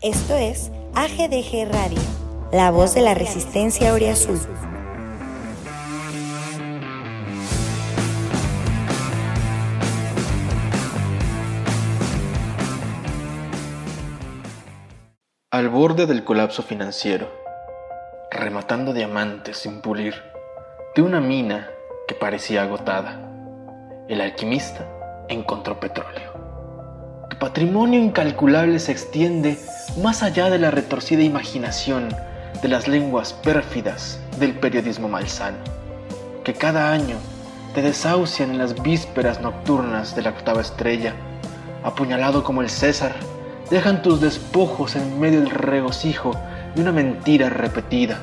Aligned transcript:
Esto 0.00 0.36
es 0.36 0.70
AGDG 0.94 1.72
Radio, 1.72 1.98
la 2.52 2.70
voz 2.70 2.94
de 2.94 3.02
la 3.02 3.14
resistencia 3.14 3.92
Oriazul. 3.92 4.38
Al 15.50 15.68
borde 15.68 16.06
del 16.06 16.22
colapso 16.22 16.62
financiero, 16.62 17.28
rematando 18.30 18.92
diamantes 18.92 19.58
sin 19.58 19.80
pulir, 19.80 20.14
de 20.94 21.02
una 21.02 21.20
mina 21.20 21.68
que 22.06 22.14
parecía 22.14 22.62
agotada, 22.62 23.20
el 24.08 24.20
alquimista 24.20 24.86
encontró 25.28 25.80
petróleo. 25.80 26.47
Patrimonio 27.40 28.00
incalculable 28.00 28.80
se 28.80 28.90
extiende 28.90 29.60
más 30.02 30.24
allá 30.24 30.50
de 30.50 30.58
la 30.58 30.72
retorcida 30.72 31.22
imaginación 31.22 32.08
de 32.62 32.66
las 32.66 32.88
lenguas 32.88 33.32
pérfidas 33.32 34.18
del 34.40 34.58
periodismo 34.58 35.08
malsano, 35.08 35.58
que 36.42 36.54
cada 36.54 36.90
año 36.90 37.14
te 37.74 37.82
desahucian 37.82 38.50
en 38.50 38.58
las 38.58 38.82
vísperas 38.82 39.40
nocturnas 39.40 40.16
de 40.16 40.22
la 40.22 40.30
octava 40.30 40.60
estrella, 40.60 41.14
apuñalado 41.84 42.42
como 42.42 42.60
el 42.60 42.70
César, 42.70 43.14
dejan 43.70 44.02
tus 44.02 44.20
despojos 44.20 44.96
en 44.96 45.20
medio 45.20 45.40
del 45.40 45.50
regocijo 45.50 46.32
de 46.74 46.82
una 46.82 46.90
mentira 46.90 47.50
repetida, 47.50 48.18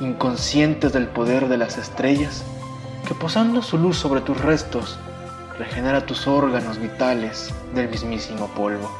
inconscientes 0.00 0.94
del 0.94 1.06
poder 1.06 1.48
de 1.48 1.58
las 1.58 1.76
estrellas, 1.76 2.44
que 3.06 3.12
posando 3.12 3.60
su 3.60 3.76
luz 3.76 3.98
sobre 3.98 4.22
tus 4.22 4.40
restos, 4.40 4.98
regenera 5.62 6.04
tus 6.04 6.26
órganos 6.26 6.78
vitales 6.78 7.54
del 7.72 7.88
mismísimo 7.88 8.48
polvo. 8.48 8.90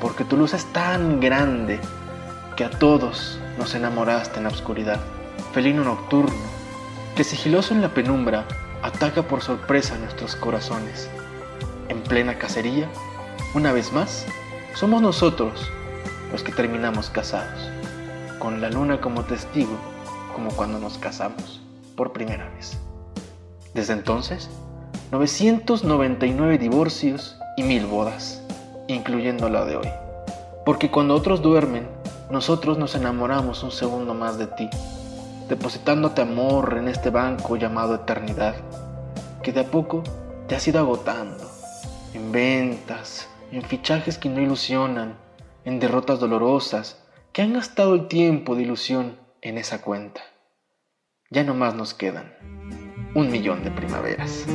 Porque 0.00 0.24
tu 0.24 0.38
luz 0.38 0.54
es 0.54 0.64
tan 0.72 1.20
grande 1.20 1.78
que 2.56 2.64
a 2.64 2.70
todos 2.70 3.38
nos 3.58 3.74
enamoraste 3.74 4.38
en 4.38 4.44
la 4.44 4.48
oscuridad. 4.48 4.98
Felino 5.52 5.84
nocturno, 5.84 6.34
que 7.14 7.22
sigiloso 7.22 7.74
en 7.74 7.82
la 7.82 7.92
penumbra 7.92 8.46
ataca 8.82 9.22
por 9.22 9.42
sorpresa 9.42 9.98
nuestros 9.98 10.36
corazones. 10.36 11.10
En 11.90 12.02
plena 12.02 12.38
cacería, 12.38 12.88
una 13.54 13.72
vez 13.72 13.92
más, 13.92 14.24
somos 14.74 15.02
nosotros 15.02 15.70
los 16.32 16.42
que 16.42 16.52
terminamos 16.52 17.10
casados, 17.10 17.70
con 18.38 18.62
la 18.62 18.70
luna 18.70 19.02
como 19.02 19.24
testigo, 19.24 19.76
como 20.34 20.50
cuando 20.50 20.78
nos 20.78 20.96
casamos 20.96 21.60
por 21.94 22.14
primera 22.14 22.48
vez. 22.56 22.78
Desde 23.74 23.92
entonces, 23.92 24.48
999 25.12 26.56
divorcios 26.56 27.36
y 27.58 27.64
mil 27.64 27.84
bodas, 27.84 28.42
incluyendo 28.88 29.50
la 29.50 29.66
de 29.66 29.76
hoy. 29.76 29.88
Porque 30.64 30.90
cuando 30.90 31.14
otros 31.14 31.42
duermen, 31.42 31.86
nosotros 32.30 32.78
nos 32.78 32.94
enamoramos 32.94 33.62
un 33.62 33.72
segundo 33.72 34.14
más 34.14 34.38
de 34.38 34.46
ti, 34.46 34.70
depositándote 35.50 36.22
amor 36.22 36.78
en 36.78 36.88
este 36.88 37.10
banco 37.10 37.56
llamado 37.56 37.94
eternidad, 37.94 38.54
que 39.42 39.52
de 39.52 39.60
a 39.60 39.70
poco 39.70 40.02
te 40.48 40.56
has 40.56 40.66
ido 40.66 40.78
agotando, 40.78 41.44
en 42.14 42.32
ventas, 42.32 43.28
en 43.50 43.60
fichajes 43.60 44.16
que 44.16 44.30
no 44.30 44.40
ilusionan, 44.40 45.18
en 45.66 45.78
derrotas 45.78 46.20
dolorosas 46.20 47.04
que 47.32 47.42
han 47.42 47.52
gastado 47.52 47.92
el 47.92 48.08
tiempo 48.08 48.54
de 48.54 48.62
ilusión 48.62 49.18
en 49.42 49.58
esa 49.58 49.82
cuenta. 49.82 50.22
Ya 51.30 51.44
no 51.44 51.52
más 51.52 51.74
nos 51.74 51.92
quedan 51.92 52.32
un 53.14 53.30
millón 53.30 53.62
de 53.62 53.70
primaveras. 53.70 54.46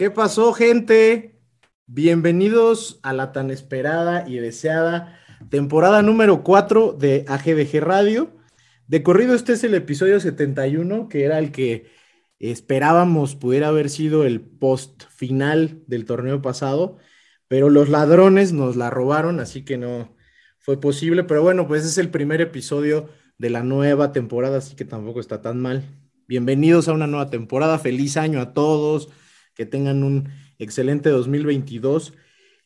¿Qué 0.00 0.10
pasó, 0.10 0.54
gente? 0.54 1.38
Bienvenidos 1.84 3.00
a 3.02 3.12
la 3.12 3.32
tan 3.32 3.50
esperada 3.50 4.26
y 4.26 4.38
deseada 4.38 5.20
temporada 5.50 6.00
número 6.00 6.42
4 6.42 6.96
de 6.98 7.26
AGDG 7.28 7.82
Radio. 7.82 8.34
De 8.86 9.02
corrido, 9.02 9.34
este 9.34 9.52
es 9.52 9.62
el 9.62 9.74
episodio 9.74 10.18
71, 10.18 11.10
que 11.10 11.24
era 11.24 11.38
el 11.38 11.52
que 11.52 11.90
esperábamos 12.38 13.36
pudiera 13.36 13.68
haber 13.68 13.90
sido 13.90 14.24
el 14.24 14.40
post 14.40 15.02
final 15.10 15.82
del 15.86 16.06
torneo 16.06 16.40
pasado, 16.40 16.96
pero 17.46 17.68
los 17.68 17.90
ladrones 17.90 18.54
nos 18.54 18.76
la 18.76 18.88
robaron, 18.88 19.38
así 19.38 19.66
que 19.66 19.76
no 19.76 20.16
fue 20.60 20.80
posible. 20.80 21.24
Pero 21.24 21.42
bueno, 21.42 21.68
pues 21.68 21.84
es 21.84 21.98
el 21.98 22.08
primer 22.08 22.40
episodio 22.40 23.10
de 23.36 23.50
la 23.50 23.62
nueva 23.62 24.12
temporada, 24.12 24.56
así 24.56 24.76
que 24.76 24.86
tampoco 24.86 25.20
está 25.20 25.42
tan 25.42 25.60
mal. 25.60 25.84
Bienvenidos 26.26 26.88
a 26.88 26.94
una 26.94 27.06
nueva 27.06 27.28
temporada, 27.28 27.78
feliz 27.78 28.16
año 28.16 28.40
a 28.40 28.54
todos 28.54 29.10
que 29.60 29.66
tengan 29.66 30.04
un 30.04 30.30
excelente 30.58 31.10
2022 31.10 32.14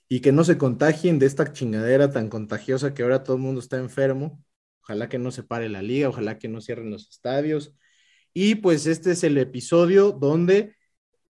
y 0.08 0.20
que 0.20 0.30
no 0.30 0.44
se 0.44 0.58
contagien 0.58 1.18
de 1.18 1.26
esta 1.26 1.52
chingadera 1.52 2.12
tan 2.12 2.28
contagiosa 2.28 2.94
que 2.94 3.02
ahora 3.02 3.24
todo 3.24 3.34
el 3.34 3.42
mundo 3.42 3.58
está 3.58 3.78
enfermo. 3.78 4.40
Ojalá 4.80 5.08
que 5.08 5.18
no 5.18 5.32
se 5.32 5.42
pare 5.42 5.68
la 5.68 5.82
liga, 5.82 6.08
ojalá 6.08 6.38
que 6.38 6.46
no 6.46 6.60
cierren 6.60 6.92
los 6.92 7.10
estadios. 7.10 7.74
Y 8.32 8.54
pues 8.54 8.86
este 8.86 9.10
es 9.10 9.24
el 9.24 9.38
episodio 9.38 10.12
donde 10.12 10.76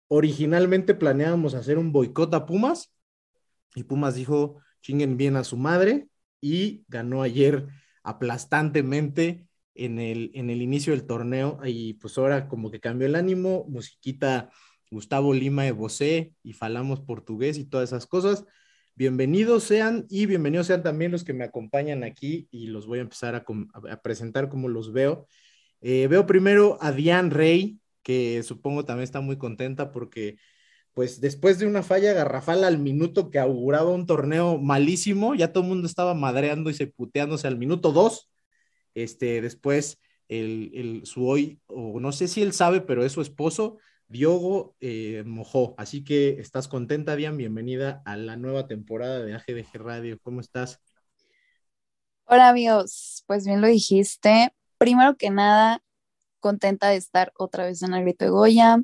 originalmente 0.07 0.95
planeábamos 0.95 1.55
hacer 1.55 1.77
un 1.77 1.91
boicot 1.91 2.33
a 2.33 2.45
Pumas 2.45 2.93
y 3.75 3.83
Pumas 3.83 4.15
dijo 4.15 4.61
chinguen 4.81 5.17
bien 5.17 5.35
a 5.35 5.43
su 5.43 5.57
madre 5.57 6.07
y 6.39 6.85
ganó 6.87 7.21
ayer 7.21 7.67
aplastantemente 8.03 9.45
en 9.75 9.99
el, 9.99 10.31
en 10.35 10.51
el 10.51 10.61
inicio 10.61 10.93
del 10.93 11.05
torneo 11.05 11.59
y 11.65 11.95
pues 11.95 12.17
ahora 12.17 12.47
como 12.47 12.71
que 12.71 12.79
cambió 12.79 13.07
el 13.07 13.15
ánimo, 13.15 13.65
musiquita 13.67 14.51
Gustavo 14.91 15.33
Lima 15.33 15.63
de 15.63 15.71
Bosé 15.71 16.33
y 16.43 16.53
falamos 16.53 16.99
portugués 16.99 17.57
y 17.57 17.65
todas 17.65 17.89
esas 17.89 18.07
cosas. 18.07 18.45
Bienvenidos 18.95 19.63
sean 19.63 20.07
y 20.09 20.25
bienvenidos 20.25 20.67
sean 20.67 20.81
también 20.81 21.11
los 21.11 21.23
que 21.23 21.33
me 21.33 21.43
acompañan 21.43 22.03
aquí 22.03 22.47
y 22.51 22.67
los 22.67 22.87
voy 22.87 22.99
a 22.99 23.03
empezar 23.03 23.35
a, 23.35 24.01
presentar 24.01 24.49
como 24.49 24.67
los 24.67 24.91
veo. 24.91 25.27
Eh, 25.81 26.07
veo 26.07 26.25
primero 26.25 26.77
a 26.81 26.91
Diane 26.91 27.29
Rey, 27.29 27.79
que 28.01 28.41
supongo 28.43 28.83
también 28.83 29.03
está 29.03 29.21
muy 29.21 29.37
contenta 29.37 29.91
porque 29.91 30.37
pues 30.93 31.21
después 31.21 31.59
de 31.59 31.67
una 31.67 31.83
falla 31.83 32.11
garrafal 32.13 32.63
al 32.63 32.79
minuto 32.79 33.29
que 33.29 33.39
auguraba 33.39 33.91
un 33.91 34.07
torneo 34.07 34.57
malísimo, 34.57 35.35
ya 35.35 35.53
todo 35.53 35.63
el 35.63 35.69
mundo 35.69 35.87
estaba 35.87 36.15
madreando 36.15 36.69
y 36.69 36.73
se 36.73 36.87
puteándose 36.87 37.47
al 37.47 37.57
minuto 37.57 37.91
dos. 37.91 38.31
Este, 38.95 39.39
después 39.39 39.99
el, 40.27 40.71
el, 40.73 41.05
su 41.05 41.27
hoy, 41.27 41.61
o 41.67 41.99
no 41.99 42.11
sé 42.11 42.27
si 42.27 42.41
él 42.41 42.53
sabe, 42.53 42.81
pero 42.81 43.05
es 43.05 43.13
su 43.13 43.21
esposo, 43.21 43.77
Diogo 44.09 44.75
eh, 44.79 45.23
mojó. 45.25 45.75
Así 45.77 46.03
que 46.03 46.39
estás 46.39 46.67
contenta, 46.67 47.15
Dian. 47.15 47.37
Bienvenida 47.37 48.01
a 48.05 48.17
la 48.17 48.35
nueva 48.37 48.67
temporada 48.67 49.19
de 49.19 49.35
AGDG 49.35 49.75
Radio. 49.75 50.19
¿Cómo 50.23 50.41
estás? 50.41 50.81
Hola, 52.25 52.49
amigos. 52.49 53.23
Pues 53.27 53.45
bien 53.45 53.61
lo 53.61 53.67
dijiste. 53.67 54.51
Primero 54.79 55.15
que 55.15 55.29
nada, 55.29 55.83
contenta 56.39 56.89
de 56.89 56.95
estar 56.95 57.31
otra 57.37 57.65
vez 57.65 57.83
en 57.83 57.93
el 57.93 58.01
Grito 58.01 58.25
de 58.25 58.31
Goya, 58.31 58.81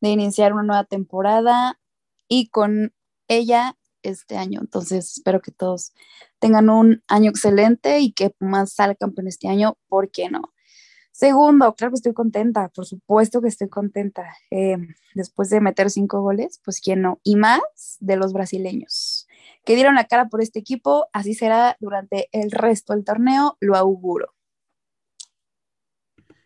de 0.00 0.08
iniciar 0.10 0.52
una 0.52 0.62
nueva 0.62 0.84
temporada 0.84 1.80
y 2.28 2.48
con 2.48 2.94
ella 3.26 3.76
este 4.02 4.36
año. 4.36 4.60
Entonces, 4.60 5.16
espero 5.16 5.40
que 5.40 5.50
todos 5.50 5.92
tengan 6.38 6.70
un 6.70 7.02
año 7.08 7.30
excelente 7.30 7.98
y 7.98 8.12
que 8.12 8.32
más 8.38 8.74
salga 8.74 8.94
campeón 8.94 9.26
este 9.26 9.48
año. 9.48 9.76
¿Por 9.88 10.12
qué 10.12 10.30
no? 10.30 10.52
Segundo, 11.18 11.74
claro 11.74 11.90
que 11.90 11.96
estoy 11.96 12.12
contenta, 12.12 12.68
por 12.68 12.86
supuesto 12.86 13.42
que 13.42 13.48
estoy 13.48 13.68
contenta. 13.68 14.36
Eh, 14.52 14.76
después 15.16 15.50
de 15.50 15.60
meter 15.60 15.90
cinco 15.90 16.22
goles, 16.22 16.60
pues 16.64 16.80
quién 16.80 17.02
no. 17.02 17.18
Y 17.24 17.34
más 17.34 17.60
de 17.98 18.14
los 18.14 18.32
brasileños, 18.32 19.26
que 19.64 19.74
dieron 19.74 19.96
la 19.96 20.04
cara 20.04 20.28
por 20.28 20.40
este 20.40 20.60
equipo, 20.60 21.08
así 21.12 21.34
será 21.34 21.76
durante 21.80 22.28
el 22.30 22.52
resto 22.52 22.92
del 22.92 23.04
torneo, 23.04 23.56
lo 23.58 23.74
auguro. 23.74 24.32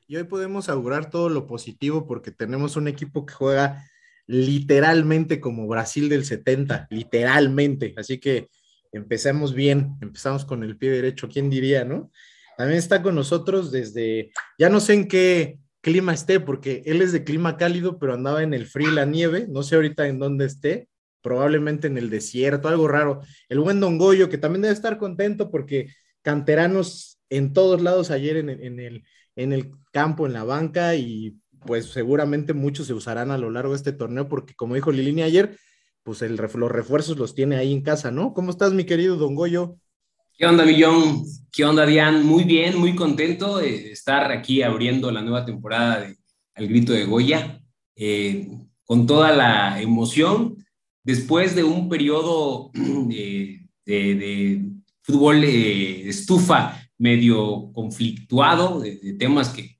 Y 0.07 0.17
hoy 0.17 0.25
podemos 0.25 0.71
augurar 0.71 1.11
todo 1.11 1.29
lo 1.29 1.47
positivo 1.47 2.07
porque 2.07 2.31
tenemos 2.31 2.75
un 2.75 2.89
equipo 2.89 3.27
que 3.27 3.35
juega 3.35 3.85
literalmente 4.27 5.39
como 5.39 5.69
Brasil 5.69 6.09
del 6.09 6.25
70, 6.25 6.87
literalmente. 6.89 7.93
Así 7.99 8.19
que 8.19 8.49
empecemos 8.91 9.53
bien, 9.53 9.99
empezamos 10.01 10.47
con 10.47 10.63
el 10.63 10.79
pie 10.79 10.93
derecho, 10.93 11.29
¿quién 11.29 11.51
diría, 11.51 11.85
no? 11.85 12.11
También 12.57 12.79
está 12.79 13.03
con 13.03 13.15
nosotros 13.15 13.73
desde, 13.73 14.31
ya 14.59 14.69
no 14.69 14.81
sé 14.81 14.95
en 14.95 15.09
qué 15.09 15.59
clima 15.81 16.15
esté, 16.15 16.41
porque 16.41 16.83
él 16.87 17.03
es 17.03 17.13
de 17.13 17.25
clima 17.25 17.57
cálido, 17.57 17.99
pero 17.99 18.15
andaba 18.15 18.43
en 18.43 18.55
el 18.55 18.67
frío 18.67 18.91
y 18.91 18.95
la 18.95 19.05
nieve, 19.05 19.47
no 19.49 19.63
sé 19.63 19.75
ahorita 19.75 20.07
en 20.07 20.19
dónde 20.19 20.47
esté, 20.47 20.89
probablemente 21.23 21.87
en 21.87 21.99
el 21.99 22.11
desierto, 22.11 22.69
algo 22.69 22.89
raro. 22.89 23.21
El 23.49 23.61
buen 23.61 23.81
Don 23.81 23.99
Goyo, 23.99 24.29
que 24.29 24.39
también 24.39 24.63
debe 24.63 24.75
estar 24.75 24.99
contento 24.99 25.51
porque 25.51 25.89
canteranos 26.23 27.19
en 27.31 27.53
todos 27.53 27.83
lados 27.83 28.11
ayer 28.11 28.37
en, 28.37 28.51
en, 28.51 28.79
el, 28.79 29.05
en 29.37 29.53
el 29.53 29.73
campo, 29.93 30.27
en 30.27 30.33
la 30.33 30.45
banca, 30.45 30.95
y 30.95 31.39
pues 31.67 31.87
seguramente 31.87 32.53
muchos 32.53 32.87
se 32.87 32.95
usarán 32.95 33.31
a 33.31 33.39
lo 33.39 33.51
largo 33.51 33.73
de 33.73 33.77
este 33.77 33.93
torneo, 33.93 34.29
porque 34.29 34.55
como 34.55 34.75
dijo 34.75 34.93
Lilini 34.93 35.23
ayer, 35.23 35.57
pues 36.03 36.23
el, 36.23 36.37
los 36.37 36.71
refuerzos 36.71 37.17
los 37.17 37.35
tiene 37.35 37.57
ahí 37.57 37.73
en 37.73 37.83
casa, 37.83 38.11
¿no? 38.11 38.35
¿Cómo 38.35 38.51
estás, 38.51 38.73
mi 38.73 38.85
querido 38.85 39.17
Don 39.17 39.35
Goyo? 39.35 39.77
¿Qué 40.39 40.47
onda, 40.47 40.65
Millón? 40.65 41.25
¿Qué 41.53 41.65
onda, 41.65 41.85
Dian? 41.85 42.25
Muy 42.25 42.45
bien, 42.45 42.79
muy 42.79 42.97
contento 42.97 43.59
de 43.59 43.93
estar 43.93 44.33
aquí 44.33 44.63
abriendo 44.63 45.11
la 45.13 45.21
nueva 45.21 45.45
temporada 45.45 46.01
de 46.01 46.17
Al 46.55 46.69
Grito 46.69 46.95
de 46.95 47.05
Goya, 47.05 47.63
eh, 47.95 48.49
con 48.85 49.07
toda 49.07 49.31
la 49.37 49.81
emoción, 49.81 50.57
después 51.05 51.55
de 51.55 51.65
un 51.65 51.89
periodo 51.89 52.71
de, 52.75 53.69
de, 53.85 54.65
fútbol 55.03 55.45
eh, 55.45 56.09
estufa 56.09 56.81
medio 56.97 57.71
conflictuado, 57.73 58.81
de, 58.81 59.15
temas 59.19 59.51
que 59.51 59.79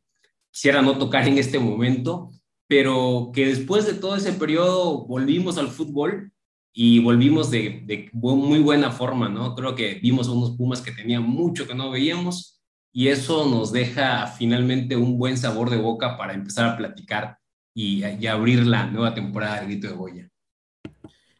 quisiera 0.51 0.83
no 0.83 0.99
tocar 0.99 1.27
en 1.27 1.39
este 1.39 1.59
momento, 1.59 2.31
pero 2.69 3.31
que 3.35 3.47
después 3.47 3.87
de 3.87 3.95
todo 3.95 4.17
ese 4.17 4.35
periodo 4.35 5.07
volvimos 5.07 5.57
al 5.57 5.69
fútbol 5.69 6.32
y 6.73 7.01
volvimos 7.01 7.51
de, 7.51 8.11
muy 8.13 8.61
buena 8.61 8.91
forma, 8.91 9.29
¿no? 9.29 9.55
Creo 9.55 9.75
que 9.75 9.95
vimos 10.03 10.29
a 10.29 10.33
unos 10.33 10.57
Pumas 10.57 10.81
que 10.81 10.93
tenían 10.93 11.23
mucho 11.23 11.67
que 11.67 11.75
no 11.75 11.91
veíamos 11.91 12.63
y 12.93 13.09
eso 13.09 13.49
nos 13.49 13.73
deja 13.73 14.27
finalmente 14.27 14.97
un 14.97 15.19
buen 15.19 15.37
sabor 15.37 15.71
de 15.71 15.77
boca 15.77 16.17
para 16.17 16.33
empezar 16.33 16.67
a 16.69 16.77
platicar 16.77 17.39
y, 17.75 18.05
abrir 18.27 18.67
la 18.67 18.87
nueva 18.87 19.15
temporada 19.15 19.57
del 19.57 19.67
Grito 19.67 19.89
de 19.89 19.95
Goya. 19.95 20.29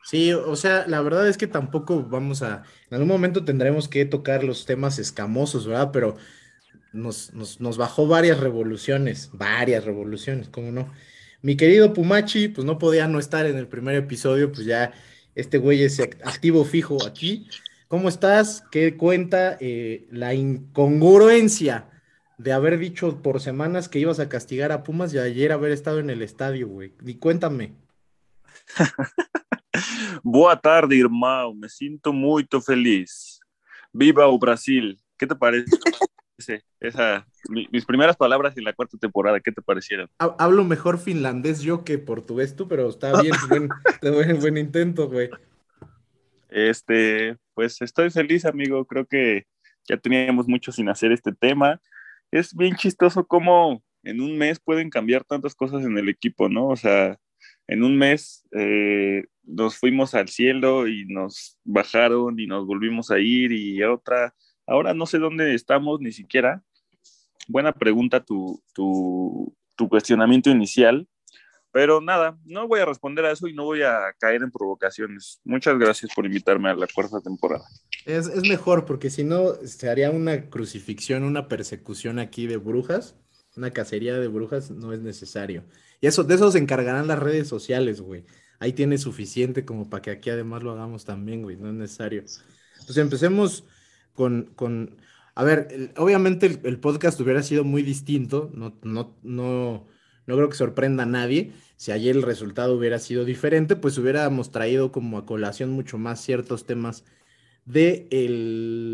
Sí, 0.05 0.33
o 0.33 0.57
sea, 0.57 0.87
la 0.87 1.01
verdad 1.01 1.29
es 1.29 1.39
que 1.39 1.47
tampoco 1.47 2.03
vamos 2.03 2.43
a, 2.43 2.65
en 2.91 2.95
algún 2.95 3.09
momento 3.09 3.45
tendremos 3.45 3.89
que 3.89 4.05
tocar 4.05 4.45
los 4.45 4.67
temas 4.67 4.99
escamosos, 4.99 5.67
¿verdad? 5.67 5.91
Pero 5.93 6.17
nos, 6.93 7.33
nos, 7.33 7.61
nos 7.61 7.79
bajó 7.79 8.07
varias 8.07 8.41
revoluciones, 8.41 9.31
varias 9.33 9.85
revoluciones, 9.85 10.49
¿cómo 10.49 10.73
no? 10.73 10.93
Mi 11.41 11.57
querido 11.57 11.93
Pumachi, 11.93 12.49
pues 12.49 12.65
no 12.65 12.79
podía 12.79 13.09
no 13.09 13.19
estar 13.19 13.47
en 13.47 13.57
el 13.57 13.69
primer 13.69 13.95
episodio, 13.95 14.53
pues 14.53 14.67
ya 14.67 14.93
este 15.35 15.59
güey 15.59 15.83
es 15.83 16.01
activo 16.01 16.65
fijo 16.65 17.05
aquí. 17.07 17.49
¿Cómo 17.89 18.09
estás? 18.09 18.65
¿Qué 18.71 18.97
cuenta 18.97 19.57
eh, 19.61 20.07
la 20.11 20.35
incongruencia 20.35 21.89
de 22.39 22.53
haber 22.53 22.79
dicho 22.79 23.23
por 23.23 23.41
semanas 23.41 23.89
que 23.89 23.99
ibas 23.99 24.19
a 24.19 24.29
castigar 24.29 24.73
a 24.73 24.83
Pumas 24.83 25.13
y 25.15 25.19
ayer 25.19 25.53
haber 25.53 25.73
estado 25.73 25.99
en 25.99 26.11
el 26.11 26.23
estadio, 26.23 26.69
güey? 26.69 26.93
Y 27.05 27.17
cuéntame. 27.17 27.75
Boa 30.23 30.59
tarde, 30.61 30.99
hermano. 31.01 31.55
Me 31.55 31.69
siento 31.69 32.13
muy 32.13 32.47
feliz. 32.65 33.41
Viva 33.93 34.27
o 34.27 34.39
Brasil. 34.39 34.99
¿Qué 35.17 35.27
te 35.27 35.35
parece? 35.35 35.77
Esa, 36.81 37.27
mis 37.49 37.85
primeras 37.85 38.17
palabras 38.17 38.57
en 38.57 38.65
la 38.65 38.73
cuarta 38.73 38.99
temporada, 38.99 39.41
¿qué 39.41 39.53
te 39.53 39.63
parecieron? 39.63 40.09
Hablo 40.19 40.65
mejor 40.65 40.99
finlandés 40.99 41.61
yo 41.61 41.85
que 41.85 41.99
portugués 41.99 42.57
tú, 42.57 42.69
pero 42.69 42.89
está 42.89 43.21
bien, 43.21 43.35
buen, 44.03 44.41
buen, 44.41 44.57
intento, 44.57 45.09
güey. 45.09 45.31
Este, 46.49 47.37
pues 47.55 47.81
estoy 47.81 48.11
feliz, 48.11 48.45
amigo. 48.45 48.85
Creo 48.85 49.07
que 49.07 49.47
ya 49.89 49.97
teníamos 49.97 50.49
mucho 50.49 50.73
sin 50.73 50.89
hacer 50.89 51.13
este 51.13 51.33
tema. 51.33 51.81
Es 52.31 52.55
bien 52.55 52.77
chistoso 52.77 53.27
cómo 53.27 53.83
en 54.03 54.21
un 54.21 54.37
mes 54.37 54.61
pueden 54.61 54.91
cambiar 54.91 55.25
tantas 55.25 55.55
cosas 55.55 55.85
en 55.85 55.97
el 55.97 56.09
equipo, 56.09 56.49
¿no? 56.49 56.69
O 56.69 56.77
sea, 56.77 57.19
en 57.67 57.83
un 57.83 57.97
mes 57.97 58.45
eh, 58.53 59.25
nos 59.45 59.77
fuimos 59.79 60.15
al 60.15 60.29
cielo 60.29 60.89
y 60.89 61.07
nos 61.07 61.59
bajaron 61.65 62.39
y 62.39 62.47
nos 62.47 62.67
volvimos 62.67 63.11
a 63.11 63.19
ir 63.19 63.53
y 63.53 63.83
a 63.83 63.93
otra 63.93 64.35
Ahora 64.73 64.95
no 64.95 65.05
sé 65.05 65.19
dónde 65.19 65.55
estamos 65.55 66.01
ni 66.01 66.13
siquiera. 66.13 66.63
Buena 67.47 67.73
pregunta 67.73 68.25
tu, 68.25 68.63
tu, 68.73 69.55
cuestionamiento 69.91 70.49
inicial, 70.49 71.07
pero 71.73 72.01
nada, 72.01 72.39
no 72.45 72.69
voy 72.69 72.81
a 72.81 72.87
responder 72.87 73.27
a 73.27 73.33
eso 73.33 73.49
y 73.49 73.53
no 73.53 73.65
voy 73.65 73.83
a 73.83 73.99
caer 74.19 74.43
en 74.43 74.51
provocaciones. 74.51 75.41
Muchas 75.45 75.77
gracias 75.79 76.15
por 76.15 76.25
invitarme 76.25 76.71
a 76.71 76.75
la 76.75 76.87
cuarta 76.87 77.21
temporada. 77.21 77.65
Es, 78.07 78.31
mejor 78.49 78.87
porque 78.87 79.11
si 79.11 79.25
no 79.25 79.55
se 79.57 79.91
haría 79.91 80.11
una 80.11 80.49
crucifixión, 80.49 81.25
una 81.25 81.49
persecución 81.49 82.19
aquí 82.19 82.47
de 82.47 82.57
brujas, 82.57 83.17
una 83.57 83.73
cacería 83.73 84.19
de 84.19 84.29
brujas, 84.29 84.71
no 84.71 84.95
es 84.95 85.01
necesario. 85.01 85.65
Y 86.01 86.07
eso, 86.07 86.25
de 86.25 86.37
eso 86.37 86.51
se 86.51 86.59
encargarán 86.59 87.09
las 87.09 87.19
redes 87.19 87.47
sociales, 87.47 88.01
güey. 88.01 88.25
Ahí 88.59 88.73
tiene 88.73 88.97
suficiente 88.97 89.67
como 89.67 89.91
para 89.91 90.01
que 90.01 90.13
aquí 90.13 90.31
además 90.31 90.63
lo 90.63 90.71
hagamos 90.71 91.05
también, 91.05 91.43
güey, 91.43 91.57
no 91.57 91.69
es 91.69 91.75
necesario. 91.75 92.23
Pues 92.87 92.97
empecemos 92.97 93.65
con, 94.15 94.51
con 94.55 94.97
a 95.35 95.45
ver, 95.45 95.93
obviamente 95.97 96.61
el, 96.65 96.79
podcast 96.79 97.19
hubiera 97.21 97.43
sido 97.43 97.65
muy 97.65 97.83
distinto, 97.83 98.51
no, 98.55 98.75
no, 98.83 99.17
no, 99.23 99.87
no 100.27 100.37
creo 100.37 100.49
que 100.49 100.57
sorprenda 100.57 101.05
a 101.05 101.07
nadie. 101.07 101.53
Si 101.77 101.91
ayer 101.91 102.15
el 102.15 102.23
resultado 102.23 102.77
hubiera 102.77 102.99
sido 102.99 103.25
diferente, 103.25 103.75
pues 103.75 103.97
hubiéramos 103.99 104.51
traído 104.53 104.93
como 104.93 105.19
a 105.19 105.27
colación 105.27 105.71
mucho 105.71 105.99
más 105.99 106.21
ciertos 106.21 106.67
temas 106.67 107.05
de 107.65 108.09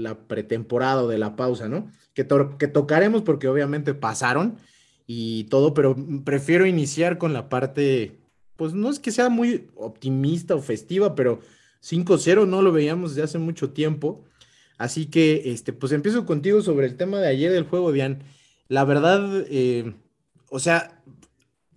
la 0.03 0.26
pretemporada 0.29 1.03
o 1.03 1.09
de 1.09 1.19
la 1.19 1.37
pausa, 1.37 1.69
¿no? 1.69 1.91
Que, 2.14 2.26
que 2.59 2.69
tocaremos 2.69 3.23
porque 3.23 3.49
obviamente 3.49 3.94
pasaron 3.94 4.59
y 5.06 5.44
todo, 5.44 5.75
pero 5.75 5.97
prefiero 6.25 6.67
iniciar 6.67 7.19
con 7.19 7.32
la 7.32 7.49
parte, 7.49 8.21
pues 8.56 8.75
no 8.75 8.91
es 8.91 9.00
que 9.00 9.11
sea 9.11 9.29
muy 9.29 9.71
optimista 9.75 10.55
o 10.55 10.62
festiva, 10.62 11.14
pero 11.14 11.41
5-0 11.82 12.47
no 12.47 12.62
lo 12.62 12.73
veíamos 12.73 13.11
desde 13.11 13.25
hace 13.25 13.38
mucho 13.38 13.71
tiempo. 13.71 14.25
Así 14.78 15.06
que, 15.06 15.52
este, 15.52 15.73
pues 15.73 15.92
empiezo 15.92 16.25
contigo 16.25 16.62
sobre 16.62 16.87
el 16.87 16.97
tema 16.97 17.18
de 17.20 17.28
ayer 17.28 17.52
del 17.52 17.64
juego, 17.64 17.92
Dian. 17.92 18.23
La 18.68 18.85
verdad, 18.85 19.44
eh, 19.50 19.94
o 20.50 20.61
sea, 20.61 21.02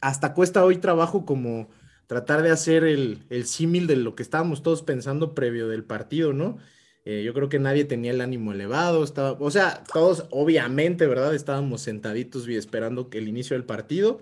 hasta 0.02 0.34
cuesta 0.34 0.64
hoy 0.64 0.78
trabajo 0.78 1.26
como 1.26 1.70
tratar 2.08 2.44
de 2.44 2.52
hacer 2.52 2.84
el, 2.84 3.26
símil 3.46 3.88
de 3.88 3.96
lo 3.96 4.16
que 4.16 4.24
estábamos 4.24 4.62
todos 4.64 4.84
pensando 4.84 5.34
previo 5.34 5.68
del 5.68 5.84
partido, 5.84 6.34
¿no? 6.34 6.58
Eh, 7.06 7.24
yo 7.26 7.34
creo 7.34 7.50
que 7.50 7.58
nadie 7.58 7.86
tenía 7.86 8.12
el 8.12 8.22
ánimo 8.22 8.52
elevado, 8.52 9.04
estaba, 9.04 9.32
o 9.32 9.50
sea, 9.50 9.84
todos 9.92 10.28
obviamente, 10.30 11.08
¿verdad? 11.08 11.34
Estábamos 11.34 11.82
sentaditos 11.82 12.48
y 12.48 12.56
esperando 12.56 13.10
que 13.10 13.18
el 13.18 13.28
inicio 13.28 13.56
del 13.56 13.64
partido 13.64 14.22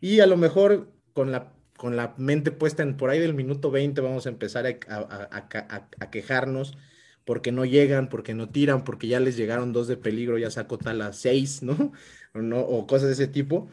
y 0.00 0.20
a 0.20 0.26
lo 0.26 0.38
mejor 0.38 0.88
con 1.12 1.32
la, 1.32 1.52
con 1.76 1.96
la 1.96 2.14
mente 2.16 2.50
puesta 2.52 2.82
en 2.82 2.96
por 2.96 3.10
ahí 3.10 3.18
del 3.20 3.34
minuto 3.34 3.70
20 3.70 4.00
vamos 4.00 4.26
a 4.26 4.30
empezar 4.30 4.66
a 4.66 6.10
quejarnos 6.10 6.78
porque 7.24 7.52
no 7.52 7.64
llegan, 7.64 8.08
porque 8.08 8.34
no 8.34 8.48
tiran, 8.50 8.84
porque 8.84 9.08
ya 9.08 9.20
les 9.20 9.36
llegaron 9.36 9.72
dos 9.72 9.88
de 9.88 9.96
peligro, 9.96 10.38
ya 10.38 10.50
sacó 10.50 10.78
tal 10.78 11.00
a 11.02 11.12
seis, 11.12 11.62
¿no? 11.62 11.92
O, 12.36 12.42
¿no? 12.42 12.58
o 12.58 12.84
cosas 12.88 13.06
de 13.06 13.12
ese 13.12 13.28
tipo. 13.28 13.68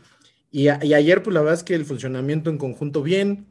Y, 0.51 0.67
ayer, 0.67 1.23
pues 1.23 1.33
la 1.33 1.39
verdad 1.41 1.55
es 1.55 1.63
que 1.63 1.73
el 1.73 1.85
funcionamiento 1.85 2.49
en 2.51 2.57
conjunto 2.59 3.01
bien, 3.01 3.47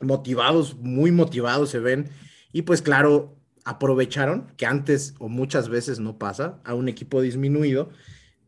motivados, 0.00 0.76
muy 0.76 1.10
motivados 1.10 1.70
se 1.70 1.80
ven. 1.80 2.10
Y 2.52 2.62
pues 2.62 2.82
claro, 2.82 3.36
aprovecharon, 3.64 4.52
que 4.56 4.66
antes 4.66 5.14
o 5.18 5.28
muchas 5.28 5.68
veces 5.68 5.98
no 5.98 6.18
pasa, 6.18 6.60
a 6.64 6.74
un 6.74 6.88
equipo 6.88 7.20
disminuido, 7.22 7.90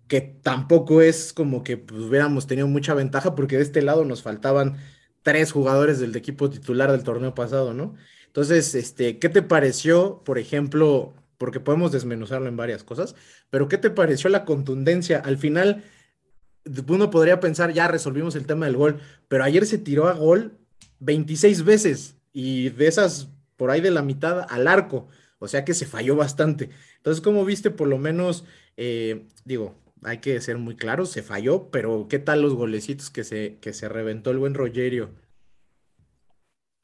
que 0.07 0.21
tampoco 0.21 1.03
es 1.03 1.33
como 1.33 1.65
que 1.65 1.79
pues, 1.79 2.01
hubiéramos 2.03 2.47
tenido 2.47 2.69
mucha 2.69 2.95
ventaja, 2.95 3.35
porque 3.35 3.57
de 3.57 3.63
este 3.63 3.83
lado 3.83 4.05
nos 4.05 4.23
faltaban 4.23 4.77
tres 5.23 5.53
jugadores 5.53 5.99
del 5.99 6.15
equipo 6.17 6.51
titular 6.51 6.93
del 6.93 7.05
torneo 7.05 7.35
pasado, 7.35 7.75
¿no? 7.75 7.95
Entonces, 8.29 8.75
este, 8.75 9.19
¿qué 9.19 9.29
te 9.29 9.43
pareció, 9.43 10.23
por 10.25 10.39
ejemplo, 10.39 11.13
porque 11.39 11.61
podemos 11.61 11.93
desmenuzarlo 11.93 12.49
en 12.49 12.57
varias 12.57 12.85
cosas, 12.85 13.15
pero 13.51 13.69
qué 13.69 13.79
te 13.79 13.91
pareció 13.91 14.31
la 14.31 14.45
contundencia? 14.45 15.19
Al 15.19 15.39
final, 15.39 15.85
uno 16.87 17.11
podría 17.11 17.41
pensar, 17.41 17.73
ya 17.73 17.89
resolvimos 17.89 18.37
el 18.37 18.47
tema 18.47 18.67
del 18.67 18.77
gol, 18.77 19.01
pero 19.29 19.45
ayer 19.45 19.67
se 19.67 19.79
tiró 19.79 20.09
a 20.09 20.13
gol 20.13 20.59
26 21.01 21.65
veces 21.65 22.17
y 22.33 22.71
de 22.71 22.87
esas, 22.87 23.29
por 23.57 23.71
ahí 23.71 23.81
de 23.81 23.91
la 23.91 24.03
mitad 24.03 24.47
al 24.49 24.69
arco, 24.69 25.09
o 25.39 25.49
sea 25.49 25.65
que 25.65 25.75
se 25.75 25.87
falló 25.87 26.17
bastante. 26.17 26.71
Entonces, 26.97 27.21
¿cómo 27.23 27.45
viste 27.45 27.71
por 27.71 27.89
lo 27.89 27.99
menos, 27.99 28.45
eh, 28.77 29.27
digo, 29.45 29.75
hay 30.03 30.19
que 30.19 30.41
ser 30.41 30.59
muy 30.59 30.77
claros, 30.77 31.11
se 31.11 31.23
falló, 31.23 31.71
pero 31.71 32.07
¿qué 32.09 32.19
tal 32.19 32.43
los 32.43 32.55
golecitos 32.55 33.11
que 33.11 33.25
se, 33.25 33.59
que 33.61 33.73
se 33.73 33.89
reventó 33.89 34.31
el 34.31 34.39
buen 34.39 34.55
Rogerio? 34.55 35.11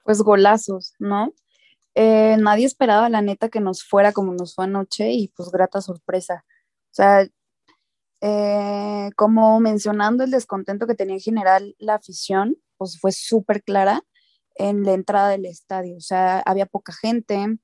Pues 0.04 0.22
golazos, 0.22 0.94
¿no? 0.98 1.32
Eh, 1.94 2.36
nadie 2.38 2.66
esperaba, 2.66 3.08
la 3.08 3.22
neta, 3.22 3.48
que 3.48 3.60
nos 3.60 3.84
fuera 3.84 4.12
como 4.12 4.34
nos 4.34 4.54
fue 4.54 4.66
anoche 4.66 5.12
y 5.12 5.28
pues 5.28 5.50
grata 5.50 5.80
sorpresa. 5.80 6.44
O 6.92 6.94
sea, 6.94 7.26
eh, 8.22 9.10
como 9.16 9.60
mencionando 9.60 10.24
el 10.24 10.30
descontento 10.30 10.86
que 10.86 10.94
tenía 10.94 11.14
en 11.16 11.20
general 11.20 11.76
la 11.78 11.94
afición, 11.96 12.56
pues 12.78 12.98
fue 13.00 13.12
súper 13.12 13.62
clara 13.62 14.02
en 14.56 14.84
la 14.84 14.94
entrada 14.94 15.30
del 15.30 15.46
estadio. 15.46 15.96
O 15.96 16.00
sea, 16.00 16.40
había 16.40 16.66
poca 16.66 16.92
gente, 16.92 17.58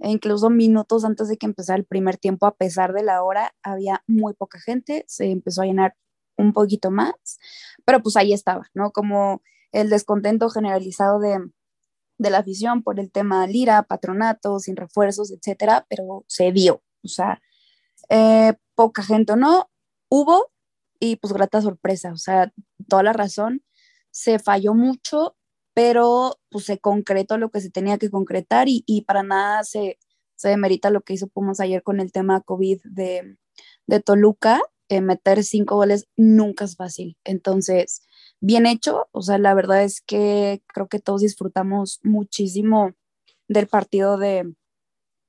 e 0.00 0.10
incluso 0.10 0.50
minutos 0.50 1.04
antes 1.04 1.28
de 1.28 1.38
que 1.38 1.46
empezara 1.46 1.78
el 1.78 1.86
primer 1.86 2.18
tiempo, 2.18 2.46
a 2.46 2.56
pesar 2.56 2.92
de 2.92 3.02
la 3.04 3.22
hora, 3.22 3.54
había 3.62 4.02
muy 4.06 4.34
poca 4.34 4.60
gente, 4.60 5.04
se 5.08 5.26
empezó 5.30 5.62
a 5.62 5.66
llenar 5.66 5.96
un 6.38 6.52
poquito 6.52 6.90
más, 6.90 7.14
pero 7.84 8.02
pues 8.02 8.16
ahí 8.16 8.32
estaba, 8.32 8.68
¿no? 8.74 8.90
Como 8.92 9.42
el 9.72 9.90
descontento 9.90 10.50
generalizado 10.50 11.18
de, 11.20 11.38
de 12.18 12.30
la 12.30 12.38
afición 12.38 12.82
por 12.82 12.98
el 13.00 13.10
tema 13.10 13.46
lira, 13.46 13.82
patronato, 13.82 14.58
sin 14.58 14.76
refuerzos, 14.76 15.30
etcétera, 15.32 15.86
pero 15.88 16.24
se 16.26 16.52
dio, 16.52 16.82
o 17.04 17.08
sea, 17.08 17.40
eh, 18.08 18.54
poca 18.74 19.02
gente 19.02 19.36
no, 19.36 19.70
hubo 20.08 20.50
y 21.00 21.16
pues 21.16 21.32
grata 21.32 21.60
sorpresa, 21.60 22.12
o 22.12 22.16
sea, 22.16 22.52
toda 22.88 23.02
la 23.02 23.12
razón, 23.12 23.62
se 24.10 24.38
falló 24.38 24.74
mucho, 24.74 25.36
pero 25.74 26.38
pues 26.50 26.64
se 26.64 26.78
concretó 26.78 27.36
lo 27.36 27.50
que 27.50 27.60
se 27.60 27.70
tenía 27.70 27.98
que 27.98 28.10
concretar 28.10 28.68
y, 28.68 28.82
y 28.86 29.02
para 29.02 29.22
nada 29.22 29.62
se, 29.62 29.98
se 30.36 30.48
demerita 30.48 30.90
lo 30.90 31.02
que 31.02 31.14
hizo 31.14 31.28
Pumas 31.28 31.60
ayer 31.60 31.82
con 31.82 32.00
el 32.00 32.12
tema 32.12 32.40
COVID 32.40 32.80
de, 32.84 33.36
de 33.86 34.00
Toluca, 34.00 34.60
eh, 34.88 35.00
meter 35.00 35.42
cinco 35.44 35.76
goles 35.76 36.06
nunca 36.16 36.64
es 36.64 36.76
fácil, 36.76 37.18
entonces 37.24 38.05
bien 38.40 38.66
hecho, 38.66 39.08
o 39.12 39.22
sea, 39.22 39.38
la 39.38 39.54
verdad 39.54 39.82
es 39.82 40.00
que 40.00 40.62
creo 40.66 40.88
que 40.88 41.00
todos 41.00 41.22
disfrutamos 41.22 42.00
muchísimo 42.02 42.92
del 43.48 43.66
partido 43.66 44.18
de, 44.18 44.54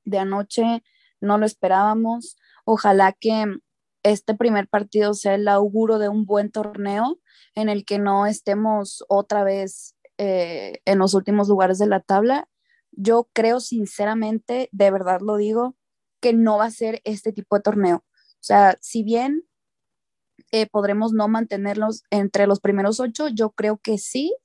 de 0.06 0.18
anoche, 0.20 0.84
no 1.22 1.38
lo 1.38 1.46
esperábamos, 1.46 2.38
ojalá 2.66 3.14
que 3.14 3.46
este 4.04 4.36
primer 4.36 4.68
partido 4.68 5.14
sea 5.14 5.36
el 5.36 5.48
auguro 5.48 6.00
de 6.00 6.10
un 6.10 6.26
buen 6.26 6.52
torneo 6.52 7.20
en 7.56 7.70
el 7.70 7.86
que 7.86 8.00
no 8.00 8.26
estemos 8.26 9.04
otra 9.10 9.44
vez 9.44 9.96
eh, 10.18 10.82
en 10.86 11.00
los 11.00 11.14
últimos 11.14 11.50
lugares 11.50 11.78
de 11.78 11.88
la 11.88 12.00
tabla. 12.00 12.48
Yo 12.92 13.30
creo 13.34 13.60
sinceramente, 13.60 14.70
de 14.72 14.92
verdad 14.92 15.20
lo 15.22 15.38
digo, 15.38 15.76
que 16.22 16.34
no 16.34 16.58
va 16.58 16.66
a 16.66 16.72
ser 16.72 17.02
este 17.04 17.34
tipo 17.34 17.56
de 17.56 17.62
torneo. 17.62 17.98
O 17.98 18.44
sea, 18.48 18.78
si 18.82 19.04
bien 19.04 19.44
eh, 20.52 20.68
podremos 20.68 21.14
no 21.14 21.28
mantenerlos 21.28 22.04
entre 22.10 22.48
los 22.48 22.60
primeros 22.60 23.00
ocho, 23.00 23.28
yo 23.28 23.52
creo 23.52 23.78
que 23.78 23.98
sí 23.98 24.36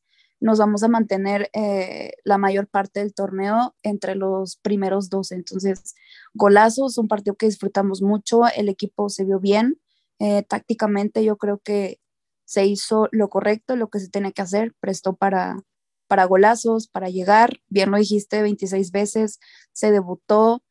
nos 0.43 0.59
vamos 0.59 0.83
a 0.83 0.89
mantener 0.89 1.51
eh, 1.55 2.15
la 2.25 2.37
mayor 2.37 2.67
parte 2.67 3.01
del 3.01 3.15
torneo 3.15 3.77
entre 3.85 4.17
los 4.17 4.57
primeros 4.57 5.09
dos. 5.09 5.31
Entonces, 5.31 5.95
golazos, 6.35 6.99
un 6.99 7.07
partido 7.07 7.37
que 7.37 7.47
disfrutamos 7.47 8.03
mucho, 8.03 8.43
el 8.57 8.69
equipo 8.69 9.09
se 9.09 9.25
vio 9.25 9.39
bien, 9.39 9.81
eh, 10.19 10.43
tácticamente 10.43 11.25
yo 11.25 11.37
creo 11.37 11.59
que 11.59 12.01
se 12.45 12.67
hizo 12.67 13.09
lo 13.13 13.29
correcto, 13.29 13.77
lo 13.77 13.89
que 13.89 14.01
se 14.01 14.11
tenía 14.11 14.33
que 14.33 14.43
hacer, 14.43 14.75
prestó 14.81 15.15
para, 15.15 15.63
para 16.09 16.25
golazos, 16.25 16.89
para 16.89 17.09
llegar, 17.09 17.61
bien 17.69 17.91
lo 17.93 17.97
dijiste, 17.97 18.43
26 18.43 18.91
veces, 18.91 19.39
se 19.73 19.93
debutó, 19.93 20.63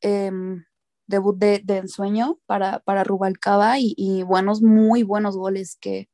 em, 0.00 0.64
debut 1.12 1.38
de, 1.38 1.62
ensueño 1.68 2.40
para, 2.46 2.80
para 2.80 3.04
Rubalcaba 3.04 3.76
y, 3.78 4.24
buenos, 4.24 4.62
muy 4.62 5.04
buenos 5.04 5.36
goles 5.36 5.76
que, 5.80 6.08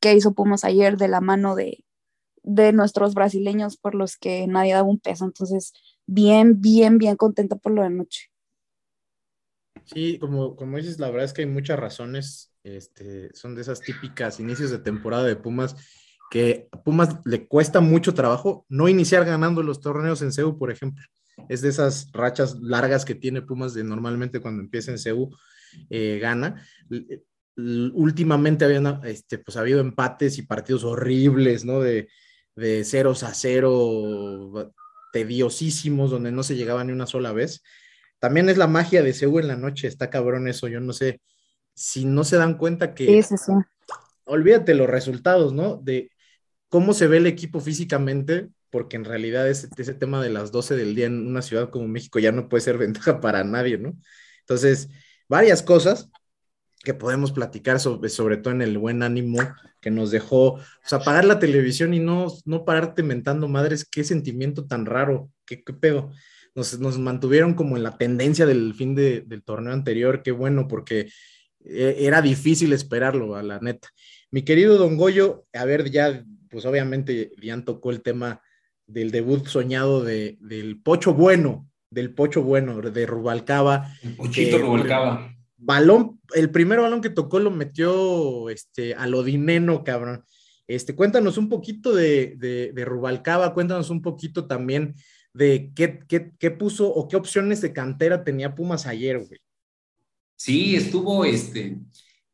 que 0.00 0.14
hizo 0.14 0.34
Pumas 0.34 0.64
ayer 0.64 0.96
de 0.96 1.06
la 1.06 1.20
mano 1.20 1.54
de, 1.54 1.84
de 2.42 2.72
nuestros 2.72 3.14
brasileños 3.14 3.76
por 3.76 3.94
los 3.94 4.16
que 4.16 4.48
nadie 4.48 4.74
daba 4.74 4.88
un 4.88 4.98
peso. 4.98 5.24
Entonces, 5.24 5.72
bien, 6.06 6.60
bien, 6.60 6.98
bien 6.98 7.14
contenta 7.14 7.54
por 7.54 7.72
lo 7.72 7.82
de 7.82 7.90
noche. 7.90 8.32
Sí, 9.84 10.18
como, 10.18 10.56
como 10.56 10.76
dices, 10.76 10.98
la 10.98 11.10
verdad 11.10 11.26
es 11.26 11.32
que 11.32 11.42
hay 11.42 11.48
muchas 11.48 11.78
razones. 11.78 12.52
Este, 12.64 13.32
son 13.34 13.54
de 13.54 13.62
esas 13.62 13.80
típicas 13.80 14.40
inicios 14.40 14.70
de 14.70 14.78
temporada 14.78 15.24
de 15.24 15.36
Pumas 15.36 15.76
que 16.30 16.68
a 16.70 16.82
Pumas 16.82 17.18
le 17.24 17.48
cuesta 17.48 17.80
mucho 17.80 18.14
trabajo 18.14 18.64
no 18.68 18.88
iniciar 18.88 19.24
ganando 19.24 19.62
los 19.62 19.80
torneos 19.80 20.22
en 20.22 20.32
CEU, 20.32 20.56
por 20.58 20.70
ejemplo. 20.70 21.04
Es 21.48 21.62
de 21.62 21.68
esas 21.68 22.10
rachas 22.12 22.56
largas 22.60 23.04
que 23.04 23.14
tiene 23.14 23.42
Pumas 23.42 23.74
de 23.74 23.84
normalmente 23.84 24.40
cuando 24.40 24.62
empieza 24.62 24.90
en 24.90 24.98
CEU, 24.98 25.30
eh, 25.88 26.18
gana 26.20 26.62
últimamente 27.56 28.64
habían 28.64 29.00
este, 29.04 29.38
pues, 29.38 29.56
habido 29.56 29.80
empates 29.80 30.38
y 30.38 30.42
partidos 30.42 30.84
horribles, 30.84 31.64
¿no? 31.64 31.80
De, 31.80 32.08
de 32.56 32.84
ceros 32.84 33.22
a 33.22 33.34
cero, 33.34 34.72
tediosísimos, 35.12 36.10
donde 36.10 36.32
no 36.32 36.42
se 36.42 36.56
llegaba 36.56 36.84
ni 36.84 36.92
una 36.92 37.06
sola 37.06 37.32
vez. 37.32 37.62
También 38.18 38.48
es 38.48 38.58
la 38.58 38.66
magia 38.66 39.02
de 39.02 39.12
Seúl 39.12 39.42
en 39.42 39.48
la 39.48 39.56
noche, 39.56 39.88
está 39.88 40.10
cabrón 40.10 40.46
eso, 40.46 40.68
yo 40.68 40.80
no 40.80 40.92
sé 40.92 41.20
si 41.74 42.04
no 42.04 42.24
se 42.24 42.36
dan 42.36 42.58
cuenta 42.58 42.94
que... 42.94 43.22
Sí, 43.22 43.36
sí, 43.36 43.52
Olvídate 44.24 44.74
los 44.74 44.88
resultados, 44.88 45.52
¿no? 45.52 45.76
De 45.76 46.10
cómo 46.68 46.92
se 46.92 47.08
ve 47.08 47.16
el 47.16 47.26
equipo 47.26 47.60
físicamente, 47.60 48.48
porque 48.70 48.96
en 48.96 49.04
realidad 49.04 49.48
ese, 49.48 49.68
ese 49.76 49.94
tema 49.94 50.22
de 50.22 50.30
las 50.30 50.52
12 50.52 50.76
del 50.76 50.94
día 50.94 51.06
en 51.06 51.26
una 51.26 51.42
ciudad 51.42 51.70
como 51.70 51.88
México 51.88 52.18
ya 52.18 52.32
no 52.32 52.48
puede 52.48 52.62
ser 52.62 52.78
ventaja 52.78 53.20
para 53.20 53.44
nadie, 53.44 53.78
¿no? 53.78 53.96
Entonces, 54.40 54.88
varias 55.28 55.62
cosas, 55.62 56.10
que 56.82 56.94
podemos 56.94 57.32
platicar 57.32 57.78
sobre, 57.78 58.08
sobre 58.08 58.38
todo 58.38 58.54
en 58.54 58.62
el 58.62 58.78
buen 58.78 59.02
ánimo 59.02 59.38
que 59.80 59.90
nos 59.90 60.10
dejó, 60.10 60.54
o 60.54 60.60
sea, 60.84 60.98
apagar 60.98 61.24
la 61.24 61.38
televisión 61.38 61.94
y 61.94 62.00
no, 62.00 62.28
no 62.44 62.64
pararte 62.64 63.02
mentando 63.02 63.48
madres, 63.48 63.84
qué 63.84 64.02
sentimiento 64.02 64.66
tan 64.66 64.86
raro, 64.86 65.30
qué, 65.44 65.62
qué 65.62 65.72
pedo. 65.72 66.10
Nos, 66.54 66.78
nos, 66.80 66.98
mantuvieron 66.98 67.54
como 67.54 67.76
en 67.76 67.82
la 67.82 67.96
tendencia 67.96 68.46
del 68.46 68.74
fin 68.74 68.94
de, 68.94 69.20
del 69.20 69.42
torneo 69.42 69.72
anterior, 69.72 70.22
qué 70.22 70.32
bueno, 70.32 70.66
porque 70.68 71.10
eh, 71.64 71.96
era 71.98 72.22
difícil 72.22 72.72
esperarlo, 72.72 73.36
a 73.36 73.42
la 73.42 73.60
neta. 73.60 73.88
Mi 74.30 74.42
querido 74.42 74.78
Don 74.78 74.96
Goyo, 74.96 75.46
a 75.52 75.64
ver, 75.64 75.90
ya, 75.90 76.24
pues 76.48 76.64
obviamente 76.64 77.32
ya 77.40 77.62
tocó 77.62 77.90
el 77.90 78.02
tema 78.02 78.42
del 78.92 79.10
debut 79.10 79.46
soñado 79.46 80.02
de, 80.02 80.38
del 80.40 80.80
Pocho 80.80 81.14
Bueno, 81.14 81.68
del 81.90 82.12
Pocho 82.14 82.42
Bueno, 82.42 82.80
de 82.80 83.06
Rubalcaba. 83.06 83.92
El 84.02 84.16
Pochito 84.16 84.58
Rubalcaba 84.58 85.34
balón, 85.60 86.20
el 86.34 86.50
primer 86.50 86.80
balón 86.80 87.00
que 87.00 87.10
tocó 87.10 87.38
lo 87.38 87.50
metió 87.50 88.50
este, 88.50 88.94
a 88.94 89.06
lo 89.06 89.22
dineno, 89.22 89.84
cabrón. 89.84 90.24
Este, 90.66 90.94
cuéntanos 90.94 91.36
un 91.36 91.48
poquito 91.48 91.94
de, 91.94 92.36
de, 92.38 92.84
Rubalcaba, 92.84 93.54
cuéntanos 93.54 93.90
un 93.90 94.02
poquito 94.02 94.46
también 94.46 94.94
de 95.34 95.72
qué, 95.74 96.00
qué, 96.08 96.50
puso 96.50 96.88
o 96.88 97.08
qué 97.08 97.16
opciones 97.16 97.60
de 97.60 97.72
cantera 97.72 98.24
tenía 98.24 98.54
Pumas 98.54 98.86
ayer, 98.86 99.18
güey. 99.18 99.40
Sí, 100.36 100.74
estuvo 100.74 101.24
este, 101.24 101.76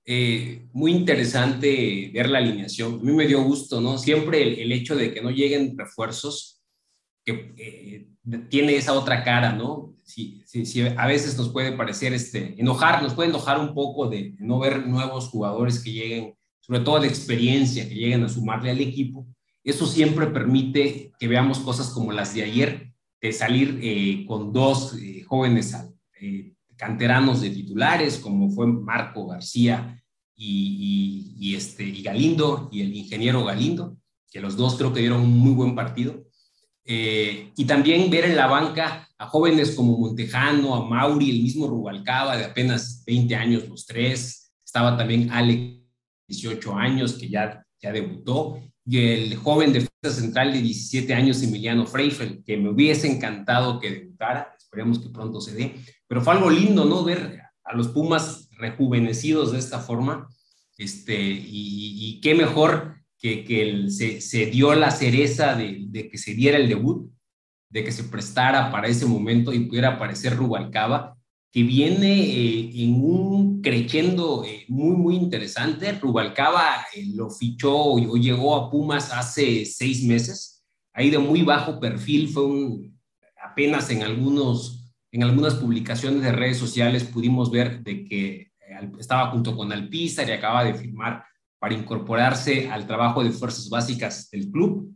eh, 0.07 0.69
muy 0.73 0.93
interesante 0.93 2.11
ver 2.15 2.31
la 2.31 2.39
alineación. 2.39 3.01
A 3.01 3.03
mí 3.03 3.13
me 3.13 3.27
dio 3.27 3.43
gusto, 3.43 3.81
¿no? 3.81 3.99
Siempre 3.99 4.63
el, 4.63 4.73
hecho 4.73 4.95
de 4.95 5.13
que 5.13 5.21
no 5.21 5.31
lleguen 5.31 5.77
refuerzos, 5.77 6.63
que 7.25 7.53
eh, 7.57 8.07
tiene 8.49 8.77
esa 8.77 8.93
otra 8.93 9.25
cara, 9.25 9.53
¿no? 9.53 9.95
Sí, 10.05 10.43
sí, 10.47 10.65
sí, 10.65 10.83
a 10.83 11.07
veces 11.09 11.37
nos 11.37 11.49
puede 11.49 11.73
parecer, 11.73 12.13
este, 12.13 12.55
enojar, 12.59 13.03
nos 13.03 13.15
puede 13.15 13.29
enojar 13.31 13.59
un 13.59 13.75
poco 13.75 14.09
de, 14.09 14.37
no 14.39 14.61
ver 14.61 14.87
nuevos 14.87 15.29
jugadores 15.29 15.81
que 15.83 15.93
lleguen, 15.93 16.35
sobre 16.61 16.81
todo 16.81 17.01
de 17.01 17.09
experiencia, 17.09 17.89
que 17.89 17.95
lleguen 17.97 18.23
a 18.23 18.29
sumarle 18.29 18.71
al 18.71 18.81
equipo. 18.81 19.27
Eso 19.65 19.85
siempre 19.85 20.29
permite 20.29 21.11
que 21.19 21.27
veamos 21.27 21.59
cosas 21.59 21.89
como 21.89 22.13
las 22.13 22.33
de 22.35 22.45
ayer, 22.45 22.93
de 23.21 23.33
salir 23.33 23.81
eh, 23.83 24.25
con 24.29 24.53
dos 24.53 24.97
eh, 24.97 25.25
jóvenes 25.25 25.75
eh, 26.21 26.53
canteranos 26.77 27.41
de 27.41 27.51
titulares, 27.51 28.19
como 28.19 28.51
fue 28.51 28.67
Marco 28.67 29.27
García 29.27 30.03
y, 30.35 31.55
este, 31.55 31.85
y 31.85 32.03
Galindo, 32.03 32.69
y 32.71 32.83
el 32.83 32.95
ingeniero 32.95 33.45
Galindo, 33.45 33.97
que 34.31 34.41
los 34.41 34.57
dos 34.57 34.77
creo 34.77 34.93
que 34.93 35.01
dieron 35.01 35.23
un 35.23 35.39
muy 35.39 35.53
buen 35.53 35.75
partido 35.75 36.27
eh, 36.89 37.53
y 37.57 37.65
también 37.65 38.09
ver 38.11 38.27
en 38.27 38.37
la 38.37 38.47
banca 38.47 39.09
a 39.19 39.27
jóvenes 39.27 39.73
como 39.73 39.99
Montejano, 39.99 40.77
a 40.77 40.89
Mauri, 40.89 41.31
el 41.31 41.43
mismo 41.43 41.67
Rubalcaba, 41.67 42.37
de 42.37 42.45
apenas 42.45 43.03
20 43.05 43.35
años 43.35 43.69
los 43.69 43.87
tres. 43.87 44.53
Estaba 44.65 44.97
también 44.97 45.31
Alex, 45.31 45.81
18 46.29 46.75
años, 46.75 47.15
que 47.15 47.29
ya, 47.29 47.67
ya 47.81 47.91
debutó. 47.91 48.61
Y 48.85 48.99
el 48.99 49.37
joven 49.37 49.73
defensa 49.73 50.21
central 50.21 50.53
de 50.53 50.63
17 50.63 51.13
años, 51.13 51.43
Emiliano 51.43 51.87
Freifel, 51.87 52.45
que 52.45 52.57
me 52.57 52.71
hubiese 52.71 53.11
encantado 53.11 53.81
que 53.81 53.91
debutara. 53.91 54.56
Esperemos 54.77 54.99
que 54.99 55.09
pronto 55.09 55.41
se 55.41 55.55
dé. 55.55 55.75
Pero 56.07 56.21
fue 56.21 56.35
algo 56.35 56.51
lindo, 56.51 56.85
¿no? 56.85 57.03
Ver 57.03 57.41
a 57.65 57.75
los 57.75 57.89
Pumas 57.89 58.51
rejuvenecidos 58.59 59.53
de 59.53 59.59
esta 59.59 59.79
forma. 59.79 60.29
Este, 60.77 61.19
y, 61.19 61.97
y 61.97 62.21
qué 62.21 62.35
mejor 62.35 62.97
que, 63.19 63.43
que 63.43 63.89
se, 63.89 64.21
se, 64.21 64.47
dio 64.47 64.75
la 64.75 64.91
cereza 64.91 65.55
de, 65.55 65.87
de, 65.89 66.11
que 66.11 66.19
se 66.19 66.35
diera 66.35 66.59
el 66.59 66.69
debut, 66.69 67.11
de 67.71 67.85
que 67.85 67.91
se 67.91 68.05
prestara 68.05 68.71
para 68.71 68.89
ese 68.89 69.07
momento 69.07 69.55
y 69.55 69.61
pudiera 69.61 69.95
aparecer 69.95 70.37
Rubalcaba, 70.37 71.17
que 71.51 71.63
viene 71.63 72.21
eh, 72.21 72.71
en 72.75 73.03
un 73.03 73.63
creciendo 73.63 74.45
eh, 74.45 74.67
muy, 74.69 74.95
muy 74.95 75.17
interesante. 75.17 75.93
Rubalcaba 75.93 76.85
eh, 76.95 77.07
lo 77.15 77.31
fichó 77.31 77.75
o 77.75 78.17
llegó 78.19 78.55
a 78.55 78.71
Pumas 78.71 79.11
hace 79.11 79.65
seis 79.65 80.05
meses. 80.05 80.63
Ahí 80.93 81.09
de 81.09 81.19
muy 81.19 81.41
bajo 81.41 81.81
perfil, 81.81 82.29
fue 82.29 82.45
un, 82.45 82.96
apenas 83.57 83.89
en, 83.89 84.03
algunos, 84.03 84.93
en 85.11 85.23
algunas 85.23 85.55
publicaciones 85.55 86.21
de 86.21 86.31
redes 86.31 86.59
sociales 86.59 87.05
pudimos 87.05 87.51
ver 87.51 87.83
de 87.83 88.05
que 88.05 88.53
estaba 88.99 89.31
junto 89.31 89.57
con 89.57 89.73
Alpizar 89.73 90.29
y 90.29 90.33
acaba 90.33 90.63
de 90.63 90.75
firmar 90.75 91.25
para 91.59 91.73
incorporarse 91.73 92.69
al 92.69 92.87
trabajo 92.87 93.25
de 93.25 93.31
fuerzas 93.31 93.71
básicas 93.71 94.29
del 94.31 94.51
club. 94.51 94.95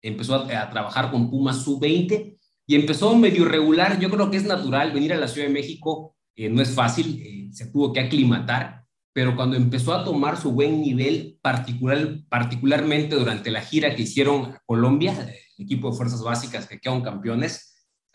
Empezó 0.00 0.36
a, 0.36 0.62
a 0.62 0.70
trabajar 0.70 1.10
con 1.10 1.28
Pumas 1.28 1.62
sub-20 1.62 2.38
y 2.66 2.74
empezó 2.76 3.14
medio 3.14 3.42
irregular. 3.42 4.00
Yo 4.00 4.08
creo 4.08 4.30
que 4.30 4.38
es 4.38 4.44
natural 4.44 4.92
venir 4.92 5.12
a 5.12 5.18
la 5.18 5.28
Ciudad 5.28 5.46
de 5.46 5.52
México, 5.52 6.16
eh, 6.34 6.48
no 6.48 6.62
es 6.62 6.70
fácil, 6.70 7.20
eh, 7.22 7.50
se 7.52 7.66
tuvo 7.66 7.92
que 7.92 8.00
aclimatar, 8.00 8.86
pero 9.12 9.36
cuando 9.36 9.54
empezó 9.54 9.92
a 9.92 10.02
tomar 10.02 10.38
su 10.38 10.52
buen 10.52 10.80
nivel, 10.80 11.38
particular, 11.42 12.20
particularmente 12.30 13.16
durante 13.16 13.50
la 13.50 13.60
gira 13.60 13.94
que 13.94 14.02
hicieron 14.04 14.52
a 14.54 14.62
Colombia, 14.64 15.12
el 15.58 15.64
equipo 15.66 15.90
de 15.90 15.96
fuerzas 15.98 16.22
básicas 16.22 16.66
que 16.66 16.80
quedaron 16.80 17.02
campeones, 17.02 17.67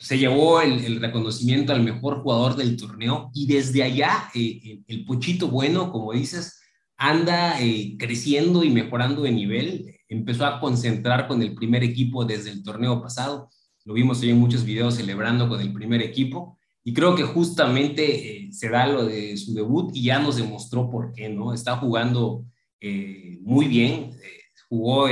se 0.04 0.18
llevó 0.18 0.62
el, 0.62 1.00
reconocimiento 1.00 1.74
al 1.74 1.84
mejor 1.84 2.22
jugador 2.22 2.56
del 2.56 2.78
torneo 2.78 3.32
y 3.34 3.48
desde 3.48 3.84
allá 3.84 4.30
eh, 4.36 4.82
el, 4.88 5.06
Pochito 5.06 5.48
Bueno, 5.48 5.92
como 5.92 6.14
dices, 6.14 6.62
anda 6.98 7.58
creciendo 7.98 8.64
y 8.64 8.70
mejorando 8.70 9.24
de 9.24 9.32
nivel. 9.32 9.96
Empezó 10.08 10.46
a 10.46 10.60
concentrar 10.60 11.28
con 11.28 11.42
el 11.42 11.56
primer 11.56 11.84
equipo 11.84 12.26
desde 12.26 12.52
el 12.52 12.64
torneo 12.64 13.02
pasado 13.02 13.50
lo 13.86 13.94
vimos 13.94 14.22
hoy 14.22 14.30
en 14.30 14.40
muchos 14.40 14.64
videos 14.64 14.96
celebrando 14.96 15.50
con 15.50 15.60
el 15.60 15.74
primer 15.74 16.02
equipo, 16.02 16.58
y 16.86 16.94
creo 16.94 17.16
que 17.16 17.24
justamente 17.24 18.46
eh, 18.46 18.52
se 18.52 18.70
da 18.70 18.88
lo 18.88 19.06
de 19.06 19.38
su 19.38 19.54
debut 19.54 19.92
y 19.94 20.04
ya 20.04 20.20
nos 20.20 20.38
demostró 20.38 20.90
por 20.90 21.14
qué, 21.14 21.30
¿no? 21.30 21.54
Está 21.54 21.78
jugando 21.78 22.46
eh, 22.80 23.38
muy 23.42 23.68
bien, 23.68 24.12
eh, 24.12 24.40
jugó 24.70 25.08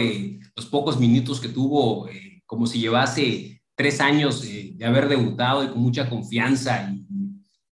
los 0.56 0.66
pocos 0.66 1.00
minutos 1.00 1.40
que 1.40 1.50
tuvo 1.50 2.08
como 2.46 2.66
si 2.66 2.80
llevase 2.80 3.61
tres 3.82 4.00
años 4.00 4.44
de 4.44 4.86
haber 4.86 5.10
debutado 5.10 5.64
y 5.64 5.70
con 5.70 5.82
mucha 5.82 6.08
confianza 6.08 6.92
y, 6.94 7.02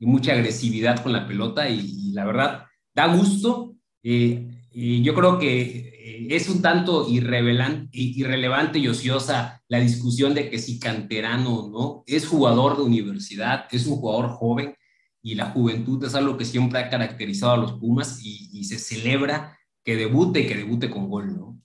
mucha 0.07 0.33
agresividad 0.33 1.01
con 1.01 1.13
la 1.13 1.25
pelota, 1.27 1.67
y, 1.67 2.11
la 2.11 2.25
verdad, 2.25 2.65
da 2.93 3.07
gusto. 3.07 3.75
y 4.03 5.01
yo 5.01 5.15
creo 5.15 5.39
que 5.39 5.95
es 6.29 6.47
un 6.49 6.61
tanto 6.61 7.07
irrelevante 7.09 8.79
y 8.79 8.87
ociosa 8.87 9.63
la 9.67 9.79
discusión 9.79 10.33
de 10.33 10.49
que 10.49 10.59
si 10.59 10.79
canterano 10.79 11.55
o 11.55 11.69
no, 11.69 12.03
es 12.05 12.27
jugador 12.27 12.77
de 12.77 12.83
universidad, 12.83 13.65
es 13.71 13.87
un 13.87 13.97
jugador 13.97 14.29
joven 14.29 14.75
y 15.23 15.35
la 15.35 15.51
juventud 15.51 16.03
es 16.05 16.13
algo 16.13 16.37
que 16.37 16.45
siempre 16.45 16.79
ha 16.79 16.89
caracterizado 16.89 17.53
a 17.53 17.57
los 17.57 17.73
Pumas 17.73 18.19
y, 18.23 18.63
se 18.63 18.77
celebra 18.79 19.57
que 19.83 19.95
debute 19.95 20.41
y 20.41 20.47
que 20.47 20.55
debute 20.55 20.89
con 20.89 21.09
gol, 21.09 21.35
¿no? 21.35 21.61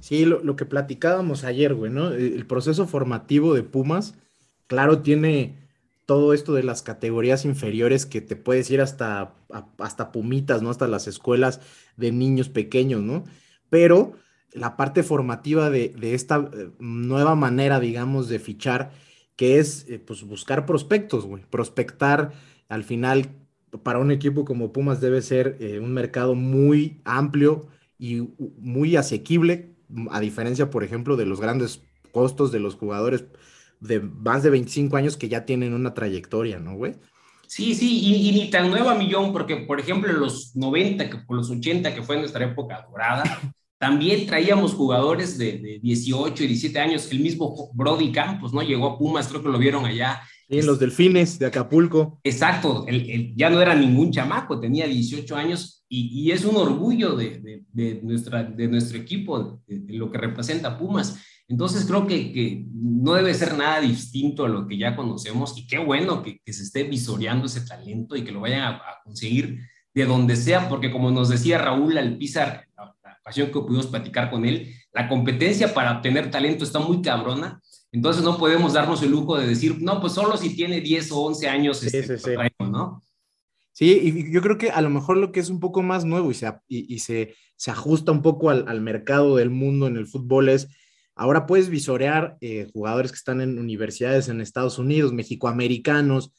Sí, 0.00 0.24
lo, 0.24 0.56
que 0.56 0.66
platicábamos 0.66 1.44
ayer, 1.44 1.74
güey, 1.74 1.92
¿no? 1.92 2.10
El 2.10 2.46
proceso 2.46 2.86
formativo 2.86 3.54
de 3.54 3.62
Pumas, 3.62 4.14
claro, 4.66 5.02
tiene 5.02 5.54
todo 6.06 6.32
esto 6.32 6.54
de 6.54 6.62
las 6.62 6.82
categorías 6.82 7.44
inferiores 7.44 8.06
que 8.06 8.20
te 8.20 8.36
puedes 8.36 8.70
ir 8.70 8.80
hasta, 8.80 9.34
hasta 9.78 10.12
Pumitas, 10.12 10.62
¿no? 10.62 10.70
Hasta 10.70 10.88
las 10.88 11.06
escuelas 11.06 11.60
de 11.96 12.12
niños 12.12 12.48
pequeños, 12.48 13.02
¿no? 13.02 13.24
pero 13.70 14.14
la 14.52 14.76
parte 14.76 15.02
formativa 15.02 15.70
de, 15.70 15.94
esta 16.14 16.50
eh, 16.52 16.70
nueva 16.78 17.34
manera, 17.34 17.80
digamos, 17.80 18.28
de 18.28 18.38
fichar, 18.38 18.92
que 19.36 19.58
es 19.58 19.86
eh, 19.88 19.98
pues 19.98 20.22
buscar 20.22 20.64
prospectos, 20.64 21.26
güey. 21.26 21.44
Prospectar 21.50 22.32
al 22.68 22.84
final 22.84 23.28
para 23.82 23.98
un 23.98 24.10
equipo 24.10 24.44
como 24.44 24.72
Pumas 24.72 25.00
debe 25.00 25.20
ser 25.20 25.58
eh, 25.60 25.78
un 25.78 25.92
mercado 25.92 26.34
muy 26.34 27.00
amplio 27.04 27.66
y 27.98 28.28
muy 28.58 28.96
asequible, 28.96 29.75
a 30.10 30.20
diferencia, 30.20 30.70
por 30.70 30.84
ejemplo, 30.84 31.16
de 31.16 31.26
los 31.26 31.40
grandes 31.40 31.82
costos 32.12 32.52
de 32.52 32.60
los 32.60 32.74
jugadores 32.74 33.24
de 33.80 34.00
más 34.00 34.42
de 34.42 34.50
25 34.50 34.96
años 34.96 35.16
que 35.16 35.28
ya 35.28 35.44
tienen 35.44 35.74
una 35.74 35.94
trayectoria, 35.94 36.58
¿no, 36.58 36.74
güey? 36.74 36.94
Sí, 37.46 37.74
sí, 37.74 38.00
y, 38.00 38.32
ni 38.32 38.50
tan 38.50 38.70
nueva 38.70 38.94
millón, 38.94 39.32
porque 39.32 39.56
por 39.56 39.78
ejemplo 39.78 40.10
en 40.10 40.18
los 40.18 40.56
90, 40.56 41.08
que 41.08 41.18
por 41.18 41.36
los 41.36 41.50
80, 41.50 41.94
que 41.94 42.02
fue 42.02 42.18
nuestra 42.18 42.44
época 42.44 42.86
dorada, 42.90 43.22
también 43.78 44.26
traíamos 44.26 44.74
jugadores 44.74 45.38
de, 45.38 45.58
de, 45.58 45.78
18 45.80 46.42
y 46.42 46.46
17 46.48 46.78
años, 46.80 47.10
el 47.12 47.20
mismo 47.20 47.70
Brody 47.74 48.10
Campos, 48.10 48.52
¿no? 48.52 48.62
Llegó 48.62 48.86
a 48.86 48.98
Pumas, 48.98 49.28
creo 49.28 49.42
que 49.42 49.48
lo 49.48 49.58
vieron 49.58 49.84
allá. 49.84 50.22
Sí, 50.48 50.58
en 50.58 50.66
los 50.66 50.78
Delfines 50.78 51.38
de 51.38 51.46
Acapulco. 51.46 52.20
Exacto, 52.22 52.84
el, 52.86 53.34
ya 53.34 53.50
no 53.50 53.60
era 53.60 53.74
ningún 53.74 54.12
chamaco, 54.12 54.60
tenía 54.60 54.86
18 54.86 55.34
años 55.34 55.84
y, 55.88 56.22
y 56.22 56.30
es 56.30 56.44
un 56.44 56.56
orgullo 56.56 57.16
de, 57.16 57.64
de, 57.72 58.00
nuestra, 58.02 58.44
de 58.44 58.68
nuestro 58.68 58.98
equipo, 58.98 59.60
lo 59.66 60.10
que 60.10 60.18
representa 60.18 60.78
Pumas. 60.78 61.18
Entonces 61.48 61.84
creo 61.84 62.06
que, 62.06 62.32
que, 62.32 62.64
no 62.72 63.14
debe 63.14 63.34
ser 63.34 63.56
nada 63.56 63.80
distinto 63.80 64.44
a 64.44 64.48
lo 64.48 64.66
que 64.66 64.78
ya 64.78 64.96
conocemos 64.96 65.56
y 65.56 65.66
qué 65.66 65.78
bueno 65.78 66.22
que, 66.22 66.40
que 66.44 66.52
se 66.52 66.64
esté 66.64 66.84
visoreando 66.84 67.46
ese 67.46 67.60
talento 67.60 68.16
y 68.16 68.24
que 68.24 68.32
lo 68.32 68.40
vayan 68.40 68.62
a, 68.62 68.80
conseguir 69.04 69.60
de 69.94 70.04
donde 70.04 70.36
sea, 70.36 70.68
porque 70.68 70.90
como 70.90 71.10
nos 71.10 71.28
decía 71.28 71.58
Raúl 71.58 71.96
Alpizar, 71.96 72.66
la, 72.76 72.94
la 73.02 73.18
ocasión 73.20 73.48
que 73.48 73.60
pudimos 73.60 73.86
platicar 73.86 74.30
con 74.30 74.44
él, 74.44 74.74
la 74.92 75.08
competencia 75.08 75.72
para 75.72 75.96
obtener 75.96 76.30
talento 76.30 76.64
está 76.64 76.80
muy 76.80 77.00
cabrona, 77.00 77.60
entonces 77.92 78.22
no 78.22 78.36
podemos 78.38 78.72
darnos 78.72 79.02
el 79.02 79.10
lujo 79.10 79.36
de 79.36 79.46
decir, 79.46 79.80
no, 79.80 80.00
pues 80.00 80.12
solo 80.12 80.36
si 80.36 80.54
tiene 80.54 80.80
10 80.80 81.12
o 81.12 81.20
11 81.20 81.48
años, 81.48 81.78
sí, 81.78 81.86
este, 81.86 82.18
sí, 82.18 82.30
sí. 82.36 82.64
¿no? 82.64 83.02
Sí, 83.72 83.90
y 84.02 84.32
yo 84.32 84.40
creo 84.40 84.56
que 84.56 84.70
a 84.70 84.80
lo 84.80 84.90
mejor 84.90 85.18
lo 85.18 85.32
que 85.32 85.40
es 85.40 85.50
un 85.50 85.60
poco 85.60 85.82
más 85.82 86.04
nuevo 86.04 86.30
y 86.30 86.34
se, 86.34 86.50
y, 86.66 86.98
se, 87.00 87.34
se 87.56 87.70
ajusta 87.70 88.10
un 88.10 88.22
poco 88.22 88.50
al, 88.50 88.66
al 88.68 88.80
mercado 88.80 89.36
del 89.36 89.50
mundo 89.50 89.86
en 89.86 89.96
el 89.96 90.06
fútbol 90.06 90.48
es 90.48 90.68
Ahora 91.18 91.46
puedes 91.46 91.70
visorear 91.70 92.36
eh, 92.42 92.68
jugadores 92.74 93.10
que 93.10 93.16
están 93.16 93.40
en 93.40 93.58
universidades 93.58 94.28
en 94.28 94.42
Estados 94.42 94.78
Unidos, 94.78 95.14
mexicoamericanos, 95.14 96.30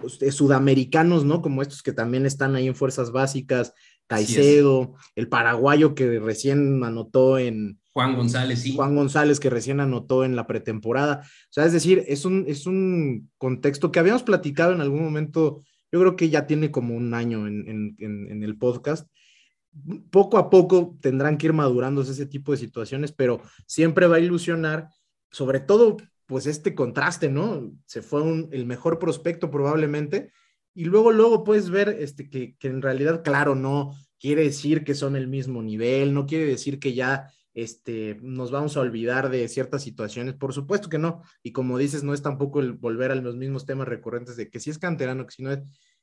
pues, 0.00 0.20
eh, 0.22 0.32
sudamericanos, 0.32 1.26
¿no? 1.26 1.42
Como 1.42 1.60
estos 1.60 1.82
que 1.82 1.92
también 1.92 2.24
están 2.24 2.56
ahí 2.56 2.66
en 2.66 2.74
fuerzas 2.74 3.12
básicas, 3.12 3.74
Caicedo, 4.06 4.94
el 5.14 5.28
paraguayo 5.28 5.94
que 5.94 6.18
recién 6.20 6.82
anotó 6.84 7.38
en... 7.38 7.80
Juan 7.92 8.16
González, 8.16 8.60
sí. 8.60 8.74
Juan 8.74 8.96
González 8.96 9.38
que 9.38 9.50
recién 9.50 9.80
anotó 9.80 10.24
en 10.24 10.34
la 10.34 10.46
pretemporada. 10.46 11.20
O 11.22 11.52
sea, 11.52 11.64
es 11.64 11.72
decir, 11.72 12.04
es 12.08 12.24
un, 12.24 12.44
es 12.48 12.66
un 12.66 13.30
contexto 13.38 13.92
que 13.92 14.00
habíamos 14.00 14.24
platicado 14.24 14.72
en 14.72 14.80
algún 14.80 15.04
momento, 15.04 15.62
yo 15.92 16.00
creo 16.00 16.16
que 16.16 16.28
ya 16.28 16.46
tiene 16.46 16.70
como 16.70 16.94
un 16.94 17.14
año 17.14 17.46
en, 17.46 17.96
en 17.98 18.42
el 18.42 18.58
podcast, 18.58 19.08
poco 20.10 20.38
a 20.38 20.50
poco 20.50 20.96
tendrán 21.00 21.36
que 21.36 21.46
ir 21.46 21.52
madurándose 21.52 22.12
ese 22.12 22.26
tipo 22.26 22.52
de 22.52 22.58
situaciones, 22.58 23.12
pero 23.12 23.40
siempre 23.66 24.06
va 24.06 24.16
a 24.16 24.20
ilusionar, 24.20 24.88
sobre 25.30 25.60
todo, 25.60 25.96
pues 26.26 26.46
este 26.46 26.74
contraste, 26.74 27.28
¿no? 27.28 27.72
Se 27.86 28.02
fue 28.02 28.22
el 28.50 28.66
mejor 28.66 28.98
prospecto 28.98 29.50
probablemente, 29.50 30.32
y 30.74 30.84
luego, 30.84 31.12
luego 31.12 31.44
puedes 31.44 31.70
ver 31.70 31.88
este, 31.88 32.28
que, 32.28 32.56
en 32.62 32.82
realidad, 32.82 33.22
claro, 33.22 33.54
no 33.54 33.94
quiere 34.18 34.42
decir 34.42 34.84
que 34.84 34.94
son 34.94 35.14
el 35.14 35.28
mismo 35.28 35.62
nivel, 35.62 36.12
no 36.12 36.26
quiere 36.26 36.46
decir 36.46 36.80
que 36.80 36.94
ya 36.94 37.30
este, 37.54 38.18
nos 38.20 38.50
vamos 38.50 38.76
a 38.76 38.80
olvidar 38.80 39.30
de 39.30 39.46
ciertas 39.48 39.82
situaciones, 39.82 40.34
por 40.34 40.52
supuesto 40.52 40.88
que 40.88 40.98
no, 40.98 41.22
y 41.42 41.52
como 41.52 41.78
dices, 41.78 42.02
no 42.02 42.12
es 42.12 42.22
tampoco 42.22 42.58
el 42.58 42.72
volver 42.72 43.12
a 43.12 43.14
los 43.14 43.36
mismos 43.36 43.66
temas 43.66 43.86
recurrentes 43.86 44.36
de 44.36 44.50
que 44.50 44.58
si 44.58 44.70
es 44.70 44.78
canterano, 44.78 45.26
que 45.26 45.34
si 45.34 45.42
no 45.42 45.52
es. 45.52 45.60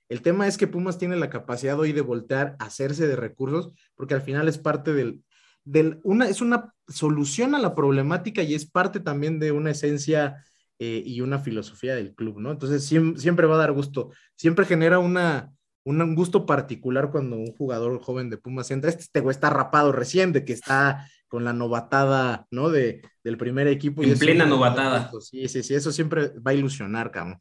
El 0.08 0.22
tema 0.22 0.48
es 0.48 0.58
que 0.58 0.68
Pumas 0.68 0.98
tiene 0.98 1.16
la 1.16 1.30
capacidad 1.30 1.80
hoy 1.80 1.94
de 1.94 2.02
voltear, 2.02 2.56
hacerse 2.60 3.08
de 3.08 3.16
recursos, 3.16 3.72
porque 3.96 4.14
al 4.14 4.22
final 4.22 4.48
es 4.48 4.58
parte 4.58 4.94
del, 4.94 5.24
del 5.64 6.00
una, 6.04 6.28
es 6.28 6.42
una 6.42 6.74
solución 6.88 7.56
a 7.56 7.60
la 7.60 7.76
problemática 7.76 8.42
y 8.44 8.54
es 8.54 8.66
parte 8.66 9.00
también 9.00 9.40
de 9.40 9.52
una 9.52 9.72
esencia 9.72 10.44
eh, 10.84 11.04
y 11.06 11.22
una 11.22 11.38
filosofía 11.38 11.94
del 11.94 12.16
club, 12.16 12.40
¿no? 12.40 12.50
Entonces 12.50 12.84
siempre, 12.84 13.46
va 13.46 13.54
a 13.54 13.60
dar 13.60 13.72
gusto, 13.72 14.10
siempre 14.36 14.66
genera 14.66 14.98
una, 14.98 15.54
un 15.84 16.16
gusto 16.16 16.48
particular 16.48 17.12
cuando 17.12 17.36
un 17.36 17.54
jugador 17.54 18.02
joven 18.02 18.32
de 18.32 18.38
Pumas 18.38 18.72
entra. 18.72 18.90
Este, 18.90 19.04
este 19.04 19.20
güey 19.20 19.32
está 19.32 19.52
rapado 19.52 19.92
recién, 19.92 20.34
de 20.34 20.44
que 20.44 20.54
está 20.54 21.08
con 21.28 21.44
la 21.44 21.54
novatada, 21.54 22.48
¿no? 22.50 22.72
De, 22.72 23.04
del 23.24 23.38
primer 23.38 23.68
equipo. 23.68 24.02
En 24.02 24.18
plena 24.18 24.48
novatada. 24.48 25.12
Sí, 25.20 25.48
sí, 25.50 25.62
sí, 25.62 25.76
eso 25.76 25.92
siempre 25.92 26.30
va 26.40 26.50
a 26.50 26.56
ilusionar, 26.56 27.12
cabrón. 27.12 27.40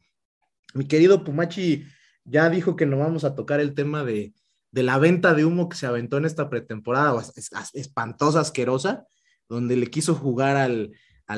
Mi 0.75 0.85
querido 0.85 1.23
Pumachi, 1.23 1.85
ya 2.23 2.47
dijo 2.47 2.75
que 2.75 2.85
no 2.85 2.99
vamos 2.99 3.23
a 3.23 3.33
tocar 3.33 3.59
el 3.59 3.73
tema 3.73 4.03
de, 4.03 4.35
la 4.71 4.99
venta 4.99 5.33
de 5.33 5.45
humo 5.45 5.67
que 5.67 5.77
se 5.77 5.87
aventó 5.87 6.17
en 6.17 6.25
esta 6.25 6.47
pretemporada, 6.47 7.19
espantosa, 7.73 8.41
asquerosa, 8.41 9.07
donde 9.49 9.77
le 9.77 9.87
quiso 9.87 10.13
jugar 10.13 10.57
al, 10.57 10.91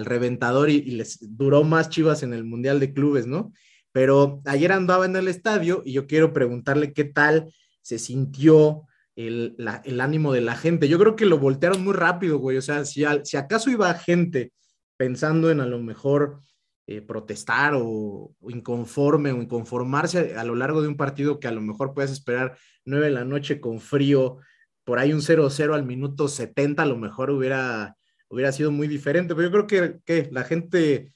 reventador 0.06 0.69
y, 0.69 0.82
les 0.91 1.19
duró 1.38 1.63
más 1.63 1.89
chivas 1.89 2.23
en 2.23 2.34
el 2.34 2.43
Mundial 2.43 2.79
de 2.79 2.93
Clubes, 2.93 3.27
¿no? 3.27 3.53
Pero 3.91 4.41
ayer 4.45 4.71
andaba 4.71 5.06
en 5.06 5.15
el 5.15 5.27
estadio 5.27 5.84
y 5.86 5.93
yo 5.93 6.08
quiero 6.08 6.34
preguntarle 6.34 6.93
qué 6.93 7.03
tal 7.03 7.53
se 7.82 7.99
sintió 7.99 8.84
el, 9.15 9.56
ánimo 9.99 10.34
de 10.34 10.41
la 10.41 10.56
gente. 10.56 10.88
Yo 10.88 10.97
creo 10.97 11.15
que 11.15 11.25
lo 11.25 11.38
voltearon 11.38 11.84
muy 11.84 11.93
rápido, 11.93 12.39
güey. 12.39 12.58
O 12.58 12.62
sea, 12.62 12.86
si, 12.86 13.03
si 13.23 13.38
acaso 13.38 13.69
iba 13.69 13.93
gente 13.93 14.51
pensando 14.97 15.51
en 15.51 15.60
a 15.60 15.65
lo 15.65 15.79
mejor 15.79 16.41
eh, 16.86 17.01
protestar 17.01 17.75
o, 17.77 18.36
inconforme 18.49 19.32
o 19.32 19.41
inconformarse 19.41 20.36
a, 20.36 20.43
lo 20.43 20.53
largo 20.53 20.82
de 20.82 20.89
un 20.89 20.97
partido 20.97 21.39
que 21.39 21.47
a 21.47 21.51
lo 21.51 21.62
mejor 21.62 21.93
puedes 21.93 22.12
esperar 22.12 22.58
nueve 22.84 23.06
de 23.06 23.13
la 23.13 23.23
noche 23.23 23.62
con 23.62 23.79
frío, 23.79 24.39
por 24.84 24.99
ahí 24.99 25.13
un 25.13 25.21
0-0 25.21 25.73
al 25.73 25.86
minuto 25.86 26.27
70 26.27 26.84
a 26.84 26.86
lo 26.86 26.97
mejor 26.97 27.29
hubiera, 27.29 27.95
hubiera 28.34 28.52
sido 28.52 28.72
muy 28.72 28.88
diferente, 28.88 29.36
pero 29.36 29.48
yo 29.48 29.52
creo 29.52 29.67
que, 29.67 30.00
que 30.06 30.30
la 30.32 30.43
gente 30.43 31.13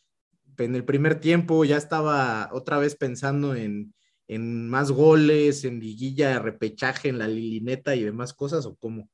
en 0.58 0.76
el 0.76 0.86
primer 0.86 1.20
tiempo 1.20 1.66
ya 1.66 1.78
estaba 1.78 2.50
otra 2.52 2.78
vez 2.78 2.96
pensando 2.96 3.56
en, 3.56 3.94
en 4.28 4.70
más 4.70 4.92
goles, 4.92 5.64
en 5.64 5.80
liguilla, 5.80 6.40
repechaje, 6.40 7.10
en 7.10 7.18
la 7.18 7.28
lilineta 7.28 7.96
y 7.96 8.04
demás 8.04 8.34
cosas, 8.34 8.66
¿o 8.66 8.76
cómo? 8.76 9.10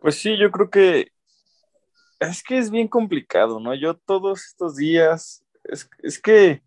Pues 0.00 0.16
sí, 0.16 0.36
yo 0.36 0.50
creo 0.50 0.70
que 0.70 1.12
es 2.18 2.42
que 2.42 2.58
es 2.58 2.70
bien 2.70 2.88
complicado, 2.88 3.60
¿no? 3.60 3.74
Yo 3.74 3.94
todos 3.94 4.46
estos 4.46 4.76
días, 4.76 5.44
es, 5.64 6.20
que 6.20 6.62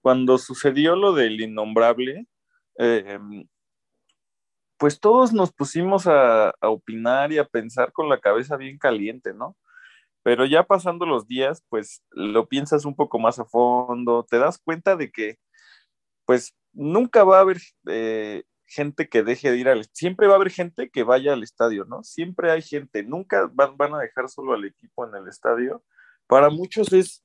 cuando 0.00 0.38
sucedió 0.38 0.94
lo 0.94 1.12
del 1.12 1.40
innombrable, 1.40 2.26
em, 2.76 3.46
pues 4.78 5.00
todos 5.00 5.32
nos 5.32 5.52
pusimos 5.52 6.06
a, 6.06 6.54
opinar 6.62 7.32
y 7.32 7.38
a 7.38 7.44
pensar 7.44 7.92
con 7.92 8.08
la 8.08 8.20
cabeza 8.20 8.56
bien 8.56 8.78
caliente, 8.78 9.34
¿no? 9.34 9.56
Pero 10.22 10.46
ya 10.46 10.64
pasando 10.64 11.06
los 11.06 11.26
días, 11.26 11.64
pues 11.68 12.02
lo 12.10 12.48
piensas 12.48 12.84
un 12.84 12.94
poco 12.96 13.18
más 13.18 13.38
a 13.38 13.44
fondo, 13.44 14.26
te 14.28 14.38
das 14.38 14.58
cuenta 14.58 14.96
de 14.96 15.10
que, 15.10 15.38
pues 16.26 16.54
nunca 16.72 17.24
va 17.24 17.38
a 17.38 17.40
haber 17.42 17.58
eh, 17.88 18.44
gente 18.66 19.08
que 19.08 19.22
deje 19.22 19.50
de 19.50 19.58
ir 19.58 19.68
al, 19.68 19.86
siempre 19.92 20.26
va 20.26 20.34
a 20.34 20.36
haber 20.36 20.50
gente 20.50 20.90
que 20.90 21.02
vaya 21.02 21.32
al 21.32 21.42
estadio, 21.42 21.84
¿no? 21.86 22.04
Siempre 22.04 22.50
hay 22.52 22.62
gente, 22.62 23.02
nunca 23.02 23.50
van 23.52 23.94
a 23.94 23.98
dejar 23.98 24.28
solo 24.28 24.54
al 24.54 24.64
equipo 24.64 25.06
en 25.06 25.14
el 25.16 25.28
estadio. 25.28 25.82
Para 26.26 26.50
muchos 26.50 26.92
es, 26.92 27.24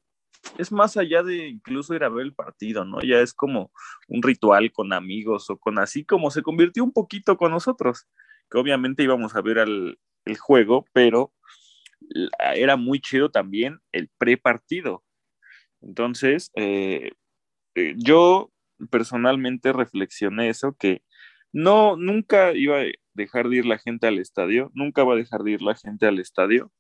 es 0.58 0.72
más 0.72 0.98
allá 0.98 1.24
de 1.24 1.48
incluso 1.48 1.94
ir 1.96 2.04
a 2.04 2.10
ver 2.10 2.26
el 2.26 2.34
partido, 2.34 2.86
¿no? 2.86 3.02
Ya 3.02 3.20
es 3.20 3.34
como 3.34 3.72
un 4.08 4.22
ritual 4.22 4.72
con 4.72 4.94
amigos 4.94 5.50
o 5.50 5.58
con 5.58 5.80
así 5.80 6.06
como 6.06 6.32
se 6.32 6.42
convirtió 6.42 6.84
un 6.84 6.92
poquito 6.92 7.38
con 7.38 7.52
nosotros, 7.52 8.08
que 8.50 8.58
obviamente 8.58 9.04
íbamos 9.04 9.36
a 9.36 9.42
ver 9.42 9.60
al, 9.60 9.98
el 10.26 10.38
juego, 10.38 10.86
pero 10.94 11.34
era 12.56 12.76
muy 12.76 13.00
chido 13.00 13.32
también 13.32 13.80
el 13.92 14.10
pre-partido. 14.18 15.04
Entonces, 15.82 16.52
eh, 16.56 17.12
eh, 17.76 17.96
yo 17.98 18.52
personalmente 18.90 19.74
reflexioné 19.74 20.50
eso, 20.50 20.76
que 20.78 21.04
no, 21.52 21.96
nunca 21.98 22.54
iba 22.54 22.82
a 22.82 22.86
dejar 23.14 23.50
de 23.50 23.58
ir 23.58 23.66
la 23.66 23.78
gente 23.80 24.08
al 24.08 24.20
estadio, 24.20 24.72
nunca 24.74 25.04
va 25.04 25.14
a 25.14 25.18
dejar 25.18 25.44
de 25.44 25.52
ir 25.52 25.62
la 25.62 25.76
gente 25.76 26.08
al 26.08 26.20
estadio. 26.20 26.72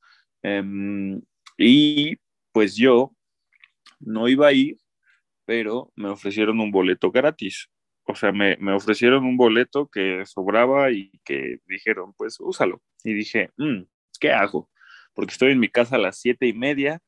Em, 0.41 1.21
y 1.57 2.17
pues 2.51 2.75
yo 2.75 3.13
no 3.99 4.27
iba 4.27 4.47
a 4.47 4.53
ir, 4.53 4.77
pero 5.45 5.91
me 5.95 6.09
ofrecieron 6.09 6.59
un 6.59 6.71
boleto 6.71 7.11
gratis. 7.11 7.69
O 8.05 8.15
sea, 8.15 8.31
me, 8.31 8.57
ofrecieron 8.73 9.23
un 9.25 9.37
boleto 9.37 9.89
que 9.89 10.25
sobraba 10.25 10.91
y 10.91 11.11
que 11.23 11.59
dijeron, 11.67 12.13
pues 12.17 12.37
úsalo. 12.39 12.81
Y 13.03 13.13
dije, 13.13 13.51
mm, 13.57 13.83
¿qué 14.19 14.31
hago? 14.31 14.69
Porque 15.13 15.31
estoy 15.31 15.51
en 15.51 15.59
mi 15.59 15.69
casa 15.69 15.95
a 15.95 15.99
las 15.99 16.19
siete 16.19 16.47
y 16.47 16.53
media. 16.53 17.01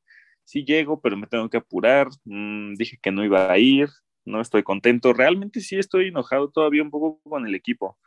Sí 0.46 0.64
llego, 0.64 1.02
pero 1.02 1.18
me 1.18 1.28
tengo 1.28 1.50
que 1.50 1.58
apurar. 1.58 2.08
Mm, 2.24 2.76
dije 2.76 2.98
que 3.02 3.12
no 3.12 3.26
iba 3.26 3.52
a 3.52 3.58
ir 3.58 3.90
no 4.26 4.42
estoy 4.42 4.64
contento. 4.64 5.14
Realmente 5.14 5.62
sí 5.62 5.78
estoy 5.78 6.08
enojado 6.08 6.50
todavía 6.50 6.84
un 6.84 6.92
poco 6.92 7.22
con 7.24 7.48
el 7.48 7.56
equipo. 7.56 7.98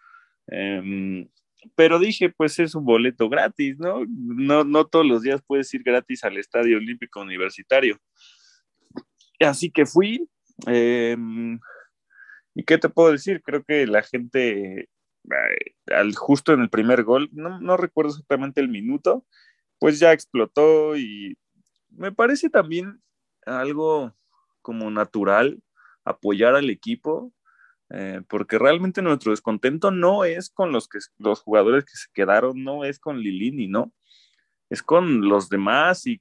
Em, 0.49 1.29
pero 1.75 1.99
dije, 1.99 2.31
pues 2.31 2.59
es 2.59 2.75
un 2.75 2.85
boleto 2.85 3.29
gratis, 3.29 3.79
¿no? 3.79 4.05
¿no? 4.09 4.65
No 4.65 4.87
todos 4.87 5.07
los 5.07 5.23
días 5.23 5.43
puedes 5.47 5.73
ir 5.75 5.83
gratis 5.83 6.25
al 6.25 6.37
Estadio 6.37 6.77
Olímpico 6.77 7.21
Universitario. 7.21 7.99
Así 9.41 9.71
que 9.71 9.87
fui. 9.87 10.29
Em, 10.67 11.61
¿Y 12.55 12.65
qué 12.65 12.79
te 12.79 12.89
puedo 12.89 13.13
decir? 13.13 13.43
Creo 13.43 13.63
que 13.65 13.87
la 13.87 14.03
gente, 14.03 14.81
eh, 14.81 14.89
al, 15.95 16.15
justo 16.17 16.53
en 16.53 16.61
el 16.61 16.71
primer 16.71 17.05
gol, 17.05 17.29
no, 17.33 17.61
no 17.61 17.77
recuerdo 17.77 18.11
exactamente 18.11 18.61
el 18.61 18.69
minuto, 18.69 19.25
pues 19.79 20.01
ya 20.01 20.13
explotó 20.13 20.97
y 20.97 21.39
me 21.91 22.13
parece 22.13 22.51
también 22.51 23.01
algo 23.47 24.15
como 24.63 24.91
natural 24.91 25.63
apoyar 26.05 26.55
al 26.55 26.71
equipo, 26.71 27.33
eh, 27.91 28.23
porque 28.29 28.59
realmente 28.59 29.03
nuestro 29.03 29.33
descontento 29.33 29.91
no 29.91 30.25
es 30.25 30.51
con 30.51 30.73
los, 30.73 30.89
que, 30.89 30.99
los 31.19 31.41
jugadores 31.41 31.85
que 31.85 31.97
se 31.97 32.09
quedaron, 32.13 32.65
no 32.65 32.85
es 32.85 32.99
con 32.99 33.19
Lilini, 33.19 33.69
¿no? 33.69 33.93
Es 34.71 34.83
con 34.83 35.29
los 35.29 35.49
demás 35.49 36.07
y, 36.07 36.21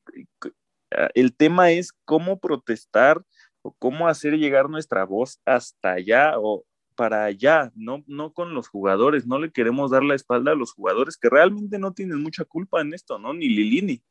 el 1.13 1.35
tema 1.35 1.71
es 1.71 1.93
cómo 2.05 2.39
protestar 2.39 3.23
o 3.61 3.73
cómo 3.73 4.07
hacer 4.07 4.37
llegar 4.37 4.69
nuestra 4.69 5.05
voz 5.05 5.39
hasta 5.45 5.93
allá 5.93 6.33
o 6.37 6.63
para 6.95 7.25
allá, 7.25 7.71
no, 7.75 8.03
no 8.07 8.33
con 8.33 8.55
los 8.55 8.67
jugadores, 8.67 9.27
no 9.27 9.39
le 9.39 9.51
queremos 9.51 9.91
dar 9.91 10.03
la 10.03 10.15
espalda 10.15 10.53
a 10.53 10.55
los 10.55 10.73
jugadores 10.73 11.15
que 11.15 11.29
realmente 11.29 11.77
no 11.77 11.93
tienen 11.93 12.21
mucha 12.21 12.43
culpa 12.43 12.81
en 12.81 12.93
esto, 12.93 13.19
¿no? 13.19 13.33
Ni 13.33 13.47
Lilini. 13.49 14.01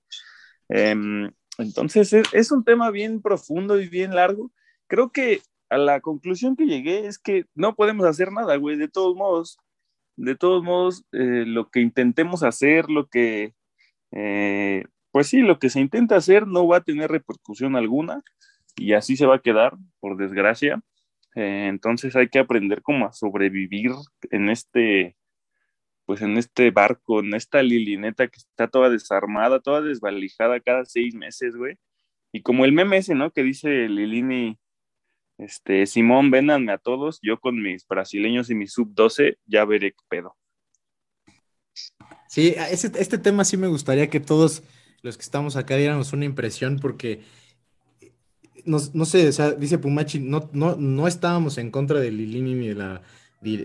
Em, 0.68 1.30
entonces 1.58 2.12
es, 2.12 2.26
es, 2.32 2.52
un 2.52 2.64
tema 2.64 2.90
bien 2.90 3.20
profundo 3.20 3.80
y 3.80 3.88
bien 3.88 4.14
largo. 4.14 4.52
Creo 4.86 5.10
que 5.10 5.42
a 5.68 5.78
la 5.78 6.00
conclusión 6.00 6.56
que 6.56 6.66
llegué 6.66 7.06
es 7.06 7.18
que 7.18 7.46
no 7.54 7.74
podemos 7.74 8.06
hacer 8.06 8.30
nada, 8.32 8.56
güey, 8.56 8.76
de 8.76 8.88
todos 8.88 9.16
modos. 9.16 9.58
De 10.16 10.34
todos 10.34 10.62
modos, 10.62 11.04
eh, 11.12 11.44
lo 11.46 11.68
que 11.70 11.80
intentemos 11.80 12.42
hacer, 12.42 12.88
lo 12.88 13.08
que, 13.08 13.54
eh, 14.12 14.84
pues 15.16 15.28
sí, 15.28 15.40
lo 15.40 15.58
que 15.58 15.70
se 15.70 15.80
intenta 15.80 16.16
hacer 16.16 16.46
no 16.46 16.68
va 16.68 16.76
a 16.76 16.82
tener 16.82 17.10
repercusión 17.10 17.74
alguna 17.74 18.22
y 18.76 18.92
así 18.92 19.16
se 19.16 19.24
va 19.24 19.36
a 19.36 19.40
quedar, 19.40 19.72
por 19.98 20.18
desgracia. 20.18 20.82
Eh, 21.34 21.68
entonces 21.70 22.14
hay 22.16 22.28
que 22.28 22.38
aprender 22.38 22.82
cómo 22.82 23.06
a 23.06 23.14
sobrevivir 23.14 23.92
en 24.30 24.50
este, 24.50 25.16
pues 26.04 26.20
en 26.20 26.36
este 26.36 26.70
barco, 26.70 27.20
en 27.20 27.32
esta 27.32 27.62
lilineta 27.62 28.28
que 28.28 28.36
está 28.36 28.68
toda 28.68 28.90
desarmada, 28.90 29.58
toda 29.58 29.80
desvalijada 29.80 30.60
cada 30.60 30.84
seis 30.84 31.14
meses, 31.14 31.56
güey. 31.56 31.78
Y 32.30 32.42
como 32.42 32.66
el 32.66 32.72
meme 32.72 32.98
ese, 32.98 33.14
¿no? 33.14 33.30
Que 33.30 33.42
dice 33.42 33.88
Lilini, 33.88 34.58
este, 35.38 35.86
Simón, 35.86 36.30
véndanme 36.30 36.72
a 36.72 36.78
todos, 36.78 37.20
yo 37.22 37.40
con 37.40 37.62
mis 37.62 37.88
brasileños 37.88 38.50
y 38.50 38.54
mi 38.54 38.66
sub-12 38.66 39.38
ya 39.46 39.64
veré 39.64 39.92
qué 39.92 40.04
pedo. 40.10 40.36
Sí, 42.28 42.54
este 42.58 43.16
tema 43.16 43.46
sí 43.46 43.56
me 43.56 43.68
gustaría 43.68 44.10
que 44.10 44.20
todos 44.20 44.62
los 45.06 45.16
que 45.16 45.22
estamos 45.22 45.56
acá 45.56 45.76
diéramos 45.76 46.12
una 46.12 46.24
impresión 46.24 46.78
porque, 46.80 47.22
no, 48.64 48.78
sé, 48.78 49.28
o 49.28 49.32
sea, 49.32 49.52
dice 49.52 49.78
Pumachi, 49.78 50.18
no, 50.18 50.50
no, 50.52 50.76
no 50.76 51.08
estábamos 51.08 51.58
en 51.58 51.70
contra 51.70 52.00
de 52.00 52.10
Lilini 52.10 52.54
ni 52.54 52.68
de 52.68 52.74
la, 52.74 53.02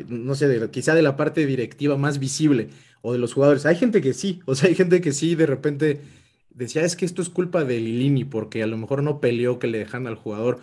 no 0.07 0.35
sé, 0.35 0.47
de, 0.47 0.69
quizá 0.69 0.95
de 0.95 1.01
la 1.01 1.17
parte 1.17 1.45
directiva 1.45 1.97
más 1.97 2.19
visible 2.19 2.69
o 3.01 3.13
de 3.13 3.19
los 3.19 3.33
jugadores. 3.33 3.65
Hay 3.65 3.75
gente 3.75 4.01
que 4.01 4.13
sí, 4.13 4.41
o 4.45 4.55
sea, 4.55 4.69
hay 4.69 4.75
gente 4.75 5.01
que 5.01 5.11
sí 5.11 5.35
de 5.35 5.47
repente 5.47 6.01
decía, 6.51 6.83
es 6.83 6.95
que 6.95 7.05
esto 7.05 7.21
es 7.21 7.29
culpa 7.29 7.63
de 7.63 7.79
Lilini 7.79 8.25
porque 8.25 8.63
a 8.63 8.67
lo 8.67 8.77
mejor 8.77 9.03
no 9.03 9.19
peleó 9.19 9.59
que 9.59 9.67
le 9.67 9.79
dejan 9.79 10.07
al 10.07 10.15
jugador 10.15 10.61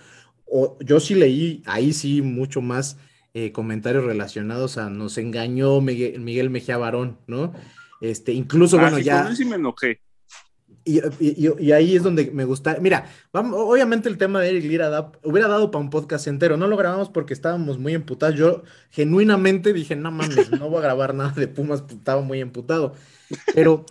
yo 0.80 1.00
sí 1.00 1.14
leí 1.14 1.62
ahí 1.66 1.92
sí 1.92 2.22
mucho 2.22 2.60
más 2.60 2.98
eh, 3.34 3.52
comentarios 3.52 4.04
relacionados 4.04 4.78
a 4.78 4.90
nos 4.90 5.18
engañó 5.18 5.80
Miguel, 5.80 6.50
Mejía 6.50 6.78
Barón, 6.78 7.18
¿no? 7.26 7.52
Este, 8.00 8.32
incluso, 8.32 8.78
ah, 8.78 8.82
bueno, 8.82 8.98
ya. 8.98 9.34
sí 9.34 9.44
me 9.44 9.56
enojé. 9.56 10.00
Y, 10.88 11.72
ahí 11.72 11.96
es 11.96 12.02
donde 12.02 12.30
me 12.30 12.44
gusta. 12.44 12.78
Mira, 12.80 13.06
vamos, 13.32 13.60
obviamente 13.60 14.08
el 14.08 14.16
tema 14.16 14.40
de 14.40 14.48
Eric 14.50 14.64
Lira 14.64 15.12
hubiera 15.22 15.48
dado 15.48 15.70
para 15.70 15.84
un 15.84 15.90
podcast 15.90 16.26
entero. 16.26 16.56
No 16.56 16.66
lo 16.66 16.76
grabamos 16.76 17.10
porque 17.10 17.34
estábamos 17.34 17.78
muy 17.78 17.94
emputados. 17.94 18.36
Yo 18.36 18.62
genuinamente 18.90 19.72
dije, 19.72 19.96
no 19.96 20.10
mames, 20.10 20.50
no 20.50 20.70
voy 20.70 20.78
a 20.78 20.82
grabar 20.82 21.14
nada 21.14 21.32
de 21.32 21.48
Pumas, 21.48 21.84
estaba 21.88 22.22
muy 22.22 22.40
emputado. 22.40 22.94
Pero 23.54 23.84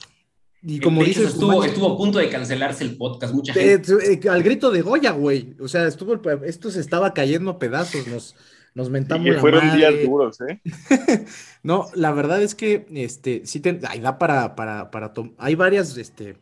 y 0.63 0.79
como 0.79 1.03
dices, 1.03 1.29
estuvo, 1.29 1.63
estuvo 1.63 1.93
a 1.93 1.97
punto 1.97 2.17
de 2.17 2.29
cancelarse 2.29 2.83
el 2.83 2.97
podcast, 2.97 3.33
mucha 3.33 3.53
gente. 3.53 3.93
Eh, 4.03 4.29
al 4.29 4.41
grito 4.41 4.71
de 4.71 4.81
Goya, 4.81 5.11
güey. 5.11 5.55
O 5.59 5.67
sea, 5.67 5.85
estuvo, 5.87 6.19
esto 6.43 6.71
se 6.71 6.79
estaba 6.79 7.13
cayendo 7.13 7.51
a 7.51 7.59
pedazos, 7.59 8.07
nos, 8.07 8.35
nos 8.73 8.89
mentamos. 8.89 9.27
Y 9.27 9.31
fueron 9.33 9.77
días 9.77 9.93
duros, 10.03 10.39
¿eh? 10.41 10.59
no, 11.63 11.85
la 11.93 12.11
verdad 12.11 12.41
es 12.41 12.55
que 12.55 12.87
este, 12.91 13.43
sí 13.45 13.59
te, 13.59 13.79
ahí 13.87 13.99
da 13.99 14.17
para, 14.17 14.55
para, 14.55 14.89
para 14.89 15.13
hay 15.37 15.55
varias 15.55 15.95
este, 15.95 16.37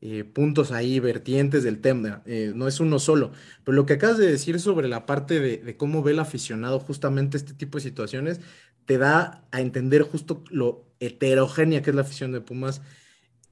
eh, 0.00 0.22
puntos 0.22 0.70
ahí, 0.70 1.00
vertientes 1.00 1.64
del 1.64 1.80
tema, 1.80 2.22
eh, 2.24 2.52
no 2.54 2.68
es 2.68 2.78
uno 2.78 3.00
solo. 3.00 3.32
Pero 3.64 3.74
lo 3.74 3.84
que 3.84 3.94
acabas 3.94 4.16
de 4.16 4.30
decir 4.30 4.60
sobre 4.60 4.86
la 4.86 5.06
parte 5.06 5.40
de, 5.40 5.76
cómo 5.76 6.04
ve 6.04 6.12
el 6.12 6.20
aficionado 6.20 6.78
justamente 6.78 7.36
este 7.36 7.52
tipo 7.52 7.78
de 7.78 7.82
situaciones, 7.82 8.40
te 8.84 8.96
da 8.96 9.44
a 9.50 9.60
entender 9.60 10.02
justo 10.02 10.44
lo 10.50 10.84
heterogénea 11.00 11.82
que 11.82 11.90
es 11.90 11.96
la 11.96 12.02
afición 12.02 12.32
de 12.32 12.40
Pumas 12.40 12.80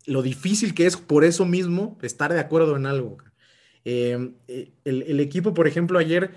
lo 0.07 0.23
difícil 0.23 0.73
que 0.73 0.87
es 0.87 0.97
por 0.97 1.25
eso 1.25 1.45
mismo 1.45 1.99
estar 2.01 2.33
de 2.33 2.39
acuerdo 2.39 2.77
en 2.77 2.87
algo. 2.87 3.19
Eh, 3.85 4.33
el, 4.85 5.21
equipo, 5.21 5.53
por 5.53 5.67
ejemplo, 5.67 5.99
ayer 5.99 6.31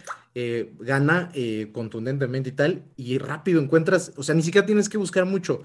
gana 0.79 1.31
contundentemente 1.71 2.49
y 2.49 2.53
tal, 2.53 2.83
y 2.97 3.19
rápido 3.19 3.61
encuentras, 3.61 4.11
o 4.17 4.23
sea, 4.23 4.33
ni 4.33 4.41
siquiera 4.41 4.65
tienes 4.65 4.89
que 4.89 4.97
buscar 4.97 5.25
mucho. 5.25 5.61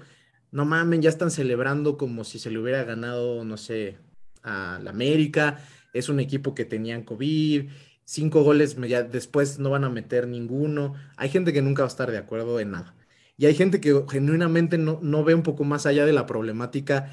No 0.51 0.65
mamen, 0.65 1.01
ya 1.01 1.09
están 1.09 1.31
celebrando 1.31 1.97
como 1.97 2.23
si 2.23 2.37
se 2.37 2.51
le 2.51 2.59
hubiera 2.59 2.83
ganado, 2.83 3.43
no 3.43 3.57
sé, 3.57 3.97
a 4.45 4.79
la 4.81 4.91
América. 4.91 5.59
es 5.93 6.09
un 6.09 6.19
equipo 6.19 6.55
que 6.55 6.65
tenían 6.65 7.03
COVID, 7.03 7.69
cinco 8.05 8.43
goles, 8.43 8.77
ya 8.87 9.03
después 9.03 9.59
no 9.59 9.69
van 9.71 9.83
a 9.83 9.89
meter 9.89 10.27
ninguno. 10.27 10.93
Hay 11.17 11.29
gente 11.29 11.53
que 11.53 11.61
nunca 11.61 11.83
va 11.83 11.87
a 11.87 11.89
estar 11.89 12.11
de 12.11 12.17
acuerdo 12.17 12.59
en 12.59 12.71
nada. 12.71 12.95
Y 13.37 13.47
hay 13.47 13.55
gente 13.55 13.81
que 13.81 14.03
genuinamente 14.09 14.77
no, 14.77 14.99
no 15.01 15.23
ve 15.23 15.35
un 15.35 15.43
poco 15.43 15.63
más 15.65 15.85
allá 15.85 16.05
de 16.05 16.13
la 16.13 16.25
problemática 16.25 17.11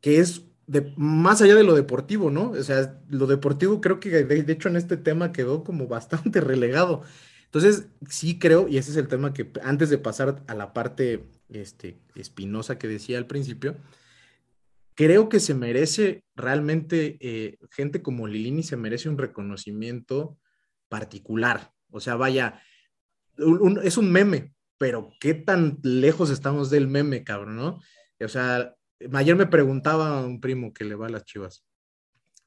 que 0.00 0.18
es 0.18 0.42
de, 0.66 0.92
más 0.96 1.42
allá 1.42 1.54
de 1.54 1.64
lo 1.64 1.74
deportivo, 1.74 2.30
¿no? 2.30 2.50
O 2.50 2.62
sea, 2.62 3.00
lo 3.08 3.26
deportivo 3.26 3.80
creo 3.80 4.00
que 4.00 4.24
de, 4.24 4.52
hecho 4.52 4.68
en 4.68 4.76
este 4.76 4.96
tema 4.96 5.32
quedó 5.32 5.64
como 5.64 5.86
bastante 5.88 6.40
relegado. 6.40 7.02
Entonces, 7.44 7.86
sí 8.08 8.38
creo, 8.38 8.68
y 8.68 8.78
ese 8.78 8.90
es 8.92 8.96
el 8.96 9.08
tema 9.08 9.34
que 9.34 9.50
antes 9.62 9.90
de 9.90 9.98
pasar 9.98 10.42
a 10.46 10.54
la 10.54 10.72
parte 10.72 11.24
este, 11.50 11.98
espinosa 12.14 12.78
que 12.78 12.88
decía 12.88 13.18
al 13.18 13.26
principio, 13.26 13.76
creo 14.94 15.28
que 15.28 15.40
se 15.40 15.54
merece 15.54 16.24
realmente, 16.34 17.18
eh, 17.20 17.58
gente 17.70 18.02
como 18.02 18.26
Lilini 18.26 18.62
se 18.62 18.76
merece 18.76 19.08
un 19.08 19.18
reconocimiento 19.18 20.38
particular. 20.88 21.72
O 21.90 22.00
sea, 22.00 22.16
vaya, 22.16 22.60
es 23.82 23.96
un 23.96 24.12
meme, 24.12 24.54
pero 24.78 25.10
qué 25.20 25.34
tan 25.34 25.78
lejos 25.82 26.30
estamos 26.30 26.70
del 26.70 26.88
meme, 26.88 27.24
cabrón, 27.24 27.56
¿no? 27.56 27.80
O 28.20 28.28
sea, 28.28 28.74
ayer 29.12 29.36
me 29.36 29.46
preguntaba 29.46 30.24
un 30.24 30.40
primo 30.40 30.72
que 30.72 30.84
le 30.84 30.94
va 30.94 31.06
a 31.06 31.10
las 31.10 31.24
chivas, 31.24 31.64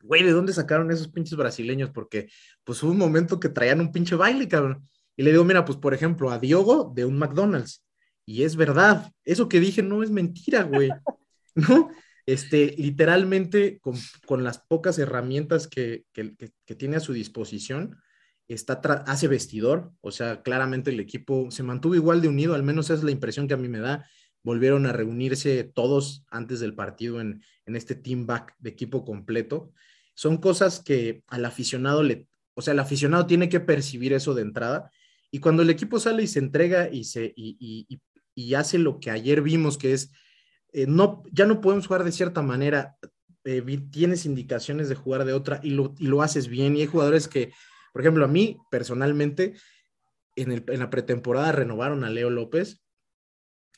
güey, 0.06 0.24
¿de 0.24 0.32
dónde 0.32 0.54
sacaron 0.54 0.92
esos 0.92 1.08
pinches 1.08 1.38
brasileños? 1.38 1.90
Porque 1.90 2.30
pues 2.64 2.82
hubo 2.84 2.92
un 2.92 2.98
momento 2.98 3.40
que 3.40 3.50
traían 3.50 3.82
un 3.82 3.92
pinche 3.92 4.16
baile, 4.16 4.48
cabrón. 4.48 4.88
Y 5.18 5.24
le 5.24 5.32
digo, 5.32 5.44
mira, 5.44 5.66
pues 5.66 5.78
por 5.78 5.94
ejemplo, 5.94 6.32
a 6.32 6.40
Diogo 6.40 6.92
de 6.96 7.06
un 7.06 7.18
McDonald's. 7.18 7.84
Y 8.26 8.44
es 8.44 8.56
verdad, 8.56 9.12
eso 9.24 9.50
que 9.50 9.60
dije 9.60 9.82
no 9.82 10.04
es 10.04 10.12
mentira, 10.12 10.64
güey. 10.64 10.90
¿No? 11.56 11.90
Este, 12.26 12.74
literalmente, 12.78 13.80
con, 13.80 14.44
las 14.44 14.60
pocas 14.60 14.98
herramientas 14.98 15.68
que, 15.68 16.06
tiene 16.78 16.98
a 16.98 17.00
su 17.00 17.14
disposición, 17.14 17.98
está 18.48 18.74
hace 19.08 19.28
vestidor, 19.28 19.92
o 20.02 20.12
sea, 20.12 20.42
claramente 20.42 20.92
el 20.92 21.00
equipo 21.00 21.50
se 21.52 21.64
mantuvo 21.64 21.96
igual 21.96 22.22
de 22.22 22.28
unido, 22.28 22.56
al 22.56 22.64
menos 22.64 22.86
esa 22.86 22.96
es 22.96 23.04
la 23.04 23.12
impresión 23.12 23.48
que 23.48 23.54
a 23.54 23.58
mí 23.58 23.68
me 23.68 23.80
da. 23.80 24.08
Volvieron 24.44 24.86
a 24.86 24.94
reunirse 24.94 25.64
todos 25.64 26.24
antes 26.30 26.60
del 26.60 26.76
partido 26.76 27.20
en, 27.20 27.44
en 27.66 27.76
este 27.76 27.96
team 27.96 28.28
back 28.28 28.54
de 28.60 28.70
equipo 28.70 29.04
completo. 29.04 29.72
Son 30.14 30.38
cosas 30.38 30.82
que 30.84 31.24
al 31.28 31.46
aficionado 31.46 32.04
le, 32.04 32.28
o 32.54 32.62
sea, 32.62 32.74
el 32.74 32.80
aficionado 32.80 33.26
tiene 33.26 33.50
que 33.50 33.60
percibir 33.60 34.14
eso 34.14 34.36
de 34.36 34.44
entrada. 34.44 34.92
Y 35.32 35.40
cuando 35.40 35.64
el 35.64 35.70
equipo 35.72 36.00
sale 36.00 36.24
y 36.24 36.28
se 36.28 36.40
entrega 36.40 36.90
y, 36.92 37.06
se, 37.06 37.34
y, 37.36 37.88
y 38.36 38.54
hace 38.54 38.78
lo 38.78 39.00
que 39.00 39.10
ayer 39.10 39.42
vimos, 39.42 39.78
que 39.80 39.94
es 39.94 40.12
eh, 40.78 40.88
no, 40.88 41.24
ya 41.32 41.46
no 41.46 41.62
podemos 41.62 41.88
jugar 41.88 42.04
de 42.04 42.12
cierta 42.12 42.42
manera, 42.42 42.98
eh, 43.46 43.64
tienes 43.92 44.26
indicaciones 44.26 44.90
de 44.90 44.96
jugar 44.96 45.24
de 45.24 45.32
otra 45.32 45.62
y 45.64 45.70
lo, 45.70 45.96
y 45.98 46.08
lo, 46.08 46.22
haces 46.22 46.50
bien. 46.50 46.76
Y 46.76 46.82
hay 46.82 46.88
jugadores 46.88 47.30
que, 47.30 47.54
por 47.94 48.02
ejemplo, 48.02 48.26
a 48.26 48.28
mí 48.28 48.58
personalmente, 48.70 49.54
en, 50.36 50.52
el, 50.52 50.66
en 50.68 50.80
la 50.80 50.90
pretemporada 50.90 51.54
renovaron 51.54 52.04
a 52.04 52.10
Leo 52.10 52.30
López 52.30 52.82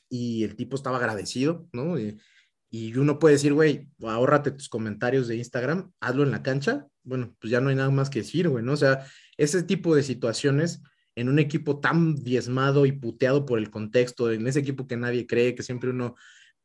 y 0.08 0.42
el 0.42 0.56
tipo 0.56 0.74
estaba 0.74 0.96
agradecido, 0.96 1.68
¿no? 1.72 2.00
Y, 2.00 2.20
y 2.68 2.96
uno 2.96 3.20
puede 3.20 3.36
decir, 3.36 3.52
güey, 3.52 3.88
ahórrate 4.02 4.50
tus 4.50 4.68
comentarios 4.68 5.28
de 5.28 5.36
Instagram, 5.36 5.92
hazlo 6.00 6.24
en 6.24 6.32
la 6.32 6.42
cancha. 6.42 6.88
Bueno, 7.04 7.36
pues 7.38 7.52
ya 7.52 7.60
no 7.60 7.68
hay 7.68 7.76
nada 7.76 7.90
más 7.90 8.10
que 8.10 8.22
decir, 8.22 8.48
güey, 8.48 8.64
¿no? 8.64 8.72
O 8.72 8.76
sea, 8.76 9.06
ese 9.36 9.62
tipo 9.62 9.94
de 9.94 10.02
situaciones 10.02 10.82
en 11.14 11.28
un 11.28 11.38
equipo 11.38 11.78
tan 11.78 12.16
diezmado 12.16 12.86
y 12.86 12.92
puteado 12.92 13.46
por 13.46 13.60
el 13.60 13.70
contexto, 13.70 14.32
en 14.32 14.48
ese 14.48 14.58
equipo 14.58 14.88
que 14.88 14.96
nadie 14.96 15.28
cree, 15.28 15.54
que 15.54 15.62
siempre 15.62 15.90
uno 15.90 16.16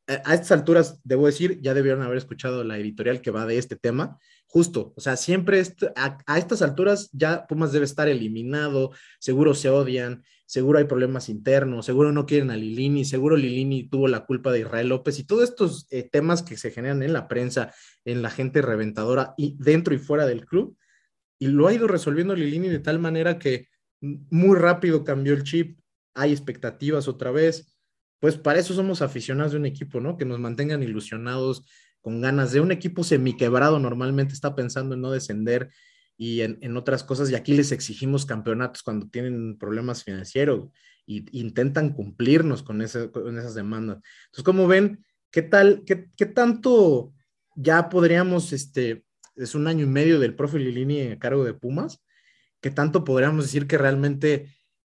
a 0.08 0.34
estas 0.34 0.52
alturas, 0.52 1.00
debo 1.04 1.28
decir, 1.28 1.62
ya 1.62 1.74
debieron 1.74 2.02
haber 2.02 2.18
escuchado 2.18 2.64
la 2.64 2.78
editorial 2.78 3.22
que 3.22 3.32
va 3.32 3.46
de 3.46 3.58
este 3.58 3.76
tema. 3.76 4.20
Justo, 4.48 4.94
o 4.96 5.02
sea, 5.02 5.16
siempre 5.16 5.64
a, 5.96 6.38
estas 6.38 6.62
alturas 6.62 7.10
ya 7.14 7.48
Pumas 7.48 7.72
debe 7.72 7.86
estar 7.86 8.08
eliminado, 8.08 8.92
seguro 9.20 9.56
se 9.56 9.70
odian, 9.70 10.24
seguro 10.46 10.78
hay 10.78 10.86
problemas 10.86 11.30
internos, 11.30 11.86
seguro 11.86 12.12
no 12.12 12.26
quieren 12.26 12.52
a 12.52 12.58
Lilini, 12.58 13.06
seguro 13.06 13.38
Lilini 13.38 13.90
tuvo 13.90 14.08
la 14.08 14.26
culpa 14.26 14.52
de 14.52 14.60
Israel 14.60 14.90
López 14.90 15.18
y 15.20 15.24
todos 15.24 15.44
estos 15.44 15.88
eh, 15.90 16.04
temas 16.04 16.44
que 16.44 16.58
se 16.58 16.70
generan 16.70 17.02
en 17.02 17.14
la 17.14 17.28
prensa, 17.28 17.74
en 18.06 18.22
la 18.22 18.30
gente 18.30 18.62
reventadora 18.62 19.34
y 19.38 19.56
dentro 19.58 19.96
y 19.96 19.98
fuera 19.98 20.26
del 20.26 20.46
club. 20.46 20.78
Y 21.40 21.48
lo 21.48 21.68
ha 21.68 21.74
ido 21.74 21.88
resolviendo 21.88 22.36
Lilini 22.36 22.68
de 22.68 22.80
tal 22.80 23.00
manera 23.00 23.40
que 23.40 23.70
muy 24.02 24.58
rápido 24.58 25.04
cambió 25.04 25.34
el 25.34 25.44
chip, 25.44 25.80
hay 26.14 26.32
expectativas 26.32 27.08
otra 27.08 27.32
vez 27.32 27.73
pues 28.24 28.38
para 28.38 28.58
eso 28.58 28.74
somos 28.74 29.02
aficionados 29.02 29.52
de 29.52 29.58
un 29.58 29.66
equipo, 29.66 30.00
¿no? 30.00 30.16
Que 30.16 30.24
nos 30.24 30.40
mantengan 30.40 30.82
ilusionados, 30.82 31.66
con 32.00 32.22
ganas 32.22 32.54
de 32.54 32.62
un 32.62 32.72
equipo 32.72 33.04
semiquebrado, 33.04 33.80
normalmente 33.80 34.34
está 34.34 34.56
pensando 34.56 34.96
en 34.96 35.02
no 35.02 35.12
descender 35.12 35.72
y 36.16 36.40
en, 36.40 36.78
otras 36.78 37.04
cosas, 37.04 37.30
y 37.30 37.36
aquí 37.36 37.54
les 37.54 37.74
exigimos 37.74 38.26
campeonatos 38.26 38.82
cuando 38.82 39.10
tienen 39.10 39.58
problemas 39.58 40.06
financieros 40.06 40.70
y, 41.06 41.38
intentan 41.38 41.90
cumplirnos 41.90 42.64
con, 42.64 42.82
esas 42.82 43.56
demandas. 43.56 43.98
Entonces, 43.98 44.46
como 44.46 44.70
ven, 44.70 45.04
¿qué 45.30 45.42
tal, 45.42 45.84
qué, 45.86 46.10
qué, 46.16 46.26
tanto 46.26 47.12
ya 47.58 47.90
podríamos, 47.90 48.54
este, 48.54 49.04
es 49.36 49.54
un 49.54 49.68
año 49.68 49.84
y 49.84 49.90
medio 49.90 50.22
del 50.22 50.34
profe 50.34 50.60
Lilini 50.60 51.12
a 51.12 51.20
cargo 51.20 51.44
de 51.44 51.56
Pumas, 51.56 52.02
qué 52.62 52.72
tanto 52.72 53.04
podríamos 53.04 53.44
decir 53.44 53.68
que 53.68 53.78
realmente 53.78 54.48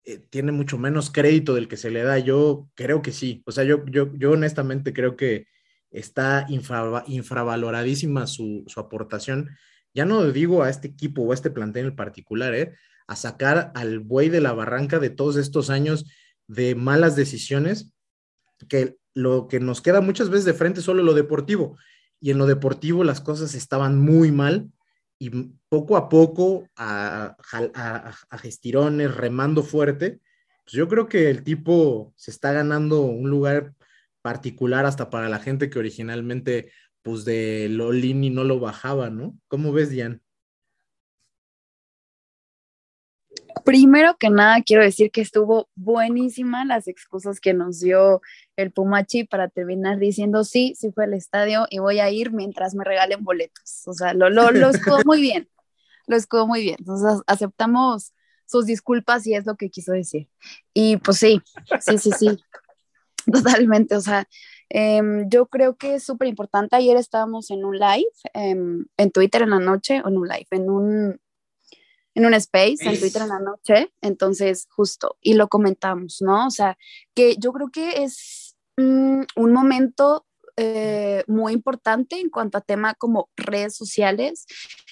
eh, 0.09 0.25
tiene 0.31 0.53
mucho 0.53 0.79
menos 0.79 1.11
crédito 1.11 1.55
del 1.55 1.69
que 1.69 1.77
se 1.77 1.91
le 1.91 2.03
da. 2.03 2.19
Yo 2.19 2.71
creo 2.75 3.03
que 3.03 3.13
sí. 3.13 3.43
O 3.45 3.53
sea, 3.53 3.65
yo, 3.65 3.85
yo, 3.85 4.11
yo 4.15 4.31
honestamente 4.33 4.95
creo 4.95 5.17
que 5.17 5.47
está 5.91 6.47
infravaloradísima 6.49 8.27
su, 8.27 8.65
aportación. 8.77 9.51
Ya 9.93 10.07
no 10.07 10.25
digo 10.33 10.63
a 10.63 10.71
este 10.71 10.89
equipo 10.89 11.23
o 11.23 11.33
a 11.33 11.35
este 11.35 11.51
plantel 11.51 11.87
en 11.89 11.97
particular, 11.97 12.55
¿eh? 12.55 12.75
a 13.07 13.17
sacar 13.17 13.71
al 13.75 13.99
buey 13.99 14.31
de 14.31 14.41
la 14.41 14.55
barranca 14.55 14.99
de 14.99 15.11
todos 15.11 15.37
estos 15.37 15.69
años 15.69 16.07
de 16.47 16.75
malas 16.75 17.15
decisiones, 17.15 17.93
que 18.67 18.97
lo 19.13 19.47
que 19.47 19.61
nos 19.61 19.83
queda 19.83 20.01
muchas 20.01 20.31
veces 20.31 20.47
de 20.47 20.55
frente 20.55 20.81
es 20.81 20.87
solo 20.87 21.03
lo 21.03 21.13
deportivo. 21.13 21.77
Y 22.19 22.31
en 22.31 22.39
lo 22.39 22.47
deportivo 22.47 23.05
las 23.05 23.21
cosas 23.21 23.55
estaban 23.55 24.01
muy 24.01 24.33
mal 24.33 24.73
y 25.19 25.53
poco 25.69 25.97
a 25.97 26.09
poco, 26.09 26.69
a, 26.77 27.37
a, 28.31 28.39
gestirones, 28.39 29.15
remando 29.15 29.63
fuerte, 29.63 30.21
pues 30.65 30.73
yo 30.73 30.89
creo 30.89 31.09
que 31.09 31.31
el 31.31 31.45
tipo 31.45 32.13
se 32.17 32.31
está 32.31 32.53
ganando 32.53 33.03
un 33.03 33.29
lugar 33.31 33.75
particular 34.23 34.87
hasta 34.87 35.11
para 35.11 35.29
la 35.29 35.39
gente 35.39 35.71
que 35.71 35.79
originalmente, 35.79 36.73
pues 37.03 37.25
de 37.25 37.69
Lolini 37.71 38.31
no 38.31 38.45
lo 38.45 38.61
bajaba, 38.61 39.11
¿no? 39.11 39.39
¿Cómo 39.49 39.73
ves, 39.73 39.91
Diane? 39.91 40.21
Primero 43.65 44.17
que 44.19 44.31
nada, 44.31 44.63
quiero 44.63 44.83
decir 44.83 45.11
que 45.11 45.21
estuvo 45.21 45.69
buenísima 45.75 46.65
las 46.65 46.89
excusas 46.89 47.41
que 47.41 47.55
nos 47.55 47.81
dio 47.81 48.21
el 48.57 48.73
Pumachi 48.73 49.25
para 49.25 49.49
terminar 49.49 49.99
diciendo 49.99 50.45
sí, 50.45 50.75
sí 50.77 50.91
fue 50.93 51.05
al 51.05 51.15
estadio 51.15 51.67
y 51.71 51.79
voy 51.79 51.99
a 52.01 52.11
ir 52.11 52.33
mientras 52.33 52.75
me 52.75 52.85
regalen 52.85 53.25
boletos. 53.25 53.83
O 53.87 53.93
sea, 53.93 54.15
lo, 54.15 54.31
lo, 54.31 54.51
lo 54.53 54.71
escudó 54.71 54.99
muy 55.05 55.21
bien, 55.21 55.49
lo 56.09 56.17
escudó 56.17 56.47
muy 56.47 56.63
bien. 56.63 56.77
Entonces 56.81 57.23
aceptamos 57.27 58.13
sus 58.47 58.67
disculpas 58.67 59.27
y 59.27 59.35
es 59.35 59.47
lo 59.47 59.57
que 59.57 59.71
quiso 59.71 59.93
decir. 59.93 60.29
Y 60.75 60.97
pues 60.97 61.19
sí, 61.19 61.41
sí, 61.81 61.99
sí, 61.99 62.11
sí, 62.19 62.39
totalmente. 63.33 63.95
O 63.95 64.01
sea, 64.01 64.27
em, 64.71 65.29
yo 65.29 65.47
creo 65.47 65.77
que 65.77 65.97
es 65.97 66.05
súper 66.05 66.29
importante. 66.29 66.75
Ayer 66.75 66.97
estábamos 66.97 67.51
en 67.51 67.65
un 67.65 67.79
live 67.79 68.11
em, 68.35 68.87
en 68.97 69.11
Twitter 69.13 69.43
en 69.43 69.51
la 69.51 69.61
noche, 69.61 70.01
o 70.05 70.09
en 70.09 70.17
un 70.17 70.27
live, 70.27 70.47
en 70.51 70.71
un 70.71 71.21
en 72.15 72.27
un 72.27 72.35
space, 72.35 72.79
en 72.81 72.99
Twitter 72.99 73.23
en 73.23 73.29
la 73.29 73.39
noche, 73.39 73.93
entonces 74.01 74.67
justo, 74.71 75.17
y 75.21 75.35
lo 75.35 75.47
comentamos, 75.47 76.21
¿no? 76.21 76.49
O 76.49 76.51
sea, 76.51 76.77
que 77.15 77.37
yo 77.37 77.53
creo 77.53 77.71
que 77.71 78.03
es 78.03 78.57
mm, 78.77 79.23
un 79.37 79.53
momento 79.53 80.27
eh, 80.61 81.23
muy 81.29 81.53
importante 81.53 82.19
en 82.19 82.31
cuanto 82.31 82.59
a 82.59 82.63
tema 82.63 82.95
como 82.95 83.31
redes 83.37 83.77
sociales, 83.77 84.45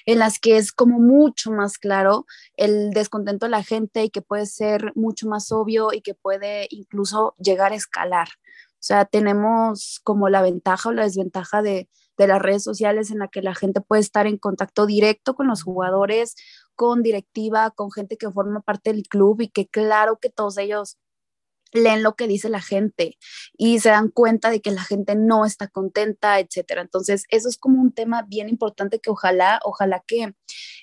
en 0.07 0.21
las 0.21 0.39
que 0.39 0.57
es 0.57 0.71
como 0.71 1.01
mucho 1.01 1.51
más 1.51 1.79
claro 1.79 2.25
el 2.57 2.91
descontento 2.91 3.47
de 3.47 3.51
la 3.51 3.65
gente 3.65 4.05
y 4.05 4.11
que 4.11 4.23
puede 4.23 4.47
ser 4.47 4.93
mucho 4.95 5.29
más 5.29 5.51
obvio 5.51 5.93
y 5.93 6.03
que 6.03 6.15
puede 6.15 6.69
incluso 6.71 7.35
llegar 7.39 7.73
a 7.73 7.77
escalar. 7.77 8.29
O 8.75 8.87
sea, 8.87 9.05
tenemos 9.05 10.01
como 10.05 10.29
la 10.29 10.43
ventaja 10.43 10.91
o 10.91 10.93
la 10.93 11.03
desventaja 11.03 11.63
de, 11.63 11.89
de 12.17 12.27
las 12.29 12.41
redes 12.41 12.63
sociales 12.63 13.11
en 13.11 13.19
la 13.19 13.27
que 13.27 13.43
la 13.43 13.55
gente 13.55 13.81
puede 13.81 14.03
estar 14.03 14.29
en 14.29 14.39
contacto 14.39 14.87
directo 14.87 15.35
con 15.35 15.49
los 15.49 15.65
jugadores 15.65 16.37
con 16.77 17.03
directiva, 17.03 17.71
con 17.71 17.91
gente 17.91 18.17
que 18.17 18.31
forma 18.31 18.61
parte 18.61 18.93
del 18.93 19.09
club 19.09 19.41
y 19.41 19.49
que 19.49 19.67
claro 19.67 20.19
que 20.21 20.31
todos 20.31 20.59
ellos 20.59 20.99
leen 21.77 22.03
lo 22.03 22.15
que 22.15 22.29
dice 22.29 22.49
la 22.49 22.61
gente 22.61 23.17
y 23.57 23.81
se 23.81 23.91
dan 23.91 24.09
cuenta 24.09 24.51
de 24.51 24.61
que 24.61 24.71
la 24.71 24.83
gente 24.83 25.15
no 25.15 25.45
está 25.45 25.69
contenta, 25.69 26.41
etcétera. 26.41 26.83
Entonces, 26.83 27.25
eso 27.31 27.49
es 27.49 27.57
como 27.57 27.81
un 27.81 27.93
tema 27.93 28.23
bien 28.23 28.49
importante 28.49 28.99
que 29.01 29.11
ojalá, 29.11 29.61
ojalá 29.65 30.03
que 30.07 30.35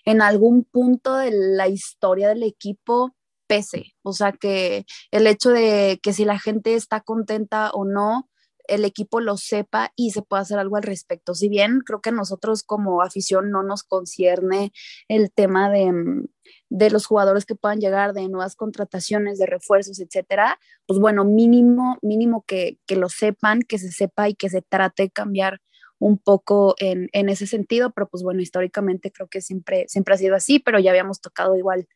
en 0.05 0.21
algún 0.21 0.63
punto 0.63 1.15
de 1.17 1.31
la 1.31 1.67
historia 1.67 2.29
del 2.29 2.43
equipo 2.43 3.15
pese, 3.47 3.93
o 4.03 4.13
sea, 4.13 4.31
que 4.31 4.85
el 5.11 5.27
hecho 5.27 5.49
de 5.49 5.99
que 6.01 6.13
si 6.13 6.25
la 6.25 6.39
gente 6.39 6.75
está 6.75 7.01
contenta 7.01 7.71
o 7.71 7.85
no, 7.85 8.29
el 8.67 8.85
equipo 8.85 9.19
lo 9.19 9.37
sepa 9.37 9.91
y 9.95 10.11
se 10.11 10.21
pueda 10.21 10.41
hacer 10.41 10.59
algo 10.59 10.77
al 10.77 10.83
respecto. 10.83 11.35
Si 11.35 11.49
bien 11.49 11.81
creo 11.85 12.01
que 12.01 12.11
nosotros 12.11 12.63
como 12.63 13.01
afición 13.01 13.51
no 13.51 13.63
nos 13.63 13.83
concierne 13.83 14.71
el 15.07 15.31
tema 15.31 15.69
de, 15.69 15.91
mm, 15.91 16.25
de 16.69 16.89
los 16.89 17.05
jugadores 17.05 17.45
que 17.45 17.55
puedan 17.55 17.79
llegar, 17.79 18.13
de 18.13 18.27
nuevas 18.29 18.55
contrataciones, 18.55 19.37
de 19.37 19.45
refuerzos, 19.45 19.99
etcétera, 19.99 20.59
pues 20.87 20.99
bueno, 20.99 21.25
mínimo, 21.25 21.97
mínimo 22.01 22.43
que, 22.47 22.79
que 22.85 22.95
lo 22.95 23.09
sepan, 23.09 23.61
que 23.61 23.77
se 23.77 23.91
sepa 23.91 24.29
y 24.29 24.35
que 24.35 24.49
se 24.49 24.61
trate 24.61 25.03
de 25.03 25.11
cambiar 25.11 25.61
un 25.99 26.17
poco 26.17 26.75
en, 26.79 27.09
en, 27.13 27.29
ese 27.29 27.47
sentido, 27.47 27.91
pero 27.91 28.09
pues 28.09 28.23
bueno, 28.23 28.41
históricamente 28.41 29.11
creo 29.11 29.29
que 29.29 29.41
siempre, 29.41 29.85
siempre 29.87 30.15
ha 30.15 30.17
sido 30.17 30.35
así, 30.35 30.59
pero 30.59 30.79
ya 30.79 30.91
habíamos 30.91 31.21
tocado 31.21 31.55
igual 31.55 31.87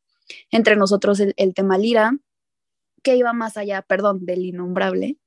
entre 0.52 0.76
nosotros 0.76 1.20
el, 1.20 1.34
el 1.38 1.54
tema 1.54 1.78
Lira, 1.78 2.14
que 3.08 3.16
iba 3.16 3.32
más 3.32 3.56
allá, 3.56 3.82
perdón, 3.84 4.26
del 4.26 4.44
innombrable, 4.44 5.18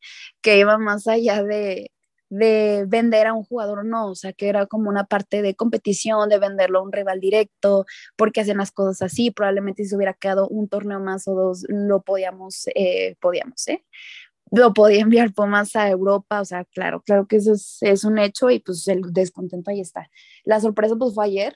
que 0.42 0.58
iba 0.58 0.76
más 0.76 1.06
allá 1.06 1.42
de, 1.42 1.90
de 2.28 2.84
vender 2.86 3.26
a 3.26 3.32
un 3.32 3.42
jugador 3.42 3.86
no, 3.86 4.10
o 4.10 4.14
sea, 4.14 4.34
que 4.34 4.50
era 4.50 4.66
como 4.66 4.90
una 4.90 5.04
parte 5.04 5.40
de 5.40 5.54
competición, 5.54 6.28
de 6.28 6.38
venderlo 6.38 6.80
a 6.80 6.82
un 6.82 6.92
rival 6.92 7.20
directo, 7.20 7.86
porque 8.16 8.42
hacen 8.42 8.58
las 8.58 8.70
cosas 8.70 9.00
así, 9.00 9.30
probablemente 9.30 9.82
si 9.82 9.88
se 9.88 9.96
hubiera 9.96 10.12
quedado 10.12 10.46
un 10.48 10.68
torneo 10.68 11.00
más 11.00 11.26
o 11.26 11.34
dos, 11.34 11.64
lo 11.68 12.02
podíamos, 12.02 12.66
eh, 12.74 13.16
podíamos, 13.18 13.66
¿eh? 13.68 13.82
Lo 14.50 14.74
podía 14.74 15.00
enviar 15.00 15.32
más 15.48 15.74
a 15.74 15.88
Europa, 15.88 16.42
o 16.42 16.44
sea, 16.44 16.66
claro, 16.66 17.00
claro 17.00 17.26
que 17.26 17.36
eso 17.36 17.54
es, 17.54 17.78
es, 17.80 18.04
un 18.04 18.18
hecho 18.18 18.50
y 18.50 18.58
pues 18.58 18.86
el 18.88 19.00
descontento 19.10 19.70
ahí 19.70 19.80
está. 19.80 20.10
La 20.44 20.60
sorpresa 20.60 20.96
pues 20.96 21.14
fue 21.14 21.24
ayer, 21.24 21.54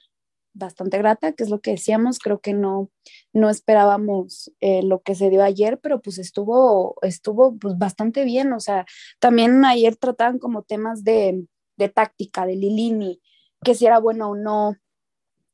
bastante 0.55 0.99
grata, 0.99 1.33
que 1.33 1.43
es 1.43 1.51
lo 1.51 1.61
que 1.61 1.73
decíamos, 1.73 2.19
creo 2.19 2.41
que 2.41 2.55
no, 2.55 2.91
no 3.33 3.51
esperábamos 3.51 4.53
eh, 4.61 4.83
lo 4.83 5.03
que 5.03 5.15
se 5.15 5.29
dio 5.29 5.43
ayer, 5.43 5.79
pero 5.81 6.01
pues 6.01 6.19
estuvo, 6.19 6.97
estuvo 7.03 7.57
pues 7.59 7.77
bastante 7.77 8.25
bien, 8.25 8.53
o 8.53 8.61
sea, 8.61 8.87
también 9.19 9.65
ayer 9.65 9.97
trataban 9.97 10.39
como 10.39 10.63
temas 10.63 11.05
de, 11.05 11.47
de 11.77 11.89
táctica, 11.89 12.47
de 12.47 12.57
Lilini, 12.57 13.21
que 13.63 13.75
si 13.75 13.87
era 13.87 13.99
bueno 13.99 14.31
o 14.31 14.37
no, 14.37 14.77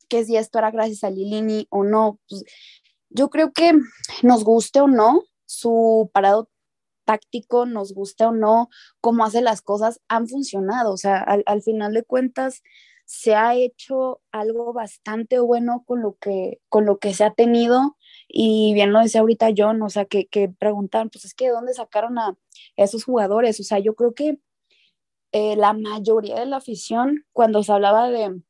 que 0.09 0.25
si 0.25 0.37
esto 0.37 0.59
era 0.59 0.71
gracias 0.71 1.03
a 1.03 1.11
Lilini 1.11 1.67
o 1.71 1.83
no, 1.83 2.21
pues, 2.29 2.45
yo 3.09 3.31
creo 3.31 3.53
que 3.53 3.73
nos 4.23 4.45
guste 4.45 4.81
o 4.81 4.87
no 4.87 5.25
su 5.47 6.11
parado 6.13 6.49
táctico, 7.05 7.67
nos 7.67 7.93
guste 7.93 8.25
o 8.25 8.33
no, 8.33 8.69
cómo 9.01 9.25
hace 9.25 9.41
las 9.41 9.63
cosas, 9.63 10.01
han 10.09 10.29
funcionado, 10.29 10.93
o 10.93 10.97
sea, 10.97 11.19
al, 11.19 11.43
al 11.47 11.63
final 11.63 11.95
de 11.95 12.05
cuentas, 12.05 12.63
se 13.11 13.35
ha 13.35 13.57
hecho 13.57 14.21
algo 14.31 14.73
bastante 14.73 15.41
bueno 15.41 15.83
con 15.85 16.01
lo 16.01 16.15
que, 16.21 16.61
con 16.69 16.87
lo 16.87 16.99
que 16.99 17.13
se 17.13 17.25
ha 17.25 17.35
tenido 17.35 17.97
y 18.29 18.73
bien 18.73 18.93
lo 18.93 19.01
decía 19.01 19.21
ahorita 19.21 19.49
John, 19.57 19.83
o 19.83 19.91
sea, 19.91 20.05
que, 20.05 20.29
que 20.29 20.49
preguntan, 20.49 21.11
pues 21.11 21.25
es 21.25 21.35
que 21.35 21.47
¿de 21.47 21.51
dónde 21.51 21.75
sacaron 21.75 22.21
a 22.21 22.39
esos 22.77 23.03
jugadores? 23.03 23.59
O 23.59 23.65
sea, 23.65 23.81
yo 23.81 23.97
creo 23.97 24.15
que 24.15 24.39
eh, 25.33 25.57
la 25.57 25.73
mayoría 25.73 26.39
de 26.39 26.47
la 26.47 26.59
afición, 26.59 27.27
cuando 27.33 27.65
se 27.65 27.73
hablaba 27.73 28.11
de, 28.11 28.41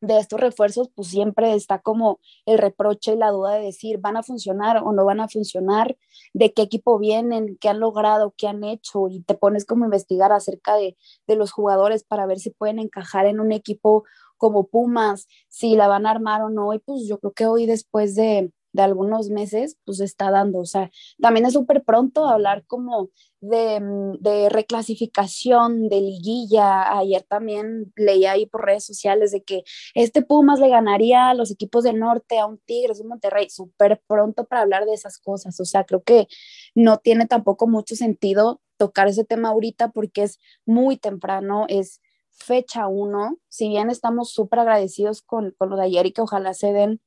de 0.00 0.18
estos 0.18 0.40
refuerzos, 0.40 0.90
pues 0.94 1.08
siempre 1.08 1.54
está 1.54 1.80
como 1.80 2.20
el 2.46 2.58
reproche 2.58 3.12
y 3.12 3.16
la 3.16 3.30
duda 3.30 3.54
de 3.54 3.64
decir, 3.64 3.98
¿van 3.98 4.16
a 4.16 4.22
funcionar 4.22 4.82
o 4.84 4.92
no 4.92 5.04
van 5.04 5.20
a 5.20 5.28
funcionar? 5.28 5.96
¿De 6.32 6.52
qué 6.52 6.62
equipo 6.62 6.98
vienen? 6.98 7.56
¿Qué 7.60 7.68
han 7.68 7.80
logrado? 7.80 8.34
¿Qué 8.36 8.48
han 8.48 8.64
hecho? 8.64 9.08
Y 9.08 9.20
te 9.22 9.34
pones 9.34 9.64
como 9.64 9.84
a 9.84 9.88
investigar 9.88 10.32
acerca 10.32 10.76
de, 10.76 10.96
de 11.26 11.36
los 11.36 11.52
jugadores 11.52 12.04
para 12.04 12.26
ver 12.26 12.38
si 12.38 12.50
pueden 12.50 12.78
encajar 12.78 13.26
en 13.26 13.40
un 13.40 13.52
equipo 13.52 14.04
como 14.36 14.68
Pumas, 14.68 15.28
si 15.48 15.76
la 15.76 15.86
van 15.86 16.06
a 16.06 16.10
armar 16.12 16.42
o 16.42 16.48
no. 16.48 16.72
Y 16.72 16.78
pues 16.78 17.06
yo 17.06 17.18
creo 17.18 17.32
que 17.32 17.46
hoy 17.46 17.66
después 17.66 18.14
de, 18.14 18.50
de 18.72 18.82
algunos 18.82 19.30
meses, 19.30 19.76
pues 19.84 20.00
está 20.00 20.30
dando. 20.30 20.60
O 20.60 20.64
sea, 20.64 20.90
también 21.20 21.46
es 21.46 21.54
súper 21.54 21.82
pronto 21.84 22.26
hablar 22.26 22.64
como 22.66 23.10
de, 23.40 23.80
mm, 23.80 24.18
de, 24.20 24.48
reclasificación, 24.48 25.88
de 25.88 26.00
liguilla. 26.00 26.96
Ayer 26.98 27.22
también 27.22 27.92
leía 27.96 28.32
ahí 28.32 28.46
por 28.46 28.64
redes 28.64 28.84
sociales 28.84 29.32
de 29.32 29.42
que 29.42 29.62
este 29.94 30.22
Pumas 30.22 30.60
le 30.60 30.68
ganaría 30.68 31.30
a 31.30 31.34
los 31.34 31.50
equipos 31.50 31.84
del 31.84 31.98
norte, 31.98 32.38
a 32.38 32.46
un 32.46 32.58
Tigres, 32.58 33.00
un 33.00 33.08
Monterrey, 33.08 33.50
súper 33.50 34.02
pronto 34.06 34.44
para 34.44 34.62
hablar 34.62 34.84
de 34.86 34.94
esas 34.94 35.18
cosas. 35.18 35.58
O 35.60 35.64
sea, 35.64 35.84
creo 35.84 36.02
que 36.02 36.28
no 36.74 36.98
tiene 36.98 37.26
tampoco 37.26 37.66
mucho 37.66 37.96
sentido 37.96 38.60
tocar 38.76 39.08
ese 39.08 39.24
tema 39.24 39.50
ahorita 39.50 39.90
porque 39.90 40.22
es 40.22 40.38
muy 40.64 40.96
temprano, 40.96 41.66
es 41.68 42.00
fecha 42.30 42.88
uno, 42.88 43.38
si 43.48 43.68
bien 43.68 43.90
estamos 43.90 44.32
súper 44.32 44.60
agradecidos 44.60 45.22
con, 45.22 45.54
con 45.58 45.68
lo 45.68 45.76
de 45.76 45.84
ayer 45.84 46.06
y 46.06 46.12
que 46.12 46.22
ojalá 46.22 46.54
se 46.54 46.72
den 46.72 47.00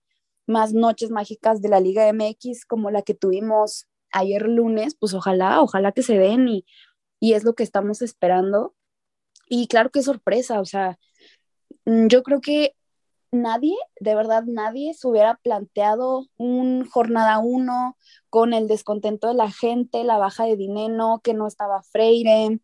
más 0.48 0.74
noches 0.74 1.10
mágicas 1.12 1.62
de 1.62 1.70
la 1.70 1.80
Liga 1.80 2.12
MX 2.12 2.66
como 2.66 2.92
la 2.92 3.02
que 3.02 3.14
tuvimos 3.14 3.88
ayer 4.12 4.48
lunes, 4.48 4.96
pues 4.96 5.14
ojalá, 5.14 5.62
ojalá 5.62 5.92
que 5.92 6.04
se 6.04 6.18
den 6.18 6.48
y, 6.48 6.66
y 7.20 7.34
es 7.34 7.44
lo 7.44 7.54
que 7.56 7.64
estamos 7.64 8.02
esperando. 8.02 8.76
Y 9.50 9.68
claro 9.68 9.90
que 9.92 10.04
sorpresa, 10.04 10.60
o 10.62 10.66
sea, 10.66 10.98
mm, 11.86 12.08
yo 12.08 12.24
creo 12.24 12.42
que 12.42 12.76
nadie, 13.32 13.76
de 14.00 14.16
verdad 14.16 14.44
nadie 14.46 14.94
se 14.94 15.08
hubiera 15.08 15.36
planteado 15.44 16.28
un 16.38 16.88
jornada 16.90 17.40
uno 17.40 17.98
con 18.30 18.54
el 18.54 18.68
descontento 18.68 19.28
de 19.28 19.34
la 19.34 19.52
gente, 19.52 20.04
la 20.04 20.18
baja 20.18 20.46
de 20.46 20.56
dinero, 20.56 21.22
que 21.24 21.34
no 21.34 21.48
estaba 21.48 21.84
Freire 21.84 22.60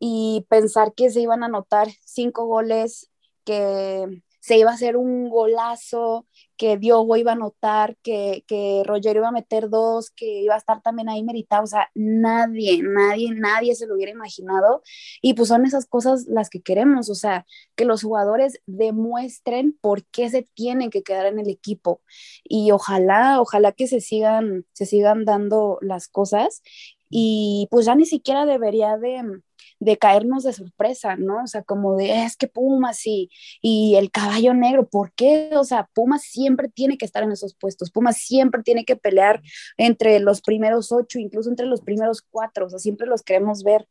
y 0.00 0.46
pensar 0.48 0.94
que 0.94 1.10
se 1.10 1.20
iban 1.20 1.42
a 1.42 1.46
anotar 1.46 1.88
cinco 2.04 2.46
goles, 2.46 3.10
que 3.44 4.22
se 4.48 4.56
iba 4.56 4.70
a 4.70 4.74
hacer 4.74 4.96
un 4.96 5.28
golazo, 5.28 6.26
que 6.56 6.78
Diogo 6.78 7.16
iba 7.18 7.32
a 7.32 7.34
anotar, 7.34 7.98
que, 8.02 8.44
que 8.46 8.82
Roger 8.86 9.16
iba 9.16 9.28
a 9.28 9.30
meter 9.30 9.68
dos, 9.68 10.10
que 10.10 10.40
iba 10.40 10.54
a 10.54 10.56
estar 10.56 10.80
también 10.80 11.10
ahí 11.10 11.22
meritado, 11.22 11.64
o 11.64 11.66
sea, 11.66 11.90
nadie, 11.94 12.80
nadie, 12.82 13.30
nadie 13.34 13.74
se 13.74 13.86
lo 13.86 13.94
hubiera 13.94 14.10
imaginado. 14.10 14.82
Y 15.20 15.34
pues 15.34 15.48
son 15.48 15.66
esas 15.66 15.84
cosas 15.84 16.24
las 16.28 16.48
que 16.48 16.62
queremos, 16.62 17.10
o 17.10 17.14
sea, 17.14 17.44
que 17.76 17.84
los 17.84 18.02
jugadores 18.02 18.58
demuestren 18.64 19.76
por 19.82 20.06
qué 20.06 20.30
se 20.30 20.48
tienen 20.54 20.88
que 20.88 21.02
quedar 21.02 21.26
en 21.26 21.38
el 21.38 21.50
equipo. 21.50 22.00
Y 22.42 22.70
ojalá, 22.70 23.42
ojalá 23.42 23.72
que 23.72 23.86
se 23.86 24.00
sigan, 24.00 24.64
se 24.72 24.86
sigan 24.86 25.26
dando 25.26 25.78
las 25.82 26.08
cosas. 26.08 26.62
Y 27.10 27.68
pues 27.70 27.84
ya 27.84 27.94
ni 27.94 28.06
siquiera 28.06 28.46
debería 28.46 28.96
de, 28.96 29.42
de 29.80 29.96
caernos 29.96 30.44
de 30.44 30.52
sorpresa, 30.52 31.16
¿no? 31.16 31.44
O 31.44 31.46
sea, 31.46 31.62
como 31.62 31.96
de, 31.96 32.24
es 32.24 32.36
que 32.36 32.48
Pumas 32.48 33.06
y, 33.06 33.30
y 33.62 33.94
el 33.96 34.10
caballo 34.10 34.54
negro, 34.54 34.88
¿por 34.88 35.12
qué? 35.12 35.50
O 35.54 35.64
sea, 35.64 35.88
Pumas 35.94 36.22
siempre 36.22 36.68
tiene 36.68 36.98
que 36.98 37.04
estar 37.04 37.22
en 37.22 37.32
esos 37.32 37.54
puestos, 37.54 37.90
Pumas 37.90 38.18
siempre 38.18 38.62
tiene 38.62 38.84
que 38.84 38.96
pelear 38.96 39.40
entre 39.76 40.18
los 40.20 40.40
primeros 40.40 40.90
ocho, 40.92 41.18
incluso 41.18 41.50
entre 41.50 41.66
los 41.66 41.80
primeros 41.82 42.22
cuatro, 42.22 42.66
o 42.66 42.70
sea, 42.70 42.78
siempre 42.78 43.06
los 43.06 43.22
queremos 43.22 43.62
ver 43.62 43.88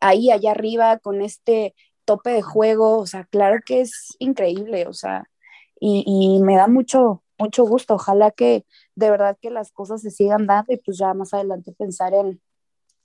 ahí, 0.00 0.30
allá 0.30 0.52
arriba, 0.52 0.98
con 0.98 1.22
este 1.22 1.74
tope 2.04 2.30
de 2.30 2.42
juego, 2.42 2.98
o 2.98 3.06
sea, 3.06 3.24
claro 3.24 3.60
que 3.64 3.80
es 3.80 4.16
increíble, 4.18 4.86
o 4.86 4.92
sea, 4.92 5.28
y, 5.78 6.04
y 6.06 6.42
me 6.42 6.56
da 6.56 6.66
mucho, 6.66 7.22
mucho 7.38 7.64
gusto, 7.64 7.94
ojalá 7.94 8.30
que 8.32 8.64
de 8.96 9.10
verdad 9.10 9.36
que 9.40 9.50
las 9.50 9.70
cosas 9.70 10.02
se 10.02 10.10
sigan 10.10 10.46
dando 10.46 10.72
y 10.72 10.78
pues 10.78 10.98
ya 10.98 11.14
más 11.14 11.32
adelante 11.34 11.72
pensar 11.72 12.14
en 12.14 12.40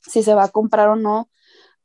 si 0.02 0.24
se 0.24 0.34
va 0.34 0.46
a 0.46 0.50
comprar 0.50 0.90
o 0.90 0.96
no 0.96 1.30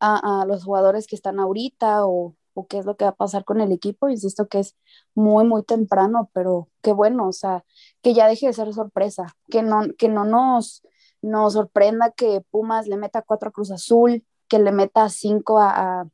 a, 0.01 0.43
a 0.43 0.47
los 0.47 0.65
jugadores 0.65 1.07
que 1.07 1.17
están 1.17 1.41
ahorita 1.41 2.07
o, 2.07 2.35
o, 2.55 2.67
qué 2.67 2.79
es 2.79 2.87
lo 2.87 2.97
que 2.97 3.05
va 3.05 3.11
a 3.11 3.17
pasar 3.17 3.45
con 3.45 3.61
el 3.61 3.73
equipo. 3.73 4.09
Insisto 4.09 4.49
que 4.49 4.61
es 4.61 4.77
muy, 5.15 5.45
muy 5.47 5.63
temprano, 5.63 6.31
pero 6.33 6.69
qué 6.83 6.93
bueno, 6.93 7.29
o 7.29 7.33
sea, 7.33 7.65
que 8.03 8.15
ya 8.15 8.27
deje 8.29 8.47
de 8.47 8.53
ser 8.53 8.73
sorpresa, 8.73 9.37
que 9.51 9.63
no, 9.63 9.83
que 9.97 10.09
no 10.09 10.25
nos, 10.25 10.83
nos 11.23 11.55
sorprenda 11.55 12.13
que 12.13 12.43
Pumas 12.51 12.87
le 12.87 12.97
meta 12.97 13.23
cuatro 13.23 13.51
a 13.51 13.53
Cruz 13.53 13.71
Azul, 13.71 14.25
que 14.49 14.59
le 14.59 14.73
meta 14.73 15.09
cinco 15.09 15.59
a, 15.61 16.01
a, 16.01 16.07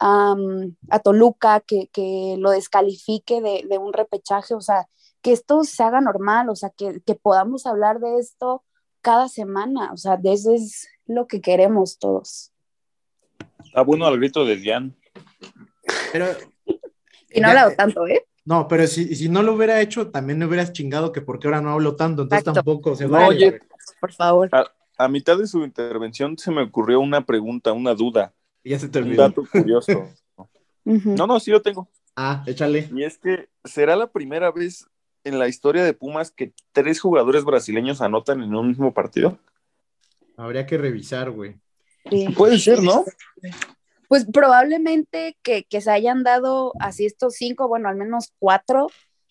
a, 0.00 0.36
a 0.90 0.98
Toluca, 1.00 1.60
que, 1.60 1.88
que, 1.88 2.36
lo 2.38 2.50
descalifique 2.50 3.40
de, 3.40 3.64
de, 3.68 3.78
un 3.78 3.92
repechaje, 3.92 4.54
o 4.54 4.60
sea, 4.60 4.88
que 5.22 5.32
esto 5.32 5.64
se 5.64 5.82
haga 5.82 6.00
normal, 6.00 6.50
o 6.50 6.56
sea, 6.56 6.70
que, 6.70 7.00
que 7.02 7.14
podamos 7.14 7.66
hablar 7.66 8.00
de 8.00 8.18
esto 8.18 8.64
cada 9.00 9.28
semana, 9.28 9.92
o 9.92 9.96
sea, 9.96 10.16
de 10.16 10.32
eso 10.32 10.52
es 10.52 10.88
lo 11.06 11.26
que 11.26 11.40
queremos 11.40 11.98
todos. 11.98 12.53
Está 13.64 13.82
bueno 13.82 14.06
al 14.06 14.18
grito 14.18 14.44
de 14.44 14.56
Diane. 14.56 14.92
Pero. 16.12 16.26
Y 17.30 17.40
no 17.40 17.48
ha 17.48 17.50
hablado 17.50 17.72
tanto, 17.76 18.06
¿eh? 18.06 18.24
No, 18.44 18.68
pero 18.68 18.86
si, 18.86 19.14
si 19.14 19.28
no 19.28 19.42
lo 19.42 19.54
hubiera 19.54 19.80
hecho, 19.80 20.10
también 20.10 20.38
me 20.38 20.46
hubieras 20.46 20.72
chingado 20.72 21.12
que 21.12 21.20
porque 21.22 21.48
ahora 21.48 21.60
no 21.62 21.70
hablo 21.70 21.96
tanto, 21.96 22.22
entonces 22.22 22.40
Exacto. 22.46 22.58
tampoco 22.62 22.94
se 22.94 23.04
No, 23.06 23.12
vale. 23.12 23.26
oye, 23.28 23.60
Por 24.00 24.12
favor. 24.12 24.48
a, 24.52 24.70
a 24.98 25.08
mitad 25.08 25.38
de 25.38 25.46
su 25.46 25.64
intervención 25.64 26.36
se 26.38 26.50
me 26.50 26.62
ocurrió 26.62 27.00
una 27.00 27.24
pregunta, 27.24 27.72
una 27.72 27.94
duda, 27.94 28.32
Y 28.62 28.70
ya 28.70 28.78
se 28.78 28.88
te 28.88 29.00
un 29.00 29.16
dato 29.16 29.44
curioso. 29.50 30.08
No, 30.84 31.26
no, 31.26 31.40
sí 31.40 31.50
lo 31.50 31.62
tengo. 31.62 31.88
Ah, 32.14 32.44
échale. 32.46 32.88
Y 32.94 33.02
es 33.04 33.16
que 33.18 33.48
será 33.64 33.96
la 33.96 34.12
primera 34.12 34.52
vez 34.52 34.86
en 35.24 35.38
la 35.38 35.48
historia 35.48 35.82
de 35.82 35.94
Pumas 35.94 36.30
que 36.30 36.52
tres 36.72 37.00
jugadores 37.00 37.44
brasileños 37.44 38.02
anotan 38.02 38.42
en 38.42 38.54
un 38.54 38.68
mismo 38.68 38.92
partido. 38.92 39.38
Habría 40.36 40.66
que 40.66 40.76
revisar, 40.76 41.30
güey. 41.30 41.56
Sí. 42.10 42.28
Puede 42.36 42.58
ser, 42.58 42.82
¿no? 42.82 43.04
Pues 44.08 44.26
probablemente 44.32 45.36
que, 45.42 45.64
que 45.64 45.80
se 45.80 45.90
hayan 45.90 46.22
dado 46.22 46.72
así 46.78 47.06
estos 47.06 47.34
cinco, 47.34 47.68
bueno, 47.68 47.88
al 47.88 47.96
menos 47.96 48.32
cuatro, 48.38 48.88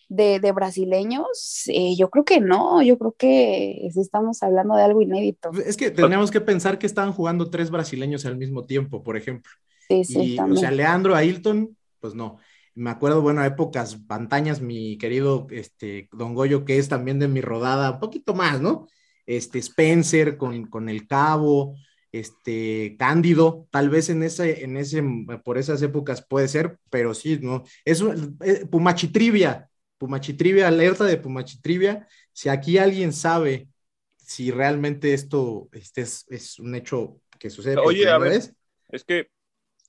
de, 0.10 0.40
de 0.40 0.52
brasileños, 0.52 1.64
eh, 1.68 1.96
yo 1.96 2.10
creo 2.10 2.24
que 2.24 2.40
no, 2.40 2.84
yo 2.84 3.00
creo 3.00 3.16
que 3.18 3.88
estamos 3.96 4.44
hablando 4.44 4.76
de 4.76 4.84
algo 4.84 5.02
inédito. 5.02 5.50
Es 5.66 5.76
que 5.76 5.90
tenemos 5.90 6.30
que 6.30 6.42
pensar 6.42 6.78
que 6.78 6.86
estaban 6.86 7.14
jugando 7.14 7.50
tres 7.50 7.72
brasileños 7.72 8.26
al 8.26 8.38
mismo 8.38 8.64
tiempo, 8.64 9.02
por 9.02 9.18
ejemplo. 9.18 9.52
Sí, 9.88 10.04
sí, 10.04 10.22
Y, 10.22 10.34
o 10.34 10.38
también. 10.38 10.60
sea, 10.60 10.72
Leandro 10.72 11.16
Ailton, 11.16 11.76
pues 12.00 12.14
no. 12.14 12.38
Me 12.76 12.92
acuerdo, 12.92 13.22
bueno, 13.22 13.44
épocas 13.44 13.96
pantañas, 14.08 14.62
mi 14.62 14.98
querido 14.98 15.48
este, 15.50 16.10
Don 16.12 16.36
Goyo, 16.36 16.64
que 16.64 16.78
es 16.78 16.90
también 16.90 17.18
de 17.18 17.28
mi 17.28 17.42
rodada, 17.42 17.92
un 17.92 18.00
poquito 18.00 18.36
más, 18.36 18.62
¿no? 18.62 18.88
Este, 19.26 19.60
Spencer 19.60 20.38
con, 20.38 20.66
con 20.68 20.90
el 20.90 21.08
Cabo, 21.08 21.76
este, 22.14 22.96
Cándido, 22.98 23.68
tal 23.72 23.90
vez 23.90 24.10
en 24.10 24.24
ese, 24.24 24.64
en 24.64 24.78
ese, 24.78 25.04
por 25.44 25.58
esas 25.58 25.82
épocas 25.82 26.26
puede 26.26 26.48
ser, 26.48 26.80
pero 26.90 27.14
sí, 27.14 27.40
¿no? 27.42 27.64
Es 27.84 28.00
un- 28.02 28.38
eh, 28.46 28.66
Pumachitrivia, 28.66 29.70
Pumachitrivia, 29.98 30.70
alerta 30.70 31.04
de 31.06 31.18
Pumachitrivia. 31.18 32.08
Si 32.32 32.50
aquí 32.50 32.78
alguien 32.78 33.12
sabe 33.14 33.68
si 34.18 34.52
realmente 34.52 35.14
esto 35.14 35.70
este 35.74 36.02
es, 36.02 36.26
es 36.30 36.60
un 36.60 36.76
hecho 36.76 37.20
que 37.40 37.50
sucede 37.50 37.78
Oye, 37.78 38.08
a 38.10 38.18
ver, 38.18 38.42
Es 38.90 39.04
que 39.04 39.28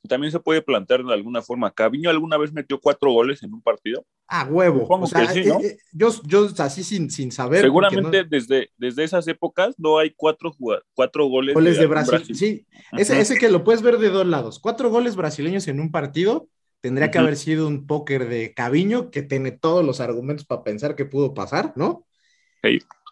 también 0.09 0.30
se 0.30 0.40
puede 0.40 0.62
plantear 0.62 1.02
de 1.02 1.12
alguna 1.12 1.42
forma. 1.42 1.70
Caviño 1.70 2.11
alguna 2.11 2.36
vez 2.36 2.52
metió 2.52 2.78
cuatro 2.80 3.11
goles 3.11 3.42
en 3.42 3.55
un 3.55 3.62
partido. 3.62 4.05
Ah, 4.28 4.46
huevo. 4.50 4.80
Supongo 4.80 5.05
O 5.05 5.09
sea, 5.09 5.26
que 5.26 5.42
sí, 5.42 5.48
¿no? 5.48 5.61
eh, 5.61 5.66
eh, 5.66 5.76
yo, 5.92 6.11
yo 6.24 6.48
así 6.59 6.84
sin, 6.84 7.11
sin 7.11 7.32
saber. 7.32 7.62
Seguramente 7.62 8.24
desde, 8.24 8.70
desde 8.76 9.05
esas 9.05 9.26
épocas 9.28 9.74
no 9.78 9.98
hay 9.98 10.12
cuatro, 10.14 10.55
cuatro 10.94 11.26
goles, 11.26 11.55
goles 11.55 11.78
de 11.78 11.86
Brasil. 11.86 12.34
Sí, 12.34 12.66
ese, 12.92 13.14
Ajá. 13.14 13.22
ese 13.22 13.36
que 13.38 13.50
lo 13.50 13.64
puedes 13.64 13.82
ver 13.82 13.98
de 13.98 14.11
dos 14.11 14.26
lados. 14.26 14.59
Cuatro 14.59 14.90
goles 14.90 15.16
brasileños 15.16 15.68
en 15.68 15.80
un 15.80 15.90
partido 15.90 16.48
tendría 16.80 17.11
que 17.11 17.18
haber 17.18 17.36
sido 17.36 17.66
un 17.66 17.86
póker 17.86 18.28
de 18.28 18.52
Caviño 18.52 19.11
que 19.11 19.22
tiene 19.22 19.52
todos 19.52 19.82
los 19.84 20.00
argumentos 20.00 20.44
para 20.44 20.62
pensar 20.62 20.94
que 20.94 21.07
pudo 21.07 21.32
pasar, 21.32 21.72
¿no? 21.76 22.07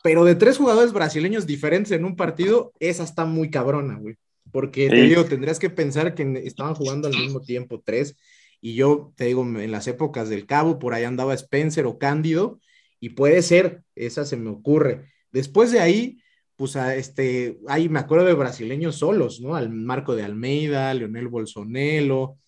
Pero 0.02 0.24
de 0.24 0.34
tres 0.34 0.58
jugadores 0.58 0.92
brasileños 0.92 1.46
diferentes 1.46 1.92
en 1.92 2.04
un 2.04 2.16
partido, 2.16 2.72
esa 2.80 3.04
está 3.04 3.24
muy 3.24 3.50
cabrona, 3.50 3.98
güey. 3.98 4.16
Porque 4.52 4.88
te 4.90 4.96
Sí. 4.96 5.08
digo, 5.08 5.24
tendrías 5.24 5.58
que 5.58 5.70
pensar 5.70 6.14
que 6.14 6.42
estaban 6.44 6.74
jugando 6.74 7.08
al 7.08 7.16
mismo 7.16 7.40
tiempo 7.40 7.82
tres. 7.84 8.16
Y 8.60 8.74
yo 8.74 9.12
te 9.16 9.24
digo, 9.24 9.42
en 9.42 9.72
las 9.72 9.88
épocas 9.88 10.28
del 10.28 10.46
Cabo, 10.46 10.78
por 10.78 10.94
ahí 10.94 11.04
andaba 11.04 11.34
Spencer 11.34 11.86
o 11.86 11.98
Cándido, 11.98 12.60
y 13.00 13.10
puede 13.10 13.42
ser, 13.42 13.82
esa 13.96 14.24
se 14.24 14.36
me 14.36 14.50
ocurre. 14.50 15.10
Después 15.32 15.72
de 15.72 15.80
ahí, 15.80 16.18
pues 16.54 16.76
a 16.76 16.94
este, 16.94 17.58
ahí 17.66 17.88
me 17.88 17.98
acuerdo 17.98 18.24
de 18.26 18.34
brasileños 18.34 18.96
solos, 18.96 19.40
¿no? 19.40 19.56
Al 19.56 19.70
Marco 19.70 20.14
de 20.14 20.22
Almeida, 20.22 20.94
Leonel 20.94 21.26
Bolsonelo, 21.28 22.38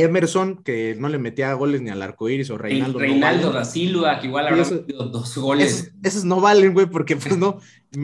Emerson, 0.00 0.62
que 0.62 0.94
no 0.98 1.08
le 1.08 1.18
metía 1.18 1.52
goles 1.54 1.80
ni 1.82 1.90
al 1.90 2.02
arcoíris, 2.02 2.50
o 2.50 2.58
Reinaldo. 2.58 2.94
no 2.94 2.98
Reinaldo 2.98 3.46
vale. 3.48 3.58
da 3.58 3.64
Silva, 3.64 4.20
que 4.20 4.26
igual 4.26 4.46
habrá 4.48 4.62
eso- 4.62 4.74
metido 4.76 5.04
dos 5.08 5.36
goles. 5.36 5.72
Esos, 5.72 5.92
esos 6.02 6.24
no 6.24 6.40
valen, 6.40 6.72
güey, 6.74 6.86
porque 6.86 7.16
pues 7.16 7.36
no, 7.36 7.58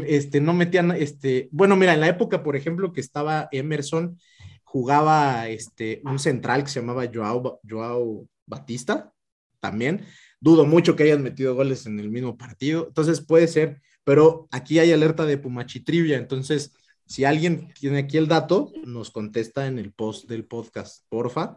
este, 0.07 0.41
no 0.41 0.53
metían, 0.53 0.91
este, 0.93 1.49
bueno, 1.53 1.77
mira, 1.77 1.95
en 1.95 2.01
la 2.01 2.09
época, 2.09 2.43
por 2.43 2.57
ejemplo, 2.57 2.93
que 2.93 3.01
estaba 3.01 3.49
Emerson, 3.53 4.19
jugaba 4.65 5.49
este, 5.49 6.03
un 6.05 6.19
central 6.19 6.63
que 6.65 6.71
se 6.71 6.81
llamaba 6.81 7.05
Joao, 7.13 7.61
Joao 7.69 8.27
Batista, 8.47 9.13
también. 9.61 10.05
Dudo 10.41 10.67
mucho 10.67 10.95
que 10.97 11.05
hayan 11.05 11.23
metido 11.23 11.55
goles 11.55 11.87
en 11.87 11.99
el 11.99 12.11
mismo 12.11 12.37
partido, 12.37 12.87
entonces 12.89 13.21
puede 13.21 13.49
ser, 13.49 13.81
pero 14.05 14.49
aquí 14.51 14.79
hay 14.79 14.93
alerta 14.93 15.25
de 15.25 15.39
Pumachitrivia, 15.39 16.19
entonces, 16.19 16.73
si 17.07 17.25
alguien 17.25 17.73
tiene 17.79 17.99
aquí 18.01 18.17
el 18.19 18.29
dato, 18.29 18.71
nos 18.85 19.11
contesta 19.11 19.67
en 19.67 19.79
el 19.79 19.93
post 19.93 20.29
del 20.29 20.45
podcast, 20.45 21.05
porfa, 21.09 21.57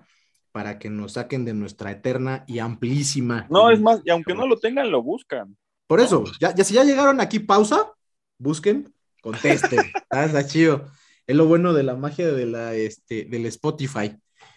para 0.52 0.80
que 0.80 0.90
nos 0.90 1.14
saquen 1.14 1.46
de 1.46 1.54
nuestra 1.54 1.92
eterna 1.92 2.44
y 2.48 2.60
amplísima. 2.60 3.48
No, 3.50 3.70
es 3.70 3.80
más, 3.82 4.02
y 4.04 4.10
aunque 4.10 4.34
no 4.34 4.48
lo 4.48 4.58
tengan, 4.58 4.92
lo 4.92 5.04
buscan. 5.04 5.56
Por 5.88 6.00
eso, 6.00 6.24
ya, 6.40 6.54
ya 6.54 6.64
si 6.64 6.74
ya 6.76 6.84
llegaron 6.84 7.20
aquí, 7.22 7.40
pausa, 7.40 7.92
busquen, 8.38 8.94
contesten. 9.22 9.80
Ah, 10.10 10.26
Está 10.26 10.46
chido. 10.46 10.86
Es 11.28 11.36
lo 11.36 11.46
bueno 11.46 11.74
de 11.74 11.84
la 11.84 11.96
magia 11.96 12.32
de 12.32 12.46
la, 12.48 12.74
este, 12.74 13.26
del 13.26 13.46
Spotify. 13.48 14.16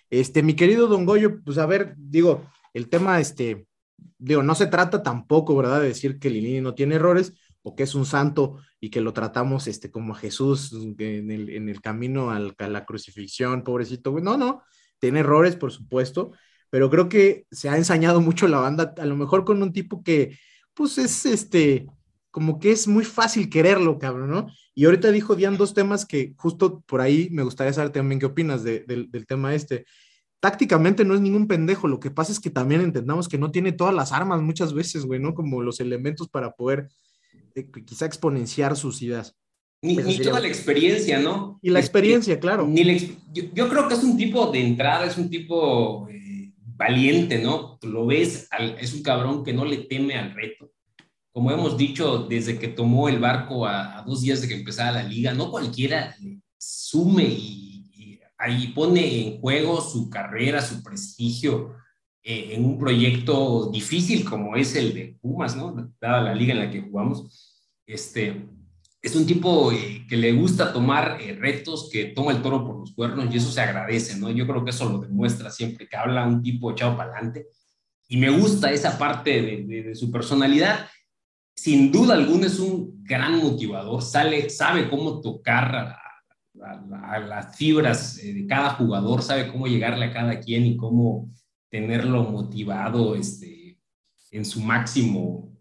Este, 0.09 0.43
mi 0.43 0.55
querido 0.55 0.87
Don 0.89 1.05
Goyo, 1.05 1.43
pues 1.45 1.59
a 1.59 1.67
ver, 1.67 1.95
digo, 1.97 2.47
el 2.75 2.89
tema, 2.89 3.21
este, 3.21 3.67
digo, 4.19 4.43
no 4.43 4.55
se 4.55 4.67
trata 4.67 5.03
tampoco, 5.03 5.55
¿verdad?, 5.57 5.81
de 5.81 5.89
decir 5.89 6.19
que 6.19 6.31
Lilini 6.31 6.61
no 6.63 6.75
tiene 6.75 6.95
errores 6.97 7.35
o 7.63 7.75
que 7.77 7.83
es 7.85 7.95
un 7.95 8.07
santo 8.07 8.59
y 8.81 8.91
que 8.91 9.01
lo 9.01 9.13
tratamos, 9.13 9.67
este, 9.69 9.91
como 9.91 10.15
a 10.15 10.19
Jesús 10.19 10.73
en 10.99 11.31
el, 11.31 11.51
en 11.51 11.69
el 11.69 11.81
camino 11.81 12.31
al- 12.31 12.55
a 12.59 12.69
la 12.69 12.85
crucifixión, 12.85 13.63
pobrecito. 13.63 14.19
No, 14.21 14.37
no, 14.37 14.63
tiene 15.03 15.21
errores, 15.21 15.57
por 15.57 15.73
supuesto, 15.73 16.33
pero 16.71 16.91
creo 16.91 17.09
que 17.11 17.47
se 17.51 17.69
ha 17.69 17.77
ensañado 17.77 18.21
mucho 18.23 18.49
la 18.49 18.59
banda, 18.61 18.95
a 18.99 19.05
lo 19.07 19.17
mejor 19.17 19.45
con 19.45 19.63
un 19.63 19.73
tipo 19.73 20.03
que, 20.05 20.39
pues 20.75 20.97
es 20.99 21.27
este, 21.27 21.87
como 22.31 22.59
que 22.61 22.73
es 22.73 22.89
muy 22.89 23.05
fácil 23.05 23.51
quererlo, 23.51 23.99
cabrón, 23.99 24.31
¿no? 24.31 24.47
Y 24.75 24.87
ahorita 24.87 25.11
dijo 25.13 25.35
Dian 25.37 25.59
dos 25.59 25.75
temas 25.75 26.07
que 26.07 26.35
justo 26.39 26.83
por 26.87 27.01
ahí 27.03 27.29
me 27.33 27.43
gustaría 27.43 27.73
saber 27.75 27.91
también 27.93 28.21
qué 28.21 28.27
opinas 28.27 28.63
de- 28.65 28.81
del- 28.87 29.11
del 29.11 29.27
tema 29.27 29.55
este. 29.55 29.85
Tácticamente 30.41 31.05
no 31.05 31.15
es 31.15 31.21
ningún 31.23 31.49
pendejo, 31.49 31.89
lo 31.89 32.01
que 32.01 32.11
pasa 32.13 32.33
es 32.33 32.41
que 32.41 32.51
también 32.51 32.83
entendamos 32.83 33.29
que 33.29 33.39
no 33.39 33.51
tiene 33.53 33.73
todas 33.73 33.95
las 33.95 34.13
armas 34.13 34.43
muchas 34.43 34.75
veces, 34.75 35.07
güey, 35.07 35.21
¿no? 35.21 35.35
Como 35.35 35.63
los 35.63 35.81
elementos 35.81 36.29
para 36.29 36.53
poder 36.53 36.89
eh, 37.55 37.71
quizá 37.87 38.07
exponenciar 38.07 38.77
sus 38.77 39.03
ideas. 39.03 39.37
Ni, 39.83 39.97
ni 39.97 40.03
sería 40.15 40.29
toda 40.31 40.41
la 40.41 40.49
experiencia, 40.49 41.19
¿no? 41.19 41.59
Y 41.61 41.71
la 41.71 41.81
experiencia, 41.81 42.39
claro. 42.39 42.67
Ni 42.67 42.85
la 42.85 42.93
yo, 42.95 43.43
yo 43.53 43.69
creo 43.69 43.89
que 43.89 43.95
es 43.95 44.05
un 44.05 44.17
tipo 44.17 44.47
de 44.53 44.61
entrada, 44.65 45.07
es 45.07 45.19
un 45.19 45.29
tipo 45.29 46.09
eh, 46.09 46.53
valiente, 46.77 47.39
¿no? 47.43 47.79
Tú 47.81 47.89
lo 47.89 48.07
ves, 48.07 48.47
al- 48.53 48.77
es 48.81 48.95
un 48.95 49.03
cabrón 49.03 49.43
que 49.45 49.53
no 49.53 49.65
le 49.65 49.79
teme 49.79 50.15
al 50.15 50.35
reto. 50.35 50.71
Como 51.33 51.51
hemos 51.51 51.77
dicho, 51.77 52.27
desde 52.29 52.59
que 52.59 52.69
tomó 52.69 53.09
el 53.09 53.19
barco 53.19 53.67
a, 53.67 53.99
a 53.99 54.03
dos 54.03 54.23
días 54.23 54.41
de 54.41 54.49
que 54.49 54.55
empezara 54.55 54.93
la 54.93 55.03
liga, 55.03 55.33
no 55.35 55.51
cualquiera 55.51 56.15
sume 56.59 57.25
y, 57.25 57.91
y 57.95 58.21
ahí 58.39 58.69
pone 58.69 59.27
en 59.35 59.41
juego 59.41 59.81
su 59.81 60.09
carrera, 60.11 60.61
su 60.63 60.81
prestigio 60.83 61.75
eh, 62.23 62.51
en 62.53 62.65
un 62.65 62.79
proyecto 62.79 63.69
difícil 63.73 64.25
como 64.25 64.55
es 64.55 64.77
el 64.77 64.95
de 64.95 65.17
Pumas, 65.21 65.57
¿no? 65.57 65.93
Dada 66.01 66.23
la 66.23 66.35
liga 66.37 66.53
en 66.53 66.59
la 66.61 66.71
que 66.71 66.83
jugamos. 66.83 67.59
Este, 67.87 68.47
es 69.03 69.17
un 69.17 69.27
tipo 69.27 69.73
eh, 69.73 70.07
que 70.09 70.17
le 70.17 70.33
gusta 70.33 70.73
tomar 70.73 71.19
eh, 71.21 71.35
retos, 71.35 71.91
que 71.93 72.07
toma 72.07 72.31
el 72.31 72.41
toro 72.41 72.65
por 72.65 72.79
los 72.79 72.93
cuernos 72.93 73.35
y 73.35 73.39
eso 73.39 73.51
se 73.51 73.61
agradece, 73.61 74.17
¿no? 74.17 74.31
Yo 74.31 74.47
creo 74.47 74.65
que 74.65 74.71
eso 74.71 74.89
lo 74.89 74.99
demuestra 74.99 75.51
siempre 75.51 75.89
que 75.89 75.97
habla 75.97 76.25
un 76.25 76.41
tipo 76.41 76.71
echado 76.71 76.97
para 76.97 77.13
adelante 77.13 77.49
y 78.13 78.19
me 78.19 78.29
gusta 78.29 78.71
esa 78.71 78.99
parte 78.99 79.41
de, 79.41 79.95
su 79.95 80.11
personalidad. 80.11 80.87
Sin 81.57 81.91
duda 81.91 82.15
alguna 82.15 82.47
es 82.47 82.61
un 82.61 83.03
gran 83.03 83.39
motivador, 83.39 84.03
sale, 84.03 84.51
sabe 84.51 84.89
cómo 84.89 85.21
tocar 85.21 85.75
a, 85.75 87.19
las 87.21 87.57
fibras 87.57 88.19
eh, 88.19 88.35
de 88.35 88.47
cada 88.47 88.75
jugador, 88.75 89.23
sabe 89.23 89.51
cómo 89.51 89.67
llegarle 89.67 90.05
a 90.05 90.13
cada 90.13 90.39
quien 90.39 90.67
y 90.67 90.77
cómo 90.77 91.31
tenerlo 91.71 92.25
motivado 92.25 93.17
este, 93.17 93.79
en 94.31 94.45
su 94.45 94.61
máximo, 94.61 95.52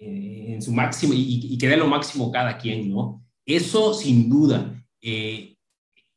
en 0.00 0.62
su 0.62 0.72
máximo 0.72 1.12
y, 1.14 1.52
y 1.52 1.58
que 1.58 1.68
dé 1.68 1.76
lo 1.76 1.86
máximo 1.86 2.32
cada 2.32 2.56
quien, 2.58 2.90
¿no? 2.90 3.22
Eso 3.46 3.94
sin 3.94 4.28
duda. 4.28 4.82
Eh, 5.02 5.56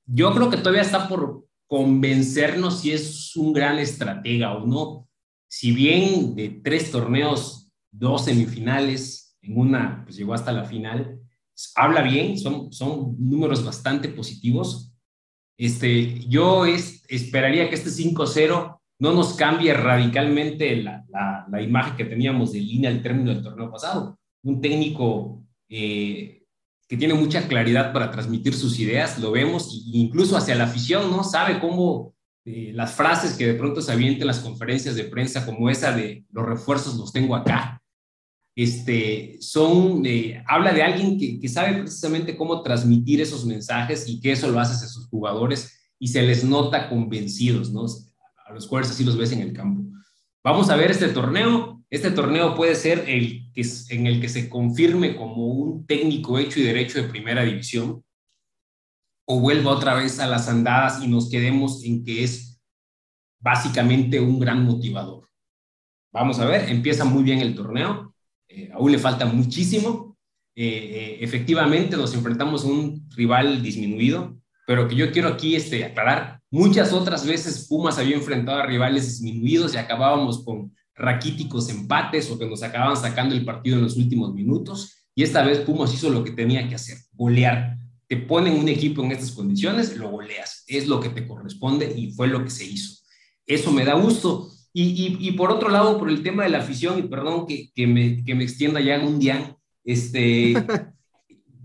yo 0.05 0.34
creo 0.34 0.49
que 0.49 0.57
todavía 0.57 0.81
está 0.81 1.07
por 1.07 1.47
convencernos 1.67 2.81
si 2.81 2.91
es 2.91 3.36
un 3.36 3.53
gran 3.53 3.79
estratega 3.79 4.55
o 4.55 4.65
no. 4.65 5.09
Si 5.47 5.71
bien 5.71 6.36
de 6.36 6.49
tres 6.63 6.91
torneos, 6.91 7.71
dos 7.91 8.25
semifinales, 8.25 9.38
en 9.41 9.57
una 9.57 10.03
pues 10.03 10.15
llegó 10.15 10.34
hasta 10.34 10.51
la 10.51 10.65
final, 10.65 11.19
habla 11.75 12.01
bien, 12.01 12.38
son, 12.38 12.71
son 12.71 13.15
números 13.19 13.63
bastante 13.63 14.09
positivos. 14.09 14.93
Este, 15.57 16.19
yo 16.27 16.65
es, 16.65 17.03
esperaría 17.07 17.69
que 17.69 17.75
este 17.75 17.89
5-0 17.89 18.79
no 19.04 19.12
nos 19.12 19.34
cambie 19.34 19.74
radicalmente 19.74 20.78
la, 20.78 21.04
imagen 21.62 21.97
que 21.97 22.06
teníamos 22.06 22.54
de 22.54 22.62
línea 22.62 22.89
al 22.89 23.01
término 23.01 23.34
del 23.34 23.43
torneo 23.43 23.70
pasado. 23.70 24.18
Un 24.43 24.62
técnico 24.62 25.43
eh, 25.68 26.45
que 26.88 26.95
tiene 26.95 27.14
mucha 27.14 27.49
claridad 27.49 27.91
para 27.91 28.10
transmitir 28.10 28.54
sus 28.54 28.80
ideas, 28.80 29.20
lo 29.20 29.32
vemos, 29.32 29.84
incluso 29.88 30.38
hacia 30.38 30.56
la 30.56 30.64
afición, 30.64 31.12
¿no? 31.12 31.26
Sabe 31.26 31.60
cómo 31.60 32.14
eh, 32.45 32.72
las 32.74 32.93
frases 32.93 33.34
que 33.34 33.45
de 33.45 33.56
pronto 33.56 33.82
se 33.82 33.91
avientan 33.91 34.22
en 34.22 34.28
las 34.28 34.39
conferencias 34.39 34.95
de 34.95 35.04
prensa, 35.04 35.45
como 35.45 35.70
esa 35.70 35.93
de 35.93 36.24
los 36.32 36.45
refuerzos 36.45 36.95
los 36.95 37.12
tengo 37.12 37.36
acá, 37.36 37.84
este, 38.56 39.36
son, 39.41 40.06
eh, 40.06 40.41
habla 40.47 40.72
de 40.72 40.82
alguien 40.82 41.20
que, 41.20 41.41
que, 41.41 41.49
sabe 41.49 41.80
precisamente 41.82 42.38
cómo 42.38 42.62
transmitir 42.62 43.20
esos 43.20 43.45
mensajes 43.45 44.08
y 44.08 44.22
que 44.22 44.32
eso 44.32 44.49
lo 44.49 44.62
hace 44.62 44.86
a 44.86 44.88
sus 44.88 45.10
jugadores 45.10 45.78
y 45.99 46.08
se 46.08 46.22
les 46.22 46.45
nota 46.45 46.88
convencidos, 46.88 47.74
¿no? 47.74 47.86
Los 48.54 48.68
cuales 48.68 48.91
así 48.91 49.04
los 49.04 49.18
ves 49.18 49.32
en 49.32 49.41
el 49.41 49.54
campo. 49.54 49.84
Vamos 50.43 50.70
a 50.70 50.76
ver 50.76 50.91
este 50.91 51.08
torneo. 51.10 51.82
Este 51.89 52.12
torneo 52.12 52.56
puede 52.56 52.76
ser 52.76 53.06
el 53.08 53.51
que, 53.54 53.66
en 53.89 54.08
el 54.08 54.20
que 54.20 54.30
se 54.30 54.49
confirme 54.49 55.16
como 55.16 55.47
un 55.47 55.86
técnico 55.86 56.39
hecho 56.39 56.60
y 56.60 56.64
derecho 56.64 57.01
de 57.01 57.08
primera 57.08 57.43
división 57.43 58.04
o 59.26 59.39
vuelva 59.39 59.72
otra 59.72 59.93
vez 59.93 60.20
a 60.20 60.28
las 60.28 60.49
andadas 60.49 61.01
y 61.04 61.08
nos 61.08 61.30
quedemos 61.30 61.84
en 61.84 62.04
que 62.04 62.24
es 62.24 62.62
básicamente 63.39 64.20
un 64.20 64.39
gran 64.39 64.64
motivador. 64.64 65.30
vamos 66.12 66.39
a 66.39 66.45
ver, 66.45 66.70
empieza 66.70 67.06
muy 67.06 67.24
bien 67.24 67.39
el 67.39 67.56
torneo, 67.56 68.14
eh, 68.47 68.70
aún 68.74 68.91
le 68.91 68.99
falta 68.99 69.26
muchísimo. 69.26 70.18
Eh, 70.56 71.18
efectivamente, 71.22 71.97
nos 71.97 72.14
enfrentamos 72.14 72.64
a 72.64 72.68
un 72.68 73.10
rival 73.12 73.64
disminuido, 73.64 74.38
pero 74.66 74.88
que 74.88 74.95
yo 74.95 75.11
quiero 75.11 75.30
aquí 75.30 75.55
este, 75.55 75.84
aclarar, 75.84 76.39
muchas 76.49 76.93
otras 76.93 77.26
veces 77.26 77.68
Pumas 77.68 77.97
había 77.97 78.16
enfrentado 78.16 78.59
a 78.59 78.66
rivales 78.66 79.07
disminuidos 79.07 79.74
y 79.74 79.78
acabábamos 79.78 80.43
con 80.43 80.74
raquíticos 80.95 81.70
empates 81.70 82.30
o 82.30 82.38
que 82.38 82.45
nos 82.45 82.64
acababan 82.64 82.97
sacando 82.97 83.36
el 83.36 83.45
partido 83.45 83.78
en 83.78 83.84
los 83.84 83.97
últimos 83.97 84.34
minutos. 84.34 85.07
Y 85.16 85.24
esta 85.24 85.43
vez 85.43 85.59
Pumas 85.59 85.93
hizo 85.93 86.09
lo 86.09 86.24
que 86.24 86.32
tenía 86.32 86.68
que 86.68 86.76
hacer, 86.76 86.97
golear. 87.14 87.78
Te 88.07 88.18
ponen 88.18 88.53
un 88.53 88.70
equipo 88.70 89.03
en 89.03 89.11
estas 89.11 89.32
condiciones, 89.32 89.97
lo 89.97 90.09
goleas. 90.09 90.64
Es 90.68 90.88
lo 90.88 90.99
que 90.99 91.09
te 91.09 91.28
corresponde 91.28 91.93
y 91.95 92.11
fue 92.11 92.28
lo 92.28 92.43
que 92.43 92.49
se 92.49 92.66
hizo. 92.66 93.01
Eso 93.45 93.72
me 93.72 93.86
da 93.86 93.93
gusto. 93.93 94.49
Y, 94.76 95.32
por 95.34 95.51
otro 95.51 95.70
lado, 95.70 95.99
por 95.99 96.09
el 96.09 96.24
tema 96.24 96.43
de 96.43 96.49
la 96.49 96.57
afición, 96.57 96.97
y 96.97 97.03
perdón 97.03 97.45
que, 97.45 97.70
que, 97.76 97.86
me, 97.86 98.24
que 98.24 98.34
me, 98.34 98.43
extienda 98.43 98.82
ya 98.82 98.95
en 98.95 99.05
un 99.05 99.20
día, 99.20 99.55
este, 99.84 100.55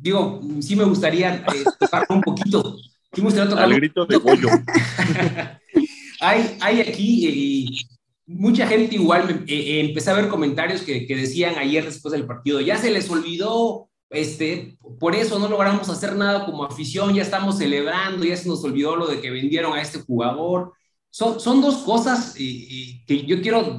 digo, 0.08 0.40
sí 0.60 0.76
me 0.76 0.84
gustaría 0.84 1.36
eh, 1.36 1.64
un 2.08 2.20
poquito. 2.22 2.76
Sí 3.12 3.20
me 3.20 3.26
gustaría 3.26 3.50
tocar 3.50 3.64
Al 3.64 3.74
grito 3.74 4.06
de 4.06 4.16
Goyo. 4.16 4.48
hay, 6.20 6.56
hay 6.60 6.80
aquí 6.80 7.26
eh, 7.26 7.96
mucha 8.26 8.66
gente 8.66 8.94
igual, 8.94 9.44
eh, 9.46 9.80
empecé 9.80 10.10
a 10.10 10.14
ver 10.14 10.28
comentarios 10.28 10.82
que, 10.82 11.06
que, 11.06 11.16
decían 11.16 11.56
ayer 11.56 11.84
después 11.84 12.12
del 12.12 12.26
partido, 12.26 12.60
ya 12.60 12.76
se 12.76 12.90
les 12.90 13.08
olvidó, 13.08 13.88
este, 14.10 14.76
por 15.00 15.14
eso 15.14 15.38
no 15.38 15.48
logramos 15.48 15.88
hacer 15.88 16.14
nada 16.16 16.44
como 16.44 16.64
afición, 16.64 17.14
ya 17.14 17.22
estamos 17.22 17.58
celebrando, 17.58 18.24
ya 18.24 18.36
se 18.36 18.48
nos 18.48 18.62
olvidó 18.64 18.96
lo 18.96 19.06
de 19.06 19.20
que 19.20 19.30
vendieron 19.30 19.72
a 19.72 19.82
este 19.82 20.00
jugador. 20.00 20.72
Son, 21.10 21.40
son 21.40 21.62
dos 21.62 21.78
cosas 21.78 22.34
eh, 22.38 23.02
que 23.06 23.24
yo 23.24 23.40
quiero 23.40 23.78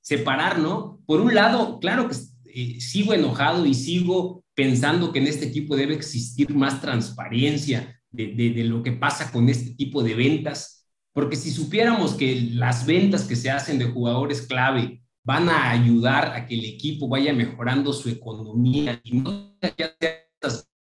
separar, 0.00 0.58
¿no? 0.58 1.00
Por 1.06 1.20
un 1.20 1.34
lado, 1.34 1.78
claro 1.80 2.08
que 2.08 2.80
sigo 2.80 3.12
enojado 3.12 3.66
y 3.66 3.74
sigo 3.74 4.42
pensando 4.60 5.10
que 5.10 5.20
en 5.20 5.26
este 5.26 5.46
equipo 5.46 5.74
debe 5.74 5.94
existir 5.94 6.54
más 6.54 6.82
transparencia 6.82 7.98
de, 8.10 8.34
de, 8.34 8.50
de 8.50 8.64
lo 8.64 8.82
que 8.82 8.92
pasa 8.92 9.32
con 9.32 9.48
este 9.48 9.70
tipo 9.74 10.02
de 10.02 10.14
ventas 10.14 10.86
porque 11.14 11.36
si 11.36 11.50
supiéramos 11.50 12.12
que 12.12 12.50
las 12.52 12.84
ventas 12.84 13.24
que 13.24 13.36
se 13.36 13.50
hacen 13.50 13.78
de 13.78 13.86
jugadores 13.86 14.42
clave 14.42 15.02
van 15.24 15.48
a 15.48 15.70
ayudar 15.70 16.34
a 16.34 16.46
que 16.46 16.54
el 16.56 16.64
equipo 16.66 17.08
vaya 17.08 17.32
mejorando 17.32 17.94
su 17.94 18.10
economía 18.10 19.00
y 19.02 19.16
no 19.16 19.56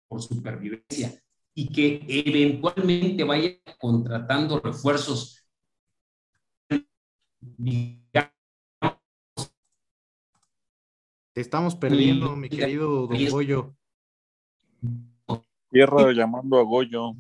por 0.08 0.22
supervivencia 0.22 1.20
y 1.54 1.68
que 1.68 2.04
eventualmente 2.06 3.24
vaya 3.24 3.50
contratando 3.78 4.60
refuerzos. 4.60 5.44
Te 11.36 11.42
estamos 11.42 11.76
perdiendo, 11.76 12.34
mi 12.34 12.48
querido 12.48 13.06
Don 13.06 13.28
Goyo. 13.28 13.76
Tierra 15.68 16.10
llamando 16.12 16.58
a 16.58 16.62
Goyo. 16.62 17.12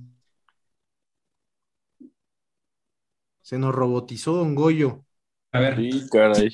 Se 3.42 3.58
nos 3.58 3.74
robotizó 3.74 4.32
Don 4.32 4.54
Goyo. 4.54 5.04
A 5.52 5.60
ver. 5.60 5.76
Sí, 5.76 6.08
caray. 6.10 6.48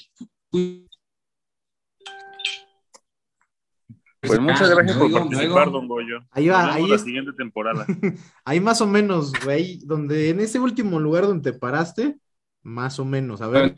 Pues 4.21 4.41
muchas 4.41 4.69
gracias 4.69 4.99
por 4.99 5.13
participar, 5.13 5.71
Don 5.71 5.87
Goyo. 5.87 6.19
Ahí 6.33 6.49
va, 6.49 6.75
ahí 6.75 6.89
la 6.89 6.97
es... 6.97 7.03
siguiente 7.03 7.33
temporada. 7.33 7.87
ahí 8.45 8.59
más 8.59 8.81
o 8.81 8.89
menos, 8.89 9.33
güey, 9.45 9.79
donde 9.85 10.31
en 10.31 10.41
ese 10.41 10.59
último 10.59 10.99
lugar 10.99 11.29
donde 11.29 11.53
te 11.53 11.57
paraste, 11.57 12.19
más 12.63 12.99
o 12.99 13.05
menos, 13.05 13.41
a 13.41 13.47
ver. 13.47 13.77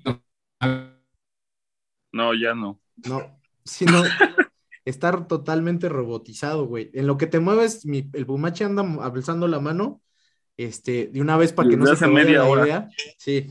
No, 2.13 2.33
ya 2.33 2.55
no. 2.55 2.81
No, 3.07 3.44
sino 3.65 4.03
estar 4.85 5.27
totalmente 5.27 5.89
robotizado, 5.89 6.67
güey. 6.67 6.91
En 6.95 7.07
lo 7.07 7.17
que 7.17 7.27
te 7.27 7.41
mueves, 7.41 7.87
mi, 7.87 8.11
el 8.13 8.27
Pumache 8.27 8.65
anda 8.65 8.83
alzando 9.01 9.49
la 9.49 9.61
mano 9.61 10.03
este, 10.57 11.09
de 11.09 11.21
una 11.21 11.37
vez 11.37 11.53
para 11.53 11.69
que 11.69 11.77
no 11.77 11.87
se 11.87 11.93
hace 11.93 12.07
media 12.07 12.39
la 12.39 12.45
hora. 12.45 12.65
idea. 12.65 12.89
Sí. 13.19 13.49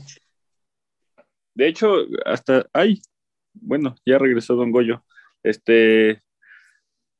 De 1.54 1.68
hecho, 1.68 1.96
hasta, 2.24 2.66
ay, 2.72 3.00
bueno, 3.52 3.94
ya 4.04 4.18
regresó 4.18 4.54
Don 4.54 4.70
Goyo. 4.70 5.04
Este, 5.42 6.22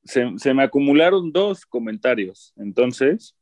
se, 0.04 0.32
se 0.38 0.54
me 0.54 0.62
acumularon 0.62 1.32
dos 1.32 1.66
comentarios. 1.66 2.52
Entonces, 2.56 3.36